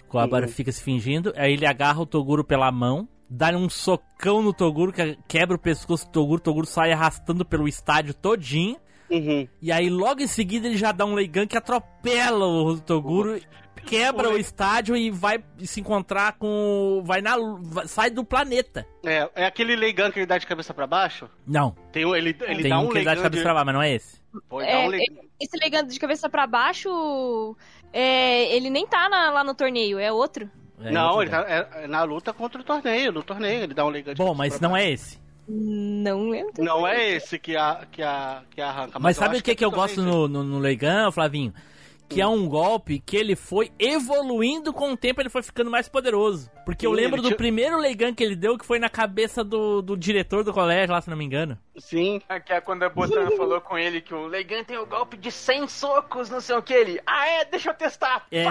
O 0.07 0.09
Coabara 0.09 0.47
Uhum. 0.47 0.51
fica 0.51 0.71
se 0.71 0.81
fingindo, 0.81 1.31
aí 1.37 1.53
ele 1.53 1.67
agarra 1.67 2.01
o 2.01 2.05
Toguro 2.05 2.43
pela 2.43 2.71
mão, 2.71 3.07
dá 3.29 3.49
um 3.49 3.69
socão 3.69 4.41
no 4.41 4.53
Toguro, 4.53 4.91
que 4.93 5.17
quebra 5.27 5.55
o 5.55 5.59
pescoço 5.59 6.05
do 6.05 6.11
Toguro, 6.11 6.39
o 6.39 6.43
Toguro 6.43 6.65
sai 6.67 6.91
arrastando 6.91 7.43
pelo 7.45 7.67
estádio 7.67 8.13
todinho. 8.13 8.77
Uhum. 9.09 9.47
E 9.61 9.71
aí 9.71 9.89
logo 9.89 10.21
em 10.21 10.27
seguida 10.27 10.67
ele 10.67 10.75
já 10.77 10.91
dá 10.91 11.05
um 11.05 11.13
Leigan 11.13 11.47
que 11.47 11.57
atropela 11.57 12.45
o 12.45 12.77
Toguro, 12.79 13.39
quebra 13.85 14.29
o 14.29 14.37
estádio 14.37 14.97
e 14.97 15.09
vai 15.09 15.41
se 15.59 15.79
encontrar 15.79 16.33
com 16.33 17.01
vai 17.05 17.21
na 17.21 17.35
sai 17.85 18.09
do 18.09 18.25
planeta. 18.25 18.85
É, 19.05 19.29
é 19.33 19.45
aquele 19.45 19.77
Leigan 19.77 20.11
que 20.11 20.19
ele 20.19 20.25
dá 20.25 20.37
de 20.37 20.45
cabeça 20.45 20.73
pra 20.73 20.85
baixo? 20.85 21.29
Não. 21.45 21.73
Tem, 21.93 22.05
um- 22.05 22.13
ele, 22.13 22.35
ele 22.41 22.61
Tem 22.63 22.69
dá 22.69 22.79
um 22.79 22.83
um 22.85 22.89
que 22.89 22.97
ele 22.97 23.05
dá 23.05 23.11
de 23.11 23.21
Leigan 23.21 23.23
cabeça 23.23 23.43
pra 23.43 23.53
baixo, 23.53 23.65
mas 23.65 23.75
não 23.75 23.81
é 23.81 23.93
esse. 23.93 24.21
Pô, 24.49 24.61
É, 24.61 24.85
um 24.85 24.89
Leigan. 24.89 25.21
esse 25.39 25.57
legando 25.57 25.89
de 25.89 25.99
cabeça 25.99 26.29
pra 26.29 26.45
baixo, 26.45 27.55
é, 27.93 28.53
ele 28.55 28.69
nem 28.69 28.85
tá 28.85 29.07
na- 29.07 29.31
lá 29.31 29.43
no 29.43 29.55
torneio, 29.55 29.97
é 29.99 30.11
outro. 30.11 30.49
Não, 30.77 31.21
ele 31.21 31.31
tá 31.31 31.45
é- 31.47 31.83
é 31.83 31.87
na 31.87 32.03
luta 32.03 32.31
contra 32.33 32.61
o 32.61 32.63
torneio, 32.63 33.11
no 33.11 33.23
torneio 33.23 33.63
ele 33.63 33.73
dá 33.73 33.85
um 33.85 33.89
Leigan 33.89 34.13
de 34.13 34.17
Bom, 34.17 34.33
mas 34.33 34.59
não 34.59 34.75
é 34.75 34.89
esse. 34.91 35.19
Não 35.49 36.29
lembro. 36.29 36.61
Não 36.63 36.85
é 36.85 37.09
esse 37.15 37.39
que, 37.39 37.55
a, 37.55 37.85
que, 37.91 38.01
a, 38.03 38.43
que 38.51 38.59
arranca. 38.61 38.99
Mas 38.99 39.15
eu 39.17 39.23
sabe 39.23 39.37
o 39.37 39.41
que, 39.43 39.55
que 39.55 39.63
eu 39.63 39.69
é 39.69 39.73
gosto 39.73 39.95
torneio. 39.95 40.27
no, 40.27 40.27
no, 40.27 40.43
no 40.43 40.59
Leigan, 40.59 41.09
Flavinho? 41.11 41.53
Que 42.09 42.21
é 42.21 42.27
um 42.27 42.47
golpe 42.47 42.99
que 42.99 43.17
ele 43.17 43.35
foi 43.35 43.69
evoluindo 43.77 44.71
com 44.71 44.91
o 44.93 44.97
tempo, 44.97 45.21
ele 45.21 45.29
foi 45.29 45.43
ficando 45.43 45.69
mais 45.69 45.89
poderoso. 45.89 46.49
Porque 46.65 46.85
eu 46.87 46.91
Sim, 46.91 46.95
lembro 46.97 47.15
ele 47.15 47.21
do 47.23 47.27
tinha- 47.29 47.37
primeiro 47.37 47.77
Leigan 47.77 48.13
que 48.13 48.23
ele 48.23 48.35
deu, 48.35 48.57
que 48.57 48.65
foi 48.65 48.79
na 48.79 48.89
cabeça 48.89 49.43
do, 49.43 49.81
do 49.81 49.97
diretor 49.97 50.43
do 50.43 50.53
colégio, 50.53 50.93
lá 50.93 51.01
se 51.01 51.09
não 51.09 51.17
me 51.17 51.25
engano. 51.25 51.57
Sim. 51.77 52.21
Que 52.45 52.53
é 52.53 52.61
quando 52.61 52.83
a 52.83 52.89
Botan 52.89 53.29
falou 53.37 53.61
com 53.61 53.77
ele 53.77 54.01
que 54.01 54.13
o 54.13 54.25
Leigan 54.27 54.63
tem 54.63 54.77
o 54.77 54.85
golpe 54.85 55.15
de 55.17 55.31
100 55.31 55.67
socos, 55.67 56.29
não 56.29 56.41
sei 56.41 56.55
o 56.55 56.61
que. 56.61 56.73
Ele, 56.73 56.99
ah 57.05 57.27
é, 57.27 57.45
deixa 57.45 57.69
eu 57.69 57.73
testar. 57.73 58.25
É, 58.31 58.45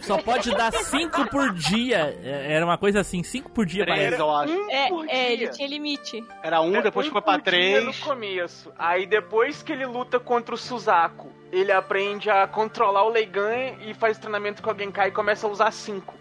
só 0.00 0.18
pode 0.18 0.50
dar 0.54 0.72
5 0.72 1.28
por 1.30 1.52
dia. 1.52 2.18
É, 2.22 2.52
Era 2.54 2.64
uma 2.64 2.78
coisa 2.78 3.00
assim, 3.00 3.22
5 3.22 3.50
por 3.50 3.66
dia 3.66 3.84
Três, 3.84 3.98
parece. 4.00 4.20
eu 4.20 4.30
acho. 4.30 4.70
É, 4.70 4.88
por 4.88 5.04
é, 5.04 5.08
dia. 5.08 5.32
ele 5.32 5.48
tinha 5.48 5.68
limite. 5.68 6.24
Era 6.42 6.60
um, 6.60 6.74
É, 6.76 6.82
depois 6.82 7.06
um 7.06 7.10
foi 7.10 7.20
pra 7.22 7.32
por 7.38 7.42
dia 7.42 7.44
três. 7.52 7.84
no 7.84 7.94
começo. 8.06 8.72
Aí 8.78 9.06
depois 9.06 9.62
que 9.62 9.72
ele 9.72 9.86
luta 9.86 10.18
contra 10.18 10.54
o 10.54 10.58
Suzaku, 10.58 11.30
ele 11.52 11.70
aprende 11.72 12.30
a 12.30 12.46
controlar 12.46 13.04
o 13.04 13.10
Leigan 13.10 13.76
e 13.86 13.92
faz 13.94 14.16
treinamento 14.18 14.62
com 14.62 14.70
o 14.70 14.78
Genkai 14.78 15.08
e 15.08 15.12
começa 15.12 15.46
a 15.46 15.50
usar 15.50 15.70
cinco. 15.70 16.14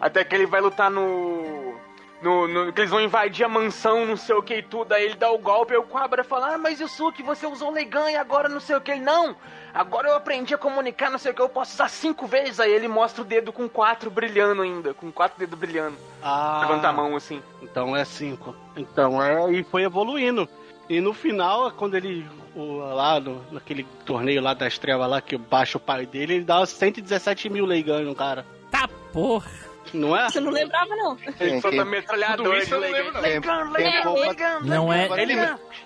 Até 0.00 0.22
que 0.22 0.34
ele 0.34 0.46
vai 0.46 0.60
lutar 0.60 0.90
no. 0.90 1.67
No, 2.20 2.48
no- 2.48 2.72
que 2.72 2.80
eles 2.80 2.90
vão 2.90 3.00
invadir 3.00 3.44
a 3.44 3.48
mansão, 3.48 4.04
não 4.04 4.16
sei 4.16 4.34
o 4.34 4.42
que 4.42 4.56
e 4.56 4.62
tudo. 4.62 4.92
Aí 4.92 5.04
ele 5.04 5.14
dá 5.14 5.30
o 5.30 5.38
golpe, 5.38 5.72
aí 5.72 5.78
o 5.78 5.84
Cobra 5.84 6.24
fala: 6.24 6.54
Ah, 6.54 6.58
mas 6.58 6.80
Yusuke, 6.80 7.22
você 7.22 7.46
usou 7.46 7.68
o 7.68 7.72
Leigan 7.72 8.10
e 8.10 8.16
agora 8.16 8.48
não 8.48 8.58
sei 8.58 8.74
o 8.74 8.80
que. 8.80 8.90
Ele, 8.90 9.00
não, 9.02 9.36
agora 9.72 10.08
eu 10.08 10.16
aprendi 10.16 10.52
a 10.52 10.58
comunicar, 10.58 11.10
não 11.10 11.18
sei 11.18 11.30
o 11.30 11.34
que, 11.34 11.40
eu 11.40 11.48
posso 11.48 11.74
usar 11.74 11.88
cinco 11.88 12.26
vezes. 12.26 12.58
Aí 12.58 12.72
ele 12.72 12.88
mostra 12.88 13.22
o 13.22 13.24
dedo 13.24 13.52
com 13.52 13.68
quatro 13.68 14.10
brilhando 14.10 14.62
ainda, 14.62 14.92
com 14.94 15.12
quatro 15.12 15.38
dedos 15.38 15.56
brilhando. 15.56 15.96
Ah, 16.20 16.58
Levanta 16.62 16.88
a 16.88 16.92
mão 16.92 17.14
assim. 17.14 17.40
Então 17.62 17.94
é 17.96 18.04
cinco. 18.04 18.52
Então 18.76 19.22
é. 19.22 19.52
E 19.52 19.62
foi 19.62 19.84
evoluindo. 19.84 20.48
E 20.88 21.00
no 21.00 21.12
final, 21.14 21.70
quando 21.70 21.94
ele. 21.96 22.26
o- 22.56 22.78
lá 22.78 23.20
no, 23.20 23.44
naquele 23.52 23.84
torneio 24.04 24.42
lá 24.42 24.54
das 24.54 24.76
trevas 24.76 25.08
lá, 25.08 25.20
que 25.20 25.36
baixa 25.38 25.78
o 25.78 25.80
pai 25.80 26.04
dele, 26.04 26.34
ele 26.34 26.44
dá 26.44 26.66
117 26.66 27.48
mil 27.48 27.64
Leigan 27.64 28.00
no 28.00 28.14
cara. 28.14 28.44
Tá 28.72 28.88
porra. 29.12 29.67
Não 29.92 30.16
é? 30.16 30.28
Você 30.28 30.40
não 30.40 30.50
lembrava, 30.50 30.94
não. 30.96 31.16
Ele 31.40 31.60
solta 31.60 32.36
Tudo 32.36 32.56
isso 32.56 32.74
eu 32.74 32.80
não 32.80 32.90
lembro, 32.90 33.12
não. 33.12 33.22
Quem 33.22 33.42
for- 33.42 34.18
Leigan, 34.18 34.60
Não 34.62 34.92
é- 34.92 35.08
Ele, 35.22 35.34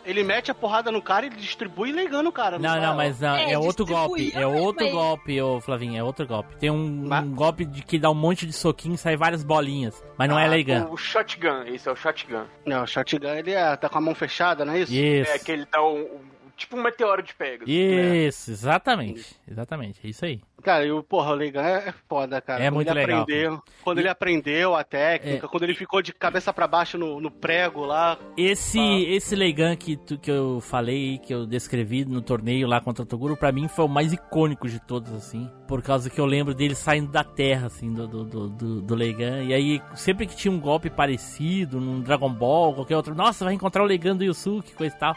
ele 0.05 0.23
mete 0.25 0.51
a 0.51 0.55
porrada 0.55 0.91
no 0.91 1.01
cara 1.03 1.27
e 1.27 1.31
distribui 1.31 1.93
Leigan 1.93 2.23
no 2.23 2.33
cara. 2.33 2.59
Não, 2.59 2.81
não, 2.81 2.97
mas 2.97 3.21
não, 3.21 3.35
é, 3.37 3.53
É, 3.53 3.59
outro 3.59 3.85
golpe. 3.87 4.33
É 4.35 4.47
outro 4.47 4.85
mas- 4.85 4.93
golpe, 4.95 5.41
ô 5.41 5.61
Flavinho, 5.61 5.99
é 5.99 6.03
outro 6.03 6.27
golpe. 6.27 6.57
Tem 6.57 6.71
um, 6.71 7.05
Mas- 7.07 7.25
um 7.25 7.35
golpe 7.35 7.65
de 7.65 7.83
que 7.83 7.99
dá 7.99 8.11
um 8.11 8.15
monte 8.15 8.47
de 8.47 8.53
soquinho 8.53 8.95
e 8.95 8.99
sai 8.99 9.17
várias 9.17 9.43
bolinhas. 9.45 10.03
Mas 10.19 10.29
não 10.29 10.39
é 10.39 10.45
Ah, 10.45 10.49
Leigan. 10.49 10.87
O 10.91 10.97
Shotgun, 10.97 11.63
esse 11.67 11.89
é 11.89 11.93
o 11.93 11.97
Shotgun. 11.97 12.45
Não, 12.67 12.83
o 12.85 12.87
Shotgun 12.87 13.29
ele 13.35 13.53
é, 13.53 13.77
tá 13.77 13.89
com 13.89 13.99
a 13.99 14.01
mão 14.01 14.15
fechada, 14.15 14.65
não 14.65 14.73
é 14.75 14.81
isso? 14.81 14.93
Isso. 14.93 15.31
É 15.31 15.39
que 15.39 15.53
ele 15.53 15.67
dá 15.71 15.83
um, 15.83 16.01
um- 16.03 16.21
tipo 16.57 16.77
um 16.77 16.83
meteoro 16.83 17.23
de 17.23 17.35
Pegasus. 17.35 17.67
Isso, 17.69 18.51
exatamente. 18.51 19.37
Exatamente, 19.51 20.01
é 20.05 20.09
isso 20.09 20.25
aí. 20.25 20.41
Cara, 20.63 20.85
e 20.87 20.93
o 20.93 21.03
porra, 21.03 21.33
o 21.33 21.35
Leigan 21.35 21.61
é 21.63 21.89
é 21.89 21.95
foda, 22.09 22.41
cara. 22.41 22.63
É 22.63 22.67
Quando 22.69 22.75
muito 22.77 22.89
ele 22.91 23.01
legal, 23.01 23.23
Aprendeu, 23.23 23.63
quando 23.83 23.99
ele 23.99 24.09
aprendeu 24.09 24.75
a 24.77 24.85
técnica, 24.85 25.49
quando 25.49 25.65
ele 25.65 25.75
ficou 25.75 26.01
de 26.01 26.13
cabeça 26.13 26.53
pra 26.53 26.69
baixo 26.69 26.97
no, 26.97 27.21
no 27.21 27.31
prego 27.33 27.85
lá. 27.85 28.17
Esse, 28.37 28.79
Ah. 28.79 29.01
esse 29.01 29.35
Leigan 29.35 29.75
que, 29.75 29.97
tu- 29.97 30.17
que 30.19 30.31
eu 30.31 30.61
falei, 30.61 31.19
que 31.19 31.35
eu 31.35 31.47
descrevi 31.47 32.05
no 32.05 32.23
torneio 32.23 32.69
lá 32.69 32.81
contra 32.81 33.03
o 33.03 33.07
Toguro, 33.07 33.37
pra 33.37 33.51
mim 33.51 33.67
foi 33.67 33.85
o 33.85 33.89
mais 33.89 34.13
icônico 34.13 34.69
de 34.69 34.79
todos, 34.79 35.13
assim. 35.13 35.51
Por 35.67 35.83
causa 35.83 36.09
que 36.09 36.21
eu 36.21 36.27
lembro 36.27 36.55
dele 36.55 36.77
saindo 36.77 37.11
da 37.11 37.25
terra, 37.25 37.67
assim, 37.67 37.93
do, 37.93 38.07
do, 38.07 38.25
do, 38.25 38.49
do, 38.49 38.83
do 38.83 38.95
Leigan. 38.95 39.43
E 39.43 39.53
aí, 39.53 39.83
sempre 39.97 40.27
que 40.29 40.37
tinha 40.37 40.53
um 40.53 40.61
golpe 40.61 40.89
parecido, 40.89 41.81
num 41.81 42.01
Dragon 42.01 42.33
Ball, 42.33 42.73
qualquer 42.73 42.97
outro, 42.97 43.17
nossa, 43.17 43.45
vai 43.45 43.53
encontrar 43.55 43.83
o 43.83 43.87
Leigan 43.87 44.15
do 44.17 44.23
Yusuke, 44.23 44.75
coisa 44.75 44.95
e 44.95 44.99
tal. 44.99 45.17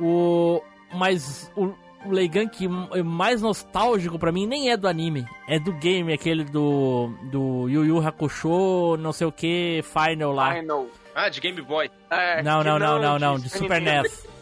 O... 0.00 0.62
Mas 0.96 1.50
o, 1.56 1.66
o 2.04 2.10
Leigan 2.10 2.48
que 2.48 2.66
é 2.94 3.02
mais 3.02 3.42
nostálgico 3.42 4.18
pra 4.18 4.32
mim 4.32 4.46
nem 4.46 4.70
é 4.70 4.76
do 4.76 4.88
anime, 4.88 5.26
é 5.48 5.58
do 5.58 5.72
game, 5.72 6.12
aquele 6.12 6.44
do, 6.44 7.10
do 7.24 7.68
Yu 7.68 7.84
Yu 7.84 8.06
Hakusho, 8.06 8.96
não 8.98 9.12
sei 9.12 9.26
o 9.26 9.32
que, 9.32 9.82
Final 9.84 10.32
lá. 10.32 10.54
Final. 10.54 10.86
Ah, 11.14 11.28
de 11.28 11.40
Game 11.40 11.60
Boy. 11.62 11.90
É, 12.10 12.42
Não, 12.42 12.62
não, 12.62 12.78
não, 12.78 13.00
não, 13.00 13.18
não, 13.18 13.38
de 13.38 13.48
Super 13.48 13.80
Nintendo. 13.80 14.02
NES. 14.02 14.26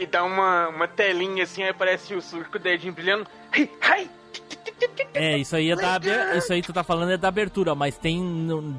E 0.00 0.06
dá 0.06 0.22
uma, 0.22 0.68
uma 0.68 0.86
telinha 0.86 1.42
assim, 1.42 1.64
aí 1.64 1.70
aparece 1.70 2.14
o 2.14 2.22
Suki 2.22 2.48
com 2.48 2.56
o 2.56 2.60
dedinho 2.60 2.92
brilhando. 2.92 3.26
Hi, 3.52 3.62
hi. 3.62 4.08
É, 5.14 5.36
isso 5.38 5.56
aí 5.56 5.70
é 5.70 5.76
da 5.76 5.98
isso 6.36 6.52
aí 6.52 6.62
tu 6.62 6.72
tá 6.72 6.84
falando 6.84 7.10
é 7.12 7.16
da 7.16 7.28
abertura, 7.28 7.74
mas 7.74 7.96
tem 7.96 8.22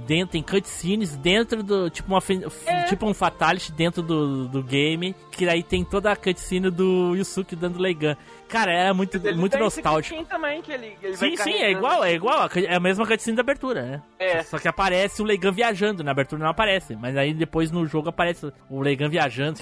dentro 0.05 0.29
tem 0.33 0.43
cutscenes 0.43 1.15
dentro 1.17 1.61
do 1.63 1.89
tipo 1.89 2.07
uma 2.13 2.21
fe- 2.21 2.41
tipo 2.87 3.05
um 3.05 3.13
fatality 3.13 3.71
dentro 3.71 4.01
do, 4.01 4.47
do 4.47 4.63
game, 4.63 5.15
que 5.31 5.47
aí 5.49 5.63
tem 5.63 5.83
toda 5.83 6.11
a 6.11 6.15
cutscene 6.15 6.69
do 6.69 7.15
Yusuke 7.15 7.55
dando 7.55 7.79
Leigan. 7.79 8.15
Cara, 8.47 8.71
é 8.71 8.93
muito 8.93 9.17
Ele 9.17 9.33
muito 9.35 9.57
nostálgico. 9.57 10.23
também, 10.25 10.61
que 10.61 10.71
ele, 10.71 10.95
ele 11.03 11.15
Sim, 11.15 11.35
sim, 11.35 11.53
é 11.53 11.71
igual, 11.71 12.03
é 12.03 12.13
igual, 12.13 12.43
a 12.43 12.49
é 12.59 12.75
a 12.75 12.79
mesma 12.79 13.05
cutscene 13.05 13.35
da 13.35 13.41
abertura, 13.41 13.81
né? 13.83 14.01
É. 14.17 14.43
Só 14.43 14.57
que 14.57 14.67
aparece 14.67 15.21
o 15.21 15.25
Leigan 15.25 15.51
viajando, 15.51 16.03
na 16.03 16.11
abertura 16.11 16.41
não 16.41 16.49
aparece, 16.49 16.95
mas 16.95 17.15
aí 17.17 17.33
depois 17.33 17.71
no 17.71 17.85
jogo 17.85 18.09
aparece 18.09 18.51
o 18.69 18.81
Leigan 18.81 19.09
viajando. 19.09 19.59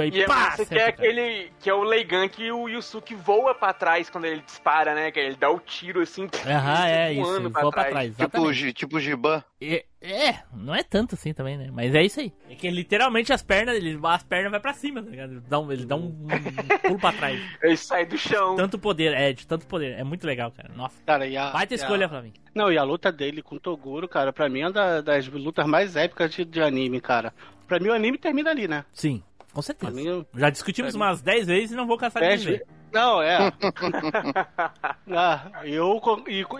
Aí, 0.00 0.10
E 0.10 0.22
é 0.22 0.26
pá, 0.26 0.52
que 0.56 0.60
é 0.62 0.64
o 0.64 0.66
cara. 0.68 0.88
aquele 0.88 1.50
que 1.60 1.68
é 1.70 1.74
o 1.74 1.82
Leigan 1.82 2.28
que 2.28 2.50
o 2.50 2.68
Yusuke 2.68 3.14
voa 3.14 3.54
pra 3.54 3.72
trás 3.72 4.08
quando 4.10 4.24
ele 4.24 4.40
dispara, 4.42 4.94
né? 4.94 5.10
Que 5.10 5.20
ele 5.20 5.36
dá 5.36 5.50
o 5.50 5.58
tiro 5.60 6.00
assim. 6.00 6.28
Aham, 6.46 6.86
é 6.86 7.12
isso, 7.12 7.50
voa 7.50 7.70
pra 7.70 7.84
trás. 7.84 8.10
Tipo, 8.10 8.22
exatamente. 8.22 8.54
Gi- 8.54 8.72
tipo 8.72 9.00
Giban. 9.00 9.42
É, 9.60 9.84
é, 10.00 10.40
não 10.52 10.74
é 10.74 10.82
tanto 10.82 11.14
assim 11.14 11.32
também, 11.32 11.56
né? 11.56 11.68
Mas 11.72 11.94
é 11.94 12.02
isso 12.02 12.18
aí. 12.20 12.32
É 12.50 12.54
que 12.56 12.68
literalmente 12.68 13.32
as 13.32 13.42
pernas, 13.42 13.76
ele, 13.76 13.98
as 14.02 14.22
pernas 14.24 14.50
vai 14.50 14.60
pra 14.60 14.72
cima, 14.72 15.02
tá 15.02 15.08
ligado? 15.10 15.32
Ele 15.32 15.40
dá 15.48 15.58
um, 15.60 15.72
ele 15.72 15.86
dá 15.86 15.96
um, 15.96 16.00
um 16.06 16.78
pulo 16.82 16.98
pra 16.98 17.12
trás. 17.12 17.40
Ele 17.62 17.76
sai 17.76 18.04
do 18.04 18.18
chão. 18.18 18.56
Tanto 18.56 18.78
poder, 18.78 19.12
é, 19.14 19.32
de 19.32 19.46
tanto 19.46 19.66
poder. 19.66 19.92
É 19.98 20.02
muito 20.02 20.26
legal, 20.26 20.50
cara. 20.50 20.70
Nossa. 20.74 20.96
Cara, 21.06 21.26
e 21.26 21.36
a, 21.36 21.50
Vai 21.50 21.66
ter 21.66 21.76
e 21.76 21.78
a- 21.78 21.82
escolha, 21.82 22.08
Flavinho. 22.08 22.34
Não, 22.54 22.70
e 22.72 22.76
a 22.76 22.82
luta 22.82 23.10
dele 23.12 23.40
com 23.42 23.54
o 23.54 23.60
Toguro, 23.60 24.08
cara, 24.08 24.32
pra 24.32 24.48
mim 24.48 24.60
é 24.60 24.66
uma 24.66 24.72
da- 24.72 25.00
das 25.00 25.26
lutas 25.28 25.66
mais 25.66 25.94
épicas 25.96 26.32
de, 26.32 26.44
de 26.44 26.60
anime, 26.60 27.00
cara. 27.00 27.32
Pra 27.68 27.78
mim 27.78 27.88
o 27.88 27.94
anime 27.94 28.18
termina 28.18 28.50
ali, 28.50 28.66
né? 28.68 28.84
Sim, 28.92 29.22
com 29.52 29.62
certeza. 29.62 30.26
Já 30.36 30.50
discutimos 30.50 30.94
umas 30.94 31.20
10 31.22 31.46
vezes 31.46 31.70
e 31.72 31.74
não 31.74 31.86
vou 31.86 31.96
cansar 31.98 32.22
de 32.22 32.36
dizer. 32.36 32.66
Não, 32.92 33.22
é. 33.22 33.50
ah, 35.10 35.50
eu, 35.64 36.00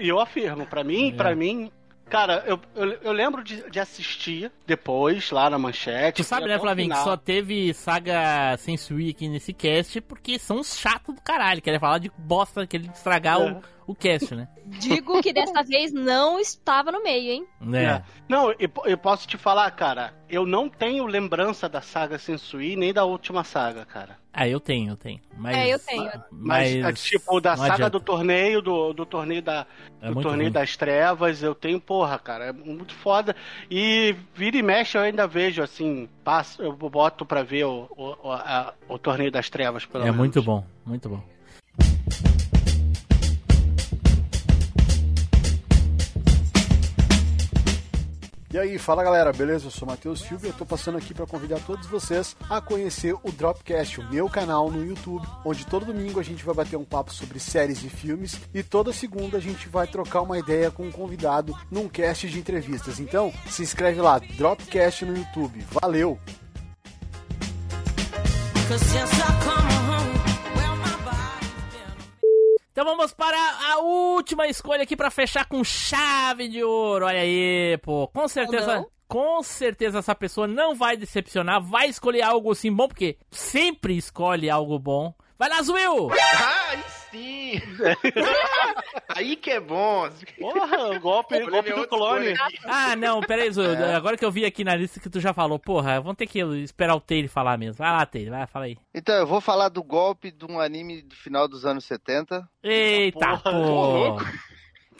eu 0.00 0.20
afirmo, 0.20 0.66
pra 0.66 0.82
mim, 0.82 1.10
É. 1.12 1.16
pra 1.16 1.34
mim. 1.34 1.70
Cara, 2.08 2.44
eu, 2.46 2.60
eu, 2.74 2.92
eu 3.02 3.12
lembro 3.12 3.42
de, 3.42 3.70
de 3.70 3.80
assistir 3.80 4.52
depois, 4.66 5.30
lá 5.30 5.48
na 5.48 5.58
manchete. 5.58 6.22
Tu 6.22 6.26
sabe, 6.26 6.46
né, 6.46 6.58
Flavinho, 6.58 6.90
que 6.90 7.02
só 7.02 7.16
teve 7.16 7.72
saga 7.72 8.54
Sensui 8.58 9.10
aqui 9.10 9.28
nesse 9.28 9.54
cast 9.54 9.98
porque 10.02 10.38
são 10.38 10.58
uns 10.58 10.76
chatos 10.76 11.14
do 11.14 11.22
caralho. 11.22 11.62
Querem 11.62 11.80
falar 11.80 11.98
de 11.98 12.10
bosta, 12.18 12.66
querem 12.66 12.90
estragar 12.90 13.40
É. 13.40 13.52
o, 13.52 13.62
o 13.92 13.94
cast, 13.94 14.34
né? 14.34 14.48
Digo 14.66 15.20
que 15.22 15.32
dessa 15.32 15.62
vez 15.62 15.92
não 15.92 16.38
estava 16.40 16.90
no 16.92 17.02
meio, 17.02 17.30
hein? 17.32 17.46
É. 17.74 18.02
Não, 18.28 18.50
eu, 18.52 18.70
eu 18.84 18.98
posso 18.98 19.26
te 19.28 19.36
falar, 19.36 19.70
cara, 19.72 20.14
eu 20.28 20.46
não 20.46 20.68
tenho 20.68 21.06
lembrança 21.06 21.68
da 21.68 21.80
saga 21.80 22.18
Sensui 22.18 22.74
nem 22.76 22.92
da 22.92 23.04
última 23.04 23.44
saga, 23.44 23.84
cara. 23.84 24.18
Ah, 24.32 24.48
eu 24.48 24.58
tenho, 24.58 24.92
eu 24.92 24.96
tenho. 24.96 25.20
Mas, 25.36 25.56
É, 25.58 25.74
eu 25.74 25.78
tenho. 25.78 26.10
Mas, 26.30 26.74
Mas, 26.74 26.84
é, 26.84 26.92
tipo, 26.92 27.38
da 27.38 27.54
saga 27.54 27.74
adianta. 27.74 27.90
do 27.90 28.00
torneio, 28.00 28.62
do, 28.62 28.94
do 28.94 29.04
torneio 29.04 29.42
da 29.42 29.66
É 30.00 30.08
do 30.08 30.14
torneio 30.22 30.44
ruim. 30.48 30.52
das 30.52 30.74
trevas, 30.74 31.42
eu 31.42 31.54
tenho, 31.54 31.78
porra, 31.78 32.18
cara, 32.18 32.46
é 32.46 32.52
muito 32.52 32.94
foda. 32.94 33.36
E 33.70 34.16
vira 34.34 34.56
e 34.56 34.62
mexe 34.62 34.96
eu 34.96 35.02
ainda 35.02 35.26
vejo, 35.26 35.62
assim, 35.62 36.08
passo, 36.24 36.62
eu 36.62 36.72
boto 36.72 37.26
pra 37.26 37.42
ver 37.42 37.64
o, 37.64 37.88
o, 37.94 38.32
a- 38.32 38.72
o 38.88 38.98
torneio 38.98 39.30
das 39.30 39.50
trevas, 39.50 39.84
pelo 39.84 40.04
É 40.04 40.10
menos. 40.10 40.18
muito 40.18 40.42
bom, 40.42 40.64
muito 40.86 41.10
bom. 41.10 41.22
E 48.52 48.58
aí, 48.58 48.76
fala 48.76 49.02
galera, 49.02 49.32
beleza? 49.32 49.68
Eu 49.68 49.70
sou 49.70 49.88
Matheus 49.88 50.20
Silva 50.20 50.46
e 50.46 50.50
eu 50.50 50.52
tô 50.52 50.66
passando 50.66 50.98
aqui 50.98 51.14
para 51.14 51.26
convidar 51.26 51.58
todos 51.60 51.86
vocês 51.86 52.36
a 52.50 52.60
conhecer 52.60 53.14
o 53.14 53.32
Dropcast, 53.32 53.98
o 53.98 54.10
meu 54.10 54.28
canal 54.28 54.70
no 54.70 54.84
YouTube, 54.84 55.26
onde 55.42 55.66
todo 55.66 55.86
domingo 55.86 56.20
a 56.20 56.22
gente 56.22 56.44
vai 56.44 56.54
bater 56.54 56.76
um 56.76 56.84
papo 56.84 57.14
sobre 57.14 57.40
séries 57.40 57.82
e 57.82 57.88
filmes 57.88 58.38
e 58.52 58.62
toda 58.62 58.92
segunda 58.92 59.38
a 59.38 59.40
gente 59.40 59.70
vai 59.70 59.86
trocar 59.86 60.20
uma 60.20 60.38
ideia 60.38 60.70
com 60.70 60.82
um 60.82 60.92
convidado 60.92 61.56
num 61.70 61.88
cast 61.88 62.28
de 62.28 62.38
entrevistas. 62.38 63.00
Então, 63.00 63.32
se 63.48 63.62
inscreve 63.62 64.02
lá, 64.02 64.18
Dropcast 64.18 65.06
no 65.06 65.16
YouTube. 65.16 65.64
Valeu! 65.80 66.18
Então 72.72 72.86
vamos 72.86 73.12
para 73.12 73.36
a 73.70 73.80
última 73.80 74.46
escolha 74.46 74.82
aqui 74.82 74.96
pra 74.96 75.10
fechar 75.10 75.44
com 75.44 75.62
chave 75.62 76.48
de 76.48 76.64
ouro. 76.64 77.04
Olha 77.04 77.20
aí, 77.20 77.76
pô. 77.82 78.08
Com 78.08 78.26
certeza, 78.26 78.86
com 79.06 79.42
certeza 79.42 79.98
essa 79.98 80.14
pessoa 80.14 80.46
não 80.46 80.74
vai 80.74 80.96
decepcionar, 80.96 81.62
vai 81.62 81.88
escolher 81.88 82.22
algo 82.22 82.50
assim 82.50 82.72
bom, 82.72 82.88
porque 82.88 83.18
sempre 83.30 83.94
escolhe 83.94 84.48
algo 84.48 84.78
bom. 84.78 85.12
Vai 85.38 85.50
lá, 85.50 85.60
Zuil! 85.60 86.08
Ah, 86.12 86.71
aí 87.84 87.96
sim! 88.02 89.00
aí 89.08 89.36
que 89.36 89.50
é 89.50 89.60
bom. 89.60 90.08
Porra, 90.38 90.90
o 90.90 91.00
golpe, 91.00 91.36
O 91.42 91.50
golpe 91.50 91.70
é 91.70 91.74
do 91.74 91.88
clone. 91.88 92.34
Ah, 92.64 92.96
não, 92.96 93.20
peraí. 93.20 93.48
É. 93.48 93.94
Agora 93.94 94.16
que 94.16 94.24
eu 94.24 94.30
vi 94.30 94.44
aqui 94.44 94.64
na 94.64 94.74
lista 94.74 95.00
que 95.00 95.10
tu 95.10 95.20
já 95.20 95.32
falou, 95.32 95.58
porra, 95.58 96.00
vamos 96.00 96.16
ter 96.16 96.26
que 96.26 96.40
esperar 96.40 96.94
o 96.94 97.00
Taylor 97.00 97.28
falar 97.28 97.58
mesmo. 97.58 97.74
Vai 97.74 97.90
lá, 97.90 98.06
Taylor, 98.06 98.38
vai, 98.38 98.46
fala 98.46 98.64
aí. 98.66 98.76
Então, 98.94 99.14
eu 99.14 99.26
vou 99.26 99.40
falar 99.40 99.68
do 99.68 99.82
golpe 99.82 100.30
de 100.30 100.44
um 100.44 100.60
anime 100.60 101.02
do 101.02 101.14
final 101.14 101.48
dos 101.48 101.64
anos 101.64 101.84
70. 101.84 102.48
Eita, 102.62 103.38
pô! 103.38 104.18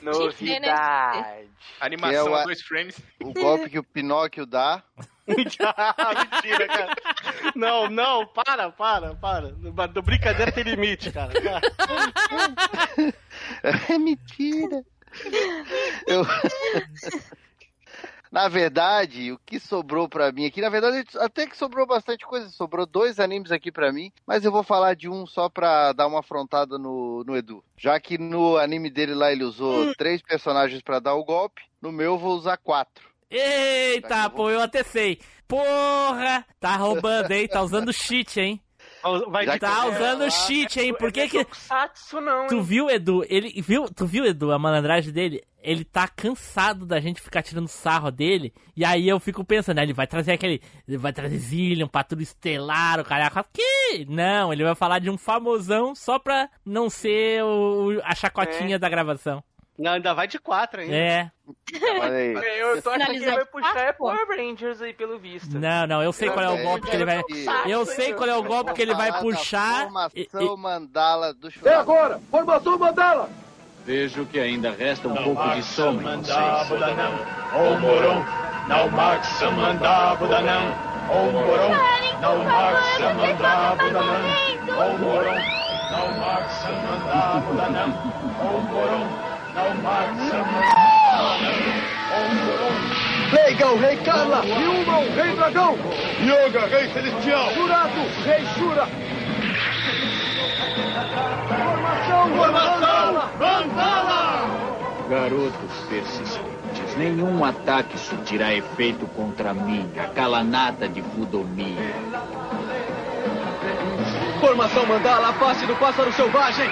Novidade. 0.02 1.48
Animação 1.80 2.36
é 2.36 2.40
o 2.40 2.44
dois 2.44 2.60
frames. 2.60 3.00
O 3.22 3.32
golpe 3.32 3.70
que 3.70 3.78
o 3.78 3.84
Pinóquio 3.84 4.44
dá. 4.44 4.82
Mentira, 5.28 6.66
cara. 6.66 6.94
Não, 7.54 7.88
não, 7.88 8.26
para, 8.26 8.70
para, 8.70 9.14
para. 9.14 9.50
Do 9.88 10.02
brincadeira 10.02 10.50
tem 10.50 10.64
limite, 10.64 11.12
cara. 11.12 11.32
É 13.62 13.98
mentira. 13.98 14.84
Eu... 16.06 16.24
Na 18.32 18.48
verdade, 18.48 19.30
o 19.30 19.38
que 19.44 19.60
sobrou 19.60 20.08
pra 20.08 20.32
mim 20.32 20.46
aqui, 20.46 20.62
na 20.62 20.70
verdade, 20.70 21.06
até 21.18 21.46
que 21.46 21.54
sobrou 21.54 21.86
bastante 21.86 22.24
coisa. 22.24 22.48
Sobrou 22.48 22.86
dois 22.86 23.20
animes 23.20 23.52
aqui 23.52 23.70
pra 23.70 23.92
mim, 23.92 24.10
mas 24.26 24.42
eu 24.42 24.50
vou 24.50 24.62
falar 24.62 24.94
de 24.94 25.06
um 25.06 25.26
só 25.26 25.50
pra 25.50 25.92
dar 25.92 26.06
uma 26.06 26.20
afrontada 26.20 26.78
no, 26.78 27.22
no 27.24 27.36
Edu. 27.36 27.62
Já 27.76 28.00
que 28.00 28.16
no 28.16 28.56
anime 28.56 28.88
dele 28.88 29.14
lá 29.14 29.30
ele 29.30 29.44
usou 29.44 29.94
três 29.96 30.22
personagens 30.22 30.80
pra 30.80 30.98
dar 30.98 31.14
o 31.14 31.24
golpe, 31.24 31.60
no 31.80 31.92
meu 31.92 32.12
eu 32.12 32.18
vou 32.18 32.34
usar 32.34 32.56
quatro. 32.56 33.11
Eita, 33.32 34.28
pô, 34.28 34.50
eu 34.50 34.60
até 34.60 34.82
sei. 34.82 35.18
Porra! 35.48 36.44
Tá 36.60 36.76
roubando, 36.76 37.30
hein? 37.30 37.48
Tá 37.48 37.62
usando 37.62 37.92
cheat, 37.92 38.38
hein? 38.38 38.60
Vai 39.30 39.59
tá 39.59 39.86
usando 39.86 40.30
cheat, 40.30 40.78
hein? 40.78 40.94
Por 40.94 41.10
que 41.10 41.28
que... 41.28 41.38
Não, 41.38 42.46
Tu 42.46 42.62
viu, 42.62 42.88
Edu? 42.88 43.24
Ele 43.28 43.60
viu, 43.60 43.88
tu 43.88 44.06
viu, 44.06 44.24
Edu, 44.24 44.52
a 44.52 44.59
malandragem 44.59 45.12
dele? 45.12 45.42
Ele 45.60 45.84
tá 45.84 46.06
cansado 46.06 46.84
da 46.86 47.00
gente 47.00 47.20
ficar 47.20 47.42
tirando 47.42 47.68
sarro 47.68 48.10
dele. 48.10 48.52
E 48.76 48.84
aí 48.84 49.09
eu 49.09 49.18
fico 49.18 49.44
pensando, 49.44 49.76
né, 49.76 49.82
ele 49.82 49.92
vai 49.92 50.06
trazer 50.06 50.32
aquele. 50.32 50.60
Ele 50.86 50.98
vai 50.98 51.12
trazer 51.12 51.38
Zillion, 51.38 51.88
Patrulha 51.88 52.22
Estelar, 52.22 53.00
o 53.00 53.04
cara. 53.04 53.30
Que? 53.52 54.04
Não, 54.09 54.52
ele 54.52 54.64
vai 54.64 54.74
falar 54.74 54.98
de 54.98 55.10
um 55.10 55.18
famosão 55.18 55.94
só 55.94 56.18
pra 56.18 56.48
não 56.64 56.90
ser 56.90 57.42
o, 57.44 58.00
a 58.04 58.14
chacotinha 58.14 58.78
da 58.78 58.88
gravação. 58.88 59.42
Não, 59.78 59.92
ainda 59.92 60.12
vai 60.14 60.28
de 60.28 60.38
quatro 60.38 60.80
ainda. 60.82 60.94
É. 60.94 61.30
Aí. 62.02 62.34
Eu 62.60 62.80
tô 62.82 62.90
achando 62.90 63.06
que 63.10 63.16
ele 63.16 63.30
vai 63.30 63.44
puxar 63.46 63.78
é 63.80 63.92
Power 63.92 64.26
Rangers 64.28 64.80
aí, 64.82 64.92
pelo 64.92 65.18
visto. 65.18 65.58
Não, 65.58 65.86
não, 65.86 66.02
eu 66.02 66.12
sei 66.12 66.30
qual 66.30 66.44
é 66.44 66.48
o 66.50 66.62
golpe 66.62 66.86
que 66.88 66.94
ele 66.96 67.04
vai. 67.04 67.22
Eu 67.66 67.86
sei 67.86 68.12
qual 68.12 68.28
é 68.28 68.36
o 68.36 68.42
golpe 68.42 68.72
que 68.74 68.82
ele 68.82 68.94
vai 68.94 69.12
puxar. 69.20 69.88
e- 70.14 70.28
Formação 70.28 70.56
mandala 70.56 71.34
do 71.34 71.48
É 71.48 71.50
Churrasco. 71.50 71.80
agora! 71.80 72.20
Formação 72.30 72.78
Mandala! 72.78 73.28
Vejo 73.84 74.24
que 74.26 74.38
ainda 74.38 74.70
resta 74.70 75.08
um 75.08 75.14
pouco 75.16 75.42
de 75.54 75.62
som 75.64 75.92
em 75.94 76.22
vocês. 76.22 76.70
O 77.52 77.80
Morão, 77.80 78.24
não 78.68 78.88
maxa 78.90 79.50
mandabuda 79.50 80.40
não. 80.42 80.92
O 81.10 81.32
Morão, 81.32 81.70
não 82.20 82.44
maxa 82.44 83.14
mandabuda 83.14 84.00
não. 84.00 84.92
O 84.94 84.98
Morão, 84.98 85.34
não 85.90 86.18
maxa 86.20 86.72
mandabuda 86.72 87.68
não. 87.70 87.90
O 88.46 88.60
Morão, 88.62 89.31
não 89.54 89.74
maxa 89.82 90.44
mandabuda 90.44 91.12
não. 91.12 91.72
O 92.12 92.34
Morão. 92.34 93.02
Leiga, 93.32 93.66
o 93.68 93.78
Rei 93.78 93.96
Carla! 93.98 94.40
O 94.40 95.14
Rei 95.14 95.34
Dragão! 95.34 95.78
Yoga, 96.20 96.66
Rei 96.66 96.92
Celestial. 96.92 97.54
Jurado, 97.54 98.00
Rei 98.24 98.44
Shura! 98.54 98.86
Formação 101.48 102.28
Mandala! 102.30 103.32
Mandala! 103.38 104.62
Garotos 105.08 105.84
persistentes, 105.88 106.96
nenhum 106.96 107.44
ataque 107.44 107.98
surtirá 107.98 108.54
efeito 108.54 109.06
contra 109.08 109.52
mim, 109.52 109.90
a 109.98 110.06
calanata 110.08 110.88
de 110.88 111.02
Fudomi. 111.02 111.76
Formação 114.40 114.86
Mandala, 114.86 115.28
a 115.28 115.32
face 115.34 115.66
do 115.66 115.76
pássaro 115.76 116.12
selvagem! 116.12 116.70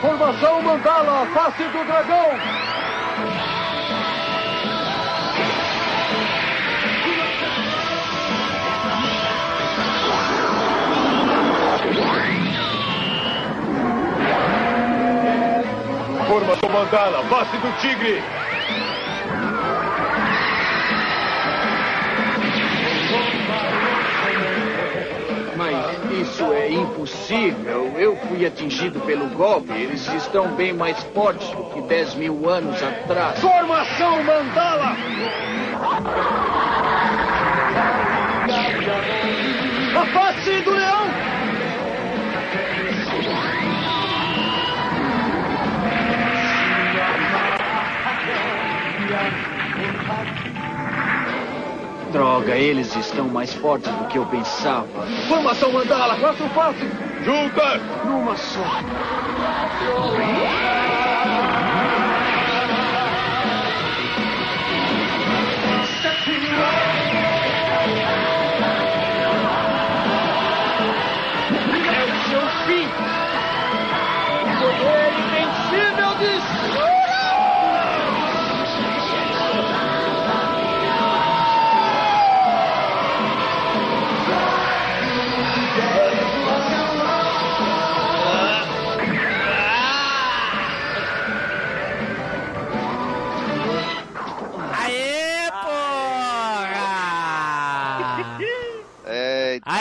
Formação 0.00 0.62
Mandala, 0.62 1.26
face 1.26 1.64
do 1.64 1.84
dragão! 1.84 2.71
Formação 16.32 16.70
Mandala, 16.70 17.22
face 17.24 17.58
do 17.58 17.70
tigre. 17.82 18.22
Mas 25.58 26.22
isso 26.22 26.50
é 26.54 26.70
impossível. 26.70 27.92
Eu 27.98 28.16
fui 28.16 28.46
atingido 28.46 28.98
pelo 29.00 29.28
golpe. 29.36 29.74
Eles 29.74 30.08
estão 30.14 30.48
bem 30.54 30.72
mais 30.72 31.02
fortes 31.12 31.50
do 31.50 31.64
que 31.64 31.82
10 31.82 32.14
mil 32.14 32.48
anos 32.48 32.82
atrás. 32.82 33.38
Formação 33.38 34.22
Mandala! 34.24 34.96
A 39.94 40.06
face 40.06 40.62
do 40.62 40.70
leão! 40.70 41.41
Droga, 52.12 52.54
eles 52.54 52.94
estão 52.94 53.26
mais 53.28 53.54
fortes 53.54 53.90
do 53.90 54.04
que 54.08 54.18
eu 54.18 54.26
pensava. 54.26 54.86
Formação 55.28 55.72
Mandala, 55.72 56.16
quatro 56.16 56.46
faces! 56.50 56.88
Juntas! 57.24 57.80
Numa 58.04 58.36
só. 58.36 58.60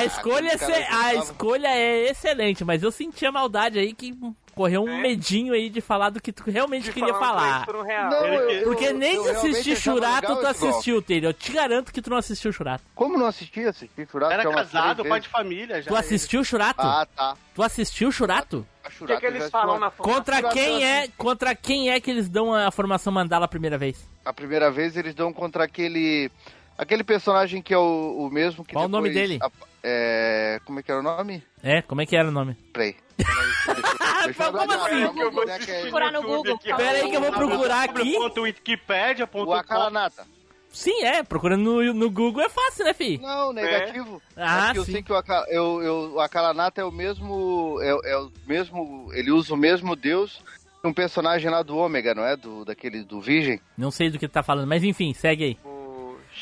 A 0.02 0.06
escolha, 0.06 0.50
é 0.50 0.88
a 0.94 1.14
escolha 1.16 1.68
é 1.68 2.10
excelente, 2.10 2.64
mas 2.66 2.84
eu 2.84 2.92
senti 2.92 3.26
a 3.26 3.32
maldade 3.32 3.80
aí 3.80 3.94
que 3.94 4.14
correu 4.54 4.84
um 4.84 5.02
medinho 5.02 5.54
aí 5.54 5.70
de 5.70 5.80
falar 5.80 6.10
do 6.10 6.22
que 6.22 6.32
tu 6.34 6.44
realmente 6.52 6.92
queria 6.92 7.14
falar 7.14 7.62
um 7.64 7.66
falar. 7.66 7.82
um 7.82 7.86
real. 7.86 8.10
Não, 8.10 8.26
eu- 8.26 8.64
Porque 8.66 8.86
eu- 8.86 8.94
nem 8.98 9.14
realmente 9.14 9.38
assistir 9.38 9.76
Churato, 9.78 10.36
tu 10.36 10.46
assistiu, 10.46 11.02
Taylor. 11.02 11.30
Eu 11.30 11.34
te 11.34 11.52
garanto 11.54 11.92
que 11.94 12.02
tu 12.02 12.10
não 12.10 12.18
assistiu 12.18 12.52
Churato. 12.52 12.84
Como 12.94 13.18
não 13.18 13.28
assisti? 13.28 13.62
Assisti 13.66 14.06
Churato 14.12 14.34
Era 14.34 14.50
umas 14.50 14.70
casado, 14.72 15.06
pai 15.06 15.20
de 15.22 15.30
família 15.30 15.82
já. 15.82 15.88
Tu 15.90 15.96
assistiu 15.96 16.44
Churato? 16.44 16.82
Ah, 16.82 17.08
tá. 17.16 17.38
Tu 17.56 17.64
assistiu 17.64 18.12
Churato? 18.12 18.68
A 18.84 18.88
O 18.88 18.92
que, 18.92 18.98
Churato 18.98 19.20
que 19.22 19.26
eles 19.28 19.50
falam 19.50 19.80
na 19.80 19.90
formação? 19.90 20.20
Contra 20.24 20.50
quem 20.50 20.84
é, 20.86 21.08
contra 21.18 21.56
quem 21.56 21.90
é 21.90 22.00
que 22.02 22.12
eles 22.12 22.28
dão 22.28 22.54
a 22.54 22.70
formação 22.72 23.14
mandala 23.14 23.46
a 23.46 23.48
primeira 23.48 23.78
vez? 23.78 24.06
A 24.26 24.34
primeira 24.34 24.70
vez 24.70 24.98
eles 24.98 25.16
dão 25.16 25.32
contra 25.32 25.64
aquele. 25.64 26.30
Aquele 26.78 27.04
personagem 27.04 27.62
que 27.62 27.74
é 27.74 27.78
o, 27.78 28.26
o 28.26 28.30
mesmo 28.32 28.66
que 28.66 28.74
Qual 28.74 28.86
o 28.86 28.90
nome 28.90 29.12
dele? 29.12 29.38
a- 29.42 29.50
é, 29.84 30.60
como 30.66 30.80
é 30.80 30.84
que 30.84 30.92
era 30.92 31.00
o 31.00 31.04
nome? 31.04 31.44
É, 31.64 31.82
como 31.82 32.02
é 32.02 32.06
que 32.06 32.16
era 32.16 32.28
o 32.28 32.32
nome? 32.32 32.56
Peraí. 32.74 32.96
Eu 34.28 34.52
Como 34.52 34.72
assim? 34.72 35.66
Que 35.66 35.72
é? 35.72 35.82
Procurar 35.82 36.12
no 36.12 36.22
Google. 36.22 36.58
Pera 36.60 36.92
aí 36.92 37.10
que 37.10 37.16
eu 37.16 37.22
vou 37.22 37.32
procurar 37.32 37.84
aqui. 37.90 38.16
Wikipedia.com. 38.40 39.44
O 39.46 39.54
Akalanata. 39.54 40.26
Sim, 40.72 41.04
é. 41.04 41.24
Procurando 41.24 41.64
no, 41.64 41.94
no 41.94 42.10
Google 42.10 42.44
é 42.44 42.50
fácil, 42.50 42.86
né, 42.86 42.94
fi? 42.94 43.18
Não, 43.18 43.52
negativo. 43.52 44.22
Ah, 44.38 44.60
É 44.60 44.66
porque 44.66 44.80
eu 44.80 44.86
sim. 44.86 44.92
sei 44.94 45.04
que 45.04 45.12
o, 45.12 45.24
eu, 45.50 45.82
eu, 45.82 46.14
o 46.14 46.20
Akalanata 46.20 46.82
é 46.82 46.86
o 46.86 46.92
mesmo. 46.92 47.80
É, 47.82 48.12
é 48.12 48.18
o 48.18 48.32
mesmo. 48.48 49.10
Ele 49.14 49.32
usa 49.32 49.54
o 49.54 49.58
mesmo 49.58 49.96
deus 49.96 50.42
que 50.82 50.88
um 50.88 50.94
personagem 50.94 51.50
lá 51.50 51.62
do 51.62 51.78
Ômega, 51.78 52.16
não 52.16 52.26
é? 52.26 52.36
Do, 52.36 52.66
daquele 52.66 53.04
do 53.04 53.22
Virgem. 53.22 53.60
Não 53.78 53.92
sei 53.92 54.10
do 54.10 54.18
que 54.18 54.28
tu 54.28 54.32
tá 54.32 54.44
falando, 54.44 54.68
mas 54.68 54.84
enfim, 54.84 55.14
segue 55.14 55.44
aí. 55.44 55.58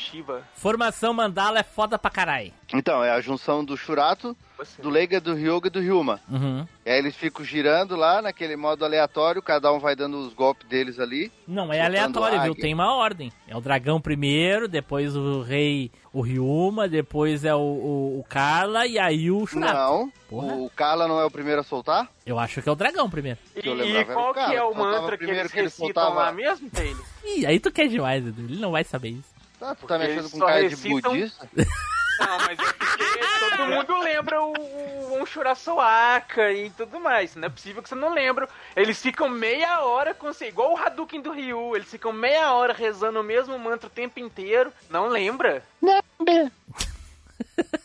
Shiva. 0.00 0.42
Formação 0.54 1.12
mandala 1.12 1.60
é 1.60 1.62
foda 1.62 1.98
pra 1.98 2.10
caralho. 2.10 2.52
Então, 2.72 3.04
é 3.04 3.10
a 3.10 3.20
junção 3.20 3.64
do 3.64 3.76
Shurato, 3.76 4.36
do 4.80 4.88
Leiga, 4.88 5.20
do 5.20 5.34
Ryoga 5.34 5.68
e 5.68 5.70
do 5.70 5.80
Ryuma. 5.80 6.20
Uhum. 6.28 6.66
E 6.84 6.90
aí 6.90 6.98
eles 6.98 7.16
ficam 7.16 7.44
girando 7.44 7.96
lá 7.96 8.22
naquele 8.22 8.56
modo 8.56 8.84
aleatório, 8.84 9.42
cada 9.42 9.72
um 9.72 9.78
vai 9.78 9.96
dando 9.96 10.18
os 10.18 10.32
golpes 10.32 10.68
deles 10.68 10.98
ali. 10.98 11.30
Não, 11.46 11.72
é 11.72 11.80
aleatório, 11.80 12.40
viu? 12.42 12.54
Tem 12.54 12.72
uma 12.72 12.94
ordem. 12.94 13.32
É 13.48 13.56
o 13.56 13.60
dragão 13.60 14.00
primeiro, 14.00 14.68
depois 14.68 15.16
o 15.16 15.42
rei, 15.42 15.90
o 16.12 16.20
Ryuma, 16.20 16.88
depois 16.88 17.44
é 17.44 17.54
o, 17.54 17.58
o, 17.58 18.20
o 18.20 18.24
Carla 18.28 18.86
e 18.86 18.98
aí 18.98 19.30
o 19.30 19.46
Shurato. 19.46 19.74
Não, 19.74 20.12
Porra. 20.28 20.54
o 20.54 20.70
Carla 20.70 21.08
não 21.08 21.20
é 21.20 21.24
o 21.24 21.30
primeiro 21.30 21.60
a 21.60 21.64
soltar? 21.64 22.08
Eu 22.24 22.38
acho 22.38 22.62
que 22.62 22.68
é 22.68 22.72
o 22.72 22.76
dragão 22.76 23.10
primeiro. 23.10 23.38
E, 23.56 23.68
e 23.68 24.04
qual 24.04 24.32
que 24.32 24.40
é 24.40 24.62
o 24.62 24.72
soltava 24.72 25.00
mantra 25.00 25.18
que 25.18 25.24
eles 25.24 25.52
que 25.52 25.58
ele 25.58 25.66
recitam 25.66 26.14
lá 26.14 26.32
mesmo, 26.32 26.70
Taylor? 26.70 27.04
Ih, 27.24 27.46
aí 27.46 27.58
tu 27.58 27.70
quer 27.72 27.88
demais, 27.88 28.26
Edu. 28.26 28.42
Ele 28.42 28.60
não 28.60 28.70
vai 28.70 28.84
saber 28.84 29.10
isso. 29.10 29.39
Tá, 29.60 29.74
tu 29.74 29.86
tá 29.86 29.98
mexendo 29.98 30.18
eles 30.20 30.32
com 30.32 30.38
cara 30.40 30.62
de 30.62 30.68
recitam- 30.68 31.12
budista? 31.12 31.48
Não, 31.54 32.38
mas 32.38 32.58
é 32.58 32.72
porque 32.72 33.48
todo 33.56 33.66
mundo 33.68 33.98
lembra 34.00 34.42
o, 34.42 34.52
o 34.52 35.20
Onshurasoaka 35.22 36.50
e 36.52 36.70
tudo 36.70 36.98
mais. 36.98 37.34
Não 37.36 37.46
é 37.46 37.48
possível 37.50 37.82
que 37.82 37.88
você 37.88 37.94
não 37.94 38.12
lembra. 38.12 38.48
Eles 38.74 39.00
ficam 39.00 39.28
meia 39.28 39.80
hora 39.80 40.12
com 40.14 40.30
igual 40.42 40.72
o 40.72 40.76
Hadouken 40.76 41.20
do 41.20 41.30
Ryu. 41.32 41.76
Eles 41.76 41.90
ficam 41.90 42.12
meia 42.12 42.52
hora 42.52 42.72
rezando 42.72 43.20
o 43.20 43.24
mesmo 43.24 43.58
mantra 43.58 43.86
o 43.86 43.90
tempo 43.90 44.18
inteiro. 44.18 44.72
Não 44.88 45.08
lembra? 45.08 45.62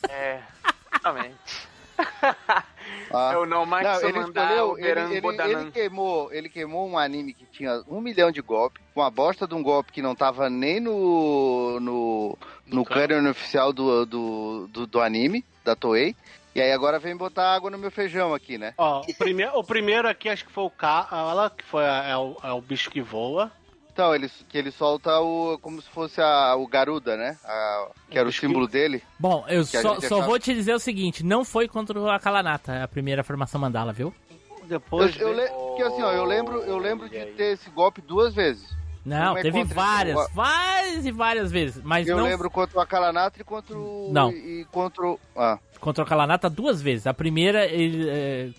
É, 0.09 0.39
realmente. 1.03 1.67
Ah. 3.15 3.31
Eu 3.33 3.45
não 3.45 3.65
mais 3.65 3.85
Não, 3.87 4.09
ele 4.09 4.19
escolheu, 4.19 4.71
o 4.71 4.77
ele, 4.77 4.99
ele, 5.17 5.27
ele 5.41 5.71
queimou, 5.71 6.33
ele 6.33 6.49
queimou 6.49 6.87
um 6.87 6.97
anime 6.97 7.33
que 7.33 7.45
tinha 7.45 7.81
um 7.87 8.01
milhão 8.01 8.31
de 8.31 8.41
golpes, 8.41 8.83
com 8.93 9.01
a 9.01 9.09
bosta 9.09 9.47
de 9.47 9.53
um 9.55 9.63
golpe 9.63 9.91
que 9.91 10.01
não 10.01 10.15
tava 10.15 10.49
nem 10.49 10.79
no 10.79 11.79
no, 11.79 12.37
no 12.67 12.83
canon 12.85 13.29
oficial 13.29 13.71
do, 13.71 14.05
do, 14.05 14.67
do, 14.67 14.87
do 14.87 15.01
anime, 15.01 15.43
da 15.63 15.75
Toei. 15.75 16.15
E 16.53 16.61
aí 16.61 16.71
agora 16.71 16.99
vem 16.99 17.15
botar 17.17 17.53
água 17.53 17.69
no 17.69 17.77
meu 17.77 17.91
feijão 17.91 18.33
aqui, 18.33 18.57
né? 18.57 18.73
Ó, 18.77 19.01
o 19.01 19.13
primeiro, 19.15 19.57
o 19.57 19.63
primeiro 19.63 20.07
aqui 20.07 20.29
acho 20.29 20.45
que 20.45 20.51
foi 20.51 20.63
o 20.63 20.69
Kala, 20.69 21.49
que 21.49 21.65
foi 21.65 21.85
a- 21.85 22.03
é, 22.05 22.15
o, 22.17 22.37
é 22.41 22.51
o 22.53 22.61
bicho 22.61 22.89
que 22.89 23.01
voa. 23.01 23.51
Então, 23.95 24.13
ele, 24.13 24.29
que 24.49 24.57
ele 24.57 24.71
solta 24.71 25.21
o 25.21 25.57
como 25.59 25.81
se 25.81 25.87
fosse 25.89 26.19
a, 26.19 26.53
o 26.57 26.67
Garuda, 26.67 27.15
né? 27.15 27.37
A- 27.45 27.87
que 28.09 28.19
era 28.19 28.27
o 28.27 28.33
símbolo 28.33 28.67
dele. 28.67 29.01
Bom, 29.17 29.45
eu 29.47 29.61
a 29.61 29.65
só, 29.65 30.01
só 30.01 30.21
vou 30.21 30.37
te 30.37 30.53
dizer 30.53 30.73
o 30.73 30.79
seguinte: 30.79 31.23
não 31.23 31.45
foi 31.45 31.65
contra 31.65 31.97
o 31.97 32.09
Akalanata 32.09 32.83
a 32.83 32.89
primeira 32.89 33.23
formação 33.23 33.61
mandala, 33.61 33.93
viu? 33.93 34.13
Depois 34.65 35.17
eu, 35.17 35.29
eu, 35.29 35.33
le- 35.33 35.47
porque 35.47 35.83
assim, 35.83 36.01
ó, 36.01 36.11
eu 36.11 36.25
lembro, 36.25 36.57
eu 36.63 36.77
lembro 36.77 37.07
de 37.07 37.25
ter 37.37 37.53
esse 37.53 37.69
golpe 37.69 38.01
duas 38.01 38.35
vezes. 38.35 38.67
Não, 39.05 39.37
é 39.37 39.43
teve 39.43 39.63
várias, 39.63 40.29
várias 40.33 41.05
e 41.05 41.11
várias 41.11 41.49
vezes. 41.49 41.81
Mas 41.81 42.05
Eu 42.05 42.17
não 42.17 42.25
lembro 42.25 42.49
contra 42.51 42.77
o 42.77 42.81
Akalanatra 42.81 43.43
e 43.43 43.45
contra 43.45 43.77
o. 43.77 44.09
Não. 44.11 44.29
E 44.29 44.65
contra 44.73 45.05
o. 45.07 45.17
Ah. 45.37 45.57
Contra 45.85 46.03
o 46.03 46.07
Kalanata 46.07 46.49
duas 46.49 46.81
vezes. 46.81 47.05
A 47.05 47.13
primeira, 47.13 47.67
ele, 47.67 48.09
é, 48.09 48.49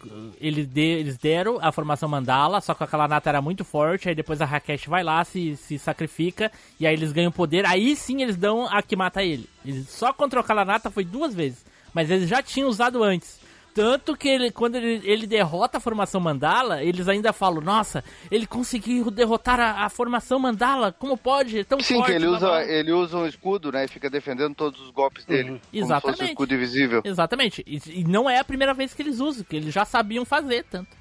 ele 0.40 0.64
de- 0.64 0.80
eles 0.80 1.18
deram 1.18 1.58
a 1.60 1.72
formação 1.72 2.08
mandala, 2.08 2.60
só 2.60 2.72
que 2.72 2.84
a 2.84 2.86
Kalanata 2.86 3.28
era 3.28 3.42
muito 3.42 3.64
forte, 3.64 4.08
aí 4.08 4.14
depois 4.14 4.40
a 4.40 4.44
Rakesh 4.44 4.86
vai 4.86 5.02
lá, 5.02 5.24
se, 5.24 5.56
se 5.56 5.76
sacrifica, 5.76 6.52
e 6.78 6.86
aí 6.86 6.94
eles 6.94 7.10
ganham 7.10 7.32
poder, 7.32 7.66
aí 7.66 7.96
sim 7.96 8.22
eles 8.22 8.36
dão 8.36 8.68
a 8.68 8.80
que 8.80 8.94
mata 8.94 9.24
ele. 9.24 9.48
Eles- 9.64 9.88
só 9.90 10.12
contra 10.12 10.38
o 10.40 10.44
Kalanata 10.44 10.88
foi 10.88 11.04
duas 11.04 11.34
vezes, 11.34 11.66
mas 11.92 12.08
eles 12.12 12.28
já 12.28 12.40
tinham 12.40 12.68
usado 12.68 13.02
antes. 13.02 13.40
Tanto 13.76 14.16
que 14.16 14.26
ele, 14.26 14.50
quando 14.50 14.76
ele, 14.76 15.02
ele 15.04 15.26
derrota 15.26 15.76
a 15.76 15.80
formação 15.80 16.18
Mandala, 16.18 16.82
eles 16.82 17.06
ainda 17.08 17.30
falam, 17.30 17.60
nossa, 17.60 18.02
ele 18.30 18.46
conseguiu 18.46 19.10
derrotar 19.10 19.60
a, 19.60 19.84
a 19.84 19.90
formação 19.90 20.38
Mandala, 20.38 20.92
como 20.92 21.14
pode? 21.14 21.58
É 21.58 21.64
tão 21.64 21.78
Sim, 21.80 21.96
forte. 21.96 22.06
que 22.06 22.12
ele 22.12 22.26
usa, 22.26 22.38
blá, 22.46 22.48
blá." 22.48 22.64
ele 22.64 22.90
usa 22.90 23.18
um 23.18 23.26
escudo, 23.26 23.70
né? 23.70 23.84
E 23.84 23.88
fica 23.88 24.08
defendendo 24.08 24.54
todos 24.54 24.80
os 24.80 24.90
golpes 24.90 25.26
dele. 25.26 25.48
Como 25.48 25.58
se 25.58 25.62
fosse 25.68 25.76
um 25.76 25.84
Exatamente. 25.84 26.24
escudo 26.30 26.54
invisível. 26.54 27.02
Exatamente. 27.04 27.62
E, 27.66 28.00
e 28.00 28.04
não 28.04 28.30
é 28.30 28.38
a 28.38 28.44
primeira 28.44 28.72
vez 28.72 28.94
que 28.94 29.02
eles 29.02 29.20
usam, 29.20 29.44
que 29.44 29.54
eles 29.56 29.74
já 29.74 29.84
sabiam 29.84 30.24
fazer 30.24 30.64
tanto. 30.64 30.96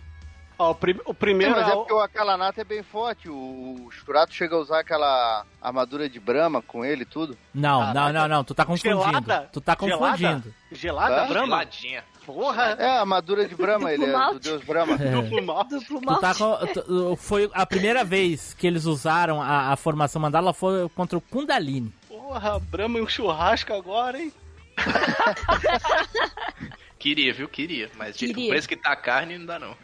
Ó, 0.57 0.71
o, 0.71 0.75
prim- 0.75 0.99
o 1.05 1.09
Sim, 1.09 1.13
primeiro 1.15 1.53
mas 1.53 1.67
é 1.67 1.71
é 1.71 1.73
o- 1.73 1.77
porque 1.79 1.93
o 1.93 1.99
Akalanata 1.99 2.61
é 2.61 2.63
bem 2.63 2.81
forte. 2.81 3.27
O 3.29 3.89
Shurato 3.91 4.33
chega 4.33 4.55
a 4.55 4.59
usar 4.59 4.79
aquela 4.79 5.45
armadura 5.61 6.07
de 6.09 6.17
Brahma 6.17 6.61
com 6.61 6.83
ele 6.85 7.03
e 7.03 7.05
tudo. 7.05 7.37
Não, 7.53 7.93
não, 7.93 8.13
não, 8.13 8.27
não. 8.27 8.43
Tu 8.43 8.53
tá 8.55 8.63
confundindo. 8.65 9.01
Gelada? 9.03 9.49
Tu 9.51 9.59
tá 9.59 9.75
confundindo. 9.75 10.53
Gelada, 10.71 11.23
Hã? 11.23 11.27
Brahma? 11.27 11.47
Geladinha. 11.57 12.03
Porra! 12.25 12.75
É, 12.79 12.87
a 12.87 12.99
armadura 13.01 13.47
de 13.47 13.55
Brahma, 13.55 13.91
ele 13.93 14.03
é 14.03 14.07
do 14.07 14.13
malte. 14.13 14.39
deus 14.49 14.63
Brahma. 14.63 14.95
É. 14.95 15.11
Duplo 15.11 15.45
mal. 15.45 15.63
Duplo 15.63 16.01
Tu 16.01 16.19
tá 16.19 16.33
foi 17.17 17.49
a 17.53 17.65
primeira 17.65 18.03
vez 18.03 18.53
que 18.53 18.65
eles 18.65 18.85
usaram 18.85 19.41
a, 19.41 19.71
a 19.71 19.75
formação 19.75 20.21
mandala 20.21 20.53
foi 20.53 20.89
contra 20.89 21.17
o 21.17 21.21
Kundalini. 21.21 21.93
Porra, 22.07 22.59
Brahma 22.59 22.99
e 22.99 23.01
um 23.01 23.07
churrasco 23.07 23.73
agora, 23.73 24.19
hein? 24.19 24.31
Queria, 26.99 27.33
viu? 27.33 27.47
Queria. 27.47 27.89
Mas 27.97 28.17
Queria. 28.17 28.45
o 28.45 28.49
preço 28.49 28.67
que 28.67 28.75
tá 28.75 28.91
a 28.91 28.95
carne 28.95 29.37
não 29.37 29.45
dá 29.45 29.59
não. 29.59 29.75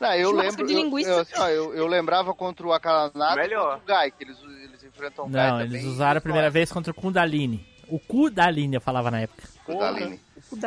Não, 0.00 0.14
eu 0.14 0.30
Churrasco 0.30 0.62
lembro. 0.62 0.66
de 0.66 0.74
Eu, 1.04 1.08
eu, 1.08 1.18
assim, 1.20 1.32
ó, 1.38 1.48
eu, 1.48 1.74
eu 1.74 1.86
lembrava 1.86 2.32
contra 2.32 2.66
o 2.66 2.72
Akalanata 2.72 3.44
e 3.44 3.48
contra 3.48 3.76
o 3.76 3.80
Gai, 3.84 4.10
que 4.12 4.22
eles, 4.22 4.36
eles 4.62 4.84
enfrentam 4.84 5.26
o 5.26 5.28
Gai 5.28 5.50
Não, 5.50 5.58
também. 5.58 5.72
eles 5.80 5.84
usaram 5.84 6.18
a 6.18 6.20
primeira 6.20 6.48
vez 6.50 6.70
contra 6.70 6.92
o 6.92 6.94
Kundalini. 6.94 7.66
O 7.88 7.98
Kundalini 7.98 8.74
eu 8.76 8.80
falava 8.80 9.10
na 9.10 9.20
época. 9.20 9.48
Kundalini. 9.64 10.20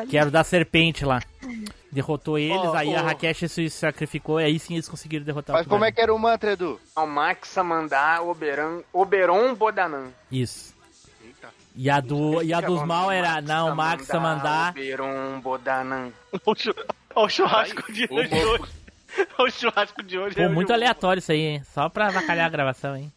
Que 0.09 0.17
era 0.17 0.27
o 0.27 0.31
da 0.31 0.43
serpente 0.43 1.05
lá. 1.05 1.21
Derrotou 1.91 2.37
eles, 2.37 2.57
Ó, 2.57 2.75
aí 2.75 2.95
a 2.95 3.01
ó. 3.01 3.05
Rakesh 3.05 3.51
se 3.51 3.69
sacrificou 3.69 4.39
e 4.39 4.45
aí 4.45 4.59
sim 4.59 4.75
eles 4.75 4.87
conseguiram 4.87 5.25
derrotar 5.25 5.55
Mas 5.55 5.65
o 5.65 5.69
como 5.69 5.83
é 5.83 5.91
que 5.91 5.99
era 5.99 6.13
o 6.13 6.19
mantra, 6.19 6.53
Edu? 6.53 6.79
O 6.95 7.05
Max 7.05 7.55
Mandar 7.57 8.23
Oberon, 8.23 8.81
Oberon 8.93 9.53
Bodanan. 9.55 10.09
Isso. 10.31 10.73
E 11.75 11.89
a, 11.89 11.99
do, 12.01 12.43
e 12.43 12.53
a 12.53 12.59
dos 12.59 12.83
mal 12.83 13.09
era, 13.09 13.39
não, 13.41 13.73
Max 13.75 14.07
mandar. 14.09 14.71
Oberon 14.71 15.39
Bodanan. 15.39 16.11
O, 16.33 16.53
ó, 17.15 17.25
o 17.25 17.29
churrasco 17.29 17.91
de 17.91 18.05
o 18.05 18.15
hoje. 18.15 18.71
O 19.37 19.49
churrasco 19.49 20.03
de 20.03 20.17
hoje 20.17 20.35
Pô, 20.35 20.41
é 20.41 20.47
muito 20.47 20.71
aleatório 20.71 21.19
isso 21.19 21.31
aí, 21.31 21.41
hein? 21.41 21.63
Só 21.73 21.89
pra 21.89 22.07
avacalhar 22.07 22.45
a 22.45 22.49
gravação, 22.49 22.95
hein? 22.95 23.11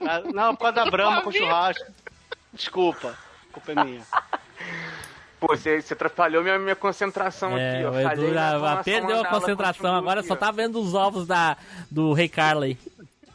Ah, 0.00 0.20
Não, 0.32 0.54
por 0.54 0.62
causa 0.72 0.84
da 0.84 0.86
Brahma 0.90 1.22
com 1.22 1.30
churrasco. 1.32 1.84
Desculpa. 2.52 3.16
Culpa 3.52 3.72
é 3.72 3.84
minha. 3.84 4.02
Pô, 5.38 5.48
você, 5.48 5.80
você 5.80 5.94
atrapalhou 5.94 6.42
minha, 6.42 6.58
minha 6.58 6.76
concentração 6.76 7.56
É, 7.56 7.76
aqui, 7.78 7.84
ó. 7.86 7.90
o 7.92 8.00
Edu 8.00 8.34
já- 8.34 8.82
perdeu 8.84 9.20
a 9.20 9.24
concentração, 9.26 9.94
agora 9.96 10.20
aqui, 10.20 10.28
só 10.28 10.36
tá 10.36 10.50
vendo 10.50 10.78
os 10.80 10.94
ovos 10.94 11.26
da, 11.26 11.56
do 11.90 12.12
Rei 12.12 12.28
Carley. 12.28 12.76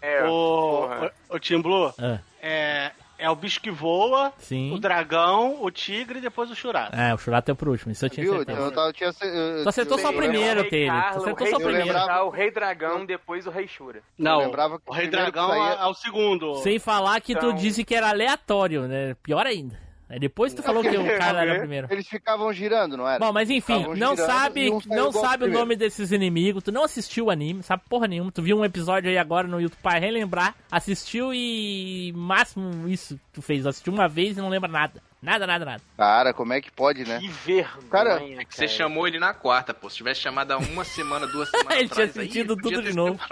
É, 0.01 0.23
O, 0.23 0.27
porra. 0.27 1.11
o, 1.29 1.35
o 1.35 1.39
Tim 1.39 1.59
Blue 1.61 1.91
Ah, 1.97 2.19
é, 2.39 2.91
é 3.17 3.29
o 3.29 3.35
bicho 3.35 3.59
que 3.61 3.71
voa, 3.71 4.33
sim. 4.37 4.71
o 4.73 4.79
dragão, 4.79 5.57
o 5.63 5.69
tigre 5.71 6.19
e 6.19 6.21
depois 6.21 6.49
o 6.51 6.55
churato. 6.55 6.95
É, 6.95 7.13
o 7.13 7.17
Churato 7.17 7.51
é 7.51 7.53
por 7.53 7.69
último, 7.69 7.91
isso 7.91 8.05
eu 8.05 8.09
tinha 8.09 8.25
Viu? 8.25 8.35
certeza. 8.37 8.59
Eu, 8.59 8.71
tava- 8.71 8.87
eu 8.87 8.93
tinha, 8.93 9.09
eu, 9.21 9.63
Tu 9.63 9.69
acertou 9.69 9.97
eu- 9.97 10.01
só 10.01 10.09
o 10.09 10.11
eu 10.13 10.17
primeiro, 10.17 10.69
Taylor. 10.69 11.01
Tu 11.01 11.17
acertou 11.17 11.33
o 11.33 11.35
rei 11.37 11.49
só 11.51 11.55
o 11.57 11.59
primeiro. 11.59 11.85
lembrava- 11.87 12.23
o 12.23 12.29
Rei 12.29 12.51
Dragão, 12.51 13.05
depois 13.05 13.47
o 13.47 13.49
Rei 13.49 13.67
Shura. 13.67 14.01
Não, 14.17 14.39
eu 14.41 14.45
lembrava 14.47 14.77
que 14.79 14.83
o 14.89 14.93
Rei 14.93 15.07
Dragão 15.07 15.49
saía- 15.49 15.79
é, 15.81 15.85
o 15.85 15.93
segundo. 15.93 16.55
Sem 16.55 16.79
falar 16.79 17.19
que 17.21 17.33
tu 17.33 17.47
Então- 17.47 17.53
disse 17.53 17.83
que 17.83 17.95
era 17.95 18.09
aleatório, 18.09 18.87
né? 18.87 19.15
Pior 19.23 19.45
ainda. 19.45 19.84
Aí 20.09 20.19
depois 20.19 20.53
tu 20.53 20.61
falou 20.61 20.83
que 20.83 20.95
o 20.95 21.05
cara 21.17 21.41
era 21.41 21.55
o 21.55 21.59
primeiro. 21.59 21.87
Eles 21.89 22.07
ficavam 22.07 22.51
girando, 22.53 22.95
não 22.95 23.07
era? 23.07 23.19
Bom, 23.19 23.33
mas 23.33 23.49
enfim, 23.49 23.77
Ficavam 23.79 23.95
não 23.95 24.15
sabe, 24.15 24.69
um 24.71 24.79
não 24.87 25.11
sabe 25.11 25.35
o 25.35 25.37
primeiro. 25.39 25.59
nome 25.59 25.75
desses 25.75 26.11
inimigos, 26.11 26.63
tu 26.63 26.71
não 26.71 26.83
assistiu 26.83 27.25
o 27.25 27.29
anime, 27.31 27.63
sabe 27.63 27.83
porra 27.89 28.07
nenhuma, 28.07 28.31
tu 28.31 28.41
viu 28.41 28.57
um 28.57 28.63
episódio 28.65 29.09
aí 29.09 29.17
agora 29.17 29.47
no 29.47 29.59
YouTube 29.59 29.79
pra 29.81 29.97
relembrar, 29.99 30.55
assistiu 30.71 31.33
e 31.33 32.13
máximo 32.15 32.87
isso 32.87 33.19
tu 33.33 33.41
fez, 33.41 33.65
assistiu 33.65 33.91
uma 33.93 34.07
vez 34.07 34.37
e 34.37 34.41
não 34.41 34.49
lembra 34.49 34.69
nada. 34.69 35.01
Nada, 35.21 35.47
nada, 35.47 35.65
nada. 35.65 35.81
Cara, 35.97 36.33
como 36.33 36.53
é 36.53 36.61
que 36.61 36.69
pode, 36.71 37.03
né? 37.03 37.19
Que 37.19 37.27
vergonha, 37.29 37.89
Cara, 37.89 38.21
É 38.23 38.45
que 38.45 38.53
você 38.55 38.67
chamou 38.67 39.07
ele 39.07 39.17
na 39.17 39.33
quarta, 39.33 39.73
pô. 39.73 39.89
Se 39.89 39.95
tivesse 39.97 40.21
chamado 40.21 40.51
há 40.51 40.57
uma 40.57 40.83
semana, 40.83 41.25
duas 41.25 41.49
semanas 41.51 41.77
Ele 41.79 41.89
tinha 41.89 42.05
atrás, 42.05 42.17
aí, 42.17 42.27
sentido 42.27 42.55
podia 42.55 42.77
tudo 42.77 42.89
de 42.89 42.95
novo. 42.95 43.19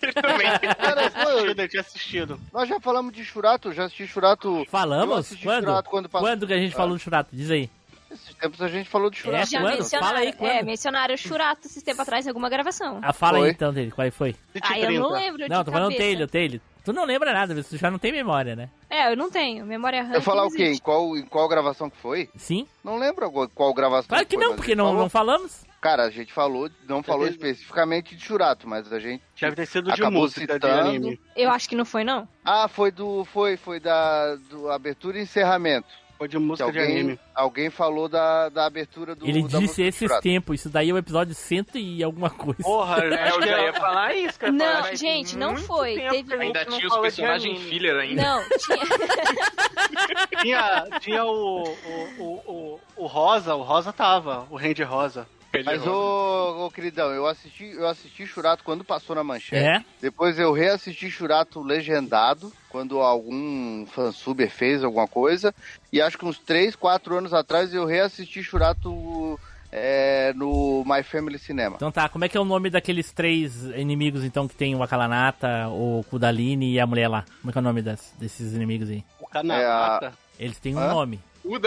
Cara, 0.00 1.10
pô, 1.10 1.30
Eu 1.30 1.68
tinha 1.68 1.80
assistido. 1.80 2.40
nós 2.52 2.68
já 2.68 2.80
falamos 2.80 3.12
de 3.12 3.24
Churato, 3.24 3.72
já 3.72 3.84
assisti 3.84 4.06
Churato. 4.06 4.60
Eu 4.60 4.64
Falamos? 4.66 5.18
assisti 5.18 5.44
Quando? 5.44 5.64
Churato 5.64 5.90
quando 5.90 6.08
passou. 6.08 6.26
Quando 6.28 6.46
que 6.46 6.52
a 6.52 6.58
gente 6.58 6.72
Ah, 6.74 6.76
falou 6.76 6.96
do 6.96 7.00
Churato? 7.02 7.30
Diz 7.32 7.50
aí. 7.50 7.68
Esses 8.10 8.34
tempos 8.36 8.62
a 8.62 8.68
gente 8.68 8.88
falou 8.88 9.10
de 9.10 9.18
Churato. 9.18 9.50
Já 9.50 9.60
quando? 9.60 9.74
mencionaram, 9.78 10.08
Fala 10.14 10.20
aí, 10.26 10.32
quando? 10.32 10.50
é, 10.50 10.62
mencionaram 10.62 11.14
o 11.14 11.18
Churato 11.18 11.66
esse 11.66 11.82
tempo 11.84 12.00
atrás 12.00 12.24
em 12.24 12.28
alguma 12.30 12.48
gravação. 12.48 12.98
Ah, 13.02 13.12
fala 13.12 13.38
Foi. 13.38 13.48
aí 13.48 13.52
então 13.52 13.72
dele, 13.72 13.90
qual 13.90 14.10
foi? 14.10 14.34
Ah, 14.62 14.78
eu 14.78 14.92
não 15.00 15.10
lembro 15.10 15.46
Não, 15.48 15.58
de 15.58 15.64
tô 15.64 15.72
falando 15.72 15.92
o 15.92 15.96
Taylor. 16.28 16.60
Tu 16.86 16.92
não 16.92 17.04
lembra 17.04 17.32
nada, 17.32 17.52
você 17.52 17.76
já 17.76 17.90
não 17.90 17.98
tem 17.98 18.12
memória, 18.12 18.54
né? 18.54 18.70
É, 18.88 19.10
eu 19.10 19.16
não 19.16 19.28
tenho. 19.28 19.66
Memória 19.66 20.04
RAM. 20.04 20.14
Eu 20.14 20.22
falar 20.22 20.46
o 20.46 20.50
quê? 20.52 20.68
Em 20.70 20.78
qual, 20.78 21.16
em 21.16 21.26
qual 21.26 21.48
gravação 21.48 21.90
que 21.90 21.96
foi? 21.96 22.30
Sim. 22.36 22.64
Não 22.84 22.96
lembro 22.96 23.26
agora 23.26 23.50
qual 23.52 23.74
gravação 23.74 24.08
Claro 24.08 24.24
que 24.24 24.36
foi, 24.36 24.46
não, 24.46 24.54
porque 24.54 24.76
não, 24.76 24.94
não 24.94 25.10
falamos. 25.10 25.64
Cara, 25.80 26.04
a 26.04 26.10
gente 26.10 26.32
falou, 26.32 26.70
não 26.88 27.02
falou 27.02 27.26
especificamente 27.26 28.14
de 28.14 28.24
Churato, 28.24 28.68
mas 28.68 28.92
a 28.92 29.00
gente 29.00 29.20
Deve 29.40 29.56
ter 29.56 29.66
sido 29.66 29.86
de 29.86 30.00
acabou 30.00 30.22
música, 30.22 30.46
de 30.46 30.52
citando. 30.52 30.88
anime. 30.88 31.20
Eu 31.34 31.50
acho 31.50 31.68
que 31.68 31.74
não 31.74 31.84
foi, 31.84 32.04
não. 32.04 32.28
Ah, 32.44 32.68
foi 32.68 32.92
do 32.92 33.24
foi 33.24 33.56
foi 33.56 33.80
da 33.80 34.36
do 34.36 34.70
abertura 34.70 35.18
e 35.18 35.22
encerramento. 35.22 35.88
Foi 36.18 36.26
de 36.28 36.38
música 36.38 36.70
de 36.72 36.78
alguém, 36.78 36.94
anime. 37.00 37.20
alguém 37.34 37.68
falou 37.68 38.08
da, 38.08 38.48
da 38.48 38.64
abertura 38.66 39.14
do 39.14 39.26
Ele 39.26 39.42
da 39.46 39.58
disse 39.58 39.82
de 39.82 39.88
esses 39.88 40.18
tempos, 40.20 40.60
isso 40.60 40.70
daí 40.70 40.88
é 40.88 40.92
o 40.94 40.96
episódio 40.98 41.34
cento 41.34 41.76
e 41.76 42.02
alguma 42.02 42.30
coisa. 42.30 42.62
Porra, 42.62 43.04
É, 43.04 43.22
acho 43.24 43.34
eu 43.36 43.40
que 43.42 43.48
já 43.48 43.62
ia 43.62 43.72
falar 43.74 44.14
isso, 44.14 44.38
cara. 44.38 44.52
Não, 44.52 44.66
Falar, 44.66 44.94
gente, 44.94 45.36
não 45.36 45.56
foi. 45.56 45.96
Teve- 45.96 46.34
Ainda 46.36 46.64
não 46.64 46.72
tinha 46.78 46.86
os 46.88 46.94
de 46.94 47.00
personagens 47.00 47.60
filler 47.62 47.96
ainda. 47.96 48.22
Não, 48.22 48.42
tinha. 48.58 50.40
tinha, 50.42 50.86
tinha 51.00 51.24
o, 51.24 51.62
o, 51.64 52.08
o, 52.18 52.24
o, 52.46 52.80
o 52.96 53.06
Rosa, 53.06 53.54
o 53.54 53.62
Rosa 53.62 53.92
tava, 53.92 54.46
o 54.50 54.56
Randy 54.56 54.82
Rosa. 54.82 55.26
Mas 55.64 55.86
ô, 55.86 56.66
ô 56.66 56.70
queridão, 56.70 57.10
eu 57.14 57.26
assisti, 57.26 57.64
eu 57.72 57.86
assisti 57.88 58.26
Churato 58.26 58.62
quando 58.62 58.84
passou 58.84 59.16
na 59.16 59.24
manchete. 59.24 59.64
É? 59.64 59.82
Depois 60.02 60.38
eu 60.38 60.52
reassisti 60.52 61.10
Churato 61.10 61.62
legendado, 61.62 62.52
quando 62.76 63.00
algum 63.00 63.86
fansuber 63.86 64.50
fez 64.50 64.84
alguma 64.84 65.08
coisa. 65.08 65.54
E 65.90 65.98
acho 65.98 66.18
que 66.18 66.26
uns 66.26 66.38
3, 66.38 66.76
4 66.76 67.16
anos 67.16 67.32
atrás 67.32 67.72
eu 67.72 67.86
reassisti 67.86 68.42
Churato 68.42 69.40
é, 69.72 70.34
no 70.36 70.84
My 70.84 71.02
Family 71.02 71.38
Cinema. 71.38 71.76
Então 71.76 71.90
tá, 71.90 72.06
como 72.06 72.26
é 72.26 72.28
que 72.28 72.36
é 72.36 72.40
o 72.40 72.44
nome 72.44 72.68
daqueles 72.68 73.10
três 73.12 73.64
inimigos 73.64 74.24
então 74.24 74.46
que 74.46 74.54
tem 74.54 74.74
o 74.74 74.82
Akalanata, 74.82 75.68
o 75.70 76.04
Kudalini 76.10 76.74
e 76.74 76.78
a 76.78 76.86
mulher 76.86 77.08
lá? 77.08 77.24
Como 77.40 77.48
é 77.48 77.52
que 77.52 77.56
é 77.58 77.62
o 77.62 77.64
nome 77.64 77.80
das- 77.80 78.12
desses 78.18 78.52
inimigos 78.52 78.90
aí? 78.90 79.02
O 79.18 79.26
Kanata. 79.26 80.12
Eles 80.38 80.58
têm 80.58 80.74
um 80.74 80.78
Hã? 80.78 80.92
nome. 80.92 81.18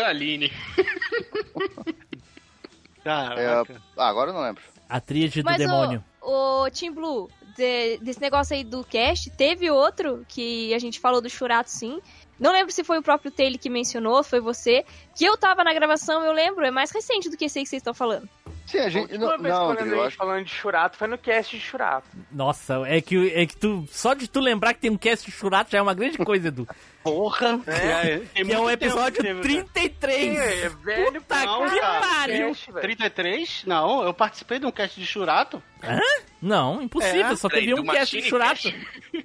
Aline. 0.06 0.52
Caraca. 3.04 3.74
É, 3.74 3.78
ah, 3.98 4.10
agora 4.10 4.30
eu 4.30 4.34
não 4.36 4.44
lembro. 4.44 4.62
A 4.88 5.00
tríade 5.00 5.42
do 5.42 5.46
Mas 5.46 5.58
demônio. 5.58 6.04
o, 6.22 6.66
o 6.66 6.70
Team 6.70 6.94
Blue, 6.94 7.28
de- 7.60 7.98
desse 8.00 8.20
negócio 8.22 8.56
aí 8.56 8.64
do 8.64 8.84
cast, 8.84 9.30
teve 9.32 9.70
outro 9.70 10.26
que 10.28 10.74
a 10.74 10.80
gente 10.80 11.00
falou 11.00 11.22
do 11.22 11.30
Churato, 11.30 11.70
sim. 11.70 12.00
Não 12.40 12.52
lembro 12.54 12.72
se 12.72 12.84
foi 12.84 12.98
o 12.98 13.04
próprio 13.04 13.30
Taylor 13.32 13.60
que 13.60 13.70
mencionou, 13.70 14.24
foi 14.24 14.40
você. 14.40 14.86
Que 15.16 15.26
eu 15.26 15.38
tava 15.38 15.64
na 15.64 15.74
gravação, 15.74 16.24
eu 16.24 16.32
lembro, 16.32 16.66
é 16.66 16.72
mais 16.72 16.90
recente 16.90 17.30
do 17.30 17.36
que 17.38 17.46
esse 17.46 17.60
aí 17.60 17.64
que 17.66 17.70
vocês 17.70 17.82
estão 17.82 17.94
falando. 17.94 18.28
Sim, 18.70 18.78
a 18.80 18.84
A 18.86 18.90
gente. 18.90 19.12
última 19.14 19.20
Não, 19.20 19.38
vez 19.38 19.54
não 19.54 19.76
que 19.76 19.82
eu 19.84 20.02
a 20.02 20.02
acho 20.02 20.10
gente 20.12 20.18
falando 20.18 20.46
de 20.46 20.52
Churato 20.54 20.98
foi 20.98 21.08
no 21.08 21.18
cast 21.18 21.58
de 21.58 21.62
Churato. 21.64 22.08
Nossa, 22.32 22.82
é 22.86 23.02
que, 23.02 23.34
é 23.34 23.46
que 23.46 23.58
tu. 23.58 23.86
Só 23.90 24.14
de 24.14 24.28
tu 24.28 24.40
lembrar 24.40 24.74
que 24.74 24.80
tem 24.82 24.92
um 24.92 24.98
cast 24.98 25.26
de 25.26 25.32
Churato 25.32 25.72
já 25.72 25.80
é 25.80 25.82
uma 25.82 25.94
grande 25.94 26.18
coisa, 26.20 26.50
Edu. 26.50 26.68
Porra. 27.04 27.60
É, 27.66 28.20
que 28.44 28.52
é 28.54 28.60
o 28.60 28.70
episódio 28.70 29.24
33. 29.42 30.38
É, 30.38 30.70
velho, 30.70 31.22
Puta 31.22 31.46
Não, 31.46 31.70
que 31.70 31.80
cara. 31.80 32.00
pariu. 32.08 32.48
cast, 32.50 32.72
velho. 32.72 32.82
33? 32.82 33.64
Não, 33.66 34.04
eu 34.04 34.14
participei 34.14 34.60
de 34.60 34.66
um 34.66 34.72
cast 34.72 35.00
de 35.00 35.06
Churato. 35.08 35.64
Hã? 35.84 36.00
Não, 36.42 36.82
impossível, 36.82 37.26
É, 37.26 37.36
só 37.36 37.48
teve 37.50 37.74
um 37.74 37.84
cast 37.86 38.22
de 38.22 38.28
Churato. 38.30 38.68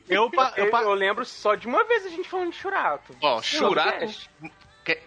Eu, 0.09 0.31
eu, 0.33 0.65
Eu, 0.65 0.71
eu 0.71 0.95
lembro 0.95 1.25
só 1.25 1.55
de 1.55 1.67
uma 1.67 1.85
vez 1.85 2.07
a 2.07 2.09
gente 2.11 2.29
falando 2.29 2.51
de 2.53 2.57
Churato. 2.57 3.15
Ó, 3.21 3.43
Churato, 3.43 4.07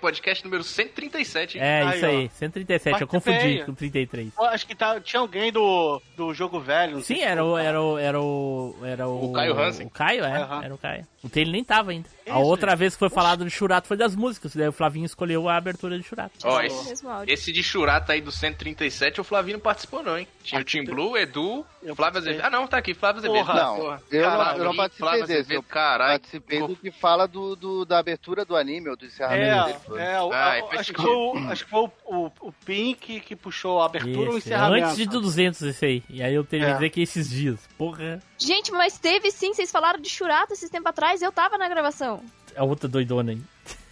podcast 0.02 0.44
número 0.44 0.64
137. 0.64 1.58
hein? 1.58 1.64
É, 1.64 1.84
Aí, 1.84 1.96
isso 1.98 2.06
aí, 2.06 2.26
ó. 2.26 2.38
137, 2.38 3.02
eu 3.02 3.08
confundi 3.08 3.64
com 3.66 3.74
33. 3.74 4.32
eu 4.38 4.46
acho 4.46 4.66
que 4.68 4.76
tá, 4.76 5.00
tinha 5.00 5.20
alguém 5.20 5.52
do, 5.52 6.02
do 6.16 6.34
jogo 6.34 6.60
velho. 6.60 7.02
Sim, 7.02 7.22
era 7.22 7.44
o, 7.44 7.58
era 7.58 7.82
o, 7.82 7.98
era 7.98 8.22
o, 8.22 8.76
era 8.84 9.08
o... 9.08 9.26
O 9.26 9.34
Caio 9.34 9.60
Hansen. 9.60 9.88
O 9.88 9.90
Caio, 9.90 10.24
é, 10.24 10.42
Aham. 10.42 10.64
era 10.64 10.74
o 10.74 10.78
Caio. 10.78 11.06
O 11.24 11.30
Taylor 11.30 11.52
nem 11.52 11.64
tava 11.64 11.92
ainda. 11.92 12.08
a 12.26 12.30
Isso, 12.30 12.40
outra 12.40 12.76
vez 12.76 12.94
que 12.94 13.00
foi 13.00 13.10
falado 13.10 13.44
de 13.44 13.50
Churato 13.52 13.88
foi 13.88 13.98
das 13.98 14.16
músicas, 14.16 14.56
daí 14.56 14.68
o 14.68 14.72
Flavinho 14.72 15.06
escolheu 15.06 15.50
a 15.50 15.58
abertura 15.58 15.98
de 15.98 16.04
Churato. 16.04 16.32
Ó, 16.44 16.62
Esse 16.62 16.94
esse, 17.28 17.52
de 17.52 17.64
Churata 17.64 18.14
aí 18.14 18.22
do 18.22 18.32
137, 18.32 19.20
o 19.20 19.24
Flavinho 19.24 19.58
não 19.58 19.62
participou 19.64 20.04
não, 20.04 20.18
hein? 20.18 20.28
Tinha 20.44 20.62
o 20.62 20.64
Tim 20.64 20.84
Blue, 20.84 21.18
Edu, 21.18 21.66
Eu 21.88 21.96
Flávio. 21.96 22.20
Azevedo. 22.20 22.42
Ah, 22.44 22.50
não, 22.50 22.68
tá 22.68 22.78
aqui, 22.78 22.94
Flávio 22.94 23.20
Azevedo. 23.20 23.46
Porra. 23.46 23.54
Não, 23.64 23.76
Porra. 23.78 24.04
eu 24.12 24.22
não, 24.22 24.30
Caralho, 24.38 24.58
eu 24.60 24.66
não 24.66 24.76
participei 24.76 25.08
Flávio 25.08 25.22
desse. 25.28 25.34
Azevedo, 25.40 25.54
Eu 25.58 25.64
caralho. 25.64 26.12
participei 26.20 26.68
do 26.68 26.76
que 26.76 26.92
fala 26.92 27.26
do, 27.28 27.56
do- 27.56 27.86
da 27.86 27.98
abertura 28.00 28.44
do 28.44 28.56
anime, 28.58 28.90
ou 28.90 28.98
do 28.98 29.06
encerramento 29.06 29.70
É, 29.96 29.98
dele. 29.98 30.02
é, 30.04 30.22
o- 30.22 30.34
Ah, 30.34 30.58
faz 30.68 30.80
acho, 30.82 30.94
que 30.94 31.02
foi 31.02 31.12
o, 31.16 31.38
acho 31.50 31.64
que 31.64 31.70
foi 31.72 31.80
o, 31.80 31.92
o, 32.06 32.32
o 32.42 32.52
Pink 32.66 33.20
que 33.22 33.36
puxou 33.36 33.82
a 33.82 33.86
abertura 33.86 34.30
ou 34.30 34.36
o 34.36 34.38
Esse, 34.38 34.50
encerramento. 34.50 34.86
antes 34.86 34.98
de 34.98 35.06
do 35.06 35.22
200 35.22 35.62
esse 35.62 35.86
aí. 35.86 36.04
E 36.10 36.22
aí 36.22 36.34
eu 36.34 36.44
tenho 36.44 36.66
que 36.66 36.70
É. 36.70 36.74
dizer 36.74 36.90
que 36.90 37.02
esses 37.02 37.30
dias, 37.30 37.60
porra, 37.78 38.20
Gente, 38.38 38.72
mas 38.74 39.00
teve 39.00 39.32
sim, 39.32 39.54
vocês 39.54 39.72
falaram 39.72 40.00
de 40.02 40.10
Churato 40.10 40.52
esses 40.54 40.70
tempo 40.70 40.90
atrás, 40.90 41.22
eu 41.22 41.32
tava 41.32 41.58
na 41.58 41.70
gravação. 41.70 42.22
a 42.56 42.64
outra 42.66 42.88
doidona 42.90 43.32
aí. 43.32 43.42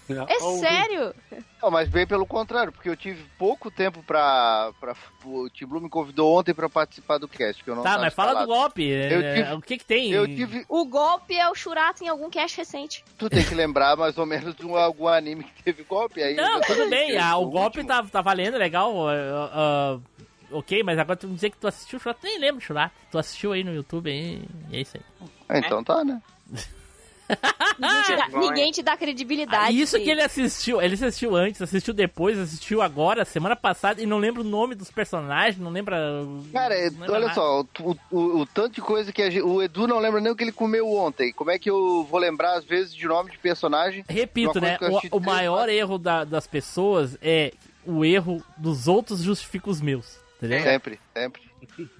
É 0.29 0.43
Ou- 0.43 0.59
sério? 0.59 1.13
Não, 1.61 1.71
mas 1.71 1.89
bem 1.89 2.05
pelo 2.05 2.25
contrário, 2.27 2.71
porque 2.71 2.87
eu 2.87 2.95
tive 2.95 3.23
pouco 3.39 3.71
tempo 3.71 4.03
pra. 4.03 4.71
pra 4.79 4.95
o 5.25 5.49
Tim 5.49 5.65
Blue 5.65 5.81
me 5.81 5.89
convidou 5.89 6.37
ontem 6.37 6.53
pra 6.53 6.69
participar 6.69 7.17
do 7.17 7.27
cast, 7.27 7.63
que 7.63 7.69
eu 7.69 7.75
não 7.75 7.81
Tá, 7.83 7.97
mas 7.97 8.13
fala 8.13 8.41
do 8.41 8.45
golpe. 8.47 8.83
Eu 8.87 9.19
é, 9.21 9.35
tive- 9.35 9.53
o 9.53 9.61
que 9.61 9.77
que 9.79 9.85
tem? 9.85 10.11
Eu 10.11 10.27
tive. 10.27 10.63
O 10.69 10.85
golpe 10.85 11.35
é 11.35 11.49
o 11.49 11.55
Churato 11.55 12.03
em 12.03 12.07
algum 12.07 12.29
cast 12.29 12.55
recente. 12.57 13.03
Tu 13.17 13.29
tem 13.29 13.43
que 13.43 13.55
lembrar 13.55 13.97
mais 13.97 14.15
ou 14.17 14.25
menos 14.27 14.53
de 14.55 14.63
um- 14.65 14.75
algum 14.75 15.07
anime 15.07 15.43
que 15.43 15.63
teve 15.63 15.83
golpe 15.83 16.21
aí. 16.21 16.35
Não, 16.35 16.59
já 16.59 16.67
tudo 16.67 16.87
bem, 16.89 17.17
ah, 17.17 17.37
o 17.37 17.49
golpe 17.49 17.79
último- 17.79 17.87
tá, 17.87 18.03
tá 18.03 18.21
valendo, 18.21 18.57
legal. 18.57 18.93
ah, 19.09 19.49
ah, 19.53 19.99
ok, 20.51 20.83
mas 20.83 20.99
agora 20.99 21.17
tu 21.17 21.27
me 21.27 21.33
dizer 21.33 21.49
que 21.49 21.57
tu 21.57 21.67
assistiu 21.67 21.97
o 21.97 22.01
Churato, 22.01 22.19
nem 22.23 22.37
lembro 22.37 22.57
do 22.57 22.63
Churato. 22.63 22.93
Tu 23.09 23.17
assistiu 23.17 23.53
aí 23.53 23.63
no 23.63 23.73
YouTube 23.73 24.11
aí, 24.11 24.43
e 24.69 24.77
é 24.77 24.81
isso 24.81 24.97
aí. 24.97 25.27
Ah, 25.49 25.57
então 25.57 25.83
tá, 25.83 26.03
né? 26.03 26.21
Ninguém 27.79 28.03
te 28.03 28.15
dá, 28.15 28.27
ninguém 28.39 28.71
te 28.71 28.83
dá 28.83 28.97
credibilidade. 28.97 29.65
Ah, 29.65 29.71
isso 29.71 29.97
que 29.99 30.09
ele 30.09 30.21
assistiu, 30.21 30.81
ele 30.81 30.93
assistiu 30.93 31.35
antes, 31.35 31.61
assistiu 31.61 31.93
depois, 31.93 32.37
assistiu 32.37 32.81
agora, 32.81 33.25
semana 33.25 33.55
passada, 33.55 34.01
e 34.01 34.05
não 34.05 34.17
lembra 34.17 34.41
o 34.41 34.45
nome 34.45 34.75
dos 34.75 34.91
personagens, 34.91 35.57
não 35.57 35.71
lembra. 35.71 35.97
Cara, 36.53 36.75
não 36.91 36.99
lembra 37.01 37.11
olha 37.11 37.19
nada. 37.27 37.33
só, 37.33 37.61
o, 37.81 37.95
o- 38.11 38.39
o 38.41 38.45
tanto 38.45 38.75
de 38.75 38.81
coisa 38.81 39.11
que 39.11 39.21
a 39.21 39.29
gente, 39.29 39.41
o 39.43 39.61
Edu 39.61 39.87
não 39.87 39.99
lembra 39.99 40.21
nem 40.21 40.31
o 40.31 40.35
que 40.35 40.43
ele 40.43 40.51
comeu 40.51 40.87
ontem. 40.93 41.33
Como 41.33 41.51
é 41.51 41.57
que 41.59 41.69
eu 41.69 42.03
vou 42.09 42.19
lembrar, 42.19 42.53
às 42.57 42.63
vezes, 42.65 42.93
de 42.93 43.05
nome 43.07 43.31
de 43.31 43.37
personagem? 43.37 44.05
Repito, 44.07 44.59
né? 44.61 44.77
eu 44.79 44.99
O, 45.11 45.17
o 45.17 45.19
maior 45.19 45.67
erro 45.69 45.97
da- 45.97 46.23
das 46.23 46.47
pessoas 46.47 47.17
é 47.21 47.51
o 47.85 48.03
erro 48.05 48.41
dos 48.57 48.87
outros 48.87 49.21
justifica 49.21 49.69
os 49.69 49.81
meus. 49.81 50.17
Entendeu? 50.37 50.61
Sempre, 50.61 50.99
sempre. 51.13 51.41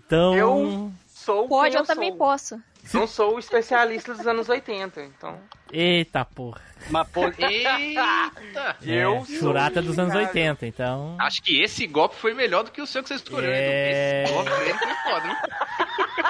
Então. 0.06 0.36
Eu 0.36 0.92
sou 1.08 1.48
Pode, 1.48 1.72
quem 1.72 1.80
eu 1.80 1.86
também 1.86 2.10
sou. 2.10 2.18
posso. 2.18 2.62
Não 2.94 3.08
sou 3.08 3.36
o 3.36 3.40
especialista 3.40 4.14
dos 4.14 4.28
anos 4.28 4.48
80, 4.48 5.02
então... 5.02 5.40
Eita 5.72 6.24
porra. 6.24 6.62
Mas, 6.90 7.08
pô, 7.10 7.22
Eita! 7.38 8.78
Eu 8.82 9.18
é, 9.18 9.26
Churata 9.26 9.82
dos 9.82 9.98
anos 9.98 10.14
cara. 10.14 10.28
80, 10.28 10.66
então. 10.68 11.18
Acho 11.20 11.42
que 11.42 11.62
esse 11.62 11.88
golpe 11.88 12.16
foi 12.16 12.34
melhor 12.34 12.64
do 12.64 12.72
que 12.72 12.82
o 12.82 12.88
seu 12.88 13.02
que 13.02 13.10
você 13.10 13.16
escolheu. 13.16 13.52
É. 13.52 14.24
Esse 14.24 14.34
golpe 14.34 14.50
foi 14.52 14.94
foda, 15.04 15.38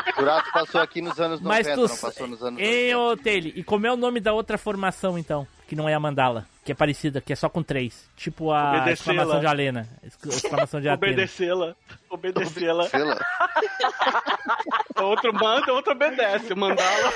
viu? 0.06 0.14
Churato 0.16 0.52
passou 0.52 0.82
aqui 0.82 1.02
nos 1.02 1.20
anos 1.20 1.42
90, 1.42 1.50
Mas 1.50 1.68
tu. 1.76 1.82
não 1.94 1.98
passou 1.98 2.28
nos 2.28 2.44
anos 2.44 2.60
Hein, 2.62 2.96
80. 2.96 3.00
ô 3.00 3.18
Taylor, 3.18 3.52
e 3.56 3.64
como 3.64 3.88
é 3.88 3.92
o 3.92 3.98
nome 3.98 4.20
da 4.20 4.34
outra 4.34 4.58
formação 4.58 5.18
então? 5.18 5.48
Que 5.68 5.76
não 5.76 5.90
é 5.90 5.96
a 5.96 6.00
Mandala, 6.00 6.46
que 6.64 6.72
é 6.72 6.76
parecida, 6.76 7.20
que 7.20 7.34
é 7.34 7.36
só 7.36 7.50
com 7.50 7.64
três. 7.64 8.08
Tipo 8.16 8.52
a 8.52 8.92
exclamação 8.92 9.40
de 9.40 9.48
Alena. 9.48 9.90
Excla- 10.04 10.32
Exclamação 10.34 10.80
de 10.80 10.88
Atena. 10.90 11.12
obedecê-la. 11.14 11.76
Obedecê-la. 12.10 12.88
Outro 15.02 15.34
manda, 15.34 15.74
outro 15.74 15.92
obedece. 15.92 16.54
Mandá-la. 16.56 17.12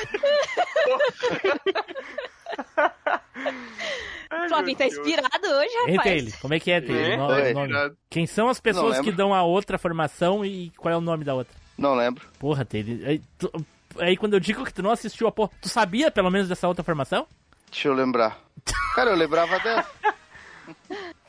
O 4.45 4.49
Flavinho 4.49 4.77
tá 4.77 4.85
inspirado 4.85 5.47
hoje, 5.47 5.73
rapaz. 5.91 6.03
Taylor? 6.03 6.33
Como 6.41 6.53
é 6.53 6.59
que 6.59 6.71
é, 6.71 6.81
Taylor? 6.81 7.39
É? 7.39 7.53
Nome. 7.53 7.73
Quem 8.09 8.25
são 8.25 8.49
as 8.49 8.59
pessoas 8.59 8.99
que 8.99 9.11
dão 9.11 9.33
a 9.33 9.43
outra 9.43 9.77
formação 9.77 10.43
e 10.45 10.71
qual 10.77 10.93
é 10.93 10.97
o 10.97 11.01
nome 11.01 11.23
da 11.23 11.33
outra? 11.35 11.53
Não 11.79 11.95
lembro. 11.95 12.27
Porra, 12.39 12.65
Taylor. 12.65 13.07
Aí, 13.07 13.21
tu- 13.37 13.51
aí 13.99 14.17
quando 14.17 14.33
eu 14.33 14.39
digo 14.39 14.63
que 14.65 14.73
tu 14.73 14.81
não 14.83 14.91
assistiu 14.91 15.27
a 15.27 15.31
porra, 15.31 15.51
tu 15.61 15.69
sabia 15.69 16.11
pelo 16.11 16.29
menos 16.29 16.47
dessa 16.47 16.67
outra 16.67 16.83
formação? 16.83 17.25
Deixa 17.71 17.87
eu 17.87 17.93
lembrar. 17.93 18.39
Cara, 18.95 19.11
eu 19.11 19.15
lembrava 19.15 19.57
dessa. 19.59 19.89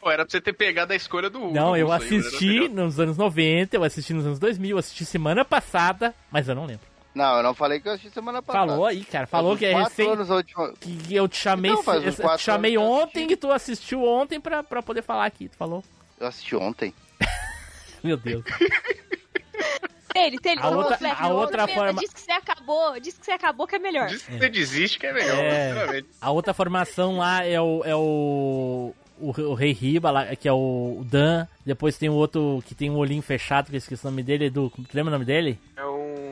Pô, 0.00 0.10
era 0.10 0.24
pra 0.24 0.30
você 0.30 0.40
ter 0.40 0.52
pegado 0.54 0.92
a 0.92 0.96
escolha 0.96 1.28
do 1.30 1.38
Hugo. 1.42 1.54
Não, 1.54 1.76
eu 1.76 1.92
assisti 1.92 2.68
nos 2.68 2.98
anos 2.98 3.16
90, 3.18 3.76
eu 3.76 3.84
assisti 3.84 4.12
nos 4.14 4.24
anos 4.26 4.38
2000, 4.38 4.70
eu 4.70 4.78
assisti 4.78 5.04
semana 5.04 5.44
passada, 5.44 6.14
mas 6.30 6.48
eu 6.48 6.54
não 6.54 6.64
lembro. 6.66 6.88
Não, 7.14 7.36
eu 7.38 7.42
não 7.42 7.54
falei 7.54 7.80
que 7.80 7.88
eu 7.88 7.92
assisti 7.92 8.10
semana 8.10 8.40
passada. 8.40 8.68
Falou 8.68 8.86
aí, 8.86 9.04
cara. 9.04 9.26
Falou 9.26 9.50
Faz 9.56 9.58
que 9.58 9.66
é 9.66 9.74
recente. 9.74 10.32
última- 10.32 10.72
Que 10.80 11.14
eu 11.14 11.28
te 11.28 11.36
chamei, 11.36 11.72
Então, 11.72 11.94
eu 11.94 12.12
te 12.12 12.20
quatro 12.22 12.42
chamei 12.44 12.72
que 12.72 12.78
ontem 12.78 13.30
e 13.30 13.36
tu 13.36 13.50
assistiu 13.50 14.04
ontem 14.04 14.40
pra, 14.40 14.62
pra 14.62 14.82
poder 14.82 15.02
falar 15.02 15.26
aqui. 15.26 15.48
Tu 15.48 15.56
falou? 15.56 15.82
Eu 16.18 16.26
assisti 16.28 16.54
ontem. 16.56 16.94
Meu 18.02 18.16
Deus. 18.16 18.44
Ele, 20.14 20.38
ele, 20.44 20.60
A 20.60 20.68
outra- 20.70 21.12
a 21.18 21.28
outra 21.28 21.68
forma- 21.68 22.00
Diz 22.00 22.12
que 22.12 22.20
você 22.20 22.32
acabou, 22.32 22.98
diz 23.00 23.16
que 23.16 23.24
você 23.24 23.32
acabou 23.32 23.66
que 23.66 23.76
é 23.76 23.78
melhor. 23.78 24.08
Você 24.10 24.48
desiste 24.48 24.98
que 24.98 25.06
é 25.06 25.12
melhor, 25.12 25.38
É, 25.38 25.68
sinceramente. 25.68 26.08
a 26.20 26.30
outra 26.30 26.52
formação 26.54 27.16
lá 27.18 27.44
é 27.44 27.60
o. 27.60 27.82
É 27.84 27.94
o, 27.94 28.92
o, 29.20 29.28
o 29.42 29.54
Rei 29.54 29.72
Riba, 29.72 30.10
lá, 30.10 30.34
que 30.34 30.48
é 30.48 30.52
o, 30.52 31.02
Dan. 31.08 31.46
Depois 31.64 31.96
tem 31.98 32.08
o 32.08 32.14
outro 32.14 32.62
que 32.66 32.74
tem 32.74 32.90
um 32.90 32.96
olhinho 32.96 33.22
fechado, 33.22 33.66
que 33.68 33.74
eu 33.76 33.78
esqueci 33.78 34.04
o 34.06 34.10
nome 34.10 34.22
dele. 34.22 34.46
Edu, 34.46 34.70
tu 34.70 34.82
lembra 34.94 35.10
o 35.10 35.12
nome 35.12 35.24
dele? 35.24 35.58
É 35.76 35.84
o. 35.84 36.29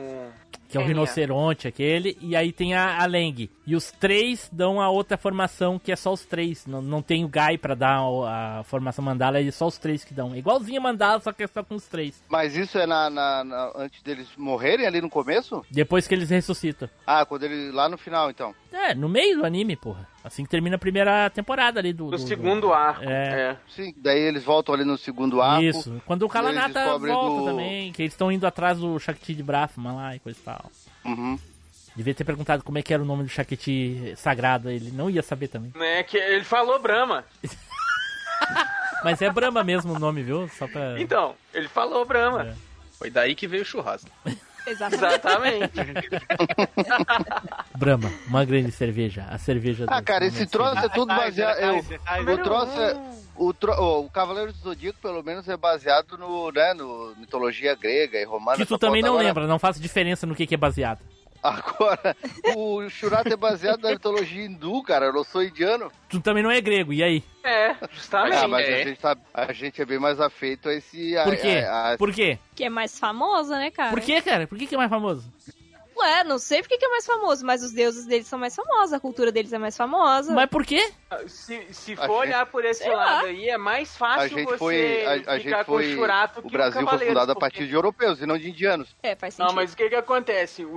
Que 0.69 0.77
é 0.77 0.79
o 0.79 0.83
é? 0.83 0.87
rinoceronte 0.87 1.67
aquele. 1.67 2.17
E 2.21 2.35
aí 2.35 2.51
tem 2.51 2.75
a, 2.75 3.01
a 3.01 3.05
Leng. 3.05 3.49
E 3.65 3.75
os 3.75 3.91
três 3.91 4.49
dão 4.51 4.79
a 4.79 4.89
outra 4.89 5.17
formação, 5.17 5.79
que 5.79 5.91
é 5.91 5.95
só 5.95 6.13
os 6.13 6.23
três. 6.25 6.65
Não, 6.67 6.81
não 6.81 7.01
tem 7.01 7.25
o 7.25 7.27
Gai 7.27 7.57
pra 7.57 7.73
dar 7.75 7.99
a, 7.99 8.59
a 8.59 8.63
formação 8.63 9.03
mandala, 9.03 9.39
é 9.41 9.51
só 9.51 9.67
os 9.67 9.77
três 9.77 10.03
que 10.03 10.13
dão. 10.13 10.35
Igualzinho 10.35 10.79
a 10.79 10.83
mandala, 10.83 11.19
só 11.21 11.31
que 11.33 11.43
é 11.43 11.47
só 11.47 11.63
com 11.63 11.75
os 11.75 11.87
três. 11.87 12.23
Mas 12.29 12.55
isso 12.55 12.77
é 12.77 12.85
na, 12.85 13.09
na- 13.09 13.43
na- 13.43 13.71
antes 13.75 14.01
deles 14.03 14.27
morrerem 14.37 14.85
ali 14.85 15.01
no 15.01 15.09
começo? 15.09 15.65
Depois 15.71 16.07
que 16.07 16.13
eles 16.13 16.29
ressuscitam. 16.29 16.89
Ah, 17.05 17.25
quando 17.25 17.43
ele. 17.43 17.71
lá 17.71 17.89
no 17.89 17.97
final, 17.97 18.29
então. 18.29 18.53
É, 18.71 18.93
no 18.93 19.09
meio 19.09 19.37
do 19.39 19.45
anime, 19.45 19.75
porra. 19.75 20.07
Assim 20.23 20.43
que 20.43 20.49
termina 20.49 20.75
a 20.75 20.79
primeira 20.79 21.29
temporada 21.29 21.79
ali 21.79 21.91
do. 21.93 22.05
Do 22.05 22.11
do- 22.11 22.17
segundo 22.19 22.67
do- 22.67 22.73
arco. 22.73 23.03
É. 23.03 23.57
Sim, 23.67 23.93
daí 23.97 24.19
eles 24.19 24.43
voltam 24.43 24.75
ali 24.75 24.83
no 24.83 24.97
segundo 24.97 25.41
arco. 25.41 25.63
Isso. 25.63 26.01
Quando 26.05 26.23
o 26.23 26.29
Kalanata 26.29 26.97
volta 26.97 27.39
do- 27.41 27.45
também, 27.45 27.91
que 27.91 28.01
eles 28.03 28.13
estão 28.13 28.31
indo 28.31 28.45
atrás 28.45 28.77
do 28.77 28.99
Shakti 28.99 29.33
de 29.33 29.41
Brahma 29.43 29.93
lá 29.93 30.15
e 30.15 30.19
coisa 30.19 30.37
e 30.39 30.43
tal. 30.43 30.71
Uhum. 31.05 31.39
Devia 31.95 32.13
ter 32.13 32.23
perguntado 32.23 32.63
como 32.63 32.77
é 32.77 32.83
que 32.83 32.93
era 32.93 33.01
o 33.01 33.05
nome 33.05 33.23
do 33.23 33.29
Shakti 33.29 34.13
sagrado, 34.15 34.69
ele 34.69 34.91
não 34.91 35.09
ia 35.09 35.23
saber 35.23 35.47
também. 35.47 35.71
Né, 35.75 36.03
que 36.03 36.17
ele 36.17 36.43
falou 36.43 36.79
Brahma. 36.79 37.25
Mas 39.03 39.21
é 39.21 39.29
Brahma 39.31 39.63
mesmo 39.63 39.93
o 39.93 39.99
nome, 39.99 40.21
viu? 40.23 40.47
Só 40.49 40.67
pra... 40.67 40.99
Então, 40.99 41.35
ele 41.53 41.67
falou 41.67 42.05
Brahma. 42.05 42.55
Foi 42.97 43.09
daí 43.09 43.33
que 43.33 43.47
veio 43.47 43.63
o 43.63 43.65
churrasco. 43.65 44.09
Exatamente. 44.69 45.73
Brahma, 47.77 48.11
uma 48.27 48.45
grande 48.45 48.71
cerveja. 48.71 49.25
A 49.29 49.37
cerveja 49.37 49.85
Ah, 49.87 50.01
cara, 50.01 50.25
esse 50.25 50.45
troço 50.45 50.85
é 50.85 50.89
tudo 50.89 51.07
baseado. 51.07 51.57
Eu-. 51.59 52.33
O 52.33 52.37
troço 52.37 52.79
é. 52.81 52.97
O, 53.35 53.53
tro, 53.53 53.71
ó, 53.71 54.01
o 54.01 54.09
Cavaleiro 54.09 54.51
do 54.51 54.57
Zodíaco, 54.59 54.99
pelo 55.01 55.23
menos, 55.23 55.47
é 55.47 55.55
baseado 55.55 56.17
no, 56.17 56.51
né, 56.51 56.73
no 56.73 57.13
mitologia 57.17 57.73
grega 57.73 58.17
e 58.19 58.25
romana. 58.25 58.57
Que 58.57 58.65
tu 58.65 58.77
também 58.77 59.01
não 59.01 59.11
Agora- 59.11 59.23
lembra, 59.27 59.47
não 59.47 59.57
faz 59.57 59.79
diferença 59.79 60.27
no 60.27 60.35
que, 60.35 60.45
que 60.45 60.55
é 60.55 60.57
baseado. 60.57 60.99
Agora, 61.41 62.15
o 62.55 62.89
Shurato 62.89 63.29
é 63.31 63.37
baseado 63.37 63.81
na 63.81 63.91
mitologia 63.91 64.43
hindu, 64.45 64.83
cara. 64.83 65.05
Eu 65.07 65.13
não 65.13 65.23
sou 65.23 65.43
indiano. 65.43 65.91
Tu 66.09 66.19
também 66.19 66.43
não 66.43 66.51
é 66.51 66.59
grego, 66.59 66.91
e 66.91 67.01
aí? 67.01 67.23
É, 67.43 67.75
justamente. 67.91 68.35
Ah, 68.43 68.47
mas 68.47 68.67
É. 68.67 68.81
a, 68.81 68.85
gente 68.85 68.99
tá, 68.99 69.17
a 69.33 69.53
gente 69.53 69.81
é 69.81 69.85
bem 69.85 69.99
mais 69.99 70.19
afeito 70.19 70.67
a 70.69 70.73
esse. 70.73 71.17
a- 71.17 71.23
Por 71.23 71.37
quê? 71.37 71.63
a- 71.65 71.93
a- 71.93 71.97
Por 71.97 72.11
quê? 72.13 72.37
Que 72.55 72.65
é 72.65 72.69
mais 72.69 72.99
famosa, 72.99 73.57
né, 73.57 73.71
cara? 73.71 73.91
Por 73.91 74.01
quê, 74.01 74.21
cara? 74.21 74.47
Por 74.47 74.57
que, 74.57 74.67
que 74.67 74.75
é 74.75 74.77
mais 74.77 74.89
famoso? 74.89 75.31
Ué, 76.01 76.23
não 76.23 76.39
sei 76.39 76.61
porque 76.61 76.77
que 76.77 76.85
é 76.85 76.89
mais 76.89 77.05
famoso, 77.05 77.45
mas 77.45 77.61
os 77.63 77.71
deuses 77.71 78.05
deles 78.05 78.27
são 78.27 78.39
mais 78.39 78.55
famosos, 78.55 78.93
a 78.93 78.99
cultura 78.99 79.31
deles 79.31 79.51
é 79.53 79.57
mais 79.57 79.75
famosa. 79.75 80.33
Mas 80.33 80.49
por 80.49 80.65
quê? 80.65 80.91
Se, 81.27 81.65
se 81.73 81.93
A 81.93 81.95
for 81.97 82.01
gente- 82.07 82.11
olhar 82.29 82.45
por 82.45 82.63
esse 82.63 82.83
Sei 82.83 82.93
lado 82.93 83.23
lá. 83.25 83.29
aí, 83.29 83.49
é 83.49 83.57
mais 83.57 83.97
fácil 83.97 84.21
A 84.21 84.27
gente 84.27 84.45
você 84.45 84.57
foi, 84.57 85.05
a, 85.05 85.11
a 85.11 85.15
ficar 85.17 85.37
gente 85.39 85.55
com 85.57 85.63
foi, 85.65 85.91
o 85.91 85.95
Churato 85.95 86.39
o 86.39 86.43
que 86.43 86.51
Brasil 86.51 86.87
foi 86.87 86.97
fundado 87.07 87.31
a 87.31 87.35
porque- 87.35 87.39
partir 87.39 87.67
de 87.67 87.73
europeus 87.73 88.21
e 88.21 88.25
não 88.25 88.37
de 88.37 88.49
indianos. 88.49 88.95
É, 89.03 89.15
faz 89.15 89.33
sentido. 89.33 89.47
Não, 89.49 89.55
mas 89.55 89.73
o 89.73 89.77
que 89.77 89.89
que 89.89 89.95
acontece? 89.95 90.63
O, 90.63 90.69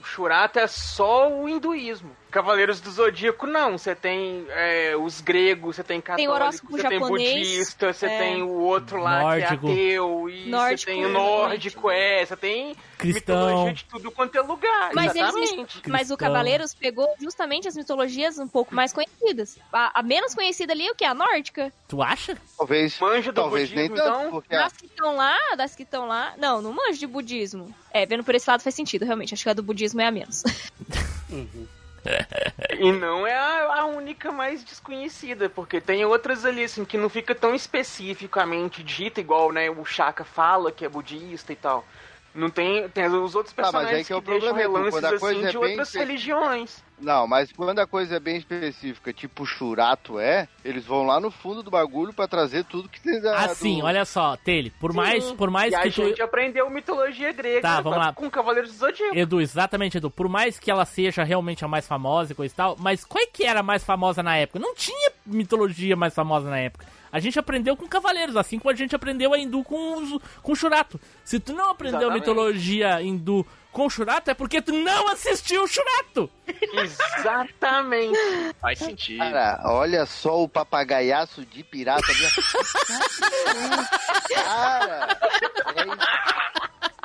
o 0.00 0.04
Churato 0.04 0.58
é 0.58 0.66
só 0.66 1.30
o 1.30 1.48
hinduísmo. 1.48 2.16
Cavaleiros 2.30 2.80
do 2.80 2.90
Zodíaco, 2.90 3.46
não. 3.46 3.76
Você 3.76 3.94
tem 3.94 4.46
é, 4.50 4.96
os 4.96 5.20
gregos, 5.20 5.76
você 5.76 5.82
tem 5.82 6.00
católicos, 6.00 6.60
você 6.70 6.88
tem 6.88 6.98
budista, 6.98 7.92
você 7.92 8.06
é. 8.06 8.18
tem 8.18 8.42
o 8.42 8.50
outro 8.50 8.98
lá 8.98 9.20
Nórdico. 9.20 9.66
que 9.66 9.72
é 9.72 9.94
ateu, 9.96 10.30
e 10.30 10.50
você 10.50 10.86
tem 10.86 11.04
o 11.04 11.08
nórdico, 11.08 11.90
é, 11.90 12.24
você 12.24 12.36
tem 12.36 12.76
Cristão. 12.96 13.46
mitologia 13.46 13.72
de 13.74 13.84
tudo 13.84 14.10
quanto 14.10 14.36
é 14.36 14.40
lugar. 14.40 14.90
Mas, 14.94 15.14
eles, 15.14 15.34
exatamente. 15.34 15.82
mas 15.88 16.10
o. 16.10 16.20
Cavaleiros 16.20 16.74
pegou 16.74 17.08
justamente 17.18 17.66
as 17.66 17.74
mitologias 17.74 18.38
um 18.38 18.46
pouco 18.46 18.74
mais 18.74 18.92
conhecidas. 18.92 19.58
A, 19.72 20.00
a 20.00 20.02
menos 20.02 20.34
conhecida 20.34 20.72
ali 20.72 20.86
é 20.86 20.90
o 20.90 20.94
que? 20.94 21.04
A 21.04 21.14
nórdica. 21.14 21.72
Tu 21.88 22.02
acha? 22.02 22.36
Talvez, 22.58 22.98
Manja 23.00 23.32
do 23.32 23.40
talvez 23.40 23.72
nem 23.72 23.88
budismo, 23.88 24.10
tanto, 24.10 24.44
então? 24.46 24.58
Das 24.58 24.72
que 24.74 24.86
estão 24.86 25.16
lá, 25.16 25.38
das 25.56 25.74
que 25.74 25.82
estão 25.82 26.06
lá. 26.06 26.34
Não, 26.36 26.60
não 26.60 26.72
manjo 26.72 26.98
de 26.98 27.06
budismo. 27.06 27.74
É, 27.90 28.04
vendo 28.04 28.22
por 28.22 28.34
esse 28.34 28.48
lado 28.48 28.62
faz 28.62 28.74
sentido, 28.74 29.04
realmente. 29.04 29.34
Acho 29.34 29.42
que 29.42 29.50
a 29.50 29.54
do 29.54 29.62
budismo 29.62 30.00
é 30.00 30.06
a 30.06 30.10
menos. 30.10 30.44
E 32.78 32.92
não 32.92 33.26
é 33.26 33.34
a, 33.34 33.80
a 33.80 33.84
única 33.86 34.32
mais 34.32 34.64
desconhecida, 34.64 35.48
porque 35.48 35.80
tem 35.80 36.04
outras 36.04 36.44
ali, 36.44 36.64
assim, 36.64 36.84
que 36.84 36.96
não 36.96 37.08
fica 37.08 37.34
tão 37.34 37.54
especificamente 37.54 38.82
dita, 38.82 39.20
igual, 39.20 39.52
né, 39.52 39.68
o 39.70 39.84
Shaka 39.84 40.24
fala 40.24 40.72
que 40.72 40.84
é 40.84 40.88
budista 40.88 41.52
e 41.52 41.56
tal. 41.56 41.84
Não 42.32 42.48
tem, 42.48 42.88
tem 42.90 43.06
os 43.08 43.34
outros 43.34 43.52
Ah, 43.58 43.62
mas 43.62 43.66
aí 43.66 43.72
personagens 43.72 44.06
que 44.06 44.12
é 44.12 44.16
o 44.16 44.22
que 44.22 44.30
deixam 44.30 44.48
problema, 44.54 44.78
relances, 44.78 44.90
quando 45.00 45.04
a 45.04 45.18
coisa 45.18 45.38
assim, 45.40 45.46
é 45.48 45.50
de 45.50 45.58
bem 45.58 45.68
outras 45.70 45.88
espe- 45.88 45.98
religiões. 45.98 46.84
Não, 47.00 47.26
mas 47.26 47.50
quando 47.50 47.78
a 47.80 47.86
coisa 47.88 48.16
é 48.16 48.20
bem 48.20 48.36
específica, 48.36 49.12
tipo 49.12 49.42
o 49.42 49.46
Churato 49.46 50.18
é, 50.20 50.46
eles 50.64 50.84
vão 50.84 51.04
lá 51.04 51.18
no 51.18 51.30
fundo 51.30 51.60
do 51.62 51.70
bagulho 51.72 52.12
pra 52.12 52.28
trazer 52.28 52.64
tudo 52.64 52.88
que 52.88 53.00
tem 53.00 53.20
da. 53.20 53.36
Assim, 53.46 53.80
do- 53.80 53.86
olha 53.86 54.04
só, 54.04 54.36
Tele, 54.36 54.70
por 54.78 54.92
mais, 54.92 55.32
por 55.32 55.50
mais 55.50 55.72
e 55.72 55.74
a 55.74 55.80
que 55.82 55.90
tu... 55.90 56.06
gente 56.06 56.22
aprendeu 56.22 56.70
mitologia 56.70 57.32
grega 57.32 57.62
Tá, 57.62 57.80
vamos 57.80 57.98
lá. 57.98 58.12
com 58.12 58.30
Cavaleiros 58.30 58.70
do 58.70 58.76
Zodíaco. 58.78 59.16
Edu, 59.16 59.40
exatamente, 59.40 59.96
Edu. 59.96 60.08
Por 60.10 60.28
mais 60.28 60.56
que 60.58 60.70
ela 60.70 60.84
seja 60.84 61.24
realmente 61.24 61.64
a 61.64 61.68
mais 61.68 61.88
famosa 61.88 62.30
e 62.32 62.36
coisa 62.36 62.54
e 62.54 62.56
tal, 62.56 62.76
mas 62.78 63.04
qual 63.04 63.24
é 63.24 63.26
que 63.26 63.44
era 63.44 63.58
a 63.58 63.62
mais 63.64 63.82
famosa 63.82 64.22
na 64.22 64.36
época? 64.36 64.60
Não 64.60 64.72
tinha 64.74 65.10
mitologia 65.26 65.96
mais 65.96 66.14
famosa 66.14 66.48
na 66.48 66.58
época. 66.58 66.86
A 67.12 67.18
gente 67.20 67.38
aprendeu 67.38 67.76
com 67.76 67.86
Cavaleiros, 67.88 68.36
assim 68.36 68.58
como 68.58 68.70
a 68.70 68.74
gente 68.76 68.94
aprendeu 68.94 69.32
a 69.34 69.38
hindu 69.38 69.62
com, 69.64 69.96
os- 69.96 70.22
com 70.42 70.52
o 70.52 70.56
Shurato. 70.56 71.00
Se 71.24 71.40
tu 71.40 71.52
não 71.52 71.70
aprendeu 71.70 71.98
a 71.98 72.02
Exatamente. 72.14 72.28
mitologia 72.28 73.02
hindu 73.02 73.44
com 73.72 73.86
o 73.86 73.90
Shurato, 73.90 74.30
é 74.30 74.34
porque 74.34 74.60
tu 74.62 74.72
não 74.72 75.08
assistiu 75.08 75.62
o 75.62 75.66
Shurato. 75.68 76.30
Exatamente. 76.72 78.18
Faz 78.60 78.78
sentido. 78.78 79.18
Cara, 79.18 79.60
olha 79.64 80.06
só 80.06 80.40
o 80.42 80.48
papagaiaço 80.48 81.44
de 81.46 81.62
pirata 81.64 82.04
ali. 82.10 82.26
Cara, 84.34 85.18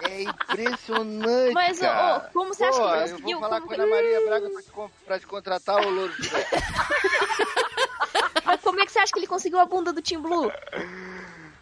é, 0.04 0.08
é 0.12 0.24
impressionante. 0.24 1.54
Mas, 1.54 1.78
ô, 1.78 1.82
cara. 1.82 2.18
ô, 2.18 2.22
como 2.34 2.54
você 2.54 2.64
acha 2.64 2.80
Pô, 2.80 2.88
que 2.88 2.94
Eu 2.96 3.02
conseguiu? 3.10 3.40
vou 3.40 3.50
falar 3.50 3.62
Como 3.62 3.76
com 3.76 3.82
a 3.82 3.84
Ana 3.84 3.96
Maria 3.96 4.26
Braga 4.26 4.50
pra 4.50 4.62
te, 4.62 4.72
pra 5.06 5.20
te 5.20 5.28
contratar, 5.28 5.86
ô 5.86 5.90
louro. 5.90 6.14
Mas 8.46 8.62
como 8.62 8.80
é 8.80 8.86
que 8.86 8.92
você 8.92 9.00
acha 9.00 9.12
que 9.12 9.20
ele 9.20 9.28
conseguiu 9.28 9.60
a 9.60 9.66
bunda 9.66 9.92
do 9.94 10.02
Team 10.02 10.22
Blue? 10.22 10.52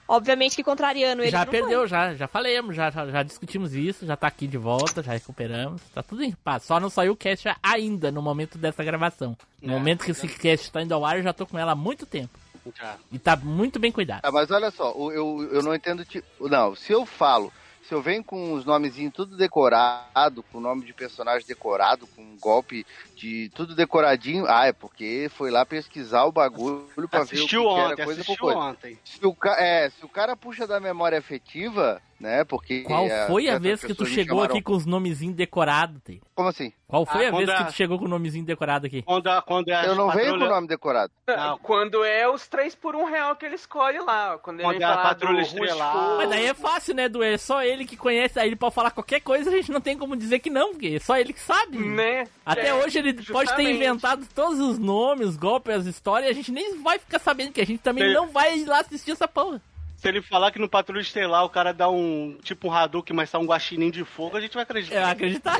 Obviamente 0.07 0.55
que 0.55 0.63
contrariando 0.63 1.21
ele. 1.21 1.31
já 1.31 1.45
não 1.45 1.51
perdeu, 1.51 1.79
foi. 1.79 1.87
já, 1.87 2.13
já 2.13 2.27
falamos, 2.27 2.75
já, 2.75 2.91
já, 2.91 3.05
já 3.09 3.23
discutimos 3.23 3.73
isso, 3.73 4.05
já 4.05 4.17
tá 4.17 4.27
aqui 4.27 4.45
de 4.47 4.57
volta, 4.57 5.01
já 5.01 5.13
recuperamos. 5.13 5.81
Tá 5.93 6.03
tudo 6.03 6.23
em 6.23 6.31
paz. 6.33 6.63
Só 6.63 6.79
não 6.79 6.89
saiu 6.89 7.13
o 7.13 7.15
cast 7.15 7.47
ainda 7.63 8.11
no 8.11 8.21
momento 8.21 8.57
dessa 8.57 8.83
gravação. 8.83 9.35
No 9.61 9.71
É, 9.71 9.75
momento 9.75 10.03
que 10.03 10.11
esse 10.11 10.27
cast 10.27 10.71
tá 10.71 10.81
indo 10.81 10.93
ao 10.93 11.05
ar, 11.05 11.17
eu 11.17 11.23
já 11.23 11.31
tô 11.31 11.45
com 11.47 11.57
ela 11.57 11.71
há 11.71 11.75
muito 11.75 12.05
tempo. 12.05 12.37
Já. 12.75 12.95
E 13.11 13.17
tá 13.17 13.35
muito 13.37 13.79
bem 13.79 13.91
cuidado. 13.91 14.21
Ah, 14.23 14.31
mas 14.31 14.51
olha 14.51 14.71
só, 14.71 14.91
eu, 14.91 15.49
eu 15.51 15.63
não 15.63 15.73
entendo. 15.73 16.03
Tipo, 16.05 16.47
não, 16.49 16.75
se 16.75 16.91
eu 16.91 17.05
falo, 17.05 17.51
se 17.87 17.93
eu 17.93 18.01
venho 18.01 18.23
com 18.23 18.53
os 18.53 18.65
nomezinhos 18.65 19.13
tudo 19.13 19.35
decorado, 19.35 20.43
com 20.43 20.57
o 20.57 20.61
nome 20.61 20.85
de 20.85 20.93
personagem 20.93 21.45
decorado, 21.47 22.07
com 22.07 22.21
um 22.21 22.37
golpe 22.39 22.85
de 23.15 23.49
tudo 23.53 23.75
decoradinho, 23.75 24.45
ah, 24.47 24.65
é 24.65 24.73
porque 24.73 25.29
foi 25.35 25.51
lá 25.51 25.65
pesquisar 25.65 26.23
o 26.25 26.31
bagulho 26.31 26.87
pra 27.09 27.21
Assistiu 27.21 27.63
ver 27.63 27.67
o 27.67 27.75
que, 27.75 27.75
que 27.75 27.81
ontem, 27.81 27.93
era 27.93 28.05
coisa 28.05 28.23
por 28.23 28.31
assistiu 28.31 28.45
coisa. 28.45 28.59
ontem. 28.59 28.99
Se 29.03 29.25
o, 29.25 29.35
é, 29.57 29.89
se 29.89 30.05
o 30.05 30.09
cara 30.09 30.35
puxa 30.35 30.65
da 30.65 30.79
memória 30.79 31.17
afetiva, 31.17 32.01
né? 32.19 32.43
Porque. 32.43 32.81
Qual 32.81 33.05
é, 33.05 33.27
foi 33.27 33.43
a 33.43 33.51
certas 33.53 33.61
vez 33.61 33.83
que 33.83 33.93
tu 33.93 34.05
chegou 34.05 34.37
chamaram- 34.39 34.55
aqui 34.55 34.61
com 34.63 34.73
os 34.73 34.85
nomezinhos 34.85 35.35
decorados? 35.35 36.01
Como 36.35 36.49
assim? 36.49 36.71
Qual 36.87 37.05
foi 37.05 37.25
Ah, 37.25 37.29
a 37.29 37.31
vez 37.31 37.45
quando 37.49 37.55
que 37.57 37.63
a- 37.63 37.65
tu 37.65 37.73
chegou 37.73 37.97
com 37.99 38.05
o 38.05 38.07
nomezinho 38.07 38.45
decorado 38.45 38.85
aqui? 38.85 39.01
Quando, 39.01 39.27
a- 39.27 39.41
quando 39.41 39.69
é 39.69 39.87
Eu 39.87 39.95
não 39.95 40.09
venho 40.09 40.25
com 40.25 40.31
patrulha- 40.31 40.45
o 40.45 40.49
nome 40.55 40.67
decorado. 40.67 41.11
Não, 41.27 41.57
Quando 41.59 42.03
é 42.03 42.29
os 42.29 42.47
3 42.47 42.75
por 42.75 42.95
1 42.95 43.05
real 43.05 43.35
que 43.35 43.45
ele 43.45 43.55
escolhe 43.55 43.99
lá. 43.99 44.37
Quando 44.37 44.59
ele 44.59 44.67
Quando 44.67 44.77
vem 44.77 44.87
é 44.87 44.89
a 44.91 44.97
patrulha. 44.97 45.39
Rushford. 45.41 45.77
Mas 46.17 46.29
daí 46.29 46.45
é 46.45 46.53
fácil, 46.53 46.93
né, 46.95 47.05
Edu? 47.05 47.23
É 47.23 47.37
só 47.37 47.63
ele 47.63 47.85
que 47.85 47.97
conhece, 47.97 48.39
aí 48.39 48.47
ele 48.47 48.55
pode 48.55 48.75
falar 48.75 48.91
qualquer 48.91 49.21
coisa, 49.21 49.49
a 49.49 49.53
gente 49.53 49.71
não 49.71 49.81
tem 49.81 49.97
como 49.97 50.15
dizer 50.15 50.39
que 50.39 50.49
não, 50.49 50.71
porque 50.71 50.87
é 50.95 50.99
só 50.99 51.17
ele 51.17 51.33
que 51.33 51.39
sabe. 51.39 51.77
Né? 51.77 52.25
Até 52.45 52.67
É, 52.67 52.73
hoje 52.73 52.99
ele 52.99 53.13
pode 53.13 53.25
ter 53.25 53.31
justamente. 53.63 53.71
inventado 53.75 54.27
todos 54.35 54.59
os 54.59 54.77
nomes, 54.77 55.29
os 55.29 55.37
golpes, 55.37 55.75
as 55.75 55.85
histórias, 55.85 56.27
e 56.29 56.31
a 56.31 56.35
gente 56.35 56.51
nem 56.51 56.81
vai 56.81 56.99
ficar 56.99 57.19
sabendo 57.19 57.51
que 57.51 57.61
a 57.61 57.65
gente 57.65 57.79
também 57.81 58.03
Ele- 58.03 58.13
não 58.13 58.27
vai 58.27 58.57
ir 58.57 58.65
lá 58.65 58.79
assistir 58.81 59.11
essa 59.11 59.27
porra. 59.27 59.61
Se 60.03 60.09
ele 60.09 60.21
falar 60.21 60.51
que 60.51 60.59
no 60.59 60.67
Patrulha 60.67 60.99
Estelar 60.99 61.45
o 61.45 61.49
cara 61.49 61.73
dá 61.73 61.89
um. 61.89 62.37
tipo 62.43 62.67
um 62.67 62.73
Hadouken, 62.73 63.15
mas 63.15 63.31
tá 63.31 63.39
um 63.39 63.45
guaxinim 63.45 63.89
de 63.89 64.03
fogo, 64.03 64.35
a 64.35 64.41
gente 64.41 64.53
vai 64.53 64.63
acreditar. 64.63 64.95
É, 64.97 65.03
acreditar. 65.05 65.57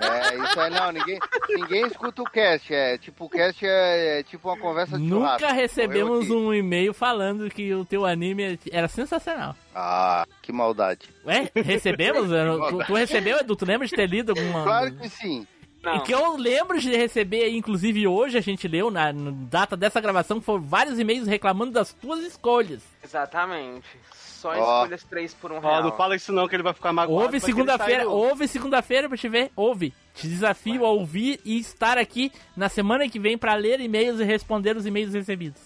É, 0.00 0.34
isso 0.44 0.60
aí 0.60 0.70
não, 0.70 0.92
ninguém, 0.92 1.18
ninguém 1.48 1.86
escuta 1.86 2.20
o 2.20 2.24
cast. 2.26 2.74
É 2.74 2.98
tipo, 2.98 3.24
o 3.24 3.30
cast 3.30 3.64
é, 3.64 4.18
é 4.20 4.22
tipo 4.24 4.46
uma 4.46 4.58
conversa 4.58 4.98
de 4.98 5.08
churrasco. 5.08 5.40
Nunca 5.42 5.54
recebemos 5.54 6.28
Morreu 6.28 6.38
aqui. 6.38 6.46
um 6.48 6.52
e-mail 6.54 6.92
falando 6.92 7.48
que 7.48 7.72
o 7.72 7.82
teu 7.84 8.04
anime 8.04 8.58
era 8.70 8.88
sensacional. 8.88 9.56
Ah, 9.74 10.26
Que 10.42 10.52
maldade. 10.52 11.08
Ué, 11.24 11.50
recebemos? 11.54 12.28
Eu 12.32 12.44
não- 12.58 12.68
tu, 12.68 12.84
tu 12.84 12.94
recebeu, 12.94 13.38
Edu? 13.38 13.56
Tu 13.56 13.64
lembra 13.64 13.86
de 13.86 13.94
ter 13.96 14.06
lido 14.06 14.32
alguma... 14.32 14.64
Claro 14.64 14.92
que 14.96 15.08
sim. 15.08 15.46
E 15.82 16.00
que 16.00 16.12
eu 16.12 16.36
lembro 16.36 16.78
de 16.78 16.94
receber, 16.94 17.48
inclusive 17.50 18.06
hoje 18.06 18.36
a 18.36 18.40
gente 18.40 18.68
leu, 18.68 18.90
na, 18.90 19.12
na 19.12 19.30
data 19.32 19.76
dessa 19.76 20.00
gravação, 20.00 20.40
foram 20.40 20.62
vários 20.62 20.98
e-mails 20.98 21.26
reclamando 21.26 21.72
das 21.72 21.92
tuas 21.94 22.20
escolhas. 22.20 22.82
Exatamente. 23.02 23.86
Só 24.12 24.50
Ó. 24.50 24.52
escolhas 24.82 25.04
três 25.04 25.34
por 25.34 25.52
um 25.52 25.56
Ó, 25.56 25.60
real. 25.60 25.82
não 25.82 25.92
fala 25.96 26.16
isso 26.16 26.32
não, 26.32 26.48
que 26.48 26.56
ele 26.56 26.62
vai 26.62 26.72
ficar 26.72 26.92
magoado. 26.92 27.12
Houve 27.24 27.38
vai 27.38 27.40
querer 27.40 27.52
segunda-feira, 27.52 28.08
houve 28.08 28.48
segunda-feira 28.48 29.08
pra 29.08 29.16
te 29.18 29.28
ver, 29.28 29.50
houve. 29.54 29.92
Te 30.14 30.28
desafio 30.28 30.84
a 30.84 30.90
ouvir 30.90 31.40
e 31.44 31.58
estar 31.58 31.96
aqui 31.98 32.32
na 32.56 32.68
semana 32.68 33.08
que 33.08 33.18
vem 33.18 33.38
pra 33.38 33.54
ler 33.54 33.80
e-mails 33.80 34.18
e 34.18 34.24
responder 34.24 34.76
os 34.76 34.84
e-mails 34.86 35.14
recebidos. 35.14 35.60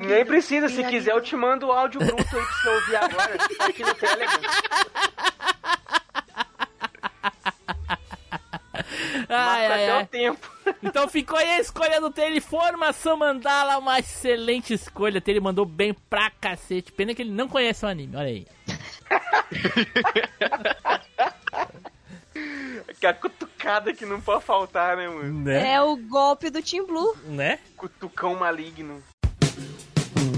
Nem 0.00 0.24
precisa, 0.24 0.68
se 0.68 0.82
quiser 0.84 1.12
eu 1.12 1.20
te 1.20 1.36
mando 1.36 1.66
o 1.66 1.72
áudio 1.72 2.00
bruto 2.00 2.36
aí 2.36 2.44
pra 2.44 2.52
você 2.52 2.68
ouvir 2.68 2.96
agora. 2.96 3.34
Aqui 3.60 3.82
no 3.82 3.94
Telegram. 3.94 4.40
Ai, 9.28 9.66
ai, 9.66 9.68
até 9.84 9.92
ai. 9.92 10.02
o 10.02 10.06
tempo. 10.06 10.54
Então 10.82 11.06
ficou 11.08 11.38
aí 11.38 11.50
a 11.50 11.60
escolha 11.60 12.00
do 12.00 12.10
Tele 12.10 12.40
Formação 12.40 13.18
Mandala, 13.18 13.76
uma 13.76 13.98
excelente 13.98 14.72
escolha. 14.72 15.20
Tele 15.20 15.38
mandou 15.38 15.66
bem 15.66 15.92
pra 16.08 16.30
cacete. 16.30 16.90
Pena 16.90 17.14
que 17.14 17.20
ele 17.20 17.32
não 17.32 17.48
conhece 17.48 17.84
o 17.84 17.88
anime, 17.88 18.16
olha 18.16 18.28
aí. 18.28 18.46
Que 22.98 23.06
a 23.06 23.14
cutucada 23.14 23.92
que 23.92 24.06
não 24.06 24.20
pode 24.20 24.44
faltar, 24.44 24.96
né, 24.96 25.08
mano? 25.08 25.50
É 25.50 25.80
o 25.82 25.96
golpe 25.96 26.50
do 26.50 26.62
Team 26.62 26.86
Blue. 26.86 27.16
Né? 27.24 27.58
Cutucão 27.76 28.34
maligno. 28.34 29.02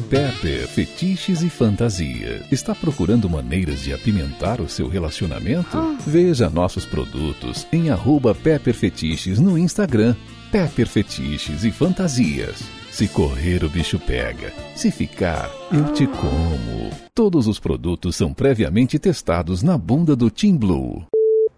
Pepper 0.09 0.69
Fetiches 0.69 1.43
e 1.43 1.51
Fantasia. 1.51 2.41
Está 2.53 2.77
procurando 2.77 3.29
maneiras 3.29 3.83
de 3.83 3.93
apimentar 3.93 4.61
o 4.61 4.69
seu 4.69 4.87
relacionamento? 4.87 5.77
Veja 6.07 6.49
nossos 6.49 6.87
produtos 6.87 7.67
em 7.73 7.91
arroba 7.91 8.33
Pepper 8.33 8.73
Fetiches 8.73 9.41
no 9.41 9.59
Instagram. 9.59 10.15
Pepper 10.53 10.87
Fetiches 10.87 11.65
e 11.65 11.73
Fantasias. 11.73 12.63
Se 12.93 13.09
correr, 13.09 13.65
o 13.65 13.69
bicho 13.69 13.99
pega. 13.99 14.53
Se 14.77 14.93
ficar, 14.93 15.51
eu 15.73 15.93
te 15.93 16.07
como. 16.07 16.91
Todos 17.13 17.49
os 17.49 17.59
produtos 17.59 18.15
são 18.15 18.33
previamente 18.33 19.01
testados 19.01 19.61
na 19.61 19.77
bunda 19.77 20.15
do 20.15 20.31
Team 20.31 20.57
Blue. 20.57 21.05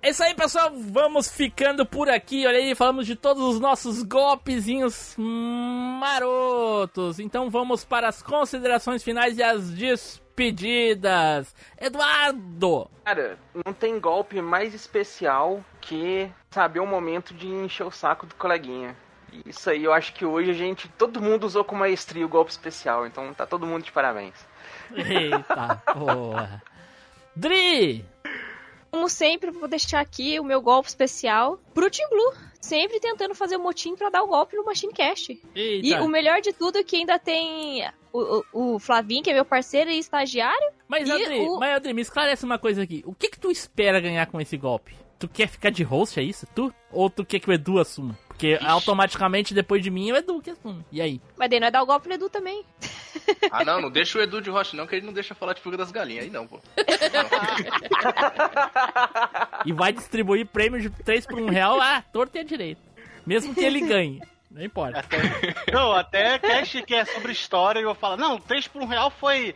É 0.01 0.11
isso 0.11 0.23
aí, 0.23 0.35
pessoal. 0.35 0.73
Vamos 0.75 1.29
ficando 1.29 1.85
por 1.85 2.09
aqui. 2.09 2.47
Olha 2.47 2.59
aí, 2.59 2.75
falamos 2.75 3.07
de 3.07 3.17
todos 3.17 3.43
os 3.43 3.61
nossos 3.61 4.03
golpezinhos 4.03 5.15
marotos. 5.19 7.19
Então 7.19 7.51
vamos 7.51 7.85
para 7.85 8.09
as 8.09 8.23
considerações 8.23 9.03
finais 9.03 9.39
e 9.39 9.43
as 9.43 9.71
despedidas. 9.71 11.55
Eduardo! 11.81 12.89
Cara, 13.05 13.39
não 13.67 13.73
tem 13.73 13.99
golpe 13.99 14.41
mais 14.41 14.73
especial 14.73 15.65
que 15.81 16.31
saber 16.51 16.81
o 16.81 16.87
momento 16.87 17.35
de 17.35 17.49
encher 17.49 17.85
o 17.85 17.91
saco 17.91 18.25
do 18.25 18.37
coleguinha. 18.37 18.97
Isso 19.45 19.69
aí, 19.69 19.85
eu 19.85 19.93
acho 19.93 20.15
que 20.15 20.25
hoje 20.25 20.51
a 20.51 20.55
gente, 20.55 20.89
todo 20.97 21.21
mundo 21.21 21.45
usou 21.45 21.65
com 21.65 21.77
maestria 21.77 22.25
o 22.25 22.29
golpe 22.29 22.51
especial, 22.51 23.07
então 23.07 23.35
tá 23.35 23.45
todo 23.45 23.67
mundo 23.67 23.85
de 23.85 23.93
parabéns. 23.93 24.35
Eita 24.95 25.83
porra. 25.93 26.63
Dri! 27.37 28.07
Como 28.91 29.09
sempre, 29.09 29.51
vou 29.51 29.69
deixar 29.69 30.01
aqui 30.01 30.39
o 30.41 30.45
meu 30.45 30.61
golpe 30.61 30.89
especial 30.89 31.59
pro 31.75 31.91
Team 31.91 32.09
Blue. 32.09 32.49
Sempre 32.61 32.99
tentando 32.99 33.35
fazer 33.35 33.57
o 33.57 33.61
motim 33.61 33.95
pra 33.95 34.11
dar 34.11 34.23
o 34.23 34.27
golpe 34.27 34.57
no 34.57 34.65
Machine 34.65 34.93
Cast. 34.93 35.41
Eita. 35.55 35.87
E 35.87 35.95
o 36.01 36.09
melhor 36.09 36.41
de 36.41 36.53
tudo 36.53 36.79
é 36.79 36.83
que 36.83 36.97
ainda 36.97 37.19
tem 37.19 37.89
o, 38.13 38.45
o, 38.53 38.75
o 38.75 38.79
Flavinho, 38.79 39.23
que 39.23 39.31
é 39.31 39.35
meu 39.35 39.45
parceiro 39.45 39.91
e 39.91 39.99
estagiário. 39.99 40.73
Mas, 40.89 41.09
e 41.09 41.13
Adri, 41.13 41.41
o... 41.41 41.59
mas, 41.59 41.77
Adri, 41.77 41.95
me 41.95 42.03
esclarece 42.03 42.45
uma 42.45 42.59
coisa 42.59 42.83
aqui. 42.83 43.03
O 43.07 43.15
que 43.15 43.31
que 43.31 43.39
tu 43.39 43.51
espera 43.51 44.01
ganhar 44.01 44.27
com 44.27 44.41
esse 44.41 44.57
golpe? 44.57 44.95
Tu 45.19 45.29
quer 45.29 45.49
ficar 45.49 45.71
de 45.71 45.83
host, 45.83 46.19
é 46.19 46.23
isso? 46.23 46.47
Tu? 46.55 46.73
Ou 46.93 47.09
tu 47.09 47.25
quer 47.25 47.41
que 47.41 47.49
o 47.49 47.53
Edu 47.53 47.79
assuma? 47.79 48.19
Porque 48.39 48.57
automaticamente 48.65 49.53
depois 49.53 49.83
de 49.83 49.91
mim 49.91 50.11
é 50.11 50.13
o 50.13 50.17
Edu 50.17 50.41
que 50.41 50.51
assume. 50.51 50.85
E 50.93 51.03
aí? 51.03 51.21
Mas 51.37 51.51
daí 51.51 51.59
não 51.59 51.67
é 51.67 51.71
dar 51.73 51.83
o 51.83 51.87
golpe 51.87 52.07
no 52.07 52.15
Edu 52.15 52.31
também. 52.31 52.65
Ah, 53.51 53.65
não, 53.65 53.81
não 53.81 53.91
deixa 53.91 54.17
o 54.17 54.23
Edu 54.23 54.41
de 54.41 54.49
rocha 54.49 54.77
não, 54.77 54.87
que 54.87 54.95
ele 54.95 55.05
não 55.05 55.13
deixa 55.13 55.35
falar 55.35 55.55
de 55.55 55.61
fuga 55.61 55.77
das 55.77 55.91
galinhas. 55.91 56.25
Aí 56.25 56.31
não, 56.31 56.47
pô. 56.47 56.61
E 59.67 59.73
vai 59.73 59.93
distribuir 59.93 60.47
prêmio 60.47 60.81
de 60.81 60.89
3 60.89 61.27
por 61.27 61.41
1 61.41 61.47
real, 61.47 61.81
ah, 61.81 62.01
torto 62.13 62.37
e 62.37 62.41
a 62.41 62.45
direito. 62.45 62.81
Mesmo 63.27 63.53
que 63.53 63.65
ele 63.65 63.81
ganhe. 63.81 64.23
Não 64.49 64.63
importa. 64.63 65.05
Não, 65.73 65.93
até 65.93 66.39
cast 66.39 66.81
que 66.83 66.95
é 66.95 67.05
sobre 67.07 67.33
história, 67.33 67.81
eu 67.81 67.95
falo, 67.95 68.17
não, 68.17 68.39
3 68.39 68.69
por 68.69 68.83
1 68.83 68.87
real 68.87 69.11
foi. 69.11 69.53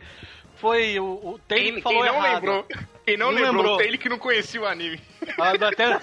Foi 0.57 0.99
o, 0.99 1.05
o 1.05 1.39
Quem, 1.47 1.75
que 1.75 1.81
falou 1.81 2.03
quem 2.03 2.11
não 2.11 2.17
errado. 2.19 2.33
lembrou, 2.35 2.67
quem 3.05 3.17
não, 3.17 3.27
Não 3.27 3.33
lembrou, 3.33 3.55
lembrou. 3.55 3.77
tem 3.77 3.87
ele 3.87 3.97
que 3.97 4.09
não 4.09 4.17
conhecia 4.17 4.61
o 4.61 4.65
anime. 4.65 4.99
Ah, 5.39 5.51
até- 5.51 5.99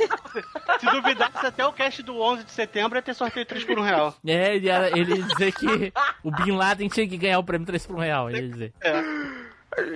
se 0.78 0.86
duvidasse, 0.90 1.46
até 1.46 1.64
o 1.66 1.72
cast 1.72 2.02
do 2.02 2.20
11 2.20 2.44
de 2.44 2.50
setembro 2.52 2.96
ia 2.98 3.02
ter 3.02 3.14
sorteio 3.14 3.44
3 3.46 3.64
por 3.64 3.78
1 3.78 3.82
real. 3.82 4.14
É, 4.26 4.56
ele 4.56 4.66
ia, 4.66 4.88
ele 4.98 5.14
ia 5.16 5.22
dizer 5.22 5.52
que 5.52 5.92
o 6.24 6.30
Bin 6.30 6.52
Laden 6.52 6.88
tinha 6.88 7.06
que 7.06 7.16
ganhar 7.18 7.38
o 7.38 7.44
prêmio 7.44 7.66
3 7.66 7.86
por 7.86 7.96
1 7.96 7.98
real. 7.98 8.30
Ele 8.30 8.40
ia 8.40 8.48
dizer. 8.48 8.72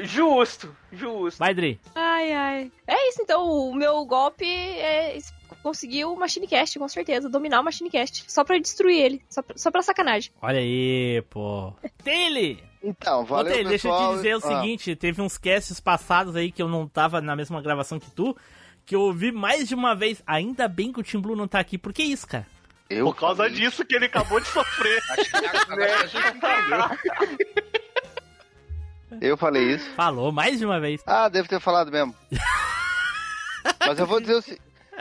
Justo, 0.02 0.74
justo. 0.93 1.39
Vai, 1.39 1.52
Dri. 1.55 1.81
Ai, 1.94 2.32
ai. 2.32 2.72
É 2.86 3.09
isso, 3.09 3.22
então. 3.22 3.44
O 3.48 3.74
meu 3.74 4.05
golpe 4.05 4.44
é 4.47 5.18
conseguir 5.62 6.05
o 6.05 6.14
Machine 6.16 6.47
Cast, 6.47 6.78
com 6.78 6.89
certeza. 6.89 7.28
Dominar 7.28 7.60
o 7.60 7.64
Machine 7.64 7.90
Cast. 7.90 8.24
Só 8.31 8.44
pra 8.44 8.59
destruir 8.59 9.01
ele. 9.01 9.22
Só 9.28 9.43
pra, 9.43 9.56
só 9.59 9.70
pra 9.70 9.82
sacanagem. 9.82 10.31
Olha 10.40 10.59
aí, 10.60 11.22
pô. 11.31 11.72
Tele! 12.05 12.62
Então, 12.86 13.23
Ô, 13.23 13.24
valeu, 13.24 13.51
Tele, 13.52 13.69
deixa 13.70 13.89
eu 13.89 13.97
te 13.97 14.16
dizer 14.16 14.35
o 14.35 14.39
Ah. 14.39 14.40
seguinte: 14.43 14.94
teve 14.94 15.23
uns 15.23 15.39
casts 15.39 15.81
passados 15.81 16.36
aí 16.36 16.52
que 16.52 16.61
eu 16.62 16.69
não 16.69 16.86
tava 16.86 17.19
na 17.20 17.35
mesma 17.35 17.62
gravação 17.62 17.98
que 17.98 18.11
tu, 18.11 18.36
que 18.85 18.94
eu 18.94 19.01
ouvi 19.01 19.32
mais 19.32 19.66
de 19.66 19.74
uma 19.74 19.94
vez. 19.94 20.23
Ainda 20.27 20.69
bem 20.69 20.93
que 20.93 21.01
o 21.01 21.02
Tim 21.02 21.19
Blue 21.19 21.35
não 21.35 21.48
tá 21.48 21.59
aqui. 21.59 21.78
Por 21.78 21.94
que 21.94 22.02
isso, 22.02 22.27
cara? 22.27 22.47
Eu 22.90 23.06
Por 23.06 23.16
causa 23.16 23.48
disso 23.48 23.86
que 23.86 23.97
ele 23.97 24.05
acabou 24.05 24.39
de 24.39 24.47
sofrer. 24.47 25.02
Eu 29.20 29.36
falei 29.36 29.74
isso. 29.74 29.89
Falou 29.94 30.32
mais 30.32 30.59
de 30.59 30.66
uma 30.66 30.81
vez. 30.81 31.01
Ah, 31.06 31.28
deve 31.28 31.48
ter 31.48 31.61
falado 31.61 31.90
mesmo. 31.90 32.15
Mas 33.86 33.98
eu 33.98 34.06
vou 34.06 34.20
dizer 34.20 34.35
o 34.35 34.43
se- 34.43 34.61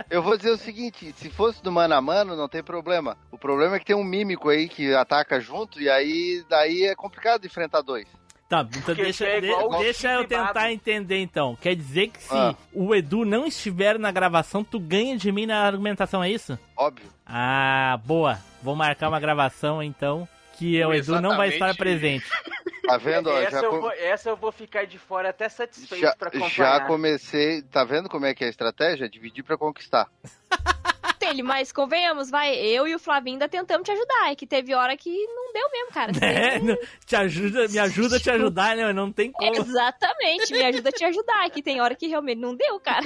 Eu 0.09 0.21
vou 0.23 0.35
dizer 0.37 0.51
o 0.51 0.57
seguinte, 0.57 1.13
se 1.17 1.29
fosse 1.29 1.61
do 1.63 1.71
mano 1.71 1.93
a 1.95 2.01
mano, 2.01 2.35
não 2.35 2.47
tem 2.49 2.63
problema. 2.63 3.17
O 3.31 3.37
problema 3.37 3.75
é 3.75 3.79
que 3.79 3.85
tem 3.85 3.95
um 3.95 4.03
mímico 4.03 4.49
aí 4.49 4.67
que 4.67 4.93
ataca 4.93 5.39
junto 5.39 5.81
e 5.81 5.89
aí 5.89 6.43
daí 6.49 6.83
é 6.83 6.95
complicado 6.95 7.45
enfrentar 7.45 7.81
dois. 7.81 8.07
Tá, 8.49 8.61
então 8.69 8.81
Porque 8.83 9.03
deixa, 9.03 9.25
é 9.25 9.39
de- 9.41 9.47
deixa 9.79 10.11
eu 10.11 10.27
Bado. 10.27 10.27
tentar 10.47 10.71
entender 10.71 11.17
então. 11.19 11.55
Quer 11.59 11.75
dizer 11.75 12.09
que 12.09 12.21
se 12.21 12.35
Ah. 12.35 12.53
o 12.71 12.93
Edu 12.93 13.25
não 13.25 13.47
estiver 13.47 13.97
na 13.97 14.11
gravação, 14.11 14.63
tu 14.63 14.79
ganha 14.79 15.17
de 15.17 15.31
mim 15.31 15.45
na 15.47 15.63
argumentação, 15.63 16.23
é 16.23 16.29
isso? 16.29 16.57
Óbvio. 16.77 17.07
Ah, 17.25 17.99
boa. 18.05 18.37
Vou 18.61 18.75
marcar 18.75 19.09
uma 19.09 19.19
gravação 19.19 19.81
então 19.81 20.27
que 20.57 20.83
o 20.85 20.93
Edu 20.93 21.19
não 21.19 21.35
vai 21.35 21.49
estar 21.49 21.75
presente. 21.75 22.25
Tá 22.85 22.97
vendo? 22.97 23.29
ó, 23.29 23.37
essa, 23.41 23.59
já, 23.61 23.63
eu 23.65 23.69
co- 23.71 23.81
vou, 23.81 23.91
essa 23.91 24.29
eu 24.29 24.35
vou 24.35 24.51
ficar 24.51 24.85
de 24.85 24.97
fora 24.99 25.29
até 25.29 25.47
satisfeito 25.49 26.01
já, 26.01 26.15
pra 26.15 26.27
acompanhar. 26.29 26.49
já 26.51 26.81
comecei. 26.85 27.61
Tá 27.63 27.83
vendo 27.83 28.09
como 28.09 28.25
é 28.25 28.33
que 28.33 28.43
é 28.43 28.47
a 28.47 28.49
estratégia? 28.49 29.09
Dividir 29.09 29.43
pra 29.43 29.57
conquistar. 29.57 30.09
Tele, 31.19 31.41
mas 31.41 31.71
convenhamos, 31.71 32.29
vai. 32.29 32.53
Eu 32.55 32.85
e 32.85 32.93
o 32.93 32.99
Flavinho 32.99 33.35
ainda 33.35 33.47
tentamos 33.47 33.85
te 33.85 33.91
ajudar. 33.91 34.29
É 34.31 34.35
que 34.35 34.45
teve 34.45 34.75
hora 34.75 34.97
que 34.97 35.09
não 35.27 35.53
deu 35.53 35.69
mesmo, 35.71 35.91
cara. 35.93 36.11
É, 36.21 36.59
não- 36.59 36.77
te 37.05 37.15
ajuda, 37.15 37.67
me 37.69 37.79
ajuda 37.79 38.17
a 38.17 38.19
te 38.19 38.29
ajudar, 38.29 38.75
né? 38.75 38.91
Não 38.91 39.09
tem 39.11 39.31
como. 39.31 39.55
Exatamente, 39.55 40.51
me 40.51 40.63
ajuda 40.65 40.89
a 40.89 40.91
te 40.91 41.05
ajudar. 41.05 41.45
É 41.45 41.49
que 41.49 41.63
tem 41.63 41.79
hora 41.79 41.95
que 41.95 42.07
realmente 42.07 42.39
não 42.39 42.53
deu, 42.55 42.77
cara. 42.81 43.05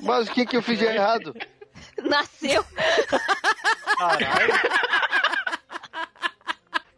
Mas 0.00 0.28
o 0.28 0.32
que, 0.32 0.44
que 0.44 0.56
eu 0.58 0.62
fiz 0.62 0.78
de 0.78 0.84
errado? 0.84 1.34
Nasceu. 2.02 2.62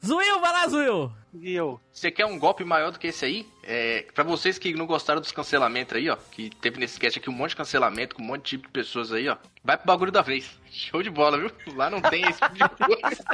Zuil, 0.04 0.40
vai 0.40 0.52
lá, 0.52 0.66
Zuil! 0.68 1.12
E 1.34 1.52
eu? 1.54 1.80
Você 1.92 2.10
quer 2.10 2.24
um 2.24 2.38
golpe 2.38 2.64
maior 2.64 2.90
do 2.90 2.98
que 2.98 3.08
esse 3.08 3.24
aí? 3.24 3.46
É, 3.62 4.06
pra 4.14 4.24
vocês 4.24 4.58
que 4.58 4.72
não 4.74 4.86
gostaram 4.86 5.20
dos 5.20 5.32
cancelamentos 5.32 5.94
aí, 5.96 6.08
ó, 6.08 6.16
que 6.16 6.48
teve 6.48 6.78
nesse 6.78 6.94
sketch 6.94 7.18
aqui 7.18 7.28
um 7.28 7.34
monte 7.34 7.50
de 7.50 7.56
cancelamento 7.56 8.14
com 8.14 8.22
um 8.22 8.26
monte 8.26 8.42
de 8.42 8.50
tipo 8.50 8.66
de 8.66 8.72
pessoas 8.72 9.12
aí, 9.12 9.28
ó, 9.28 9.36
vai 9.62 9.76
pro 9.76 9.86
bagulho 9.86 10.10
da 10.12 10.22
vez. 10.22 10.58
Show 10.70 11.02
de 11.02 11.10
bola, 11.10 11.38
viu? 11.38 11.50
Lá 11.74 11.90
não 11.90 12.00
tem 12.00 12.22
esse 12.28 12.40
tipo 12.40 12.54
de 12.54 12.98
coisa. 12.98 13.24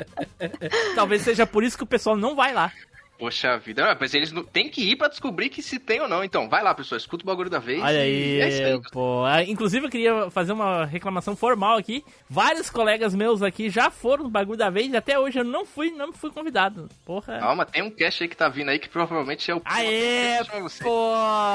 Talvez 0.94 1.22
seja 1.22 1.46
por 1.46 1.62
isso 1.62 1.76
que 1.76 1.84
o 1.84 1.86
pessoal 1.86 2.16
não 2.16 2.34
vai 2.34 2.52
lá. 2.52 2.72
Poxa 3.18 3.56
vida, 3.56 3.82
não, 3.84 3.96
mas 3.98 4.12
eles 4.12 4.30
não, 4.30 4.44
tem 4.44 4.68
que 4.68 4.82
ir 4.82 4.96
pra 4.96 5.08
descobrir 5.08 5.48
que 5.48 5.62
se 5.62 5.78
tem 5.78 6.00
ou 6.00 6.08
não. 6.08 6.22
Então, 6.22 6.48
vai 6.48 6.62
lá, 6.62 6.74
pessoal, 6.74 6.98
escuta 6.98 7.24
o 7.24 7.26
bagulho 7.26 7.48
da 7.48 7.58
vez. 7.58 7.82
Olha 7.82 7.98
é 7.98 8.08
isso 8.08 8.62
aí, 8.62 8.72
aí. 8.72 8.80
pô. 8.92 9.24
Ah, 9.24 9.42
Inclusive, 9.42 9.86
eu 9.86 9.90
queria 9.90 10.30
fazer 10.30 10.52
uma 10.52 10.84
reclamação 10.84 11.34
formal 11.34 11.78
aqui. 11.78 12.04
Vários 12.28 12.68
colegas 12.68 13.14
meus 13.14 13.42
aqui 13.42 13.70
já 13.70 13.90
foram 13.90 14.24
no 14.24 14.30
bagulho 14.30 14.58
da 14.58 14.68
vez 14.68 14.92
e 14.92 14.96
até 14.96 15.18
hoje 15.18 15.38
eu 15.38 15.44
não 15.44 15.64
fui, 15.64 15.90
não 15.90 16.12
fui 16.12 16.30
convidado. 16.30 16.88
Porra. 17.04 17.38
Calma, 17.38 17.64
tem 17.64 17.82
um 17.82 17.90
cast 17.90 18.22
aí 18.22 18.28
que 18.28 18.36
tá 18.36 18.48
vindo 18.48 18.68
aí 18.68 18.78
que 18.78 18.88
provavelmente 18.88 19.50
é 19.50 19.54
o. 19.54 19.62
Aê, 19.64 20.44
pô, 20.82 21.12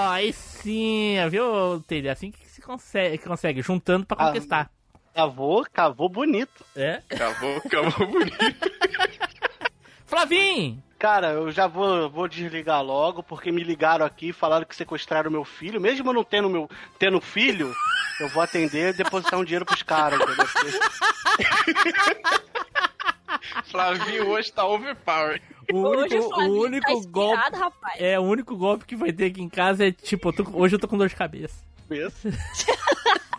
aí 0.09 0.33
sim, 0.33 1.15
viu, 1.29 1.83
Tele? 1.87 2.09
Assim 2.09 2.31
que 2.31 2.47
se 2.47 2.61
consegue, 2.61 3.17
consegue 3.19 3.61
juntando 3.61 4.05
pra 4.05 4.17
conquistar. 4.17 4.71
Cavou, 5.13 5.65
cavou 5.71 6.09
bonito. 6.09 6.65
É? 6.75 7.01
Cavou, 7.09 7.61
cavou 7.69 8.07
bonito. 8.07 8.37
Flavim, 10.05 10.81
Cara, 11.01 11.29
eu 11.31 11.51
já 11.51 11.65
vou, 11.65 12.07
vou 12.11 12.27
desligar 12.27 12.83
logo, 12.83 13.23
porque 13.23 13.51
me 13.51 13.63
ligaram 13.63 14.05
aqui 14.05 14.29
e 14.29 14.33
falaram 14.33 14.63
que 14.67 14.75
sequestraram 14.75 15.31
meu 15.31 15.43
filho. 15.43 15.81
Mesmo 15.81 16.07
eu 16.07 16.13
não 16.13 16.23
tendo, 16.23 16.47
meu, 16.47 16.69
tendo 16.99 17.19
filho, 17.19 17.73
eu 18.19 18.29
vou 18.29 18.43
atender 18.43 18.93
e 18.93 18.97
depositar 18.97 19.39
um 19.39 19.43
dinheiro 19.43 19.65
pros 19.65 19.81
caras, 19.81 20.21
entendeu? 20.21 20.45
Flavinho 23.65 24.29
hoje 24.29 24.51
tá 24.53 24.63
overpower. 24.63 25.41
O 25.73 25.77
Hoje 25.79 26.17
único, 26.19 26.39
o 26.39 26.43
o 26.49 26.61
único 26.65 27.01
tá 27.01 27.09
golpe. 27.09 27.57
rapaz. 27.57 27.99
É, 27.99 28.19
o 28.19 28.23
único 28.23 28.55
golpe 28.55 28.85
que 28.85 28.95
vai 28.95 29.11
ter 29.11 29.25
aqui 29.25 29.41
em 29.41 29.49
casa 29.49 29.87
é 29.87 29.91
tipo, 29.91 30.29
eu 30.29 30.33
tô- 30.33 30.51
hoje 30.53 30.75
eu 30.75 30.79
tô 30.79 30.87
com 30.87 30.99
dor 30.99 31.09
de 31.09 31.15
cabeça. 31.15 31.55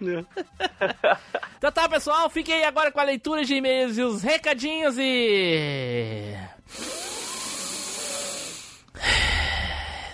Então 1.58 1.70
tá, 1.70 1.86
pessoal, 1.86 2.30
fiquem 2.30 2.54
aí 2.54 2.64
agora 2.64 2.90
com 2.90 2.98
a 2.98 3.02
leitura 3.02 3.44
de 3.44 3.54
e-mails 3.54 3.98
e 3.98 4.02
os 4.02 4.22
recadinhos 4.22 4.96
e. 4.98 6.34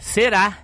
Será? 0.01 0.59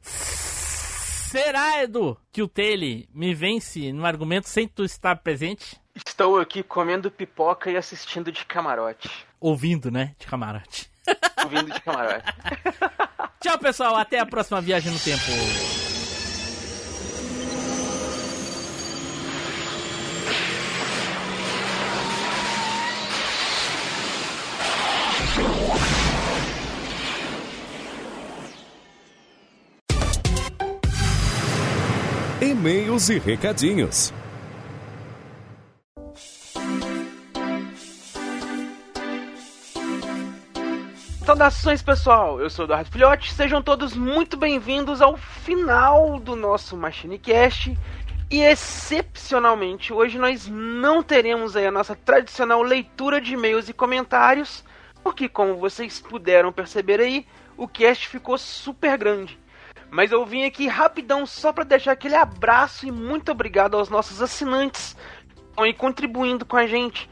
Será, 0.00 1.82
Edu, 1.82 2.18
que 2.32 2.42
o 2.42 2.48
Tele 2.48 3.06
me 3.12 3.34
vence 3.34 3.92
no 3.92 4.06
argumento 4.06 4.48
sem 4.48 4.66
tu 4.66 4.84
estar 4.84 5.16
presente? 5.16 5.80
Estou 5.94 6.38
aqui 6.38 6.62
comendo 6.62 7.10
pipoca 7.10 7.70
e 7.70 7.76
assistindo 7.76 8.32
de 8.32 8.44
camarote. 8.46 9.10
Ouvindo, 9.38 9.90
né? 9.90 10.14
De 10.18 10.26
camarote. 10.26 10.90
Ouvindo 11.42 11.70
de 11.72 11.80
camarote. 11.80 12.24
Tchau, 13.40 13.58
pessoal. 13.58 13.96
Até 13.96 14.18
a 14.18 14.26
próxima 14.26 14.60
viagem 14.60 14.92
no 14.92 14.98
tempo. 14.98 15.81
E-mails 32.62 33.08
e 33.08 33.18
recadinhos. 33.18 34.14
Saudações 41.26 41.82
pessoal, 41.82 42.40
eu 42.40 42.48
sou 42.48 42.64
o 42.64 42.66
Eduardo 42.66 42.88
Filhote, 42.88 43.34
sejam 43.34 43.60
todos 43.60 43.96
muito 43.96 44.36
bem-vindos 44.36 45.02
ao 45.02 45.16
final 45.16 46.20
do 46.20 46.36
nosso 46.36 46.76
MachineCast 46.76 47.76
e 48.30 48.40
excepcionalmente 48.40 49.92
hoje 49.92 50.16
nós 50.16 50.46
não 50.46 51.02
teremos 51.02 51.56
a 51.56 51.68
nossa 51.68 51.96
tradicional 51.96 52.62
leitura 52.62 53.20
de 53.20 53.34
e-mails 53.34 53.68
e 53.68 53.72
comentários, 53.72 54.64
porque 55.02 55.28
como 55.28 55.56
vocês 55.56 55.98
puderam 55.98 56.52
perceber 56.52 57.00
aí, 57.00 57.26
o 57.56 57.66
cast 57.66 58.06
ficou 58.06 58.38
super 58.38 58.96
grande. 58.96 59.41
Mas 59.92 60.10
eu 60.10 60.24
vim 60.24 60.44
aqui 60.44 60.66
rapidão 60.66 61.26
só 61.26 61.52
para 61.52 61.64
deixar 61.64 61.92
aquele 61.92 62.16
abraço 62.16 62.86
e 62.86 62.90
muito 62.90 63.30
obrigado 63.30 63.76
aos 63.76 63.90
nossos 63.90 64.22
assinantes 64.22 64.96
que 65.28 65.42
estão 65.42 65.64
aí 65.64 65.74
contribuindo 65.74 66.46
com 66.46 66.56
a 66.56 66.66
gente, 66.66 67.10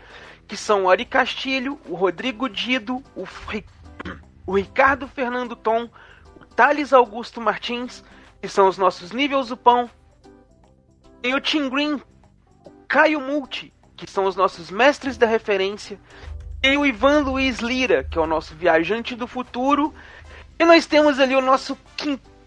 que 0.49 0.57
são 0.57 0.85
o 0.85 0.91
Ari 0.91 1.05
Castilho, 1.05 1.79
o 1.87 1.95
Rodrigo 1.95 2.49
Dido, 2.49 3.03
o 3.15 3.29
o 4.47 4.57
Ricardo 4.57 5.07
Fernando 5.07 5.55
Tom, 5.55 5.91
o 6.41 6.47
Thales 6.47 6.95
Augusto 6.95 7.39
Martins, 7.39 8.03
que 8.41 8.49
são 8.49 8.67
os 8.67 8.79
nossos 8.79 9.13
níveis 9.13 9.49
do 9.49 9.59
pão, 9.59 9.91
tem 11.21 11.35
o 11.35 11.41
Tim 11.41 11.69
Green, 11.69 12.01
o 12.65 12.71
Caio 12.89 13.21
Multi, 13.21 13.75
que 13.95 14.11
são 14.11 14.25
os 14.25 14.35
nossos 14.35 14.71
mestres 14.71 15.19
da 15.19 15.27
referência, 15.27 16.01
tem 16.63 16.79
o 16.79 16.87
Ivan 16.87 17.21
Luiz 17.25 17.59
Lira, 17.59 18.05
que 18.05 18.17
é 18.17 18.23
o 18.23 18.27
nosso 18.27 18.55
viajante 18.55 19.15
do 19.15 19.27
futuro, 19.27 19.95
e 20.59 20.65
nós 20.65 20.87
temos 20.87 21.21
ali 21.21 21.37
o 21.37 21.43
nosso 21.43 21.77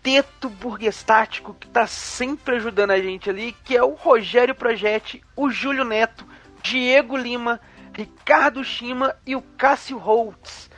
quinteto 0.04 0.50
burguestático, 0.50 1.54
que 1.54 1.66
está 1.66 1.88
sempre 1.88 2.58
ajudando 2.58 2.92
a 2.92 3.02
gente 3.02 3.30
ali, 3.30 3.56
que 3.64 3.76
é 3.76 3.82
o 3.82 3.94
Rogério 3.94 4.54
Projetti, 4.54 5.24
o 5.34 5.50
Júlio 5.50 5.86
Neto, 5.86 6.26
Diego 6.62 7.16
Lima, 7.16 7.62
Ricardo 7.94 8.62
Shima 8.66 9.16
e 9.26 9.34
o 9.34 9.42
Cássio 9.58 9.98
Holtz. 9.98 10.70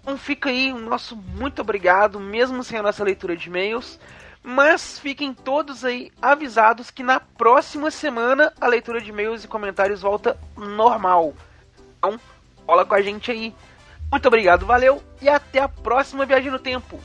Então 0.00 0.18
fica 0.18 0.48
aí 0.48 0.72
o 0.72 0.78
nosso 0.78 1.14
muito 1.14 1.62
obrigado, 1.62 2.18
mesmo 2.18 2.64
sem 2.64 2.76
a 2.76 2.82
nossa 2.82 3.04
leitura 3.04 3.36
de 3.36 3.48
e-mails. 3.48 4.00
Mas 4.42 4.98
fiquem 4.98 5.32
todos 5.32 5.84
aí 5.84 6.10
avisados 6.20 6.90
que 6.90 7.04
na 7.04 7.20
próxima 7.20 7.88
semana 7.88 8.52
a 8.60 8.66
leitura 8.66 9.00
de 9.00 9.10
e-mails 9.10 9.44
e 9.44 9.48
comentários 9.48 10.02
volta 10.02 10.36
normal. 10.56 11.34
Então, 11.98 12.18
cola 12.66 12.84
com 12.84 12.96
a 12.96 13.00
gente 13.00 13.30
aí. 13.30 13.54
Muito 14.10 14.26
obrigado, 14.26 14.66
valeu 14.66 15.00
e 15.20 15.28
até 15.28 15.60
a 15.60 15.68
próxima 15.68 16.26
viagem 16.26 16.50
no 16.50 16.58
tempo. 16.58 17.00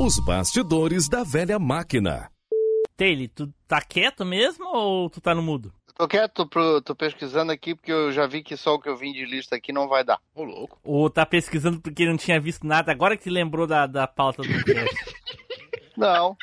Os 0.00 0.18
bastidores 0.18 1.08
da 1.08 1.22
velha 1.22 1.56
máquina. 1.56 2.28
Taylor, 2.96 3.28
tu 3.32 3.54
tá 3.68 3.80
quieto 3.80 4.24
mesmo 4.24 4.66
ou 4.66 5.08
tu 5.08 5.20
tá 5.20 5.32
no 5.32 5.40
mudo? 5.40 5.72
Tô 5.96 6.08
quieto, 6.08 6.48
pro, 6.48 6.82
tô 6.82 6.96
pesquisando 6.96 7.52
aqui 7.52 7.76
porque 7.76 7.92
eu 7.92 8.10
já 8.10 8.26
vi 8.26 8.42
que 8.42 8.56
só 8.56 8.74
o 8.74 8.80
que 8.80 8.88
eu 8.88 8.96
vim 8.96 9.12
de 9.12 9.24
lista 9.24 9.54
aqui 9.54 9.72
não 9.72 9.86
vai 9.86 10.02
dar. 10.02 10.18
Ô, 10.34 10.42
louco. 10.42 10.80
Ou 10.82 11.08
tá 11.08 11.24
pesquisando 11.24 11.80
porque 11.80 12.06
não 12.06 12.16
tinha 12.16 12.40
visto 12.40 12.66
nada, 12.66 12.90
agora 12.90 13.16
que 13.16 13.30
lembrou 13.30 13.68
da, 13.68 13.86
da 13.86 14.04
pauta 14.08 14.42
do 14.42 14.64
cast? 14.64 15.14
Não. 15.96 16.36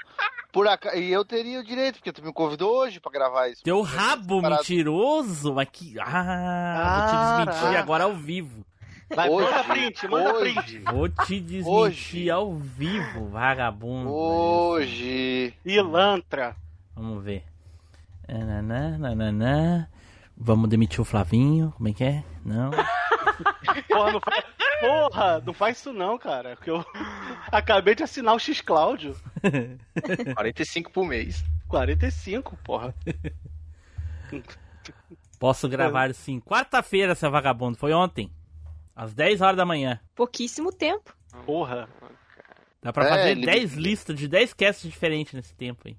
Por 0.53 0.65
acaso, 0.65 0.95
e 0.95 1.11
eu 1.11 1.25
teria 1.25 1.59
o 1.59 1.63
direito, 1.63 1.95
porque 1.95 2.13
tu 2.13 2.23
me 2.23 2.31
convidou 2.31 2.73
hoje 2.73 3.01
pra 3.01 3.11
gravar 3.11 3.49
isso. 3.49 3.63
Teu 3.63 3.81
rabo 3.81 4.41
mentiroso, 4.41 5.53
mas 5.53 5.67
que... 5.69 5.99
Ah, 5.99 6.95
vou 6.95 7.05
te 7.05 7.51
desmentir 7.51 7.61
Caraca. 7.61 7.79
agora 7.79 8.03
ao 8.05 8.15
vivo. 8.15 8.65
Vai, 9.15 9.29
Hoje, 9.29 9.45
manda 9.51 9.63
print, 9.65 10.07
manda 10.07 10.33
hoje, 10.33 10.53
print. 10.53 10.79
Vou 10.79 11.09
te 11.09 11.39
desmentir 11.39 11.67
Hoje. 11.67 12.29
ao 12.29 12.53
vivo, 12.55 13.27
vagabundo. 13.29 14.09
Hoje. 14.09 15.53
Pilantra. 15.63 16.55
Vamos 16.95 17.23
ver. 17.23 17.43
Nananã, 18.27 18.97
nananã. 18.97 19.87
Vamos 20.37 20.69
demitir 20.69 21.01
o 21.01 21.05
Flavinho, 21.05 21.73
como 21.75 21.89
é 21.89 21.93
que 21.93 22.03
é? 22.03 22.23
Não. 22.45 22.71
Porra, 23.87 24.11
não 24.11 24.19
faz, 24.21 24.45
porra, 24.79 25.43
não 25.45 25.53
faz 25.53 25.77
isso 25.77 25.93
não, 25.93 26.17
cara. 26.17 26.55
Porque 26.55 26.69
eu 26.71 26.83
acabei 27.51 27.95
de 27.95 28.03
assinar 28.03 28.35
o 28.35 28.39
X 28.39 28.61
Cláudio. 28.61 29.15
45 30.35 30.91
por 30.91 31.05
mês. 31.05 31.43
45, 31.67 32.57
porra. 32.63 32.93
Posso 35.39 35.67
gravar 35.69 36.13
sim. 36.13 36.39
Quarta-feira, 36.39 37.15
seu 37.15 37.31
vagabundo. 37.31 37.77
Foi 37.77 37.93
ontem. 37.93 38.31
Às 38.95 39.13
10 39.13 39.41
horas 39.41 39.57
da 39.57 39.65
manhã. 39.65 39.99
Pouquíssimo 40.15 40.71
tempo. 40.71 41.15
Porra. 41.45 41.87
Dá 42.81 42.91
pra 42.91 43.05
É, 43.05 43.09
fazer 43.09 43.29
ele- 43.31 43.45
10 43.45 43.73
listas 43.73 44.17
de 44.17 44.27
10 44.27 44.53
casts 44.53 44.89
diferentes 44.89 45.33
nesse 45.33 45.53
tempo 45.53 45.83
aí. 45.87 45.95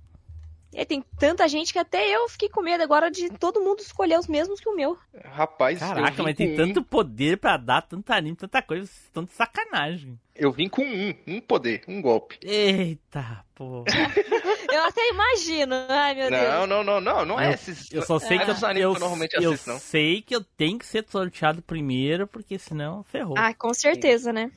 E 0.73 0.85
tem 0.86 1.05
tanta 1.19 1.47
gente 1.49 1.73
que 1.73 1.78
até 1.78 2.09
eu 2.16 2.28
fiquei 2.28 2.49
com 2.49 2.62
medo 2.62 2.82
agora 2.82 3.11
de 3.11 3.28
todo 3.31 3.61
mundo 3.61 3.81
escolher 3.81 4.19
os 4.19 4.27
mesmos 4.27 4.59
que 4.59 4.69
o 4.69 4.74
meu. 4.74 4.97
Rapaz, 5.24 5.78
Caraca, 5.78 6.23
mas 6.23 6.35
tem 6.35 6.51
com 6.51 6.57
tanto 6.57 6.82
poder 6.82 7.36
pra 7.36 7.59
dar, 7.59 7.82
tanto 7.82 8.11
anime, 8.11 8.36
tanta 8.36 8.62
coisa, 8.62 8.86
de 8.86 9.32
sacanagem. 9.32 10.12
Um, 10.12 10.19
eu 10.35 10.51
vim 10.51 10.69
com 10.69 10.82
um, 10.82 11.15
um 11.27 11.40
poder, 11.40 11.82
um 11.86 12.01
golpe. 12.01 12.39
Eita, 12.43 13.44
pô. 13.55 13.85
Eu 14.73 14.85
até 14.85 15.07
imagino. 15.11 15.74
Ai, 15.89 16.15
meu 16.15 16.31
Não, 16.31 16.39
Deus. 16.39 16.69
não, 16.69 16.85
não, 16.85 17.01
não, 17.01 17.24
não 17.27 17.40
é 17.40 17.53
esses. 17.53 17.93
Eu 17.93 18.03
só 18.03 18.19
sei 18.19 18.39
é 18.39 18.44
que 18.44 18.51
eu, 18.51 18.70
eu 18.77 18.94
normalmente 18.94 19.35
eu 19.36 19.53
assisto, 19.53 19.70
não. 19.70 19.78
sei 19.78 20.23
que 20.23 20.35
eu 20.35 20.43
tenho 20.43 20.78
que 20.78 20.86
ser 20.86 21.05
sorteado 21.07 21.61
primeiro, 21.61 22.27
porque 22.27 22.59
senão 22.59 23.03
ferrou. 23.05 23.35
Ah, 23.36 23.53
com 23.53 23.74
certeza, 23.74 24.32
né? 24.32 24.51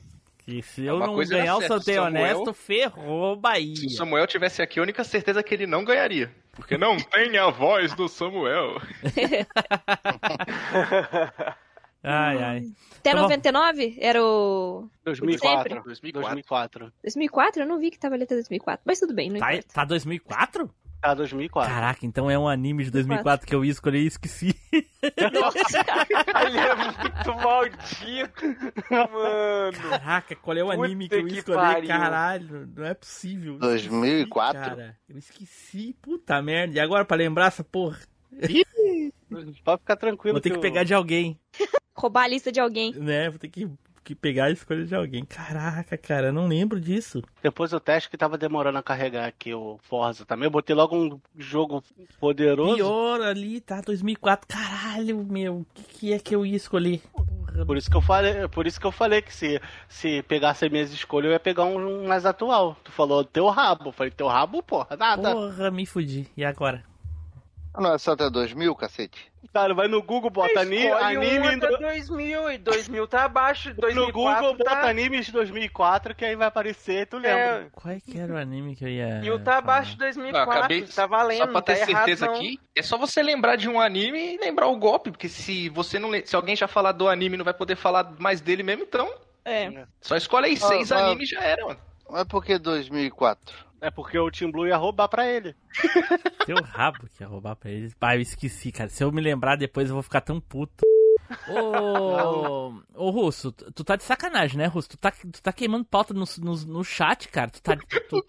Que 0.46 0.62
se 0.62 0.84
eu 0.84 0.96
Uma 0.96 1.08
não 1.08 1.16
ganhar 1.16 1.56
o 1.56 1.58
certa, 1.58 1.74
sorteio 1.74 2.02
Samuel- 2.04 2.36
honesto, 2.38 2.54
ferrou 2.54 3.36
Bahia. 3.36 3.74
Se 3.74 3.86
o 3.86 3.90
Samuel 3.90 4.26
tivesse 4.28 4.62
aqui, 4.62 4.78
a 4.78 4.82
única 4.82 5.02
certeza 5.02 5.40
é 5.40 5.42
que 5.42 5.52
ele 5.52 5.66
não 5.66 5.84
ganharia. 5.84 6.32
Porque 6.52 6.78
não 6.78 6.96
tem 7.10 7.36
a 7.36 7.50
voz 7.50 7.92
do 7.94 8.08
Samuel. 8.08 8.80
Ai, 12.08 12.38
ai. 12.42 12.62
Até 13.00 13.10
Tá 13.10 13.16
bom. 13.16 13.22
99 13.22 13.96
era 14.00 14.22
o. 14.24 14.88
2004. 15.04 15.62
Sempre. 15.74 15.84
2004. 15.84 16.92
2004? 17.02 17.62
Eu 17.62 17.66
não 17.66 17.78
vi 17.80 17.90
que 17.90 17.98
tava 17.98 18.14
ali 18.14 18.22
até 18.24 18.34
2004. 18.36 18.82
Mas 18.86 19.00
tudo 19.00 19.12
bem, 19.12 19.28
não 19.30 19.40
Tá, 19.40 19.54
importa. 19.54 19.74
tá 19.74 19.84
2004? 19.84 20.70
Tá, 21.00 21.14
2004. 21.14 21.72
Caraca, 21.72 22.04
então 22.06 22.28
é 22.30 22.38
um 22.38 22.48
anime 22.48 22.84
de 22.84 22.90
2004 22.90 23.46
que 23.46 23.54
eu 23.54 23.64
ia 23.64 23.70
escolher 23.70 24.00
e 24.00 24.06
esqueci. 24.06 24.54
Ele 25.02 26.58
é 26.58 26.74
muito 26.74 27.34
maldito, 27.42 28.46
mano. 28.90 29.72
Caraca, 29.90 30.36
qual 30.36 30.56
é 30.56 30.64
o 30.64 30.68
Puta 30.70 30.84
anime 30.84 31.08
que 31.08 31.14
eu 31.14 31.26
que 31.26 31.32
ia 31.34 31.38
escolher? 31.38 31.56
pariu. 31.58 31.88
Caralho, 31.88 32.68
não 32.74 32.84
é 32.84 32.94
possível. 32.94 33.54
Eu 33.54 33.60
2004? 33.60 34.60
esqueci, 34.60 34.76
Cara, 34.76 34.96
eu 35.08 35.18
esqueci, 35.18 35.96
puta 36.02 36.42
merda. 36.42 36.74
E 36.74 36.80
agora 36.80 37.04
pra 37.04 37.16
lembrar 37.16 37.46
essa 37.46 37.62
porra? 37.64 37.98
Pode 39.64 39.80
ficar 39.80 39.96
tranquilo. 39.96 40.34
Vou 40.34 40.40
ter 40.40 40.50
que 40.50 40.56
eu- 40.56 40.60
pegar 40.60 40.84
de 40.84 40.94
alguém, 40.94 41.38
Roubar 41.94 42.24
a 42.24 42.28
lista 42.28 42.52
de 42.52 42.60
alguém. 42.60 42.92
né? 42.94 43.30
Vou 43.30 43.38
ter 43.38 43.48
que, 43.48 43.66
que 44.06 44.14
pegar 44.14 44.50
e 44.50 44.52
escolher 44.52 44.86
de 44.86 44.94
alguém. 44.94 45.24
Caraca, 45.24 45.98
cara, 45.98 46.28
eu 46.28 46.32
não 46.32 46.46
lembro 46.46 46.80
disso. 46.80 47.22
Depois 47.42 47.72
o 47.72 47.80
teste 47.80 48.08
que 48.08 48.16
tava 48.16 48.38
demorando 48.38 48.78
a 48.78 48.82
carregar 48.82 49.26
aqui 49.26 49.52
o 49.52 49.80
Forza 49.82 50.24
também. 50.24 50.46
Eu 50.46 50.50
botei 50.50 50.76
logo 50.76 50.96
um 50.96 51.20
jogo 51.36 51.82
poderoso. 52.20 52.76
Pior 52.76 53.20
ali, 53.20 53.60
tá? 53.60 53.80
2004. 53.80 54.46
Caralho, 54.46 55.24
meu. 55.24 55.56
O 55.56 55.66
que, 55.74 55.82
que 55.82 56.12
é 56.12 56.18
que 56.20 56.36
eu 56.36 56.46
ia 56.46 56.56
escolher? 56.56 57.02
Por 57.66 57.76
isso 57.76 57.90
que 57.90 57.96
eu 57.96 58.02
falei, 58.02 58.46
por 58.48 58.66
isso 58.66 58.78
que 58.78 58.86
eu 58.86 58.92
falei 58.92 59.22
que 59.22 59.34
se, 59.34 59.60
se 59.88 60.22
pegasse 60.22 60.66
as 60.66 60.70
minhas 60.70 60.92
escolhas, 60.92 61.26
eu 61.26 61.32
ia 61.32 61.40
pegar 61.40 61.64
um 61.64 62.06
mais 62.06 62.24
atual. 62.24 62.76
Tu 62.84 62.92
falou 62.92 63.24
teu 63.24 63.48
rabo. 63.48 63.88
Eu 63.88 63.92
falei, 63.92 64.12
teu 64.12 64.28
rabo, 64.28 64.62
porra, 64.62 64.96
nada. 64.96 65.32
Porra, 65.32 65.70
me 65.70 65.84
fudi. 65.84 66.28
E 66.36 66.44
agora? 66.44 66.84
Não 67.76 67.92
é 67.92 67.98
só 67.98 68.12
até 68.12 68.30
2000, 68.30 68.74
cacete? 68.76 69.32
Cara, 69.52 69.72
vai 69.74 69.88
no 69.88 70.02
Google, 70.02 70.30
bota 70.30 70.60
ani- 70.60 70.84
Escolhe 70.86 71.16
anime. 71.16 71.48
um 71.56 71.58
do- 71.58 71.78
2000 71.78 72.50
e 72.52 72.58
2000 72.58 73.06
tá 73.06 73.24
abaixo, 73.24 73.70
No 73.70 73.74
2004 73.76 74.12
Google, 74.46 74.64
tá... 74.64 74.74
bota 74.74 74.86
animes 74.88 75.26
de 75.26 75.32
2004, 75.32 76.14
que 76.14 76.24
aí 76.24 76.36
vai 76.36 76.46
aparecer, 76.48 77.06
tu 77.06 77.16
lembra. 77.16 77.38
É, 77.38 77.66
Qual 77.72 77.94
é 77.94 78.00
que 78.00 78.18
era 78.18 78.32
o 78.32 78.36
anime 78.36 78.76
que 78.76 78.84
eu 78.84 78.88
ia. 78.88 79.20
e 79.22 79.30
o 79.30 79.38
tá 79.38 79.58
abaixo 79.58 79.90
de 79.96 80.02
Ah, 80.02 80.06
2004, 80.06 80.52
acabei, 80.58 80.82
tá 80.82 81.06
valendo, 81.06 81.38
só 81.38 81.46
pra 81.46 81.62
ter 81.62 81.74
tá 81.74 81.78
errado, 81.90 82.04
certeza 82.04 82.26
não. 82.26 82.34
aqui, 82.34 82.60
é 82.74 82.82
só 82.82 82.98
você 82.98 83.22
lembrar 83.22 83.56
de 83.56 83.68
um 83.68 83.80
anime 83.80 84.34
e 84.34 84.38
lembrar 84.38 84.66
o 84.66 84.76
golpe, 84.76 85.10
porque 85.10 85.28
se 85.28 85.68
você 85.70 85.98
não, 85.98 86.10
se 86.24 86.36
alguém 86.36 86.54
já 86.56 86.68
falar 86.68 86.92
do 86.92 87.08
anime 87.08 87.34
e 87.34 87.38
não 87.38 87.44
vai 87.44 87.54
poder 87.54 87.76
falar 87.76 88.12
mais 88.18 88.40
dele 88.40 88.62
mesmo, 88.62 88.82
então 88.84 89.08
É. 89.44 89.84
só 90.00 90.16
escolhe 90.16 90.46
aí 90.46 90.54
Ah, 90.54 90.66
seis 90.68 90.90
mas- 90.90 90.92
animes 91.02 91.28
e 91.30 91.34
já 91.34 91.40
era, 91.42 91.64
mano. 91.66 91.80
Mas 92.08 92.24
por 92.24 92.44
que 92.44 92.58
2004? 92.58 93.66
É 93.80 93.90
porque 93.90 94.18
o 94.18 94.30
Team 94.30 94.50
Blue 94.50 94.66
ia 94.66 94.76
roubar 94.76 95.08
pra 95.08 95.26
ele. 95.26 95.54
Teu 96.46 96.56
rabo 96.62 97.08
que 97.08 97.22
ia 97.22 97.28
roubar 97.28 97.56
pra 97.56 97.70
eles. 97.70 97.94
Pai, 97.94 98.16
eu 98.16 98.20
esqueci, 98.20 98.72
cara. 98.72 98.88
Se 98.88 99.04
eu 99.04 99.12
me 99.12 99.20
lembrar 99.20 99.56
depois, 99.56 99.88
eu 99.88 99.94
vou 99.94 100.02
ficar 100.02 100.20
tão 100.20 100.40
puto. 100.40 100.84
Ô, 101.48 102.72
ô 102.94 103.10
Russo, 103.10 103.50
tu 103.50 103.82
tá 103.82 103.96
de 103.96 104.04
sacanagem, 104.04 104.56
né, 104.56 104.66
Russo? 104.66 104.90
Tu 104.90 104.96
tá, 104.96 105.10
tu 105.10 105.42
tá 105.42 105.52
queimando 105.52 105.84
pauta 105.84 106.14
no, 106.14 106.24
no, 106.38 106.56
no 106.66 106.84
chat, 106.84 107.28
cara. 107.28 107.50
Tu 107.50 107.60
tá, 107.60 107.76
tu, 108.08 108.24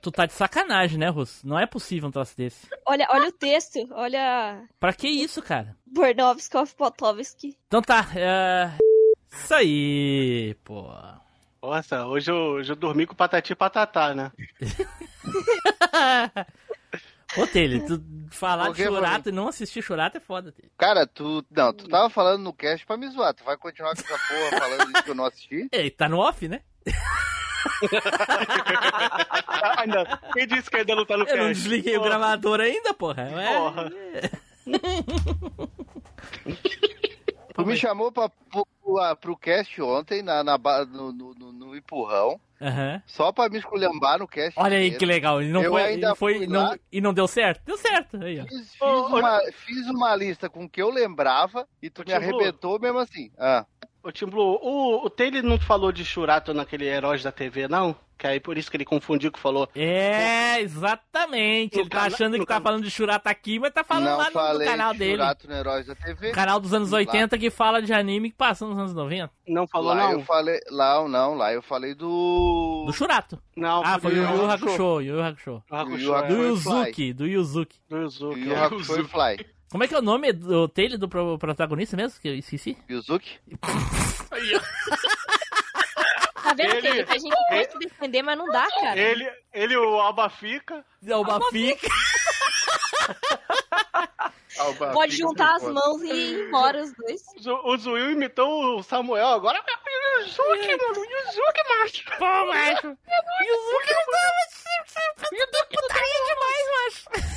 tu 0.00 0.10
tá 0.10 0.24
de 0.24 0.32
sacanagem, 0.32 0.98
né, 0.98 1.08
Russo? 1.08 1.46
Não 1.46 1.58
é 1.58 1.66
possível 1.66 2.08
um 2.08 2.12
troço 2.12 2.36
desse. 2.36 2.66
Olha, 2.86 3.06
olha 3.10 3.28
o 3.28 3.32
texto, 3.32 3.86
olha 3.92 4.66
Pra 4.80 4.94
que 4.94 5.08
isso, 5.08 5.42
cara? 5.42 5.76
Bornovskov 5.86 6.74
Potovski. 6.74 7.56
Então 7.66 7.82
tá, 7.82 8.06
é... 8.16 8.72
Isso 9.30 9.54
aí, 9.54 10.56
pô. 10.64 10.90
Nossa, 11.62 12.06
hoje 12.06 12.30
eu, 12.30 12.36
hoje 12.36 12.72
eu 12.72 12.76
dormi 12.76 13.06
com 13.06 13.14
patati 13.14 13.52
e 13.52 13.56
patatá, 13.56 14.14
né? 14.14 14.30
Ô, 17.36 17.46
Taylor, 17.46 17.86
tu 17.86 18.02
falar 18.30 18.66
Por 18.68 18.76
de 18.76 18.84
Churato 18.84 19.28
e 19.28 19.32
não 19.32 19.48
assistir 19.48 19.82
Churato 19.82 20.16
é 20.16 20.20
foda, 20.20 20.50
Taylor. 20.52 20.70
Cara, 20.78 21.06
tu. 21.06 21.44
Não, 21.50 21.72
tu 21.74 21.86
tava 21.88 22.08
falando 22.08 22.42
no 22.42 22.52
cast 22.54 22.86
pra 22.86 22.96
me 22.96 23.06
zoar. 23.08 23.34
Tu 23.34 23.44
vai 23.44 23.54
continuar 23.56 23.94
com 23.94 24.00
essa 24.00 24.18
porra 24.28 24.58
falando 24.60 24.90
isso 24.92 25.02
que 25.04 25.10
eu 25.10 25.14
não 25.14 25.24
assisti? 25.26 25.68
Ei, 25.72 25.90
tá 25.90 26.08
no 26.08 26.18
off, 26.20 26.48
né? 26.48 26.62
ainda, 29.78 30.18
quem 30.32 30.46
disse 30.46 30.70
que 30.70 30.76
ainda 30.78 30.94
não 30.94 31.04
tá 31.04 31.16
no 31.18 31.24
Eu 31.24 31.36
não 31.36 31.48
cast? 31.48 31.62
desliguei 31.62 31.96
o 31.96 32.00
Porra. 32.00 32.10
gravador 32.10 32.60
ainda, 32.60 32.94
porra. 32.94 33.22
É. 33.24 33.58
Porra. 33.58 33.90
Tu 37.54 37.66
me 37.66 37.76
chamou 37.76 38.12
pra, 38.12 38.28
pro, 38.28 38.66
pro 39.20 39.36
cast 39.36 39.82
ontem 39.82 40.22
na, 40.22 40.44
na 40.44 40.56
no- 40.56 41.12
no 41.12 41.47
empurrão. 41.88 42.40
Aham. 42.60 43.00
Só 43.06 43.32
pra 43.32 43.48
me 43.48 43.58
esculhambar 43.58 44.18
no 44.18 44.26
cast. 44.26 44.52
Olha 44.58 44.76
aí 44.76 44.90
que 44.96 45.06
legal. 45.06 45.40
E 45.40 45.48
não 45.48 45.62
Eu 45.62 45.70
foi, 45.70 45.82
ainda 45.82 46.12
e 46.12 46.16
foi 46.16 46.46
não, 46.46 46.76
e 46.90 47.00
não 47.00 47.14
deu 47.14 47.26
certo? 47.28 47.62
Deu 47.64 47.78
certo. 47.78 48.22
Aí, 48.22 48.40
ó. 48.40 48.44
Fiz, 48.46 48.72
fiz 48.72 48.80
uma, 48.80 49.40
fiz 49.52 49.86
uma 49.88 50.16
lista 50.16 50.48
com 50.50 50.64
o 50.64 50.68
que 50.68 50.82
eu 50.82 50.90
lembrava 50.90 51.66
e 51.80 51.88
tu 51.88 52.00
me 52.00 52.06
Tim 52.06 52.12
Blue. 52.18 52.20
arrebentou 52.40 52.78
mesmo 52.80 52.98
assim. 52.98 53.30
Ah. 53.38 53.64
Ô, 54.02 54.10
Tim 54.12 54.26
Blue, 54.26 54.58
o, 54.60 55.06
o 55.06 55.10
Taylor 55.10 55.42
não 55.42 55.58
falou 55.58 55.92
de 55.92 56.04
Churato 56.04 56.52
naquele 56.52 56.86
Heróis 56.86 57.22
da 57.22 57.30
TV, 57.32 57.68
não? 57.68 57.94
Que 58.18 58.26
aí 58.26 58.40
por 58.40 58.58
isso 58.58 58.68
que 58.68 58.76
ele 58.76 58.84
confundiu 58.84 59.30
que 59.30 59.38
falou. 59.38 59.68
É, 59.76 60.60
exatamente. 60.60 61.76
No 61.76 61.82
Ele 61.82 61.88
tá 61.88 62.00
cana- 62.00 62.14
achando 62.14 62.32
que 62.32 62.38
no 62.40 62.46
tá 62.46 62.60
falando 62.60 62.82
de 62.82 62.90
Churato 62.90 63.28
aqui, 63.28 63.60
mas 63.60 63.72
tá 63.72 63.84
falando 63.84 64.06
não 64.06 64.16
lá 64.18 64.24
no, 64.24 64.58
no 64.58 64.64
canal 64.64 64.92
de 64.92 64.98
dele. 64.98 65.12
Jurato 65.12 65.48
no 65.48 65.54
Heróis 65.54 65.86
da 65.86 65.94
TV. 65.94 66.30
O 66.30 66.32
canal 66.32 66.58
dos 66.58 66.74
anos 66.74 66.92
80 66.92 67.38
que 67.38 67.48
fala 67.48 67.80
de 67.80 67.92
anime 67.92 68.30
que 68.30 68.36
passou 68.36 68.68
nos 68.68 68.76
anos 68.78 68.92
90. 68.92 69.30
Não 69.46 69.68
falou, 69.68 69.94
lá 69.94 69.94
não? 69.94 70.12
eu 70.14 70.20
falei. 70.22 70.58
Lá 70.68 71.08
não, 71.08 71.34
lá 71.34 71.52
eu 71.52 71.62
falei 71.62 71.94
do. 71.94 72.82
Do 72.86 72.92
Churato. 72.92 73.40
Não, 73.56 73.82
Ah, 73.84 74.00
foi 74.00 74.10
o 74.10 74.14
do 74.16 74.20
Yu 74.20 74.36
Yu 74.36 74.50
Hakusho. 74.50 75.00
Yu 75.00 75.14
Yu 75.14 75.22
Hakusho. 75.22 75.62
Hakusho, 75.70 75.96
Yu 75.96 76.02
Yu 76.08 76.14
é. 76.16 76.26
Do 76.26 76.34
Hakusho. 76.34 76.42
Yuzuki. 76.42 77.12
Do 77.12 77.24
Yuzuki. 77.26 77.76
Do 77.88 77.96
Yuzuki. 77.98 78.40
Yu 78.40 78.52
é. 78.52 78.64
Hakusho 78.64 79.00
e 79.00 79.04
Fly. 79.04 79.46
Como 79.70 79.84
é 79.84 79.86
que 79.86 79.94
é 79.94 79.98
o 79.98 80.02
nome 80.02 80.32
do 80.32 80.66
Taylor 80.66 80.98
do 80.98 81.08
pro- 81.08 81.38
protagonista 81.38 81.96
mesmo? 81.96 82.18
Que 82.20 82.28
eu 82.28 82.34
esqueci? 82.34 82.76
Yuzuki? 82.90 83.38
Tá 86.66 86.74
vendo, 86.74 86.86
Ele- 86.86 87.04
Taylor? 87.04 87.10
A 87.10 87.18
gente 87.18 87.48
quer 87.48 87.70
se 87.70 87.78
defender, 87.78 88.22
mas 88.22 88.38
não 88.38 88.46
dá, 88.46 88.66
cara. 88.80 88.98
Ele, 88.98 89.32
ele 89.52 89.76
o 89.76 90.00
Alba 90.00 90.28
fica. 90.28 90.84
É 91.06 91.16
o 91.16 91.24
Bafica. 91.24 91.88
Pode 94.92 95.16
juntar 95.16 95.54
as 95.54 95.62
mãos 95.62 96.02
e 96.02 96.10
ir 96.12 96.48
embora 96.48 96.82
os 96.82 96.92
dois. 96.94 97.22
O 97.64 97.76
Zuil 97.76 98.10
imitou 98.10 98.78
o 98.78 98.82
Samuel, 98.82 99.28
agora 99.28 99.56
é 99.58 99.60
o 99.62 100.20
Yuzuki, 100.20 100.76
mano. 100.76 101.04
Yuzuki, 101.04 101.62
macho. 101.68 102.04
Pô, 102.18 102.46
macho. 102.46 102.86
Yuzuki 102.88 103.94
não. 103.94 105.38
Yuzuki 105.38 105.76
putaria 105.76 106.20
demais, 106.26 106.66
macho. 106.74 107.28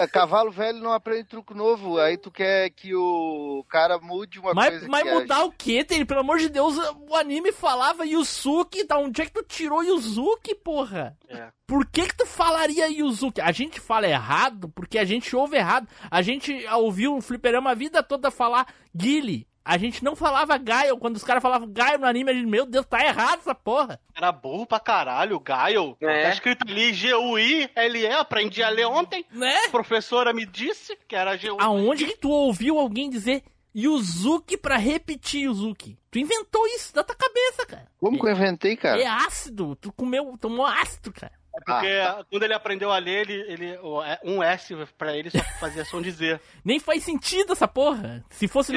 É, 0.00 0.06
Cavalo 0.06 0.50
velho 0.50 0.80
não 0.80 0.92
aprende 0.92 1.24
truco 1.24 1.54
novo. 1.54 1.98
Aí 1.98 2.16
tu 2.16 2.30
quer 2.30 2.70
que 2.70 2.94
o 2.94 3.64
cara 3.68 3.98
mude 3.98 4.38
uma 4.38 4.54
Mas, 4.54 4.70
coisa 4.70 4.88
mas 4.88 5.02
que 5.02 5.14
mudar 5.14 5.44
o 5.44 5.52
quê, 5.52 5.84
Taylor? 5.84 6.06
Pelo 6.06 6.20
amor 6.20 6.38
de 6.38 6.48
Deus, 6.48 6.76
o 7.08 7.14
anime 7.14 7.52
falava 7.52 8.06
Yuzuki, 8.06 8.84
tá? 8.84 8.98
Onde 8.98 9.22
é 9.22 9.26
que 9.26 9.32
tu 9.32 9.42
tirou 9.42 9.82
Yuzuki, 9.82 10.54
porra? 10.54 11.16
É. 11.28 11.48
Por 11.66 11.86
que 11.86 12.06
que 12.08 12.16
tu 12.16 12.26
falaria 12.26 12.88
Yuzuki? 12.88 13.40
A 13.40 13.52
gente 13.52 13.80
fala 13.80 14.08
errado 14.08 14.68
porque 14.68 14.98
a 14.98 15.04
gente 15.04 15.34
ouve 15.34 15.56
errado. 15.56 15.88
A 16.10 16.20
gente 16.22 16.66
ouviu 16.68 17.16
o 17.16 17.22
fliperama 17.22 17.70
a 17.70 17.74
vida 17.74 18.02
toda 18.02 18.30
falar 18.30 18.66
Guile. 18.94 19.46
A 19.64 19.78
gente 19.78 20.02
não 20.02 20.16
falava 20.16 20.58
Gaio. 20.58 20.98
Quando 20.98 21.16
os 21.16 21.24
caras 21.24 21.42
falavam 21.42 21.68
Gaio 21.70 21.98
no 21.98 22.06
anime, 22.06 22.30
a 22.30 22.34
gente, 22.34 22.46
meu 22.46 22.66
Deus, 22.66 22.84
tá 22.86 23.04
errado 23.04 23.40
essa 23.40 23.54
porra. 23.54 24.00
Era 24.14 24.32
burro 24.32 24.66
pra 24.66 24.80
caralho, 24.80 25.38
Gaio. 25.38 25.96
É. 26.00 26.24
Tá 26.24 26.28
escrito 26.30 26.68
ali 26.68 26.92
G-U-I-L-E, 26.92 28.06
aprendi 28.08 28.62
a 28.62 28.68
ler 28.68 28.86
ontem. 28.86 29.24
Né? 29.30 29.54
A 29.66 29.70
professora 29.70 30.32
me 30.32 30.44
disse 30.44 30.98
que 31.06 31.14
era 31.14 31.36
G-U-I. 31.36 31.58
Aonde 31.60 32.06
que 32.06 32.16
tu 32.16 32.30
ouviu 32.30 32.78
alguém 32.78 33.08
dizer 33.08 33.42
Yuzuki 33.74 34.56
pra 34.56 34.76
repetir 34.76 35.42
Yuzuki? 35.42 35.98
Tu 36.10 36.18
inventou 36.18 36.66
isso 36.66 36.92
da 36.94 37.02
tua 37.02 37.16
cabeça, 37.16 37.64
cara. 37.66 37.88
Como 37.98 38.18
que 38.18 38.26
eu 38.26 38.32
inventei, 38.32 38.76
cara? 38.76 39.00
É 39.00 39.06
ácido. 39.06 39.76
Tu 39.76 39.92
comeu, 39.92 40.36
tomou 40.38 40.66
ácido, 40.66 41.12
cara. 41.12 41.32
É 41.54 41.60
porque 41.60 42.24
quando 42.30 42.42
ele 42.44 42.54
aprendeu 42.54 42.90
a 42.90 42.98
ler, 42.98 43.28
ele, 43.28 43.52
ele, 43.52 43.66
é, 43.72 44.20
um 44.24 44.42
S 44.42 44.74
pra 44.96 45.16
ele 45.16 45.30
só 45.30 45.38
fazia 45.60 45.84
som 45.84 46.00
de 46.00 46.10
Z. 46.10 46.40
Nem 46.64 46.80
faz 46.80 47.04
sentido 47.04 47.52
essa 47.52 47.68
porra. 47.68 48.24
Se 48.30 48.48
fosse 48.48 48.72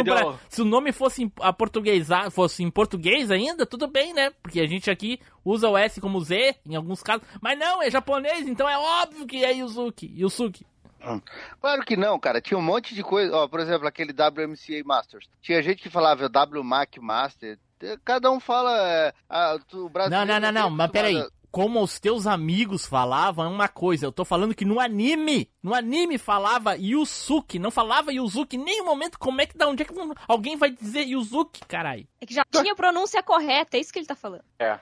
se 0.49 0.61
o 0.61 0.65
nome 0.65 0.91
fosse 0.91 1.23
em, 1.23 1.31
a 1.39 1.53
portuguesar, 1.53 2.29
fosse 2.31 2.63
em 2.63 2.69
português 2.69 3.31
ainda, 3.31 3.65
tudo 3.65 3.87
bem, 3.87 4.13
né? 4.13 4.31
Porque 4.41 4.59
a 4.59 4.67
gente 4.67 4.91
aqui 4.91 5.19
usa 5.43 5.69
o 5.69 5.77
S 5.77 6.01
como 6.01 6.19
Z 6.19 6.55
em 6.65 6.75
alguns 6.75 7.01
casos, 7.01 7.25
mas 7.41 7.57
não, 7.57 7.81
é 7.81 7.89
japonês, 7.89 8.47
então 8.47 8.67
é 8.67 8.77
óbvio 8.77 9.25
que 9.25 9.43
é 9.45 9.53
Yuzuki, 9.53 10.13
Yusuke. 10.17 10.65
Hum. 11.05 11.21
Claro 11.61 11.83
que 11.83 11.95
não, 11.95 12.19
cara. 12.19 12.41
Tinha 12.41 12.57
um 12.57 12.63
monte 12.63 12.95
de 12.95 13.03
coisa. 13.03 13.35
Ó, 13.35 13.47
por 13.47 13.59
exemplo, 13.59 13.87
aquele 13.87 14.11
WMCA 14.11 14.83
Masters. 14.83 15.27
Tinha 15.41 15.61
gente 15.61 15.81
que 15.83 15.89
falava 15.89 16.27
WMAC 16.27 16.99
Master. 16.99 17.59
Cada 18.03 18.31
um 18.31 18.39
fala. 18.39 18.75
É, 18.89 19.13
ah, 19.29 19.57
tu, 19.67 19.81
o 19.81 19.83
Não, 19.83 19.89
brasileiro 19.89 20.27
não, 20.27 20.39
não, 20.39 20.51
não, 20.51 20.69
mas 20.71 20.89
peraí. 20.89 21.23
Como 21.55 21.81
os 21.81 22.01
teus 22.01 22.27
amigos 22.27 22.85
falavam 22.85 23.45
é 23.45 23.47
uma 23.47 23.69
coisa. 23.69 24.05
Eu 24.05 24.11
tô 24.11 24.25
falando 24.25 24.53
que 24.53 24.65
no 24.65 24.77
anime, 24.77 25.49
no 25.63 25.73
anime 25.73 26.17
falava 26.17 26.75
Yusuke, 26.75 27.57
não 27.57 27.71
falava 27.71 28.11
Yuzuki 28.11 28.57
em 28.57 28.59
nenhum 28.65 28.83
momento. 28.83 29.17
Como 29.17 29.39
é 29.39 29.45
que 29.45 29.57
dá? 29.57 29.65
Onde 29.65 29.83
é 29.83 29.85
que 29.85 29.93
alguém 30.27 30.57
vai 30.57 30.69
dizer 30.71 31.03
Yuzuki, 31.03 31.61
caralho? 31.65 32.05
É 32.19 32.25
que 32.25 32.33
já 32.33 32.43
tinha 32.51 32.73
a 32.73 32.75
pronúncia 32.75 33.23
correta, 33.23 33.77
é 33.77 33.79
isso 33.79 33.93
que 33.93 33.99
ele 33.99 34.05
tá 34.05 34.17
falando. 34.17 34.43
É. 34.59 34.77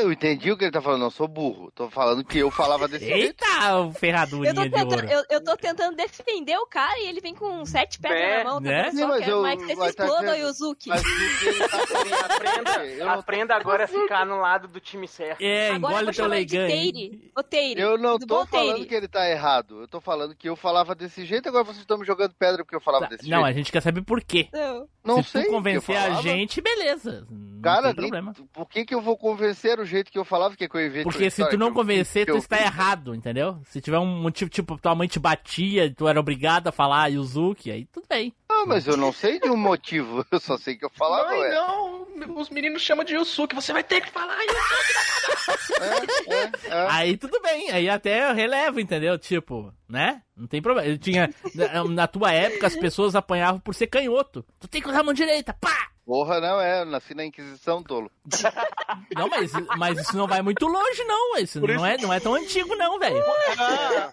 Eu 0.00 0.12
entendi 0.12 0.50
o 0.52 0.56
que 0.56 0.64
ele 0.64 0.70
tá 0.72 0.80
falando, 0.80 1.00
não 1.00 1.10
sou 1.10 1.26
burro. 1.28 1.70
Tô 1.74 1.90
falando 1.90 2.24
que 2.24 2.38
eu 2.38 2.50
falava 2.50 2.86
desse 2.88 3.04
jeito. 3.06 3.44
Eita, 3.44 3.76
o 3.78 3.92
ferradurinha 3.92 4.50
Eu 4.50 4.54
tô, 4.54 4.62
de 4.62 4.70
tentando, 4.70 4.92
ouro. 4.94 5.08
eu, 5.10 5.24
eu 5.30 5.44
tô 5.44 5.56
tentando 5.56 5.96
defender 5.96 6.56
o 6.58 6.66
cara 6.66 6.98
e 7.00 7.06
ele 7.08 7.20
vem 7.20 7.34
com 7.34 7.64
sete 7.66 7.98
pedras 7.98 8.20
É, 8.20 8.44
na 8.44 8.50
mão. 8.50 8.60
né? 8.60 8.84
Tá 8.84 8.90
Sim, 8.92 9.04
mas 9.06 9.26
eu- 9.28 9.42
mais 9.42 9.58
que 9.60 9.66
você 9.66 9.72
se 9.74 9.78
mas 9.78 9.94
tá 9.94 10.04
exploda, 10.06 10.36
Yuzuki. 10.38 10.88
Mas 10.88 11.00
o 11.00 11.04
que 11.04 11.46
ele 11.48 11.58
tá 11.58 11.78
Aprenda, 12.38 12.84
Eu 12.86 13.08
aprenda 13.10 13.54
agora 13.56 13.84
a 13.84 13.88
ficar 13.88 14.24
no 14.26 14.40
lado 14.40 14.68
do 14.68 14.80
time 14.80 15.06
certo. 15.08 15.40
É, 15.42 15.70
Agora 15.70 16.04
eu 16.04 16.12
engole 16.12 16.46
teu 16.46 16.66
Teire. 17.48 17.80
Eu 17.80 17.98
não 17.98 18.18
tô 18.18 18.44
falando 18.46 18.74
Teire? 18.74 18.86
que 18.88 18.94
ele 18.94 19.08
tá 19.08 19.28
errado. 19.28 19.80
Eu 19.82 19.88
tô 19.88 20.00
falando 20.00 20.34
que 20.34 20.48
eu 20.48 20.56
falava 20.56 20.94
desse 20.94 21.24
jeito, 21.24 21.48
agora 21.48 21.64
vocês 21.64 21.78
estão 21.78 21.98
me 21.98 22.04
jogando 22.06 22.32
pedra 22.34 22.64
porque 22.64 22.76
eu 22.76 22.80
falava 22.80 23.06
desse 23.06 23.28
Tá, 23.28 23.36
Não, 23.36 23.42
a 23.44 23.46
jeito. 23.46 23.56
gente 23.58 23.72
quer 23.72 23.80
saber 23.82 24.02
por 24.02 24.22
quê. 24.22 24.48
Não. 24.52 24.88
Não 25.04 25.22
Se 25.22 25.30
sei. 25.30 25.44
convencer 25.46 25.96
eu 25.96 26.02
a 26.02 26.20
gente, 26.22 26.60
beleza. 26.60 27.26
Não 27.30 27.62
Cara, 27.62 27.94
tem 27.94 28.02
nem- 28.02 28.10
problema. 28.10 28.32
por 28.52 28.68
que 28.68 28.84
que 28.84 28.94
eu 28.94 29.00
vou 29.00 29.16
convencer 29.16 29.78
o 29.80 29.84
jeito 29.88 30.10
que 30.12 30.18
eu 30.18 30.24
falava 30.24 30.54
que, 30.54 30.64
é 30.64 30.68
que 30.68 30.76
eu 30.76 30.80
inventei 30.86 31.02
Porque 31.02 31.28
se 31.30 31.44
tu 31.48 31.58
não 31.58 31.72
convencer, 31.72 32.26
tu 32.26 32.36
está 32.36 32.56
fiz? 32.56 32.66
errado, 32.66 33.14
entendeu? 33.14 33.60
Se 33.64 33.80
tiver 33.80 33.98
um 33.98 34.06
motivo, 34.06 34.48
tipo, 34.50 34.78
tua 34.78 34.94
mãe 34.94 35.08
te 35.08 35.18
batia, 35.18 35.92
tu 35.92 36.06
era 36.06 36.20
obrigado 36.20 36.68
a 36.68 36.72
falar 36.72 37.08
Yuzuki, 37.08 37.70
aí 37.70 37.86
tudo 37.86 38.06
bem. 38.08 38.32
Não, 38.48 38.66
mas 38.66 38.86
eu 38.86 38.96
não 38.96 39.12
sei 39.12 39.40
de 39.40 39.48
um 39.48 39.56
motivo. 39.56 40.24
Eu 40.30 40.40
só 40.40 40.56
sei 40.56 40.76
que 40.76 40.84
eu 40.84 40.90
falava, 40.90 41.28
Mãe, 41.30 41.40
ué. 41.40 41.54
não, 41.54 42.06
os 42.36 42.50
meninos 42.50 42.82
chamam 42.82 43.04
de 43.04 43.14
Yusuke. 43.14 43.54
Você 43.54 43.72
vai 43.72 43.82
ter 43.84 44.00
que 44.00 44.10
falar 44.10 44.36
Yusuke. 44.42 45.68
É, 46.28 46.74
é, 46.74 46.86
Aí 46.90 47.16
tudo 47.16 47.40
bem, 47.40 47.70
aí 47.70 47.88
até 47.88 48.28
eu 48.30 48.34
relevo, 48.34 48.80
entendeu? 48.80 49.18
Tipo, 49.18 49.72
né? 49.88 50.22
Não 50.36 50.46
tem 50.46 50.60
problema. 50.60 50.88
Eu 50.88 50.98
tinha. 50.98 51.32
na- 51.54 51.84
Na 51.84 52.06
tua 52.06 52.32
época, 52.32 52.66
as 52.66 52.76
pessoas 52.76 53.14
apanhavam 53.14 53.60
por 53.60 53.74
ser 53.74 53.86
canhoto. 53.86 54.44
Tu 54.58 54.68
tem 54.68 54.80
que 54.82 54.88
usar 54.88 55.00
a 55.00 55.02
mão 55.04 55.14
direita, 55.14 55.54
pá! 55.54 55.88
Porra, 56.08 56.40
não 56.40 56.58
é. 56.58 56.80
Eu 56.80 56.86
nasci 56.86 57.12
na 57.12 57.22
Inquisição, 57.26 57.82
tolo. 57.82 58.10
Não, 59.14 59.28
mas, 59.28 59.52
mas 59.76 59.98
isso 60.00 60.16
não 60.16 60.26
vai 60.26 60.40
muito 60.40 60.66
longe, 60.66 61.04
não. 61.04 61.36
Isso, 61.36 61.60
Por 61.60 61.68
não, 61.68 61.76
isso- 61.76 61.84
é, 61.84 61.96
não 61.98 62.12
é 62.12 62.18
tão 62.20 62.34
antigo, 62.34 62.74
não, 62.76 62.98
velho. 62.98 63.18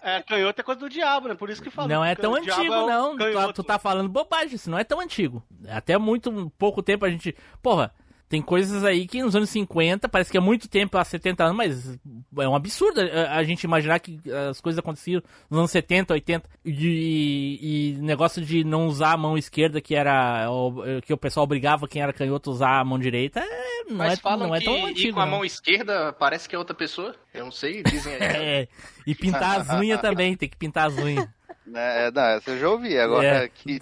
É, 0.02 0.16
é, 0.16 0.22
canhoto 0.22 0.60
é 0.60 0.64
coisa 0.64 0.80
do 0.80 0.88
diabo, 0.90 1.28
né? 1.28 1.34
Por 1.34 1.48
isso 1.48 1.62
que 1.62 1.70
fala. 1.70 1.88
Não 1.88 2.04
é 2.04 2.14
tão 2.14 2.34
antigo, 2.34 2.72
é 2.74 2.82
o 2.82 2.86
não. 2.86 3.16
Tu, 3.16 3.52
tu 3.54 3.64
tá 3.64 3.78
falando 3.78 4.08
bobagem, 4.10 4.56
isso 4.56 4.68
não 4.70 4.78
é 4.78 4.84
tão 4.84 5.00
antigo. 5.00 5.42
Até 5.68 5.96
muito 5.96 6.52
pouco 6.58 6.82
tempo 6.82 7.04
a 7.06 7.10
gente. 7.10 7.34
Porra, 7.62 7.94
tem 8.28 8.42
coisas 8.42 8.82
aí 8.84 9.06
que 9.06 9.22
nos 9.22 9.36
anos 9.36 9.50
50, 9.50 10.08
parece 10.08 10.30
que 10.32 10.36
é 10.36 10.40
muito 10.40 10.68
tempo, 10.68 10.98
há 10.98 11.04
70 11.04 11.44
anos, 11.44 11.56
mas 11.56 11.98
é 12.38 12.48
um 12.48 12.56
absurdo 12.56 13.00
a, 13.00 13.36
a 13.36 13.44
gente 13.44 13.62
imaginar 13.64 14.00
que 14.00 14.18
as 14.50 14.60
coisas 14.60 14.78
aconteciam 14.78 15.22
nos 15.48 15.58
anos 15.58 15.70
70, 15.70 16.12
80. 16.14 16.48
E, 16.64 17.94
e 17.96 18.02
negócio 18.02 18.44
de 18.44 18.64
não 18.64 18.86
usar 18.86 19.12
a 19.12 19.16
mão 19.16 19.36
esquerda, 19.38 19.80
que 19.80 19.94
era. 19.94 20.50
o- 20.50 21.00
que 21.02 21.12
o 21.12 21.16
pessoal 21.16 21.44
obrigava 21.44 21.86
quem 21.88 22.02
era 22.02 22.12
canhoto 22.12 22.50
a 22.50 22.52
usar 22.52 22.80
a 22.80 22.84
mão 22.84 22.98
direita, 22.98 23.40
é, 23.40 23.84
não, 23.88 23.96
Mas 23.98 24.14
é, 24.14 24.16
falam 24.16 24.48
não 24.48 24.54
é 24.54 24.58
que 24.58 24.64
tão 24.64 24.86
antigo. 24.86 25.14
com 25.14 25.20
a 25.20 25.24
não. 25.24 25.30
mão 25.32 25.44
esquerda 25.44 26.12
parece 26.12 26.48
que 26.48 26.54
é 26.54 26.58
outra 26.58 26.74
pessoa. 26.74 27.14
Eu 27.32 27.44
não 27.44 27.52
sei, 27.52 27.82
dizem 27.82 28.14
aí. 28.14 28.18
É, 28.56 28.68
e 29.06 29.14
pintar 29.14 29.60
as 29.60 29.70
unhas 29.70 30.00
também, 30.00 30.36
tem 30.36 30.48
que 30.48 30.56
pintar 30.56 30.88
as 30.88 30.96
unhas. 30.98 31.28
É, 31.74 32.12
não, 32.12 32.22
essa 32.22 32.52
eu 32.52 32.60
já 32.60 32.68
ouvi. 32.70 32.96
Agora 32.96 33.26
É. 33.26 33.48
que 33.48 33.80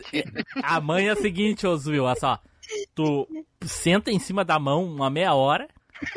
A 0.62 0.80
mãe 0.80 1.06
é 1.06 1.10
a 1.10 1.16
seguinte, 1.16 1.66
Zuil, 1.76 2.04
olha 2.04 2.18
só. 2.18 2.38
Tu 2.94 3.46
senta 3.62 4.10
em 4.10 4.18
cima 4.18 4.44
da 4.44 4.58
mão 4.58 4.84
uma 4.84 5.10
meia 5.10 5.34
hora, 5.34 5.68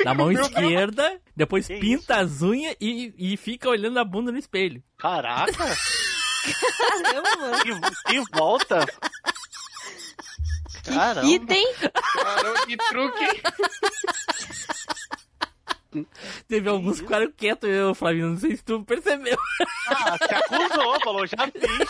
da 0.04 0.14
mão 0.14 0.30
esquerda, 0.32 1.20
depois 1.36 1.66
pinta 1.66 2.18
as 2.18 2.42
unhas 2.42 2.76
e, 2.80 3.12
e 3.16 3.36
fica 3.36 3.68
olhando 3.68 3.98
a 3.98 4.04
bunda 4.04 4.32
no 4.32 4.38
espelho. 4.38 4.82
Caraca! 4.96 5.52
Caramba, 5.52 7.36
mano. 7.36 7.62
Que, 7.62 8.12
que 8.12 8.20
volta! 8.32 8.86
Caramba! 10.84 11.28
Item. 11.28 11.66
Caramba, 12.14 12.66
que 12.66 12.76
truque! 12.76 13.42
Teve 16.48 16.68
alguns 16.68 16.96
que 16.98 17.04
ficaram 17.06 17.30
quietos, 17.32 17.68
eu, 17.68 17.94
Flavinho, 17.94 18.30
não 18.30 18.36
sei 18.36 18.56
se 18.56 18.64
tu 18.64 18.82
percebeu. 18.84 19.38
Ah, 19.88 20.16
se 20.18 20.34
acusou, 20.34 21.00
falou, 21.00 21.26
já 21.26 21.46
fiz. 21.46 21.88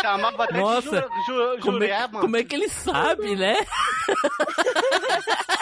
Chamava 0.00 0.44
até 0.44 0.58
Nossa, 0.58 1.02
de 1.02 1.24
ju, 1.26 1.56
ju, 1.56 1.62
Como 1.62 1.84
é, 1.84 2.00
mano. 2.00 2.20
como 2.20 2.36
é 2.36 2.44
que 2.44 2.54
ele 2.54 2.68
sabe, 2.68 3.36
né? 3.36 3.56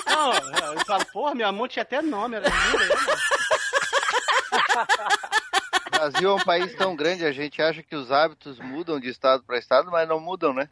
Não, 0.08 0.32
eu 0.74 0.84
falo, 0.86 1.04
porra, 1.06 1.34
minha 1.34 1.52
mão 1.52 1.68
tinha 1.68 1.82
até 1.82 2.02
nome, 2.02 2.36
era 2.36 2.46
Brasil 5.90 6.30
é 6.30 6.34
um 6.34 6.44
país 6.44 6.74
tão 6.76 6.96
grande, 6.96 7.26
a 7.26 7.32
gente 7.32 7.60
acha 7.60 7.82
que 7.82 7.94
os 7.94 8.10
hábitos 8.10 8.58
mudam 8.58 8.98
de 8.98 9.10
estado 9.10 9.42
para 9.44 9.58
estado, 9.58 9.90
mas 9.90 10.08
não 10.08 10.18
mudam, 10.18 10.54
né? 10.54 10.66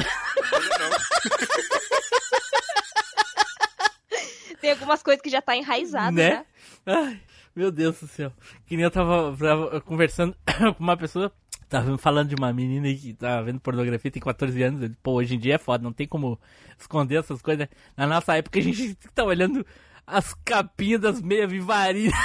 Tem 4.60 4.72
algumas 4.72 5.02
coisas 5.02 5.22
que 5.22 5.30
já 5.30 5.40
tá 5.40 5.56
enraizado, 5.56 6.16
né? 6.16 6.30
né? 6.30 6.46
Ai, 6.86 7.20
meu 7.54 7.70
Deus 7.70 8.00
do 8.00 8.08
céu. 8.08 8.32
Que 8.66 8.76
nem 8.76 8.84
eu 8.84 8.90
tava, 8.90 9.36
tava 9.36 9.80
conversando 9.80 10.36
com 10.76 10.82
uma 10.82 10.96
pessoa, 10.96 11.32
tava 11.68 11.96
falando 11.98 12.28
de 12.28 12.34
uma 12.34 12.52
menina 12.52 12.88
aí 12.88 12.96
que 12.96 13.14
tava 13.14 13.44
vendo 13.44 13.60
pornografia, 13.60 14.10
tem 14.10 14.22
14 14.22 14.62
anos. 14.62 14.90
Pô, 15.02 15.12
hoje 15.12 15.36
em 15.36 15.38
dia 15.38 15.54
é 15.54 15.58
foda, 15.58 15.84
não 15.84 15.92
tem 15.92 16.06
como 16.06 16.38
esconder 16.78 17.18
essas 17.18 17.40
coisas. 17.40 17.60
né? 17.60 17.68
Na 17.96 18.06
nossa 18.06 18.36
época 18.36 18.58
a 18.58 18.62
gente 18.62 18.94
tá 19.14 19.24
olhando 19.24 19.64
as 20.06 20.34
capinhas 20.44 21.00
das 21.00 21.22
meia 21.22 21.46
vivarina. 21.46 22.16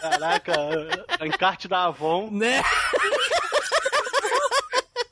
Caraca, 0.00 0.52
encarte 1.24 1.68
da 1.68 1.84
Avon. 1.84 2.30
Né? 2.30 2.62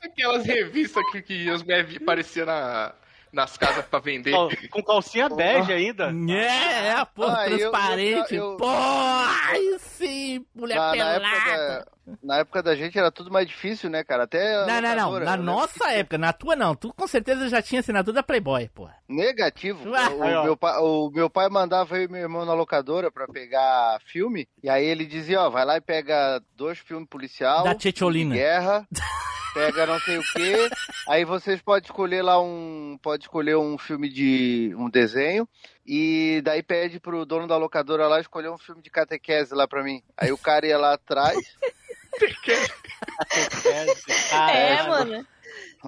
Aquelas 0.03 0.45
revistas 0.45 1.03
que, 1.11 1.21
que 1.21 1.49
as 1.49 1.63
mulheres 1.63 1.97
pareciam 1.99 2.45
na, 2.45 2.93
nas 3.31 3.57
casas 3.57 3.85
pra 3.85 3.99
vender. 3.99 4.33
Com 4.69 4.83
calcinha 4.83 5.29
bege 5.29 5.71
ainda. 5.71 6.11
É, 6.29 6.89
é 6.99 7.05
porra 7.05 7.39
Ah, 7.39 7.47
eu- 7.49 7.57
eu- 7.57 7.71
transparente. 7.71 8.35
eu- 8.35 8.57
Pô, 8.57 8.69
aí 8.69 9.77
sim, 9.79 10.45
mulher 10.53 10.75
Na, 10.75 10.85
na 10.87 10.91
pelada. 10.91 11.15
época 11.25 11.85
da, 12.05 12.17
na 12.23 12.37
época 12.39 12.63
da 12.63 12.75
gente 12.75 12.97
era 12.97 13.11
tudo 13.11 13.31
mais 13.31 13.47
difícil, 13.47 13.89
né, 13.89 14.03
cara? 14.03 14.23
Até. 14.23 14.65
Não, 14.65 14.81
não, 14.81 14.95
não. 14.95 15.11
Na 15.11 15.17
eu 15.17 15.19
lembro 15.37 15.43
nossa 15.43 15.91
época, 15.91 16.17
na 16.17 16.33
tua 16.33 16.55
não. 16.55 16.75
Tu 16.75 16.93
com 16.93 17.07
certeza 17.07 17.47
já 17.47 17.61
tinha 17.61 17.79
assinatura 17.79 18.15
da 18.15 18.23
Playboy, 18.23 18.67
porra. 18.69 18.95
Negativo. 19.07 19.93
Ah, 19.95 20.09
O, 20.09 20.43
meu 20.43 20.57
pai, 20.57 20.77
o 20.79 21.11
meu 21.13 21.29
pai 21.29 21.47
mandava 21.49 21.97
eu 21.97 22.03
e 22.03 22.07
meu 22.07 22.21
irmão 22.21 22.45
na 22.45 22.53
locadora 22.53 23.11
pra 23.11 23.27
pegar 23.27 23.99
filme. 24.05 24.47
E 24.63 24.69
aí 24.69 24.85
ele 24.85 25.05
dizia, 25.05 25.41
ó, 25.41 25.49
vai 25.49 25.63
lá 25.65 25.77
e 25.77 25.81
pega 25.81 26.41
dois 26.55 26.77
filmes 26.79 27.07
policial. 27.09 27.63
Da 27.63 27.75
Tchetcholina. 27.75 28.35
Guerra. 28.35 28.87
Pega 29.53 29.85
não 29.85 29.99
sei 29.99 30.17
o 30.17 30.23
quê. 30.33 30.69
Aí 31.07 31.25
vocês 31.25 31.61
podem 31.61 31.85
escolher 31.85 32.21
lá 32.21 32.41
um. 32.41 32.97
Pode 33.01 33.23
escolher 33.23 33.57
um 33.57 33.77
filme 33.77 34.09
de. 34.09 34.73
um 34.77 34.89
desenho. 34.89 35.47
E 35.85 36.41
daí 36.43 36.63
pede 36.63 36.99
pro 36.99 37.25
dono 37.25 37.47
da 37.47 37.57
locadora 37.57 38.07
lá 38.07 38.19
escolher 38.19 38.49
um 38.49 38.57
filme 38.57 38.81
de 38.81 38.89
catequese 38.89 39.53
lá 39.53 39.67
pra 39.67 39.83
mim. 39.83 40.01
Aí 40.15 40.31
o 40.31 40.37
cara 40.37 40.65
ia 40.65 40.77
lá 40.77 40.93
atrás. 40.93 41.37
É, 44.51 44.83
mano. 44.87 45.25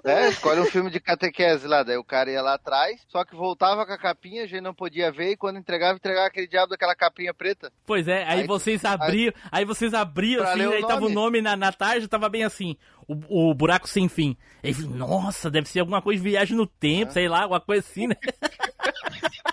É, 0.04 0.28
escolhe 0.30 0.62
um 0.62 0.66
filme 0.66 0.90
de 0.90 1.00
catequese 1.00 1.68
lá, 1.68 1.84
daí 1.84 1.98
o 1.98 2.04
cara 2.04 2.32
ia 2.32 2.42
lá 2.42 2.56
atrás, 2.56 3.02
só 3.10 3.24
que 3.24 3.36
voltava 3.36 3.86
com 3.86 3.94
a 3.94 3.98
capinha, 3.98 4.44
a 4.44 4.48
gente 4.48 4.62
não 4.62 4.74
podia 4.74 5.12
ver, 5.12 5.32
e 5.32 5.38
quando 5.38 5.60
entregava, 5.60 5.96
entregava 5.96 6.28
aquele 6.28 6.48
diabo 6.48 6.70
daquela 6.70 6.96
capinha 6.96 7.34
preta. 7.34 7.72
Pois 7.86 8.08
é, 8.08 8.24
aí, 8.24 8.42
Aí- 8.42 8.48
vocês 8.48 8.84
abriam, 8.86 9.34
aí, 9.52 9.66
vocês 9.66 9.94
abriam 9.94 10.44
assim, 10.44 10.62
aí 10.66 10.82
tava 10.86 11.06
o 11.06 11.10
nome. 11.10 11.42
na, 11.42 11.56
na 11.56 11.72
tarde, 11.72 12.08
tava 12.08 12.30
bem 12.30 12.44
assim, 12.44 12.76
o, 13.08 13.50
o 13.52 13.54
buraco 13.54 13.88
sem 13.88 14.08
fim. 14.08 14.36
Aí, 14.64 14.74
nossa, 14.88 15.52
deve 15.52 15.68
ser 15.68 15.80
alguma 15.82 16.02
coisa 16.02 16.22
de 16.22 16.30
viagem 16.30 16.58
no 16.58 16.66
tempo, 16.66 17.12
sei 17.12 17.28
lá, 17.28 17.44
alguma 17.44 17.62
coisa 17.62 17.86
assim, 17.88 18.08
né? 18.08 18.16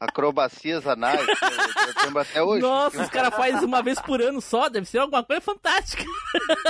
Acrobacias 0.00 0.86
anais, 0.86 1.20
eu, 1.20 1.26
eu 1.26 2.04
lembro 2.04 2.22
até 2.22 2.40
hoje. 2.40 2.62
Nossa, 2.62 3.02
os 3.02 3.10
caras 3.10 3.34
fazem 3.34 3.64
uma 3.64 3.82
vez 3.82 4.00
por 4.00 4.22
ano 4.22 4.40
só, 4.40 4.68
deve 4.68 4.86
ser 4.86 4.98
alguma 4.98 5.24
coisa 5.24 5.40
fantástica. 5.40 6.04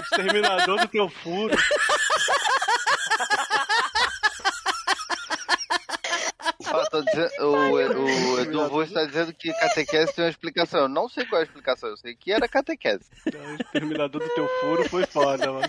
Exterminador 0.05 0.81
do 0.81 0.89
teu 0.89 1.11
furo. 1.11 1.55
Ó, 6.73 6.85
tô 6.91 7.03
dizendo- 7.03 7.31
o, 7.41 7.73
o 7.73 8.41
Edu 8.41 8.69
Vô 8.69 8.83
está 8.83 9.05
dizendo 9.05 9.33
que 9.33 9.53
catequese 9.53 10.15
tem 10.15 10.25
uma 10.25 10.31
explicação. 10.31 10.81
Eu 10.83 10.89
não 10.89 11.09
sei 11.09 11.25
qual 11.27 11.41
é 11.41 11.45
a 11.45 11.47
explicação, 11.47 11.89
eu 11.91 11.97
sei 11.97 12.15
que 12.15 12.33
era 12.33 12.49
catequese. 12.49 13.09
O 13.27 13.55
exterminador 13.63 14.21
do 14.23 14.29
teu 14.35 14.49
furo 14.61 14.89
foi 14.89 15.07
foda, 15.07 15.53
mano. 15.53 15.69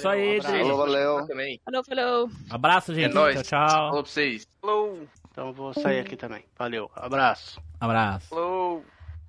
Só 0.00 0.10
aí, 0.10 0.40
gente. 0.40 0.58
Falou, 0.62 0.76
valeu. 0.76 1.26
Também. 1.26 1.60
Falou, 1.64 1.84
falou. 1.84 2.30
Abraço, 2.50 2.94
gente. 2.94 3.10
É 3.10 3.14
nóis. 3.14 3.34
Tchau, 3.42 3.66
tchau. 3.68 3.68
Falou 3.88 4.02
pra 4.02 4.12
vocês. 4.12 4.46
Falou. 4.60 5.08
Então 5.30 5.52
vou 5.52 5.72
sair 5.72 6.00
aqui 6.00 6.16
também. 6.16 6.44
Valeu, 6.58 6.90
abraço. 6.94 7.60
Abraço. 7.80 8.28
Falou. 8.28 8.84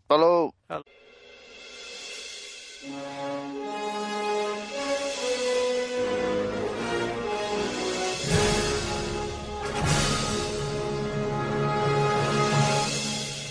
Falou. 0.08 0.54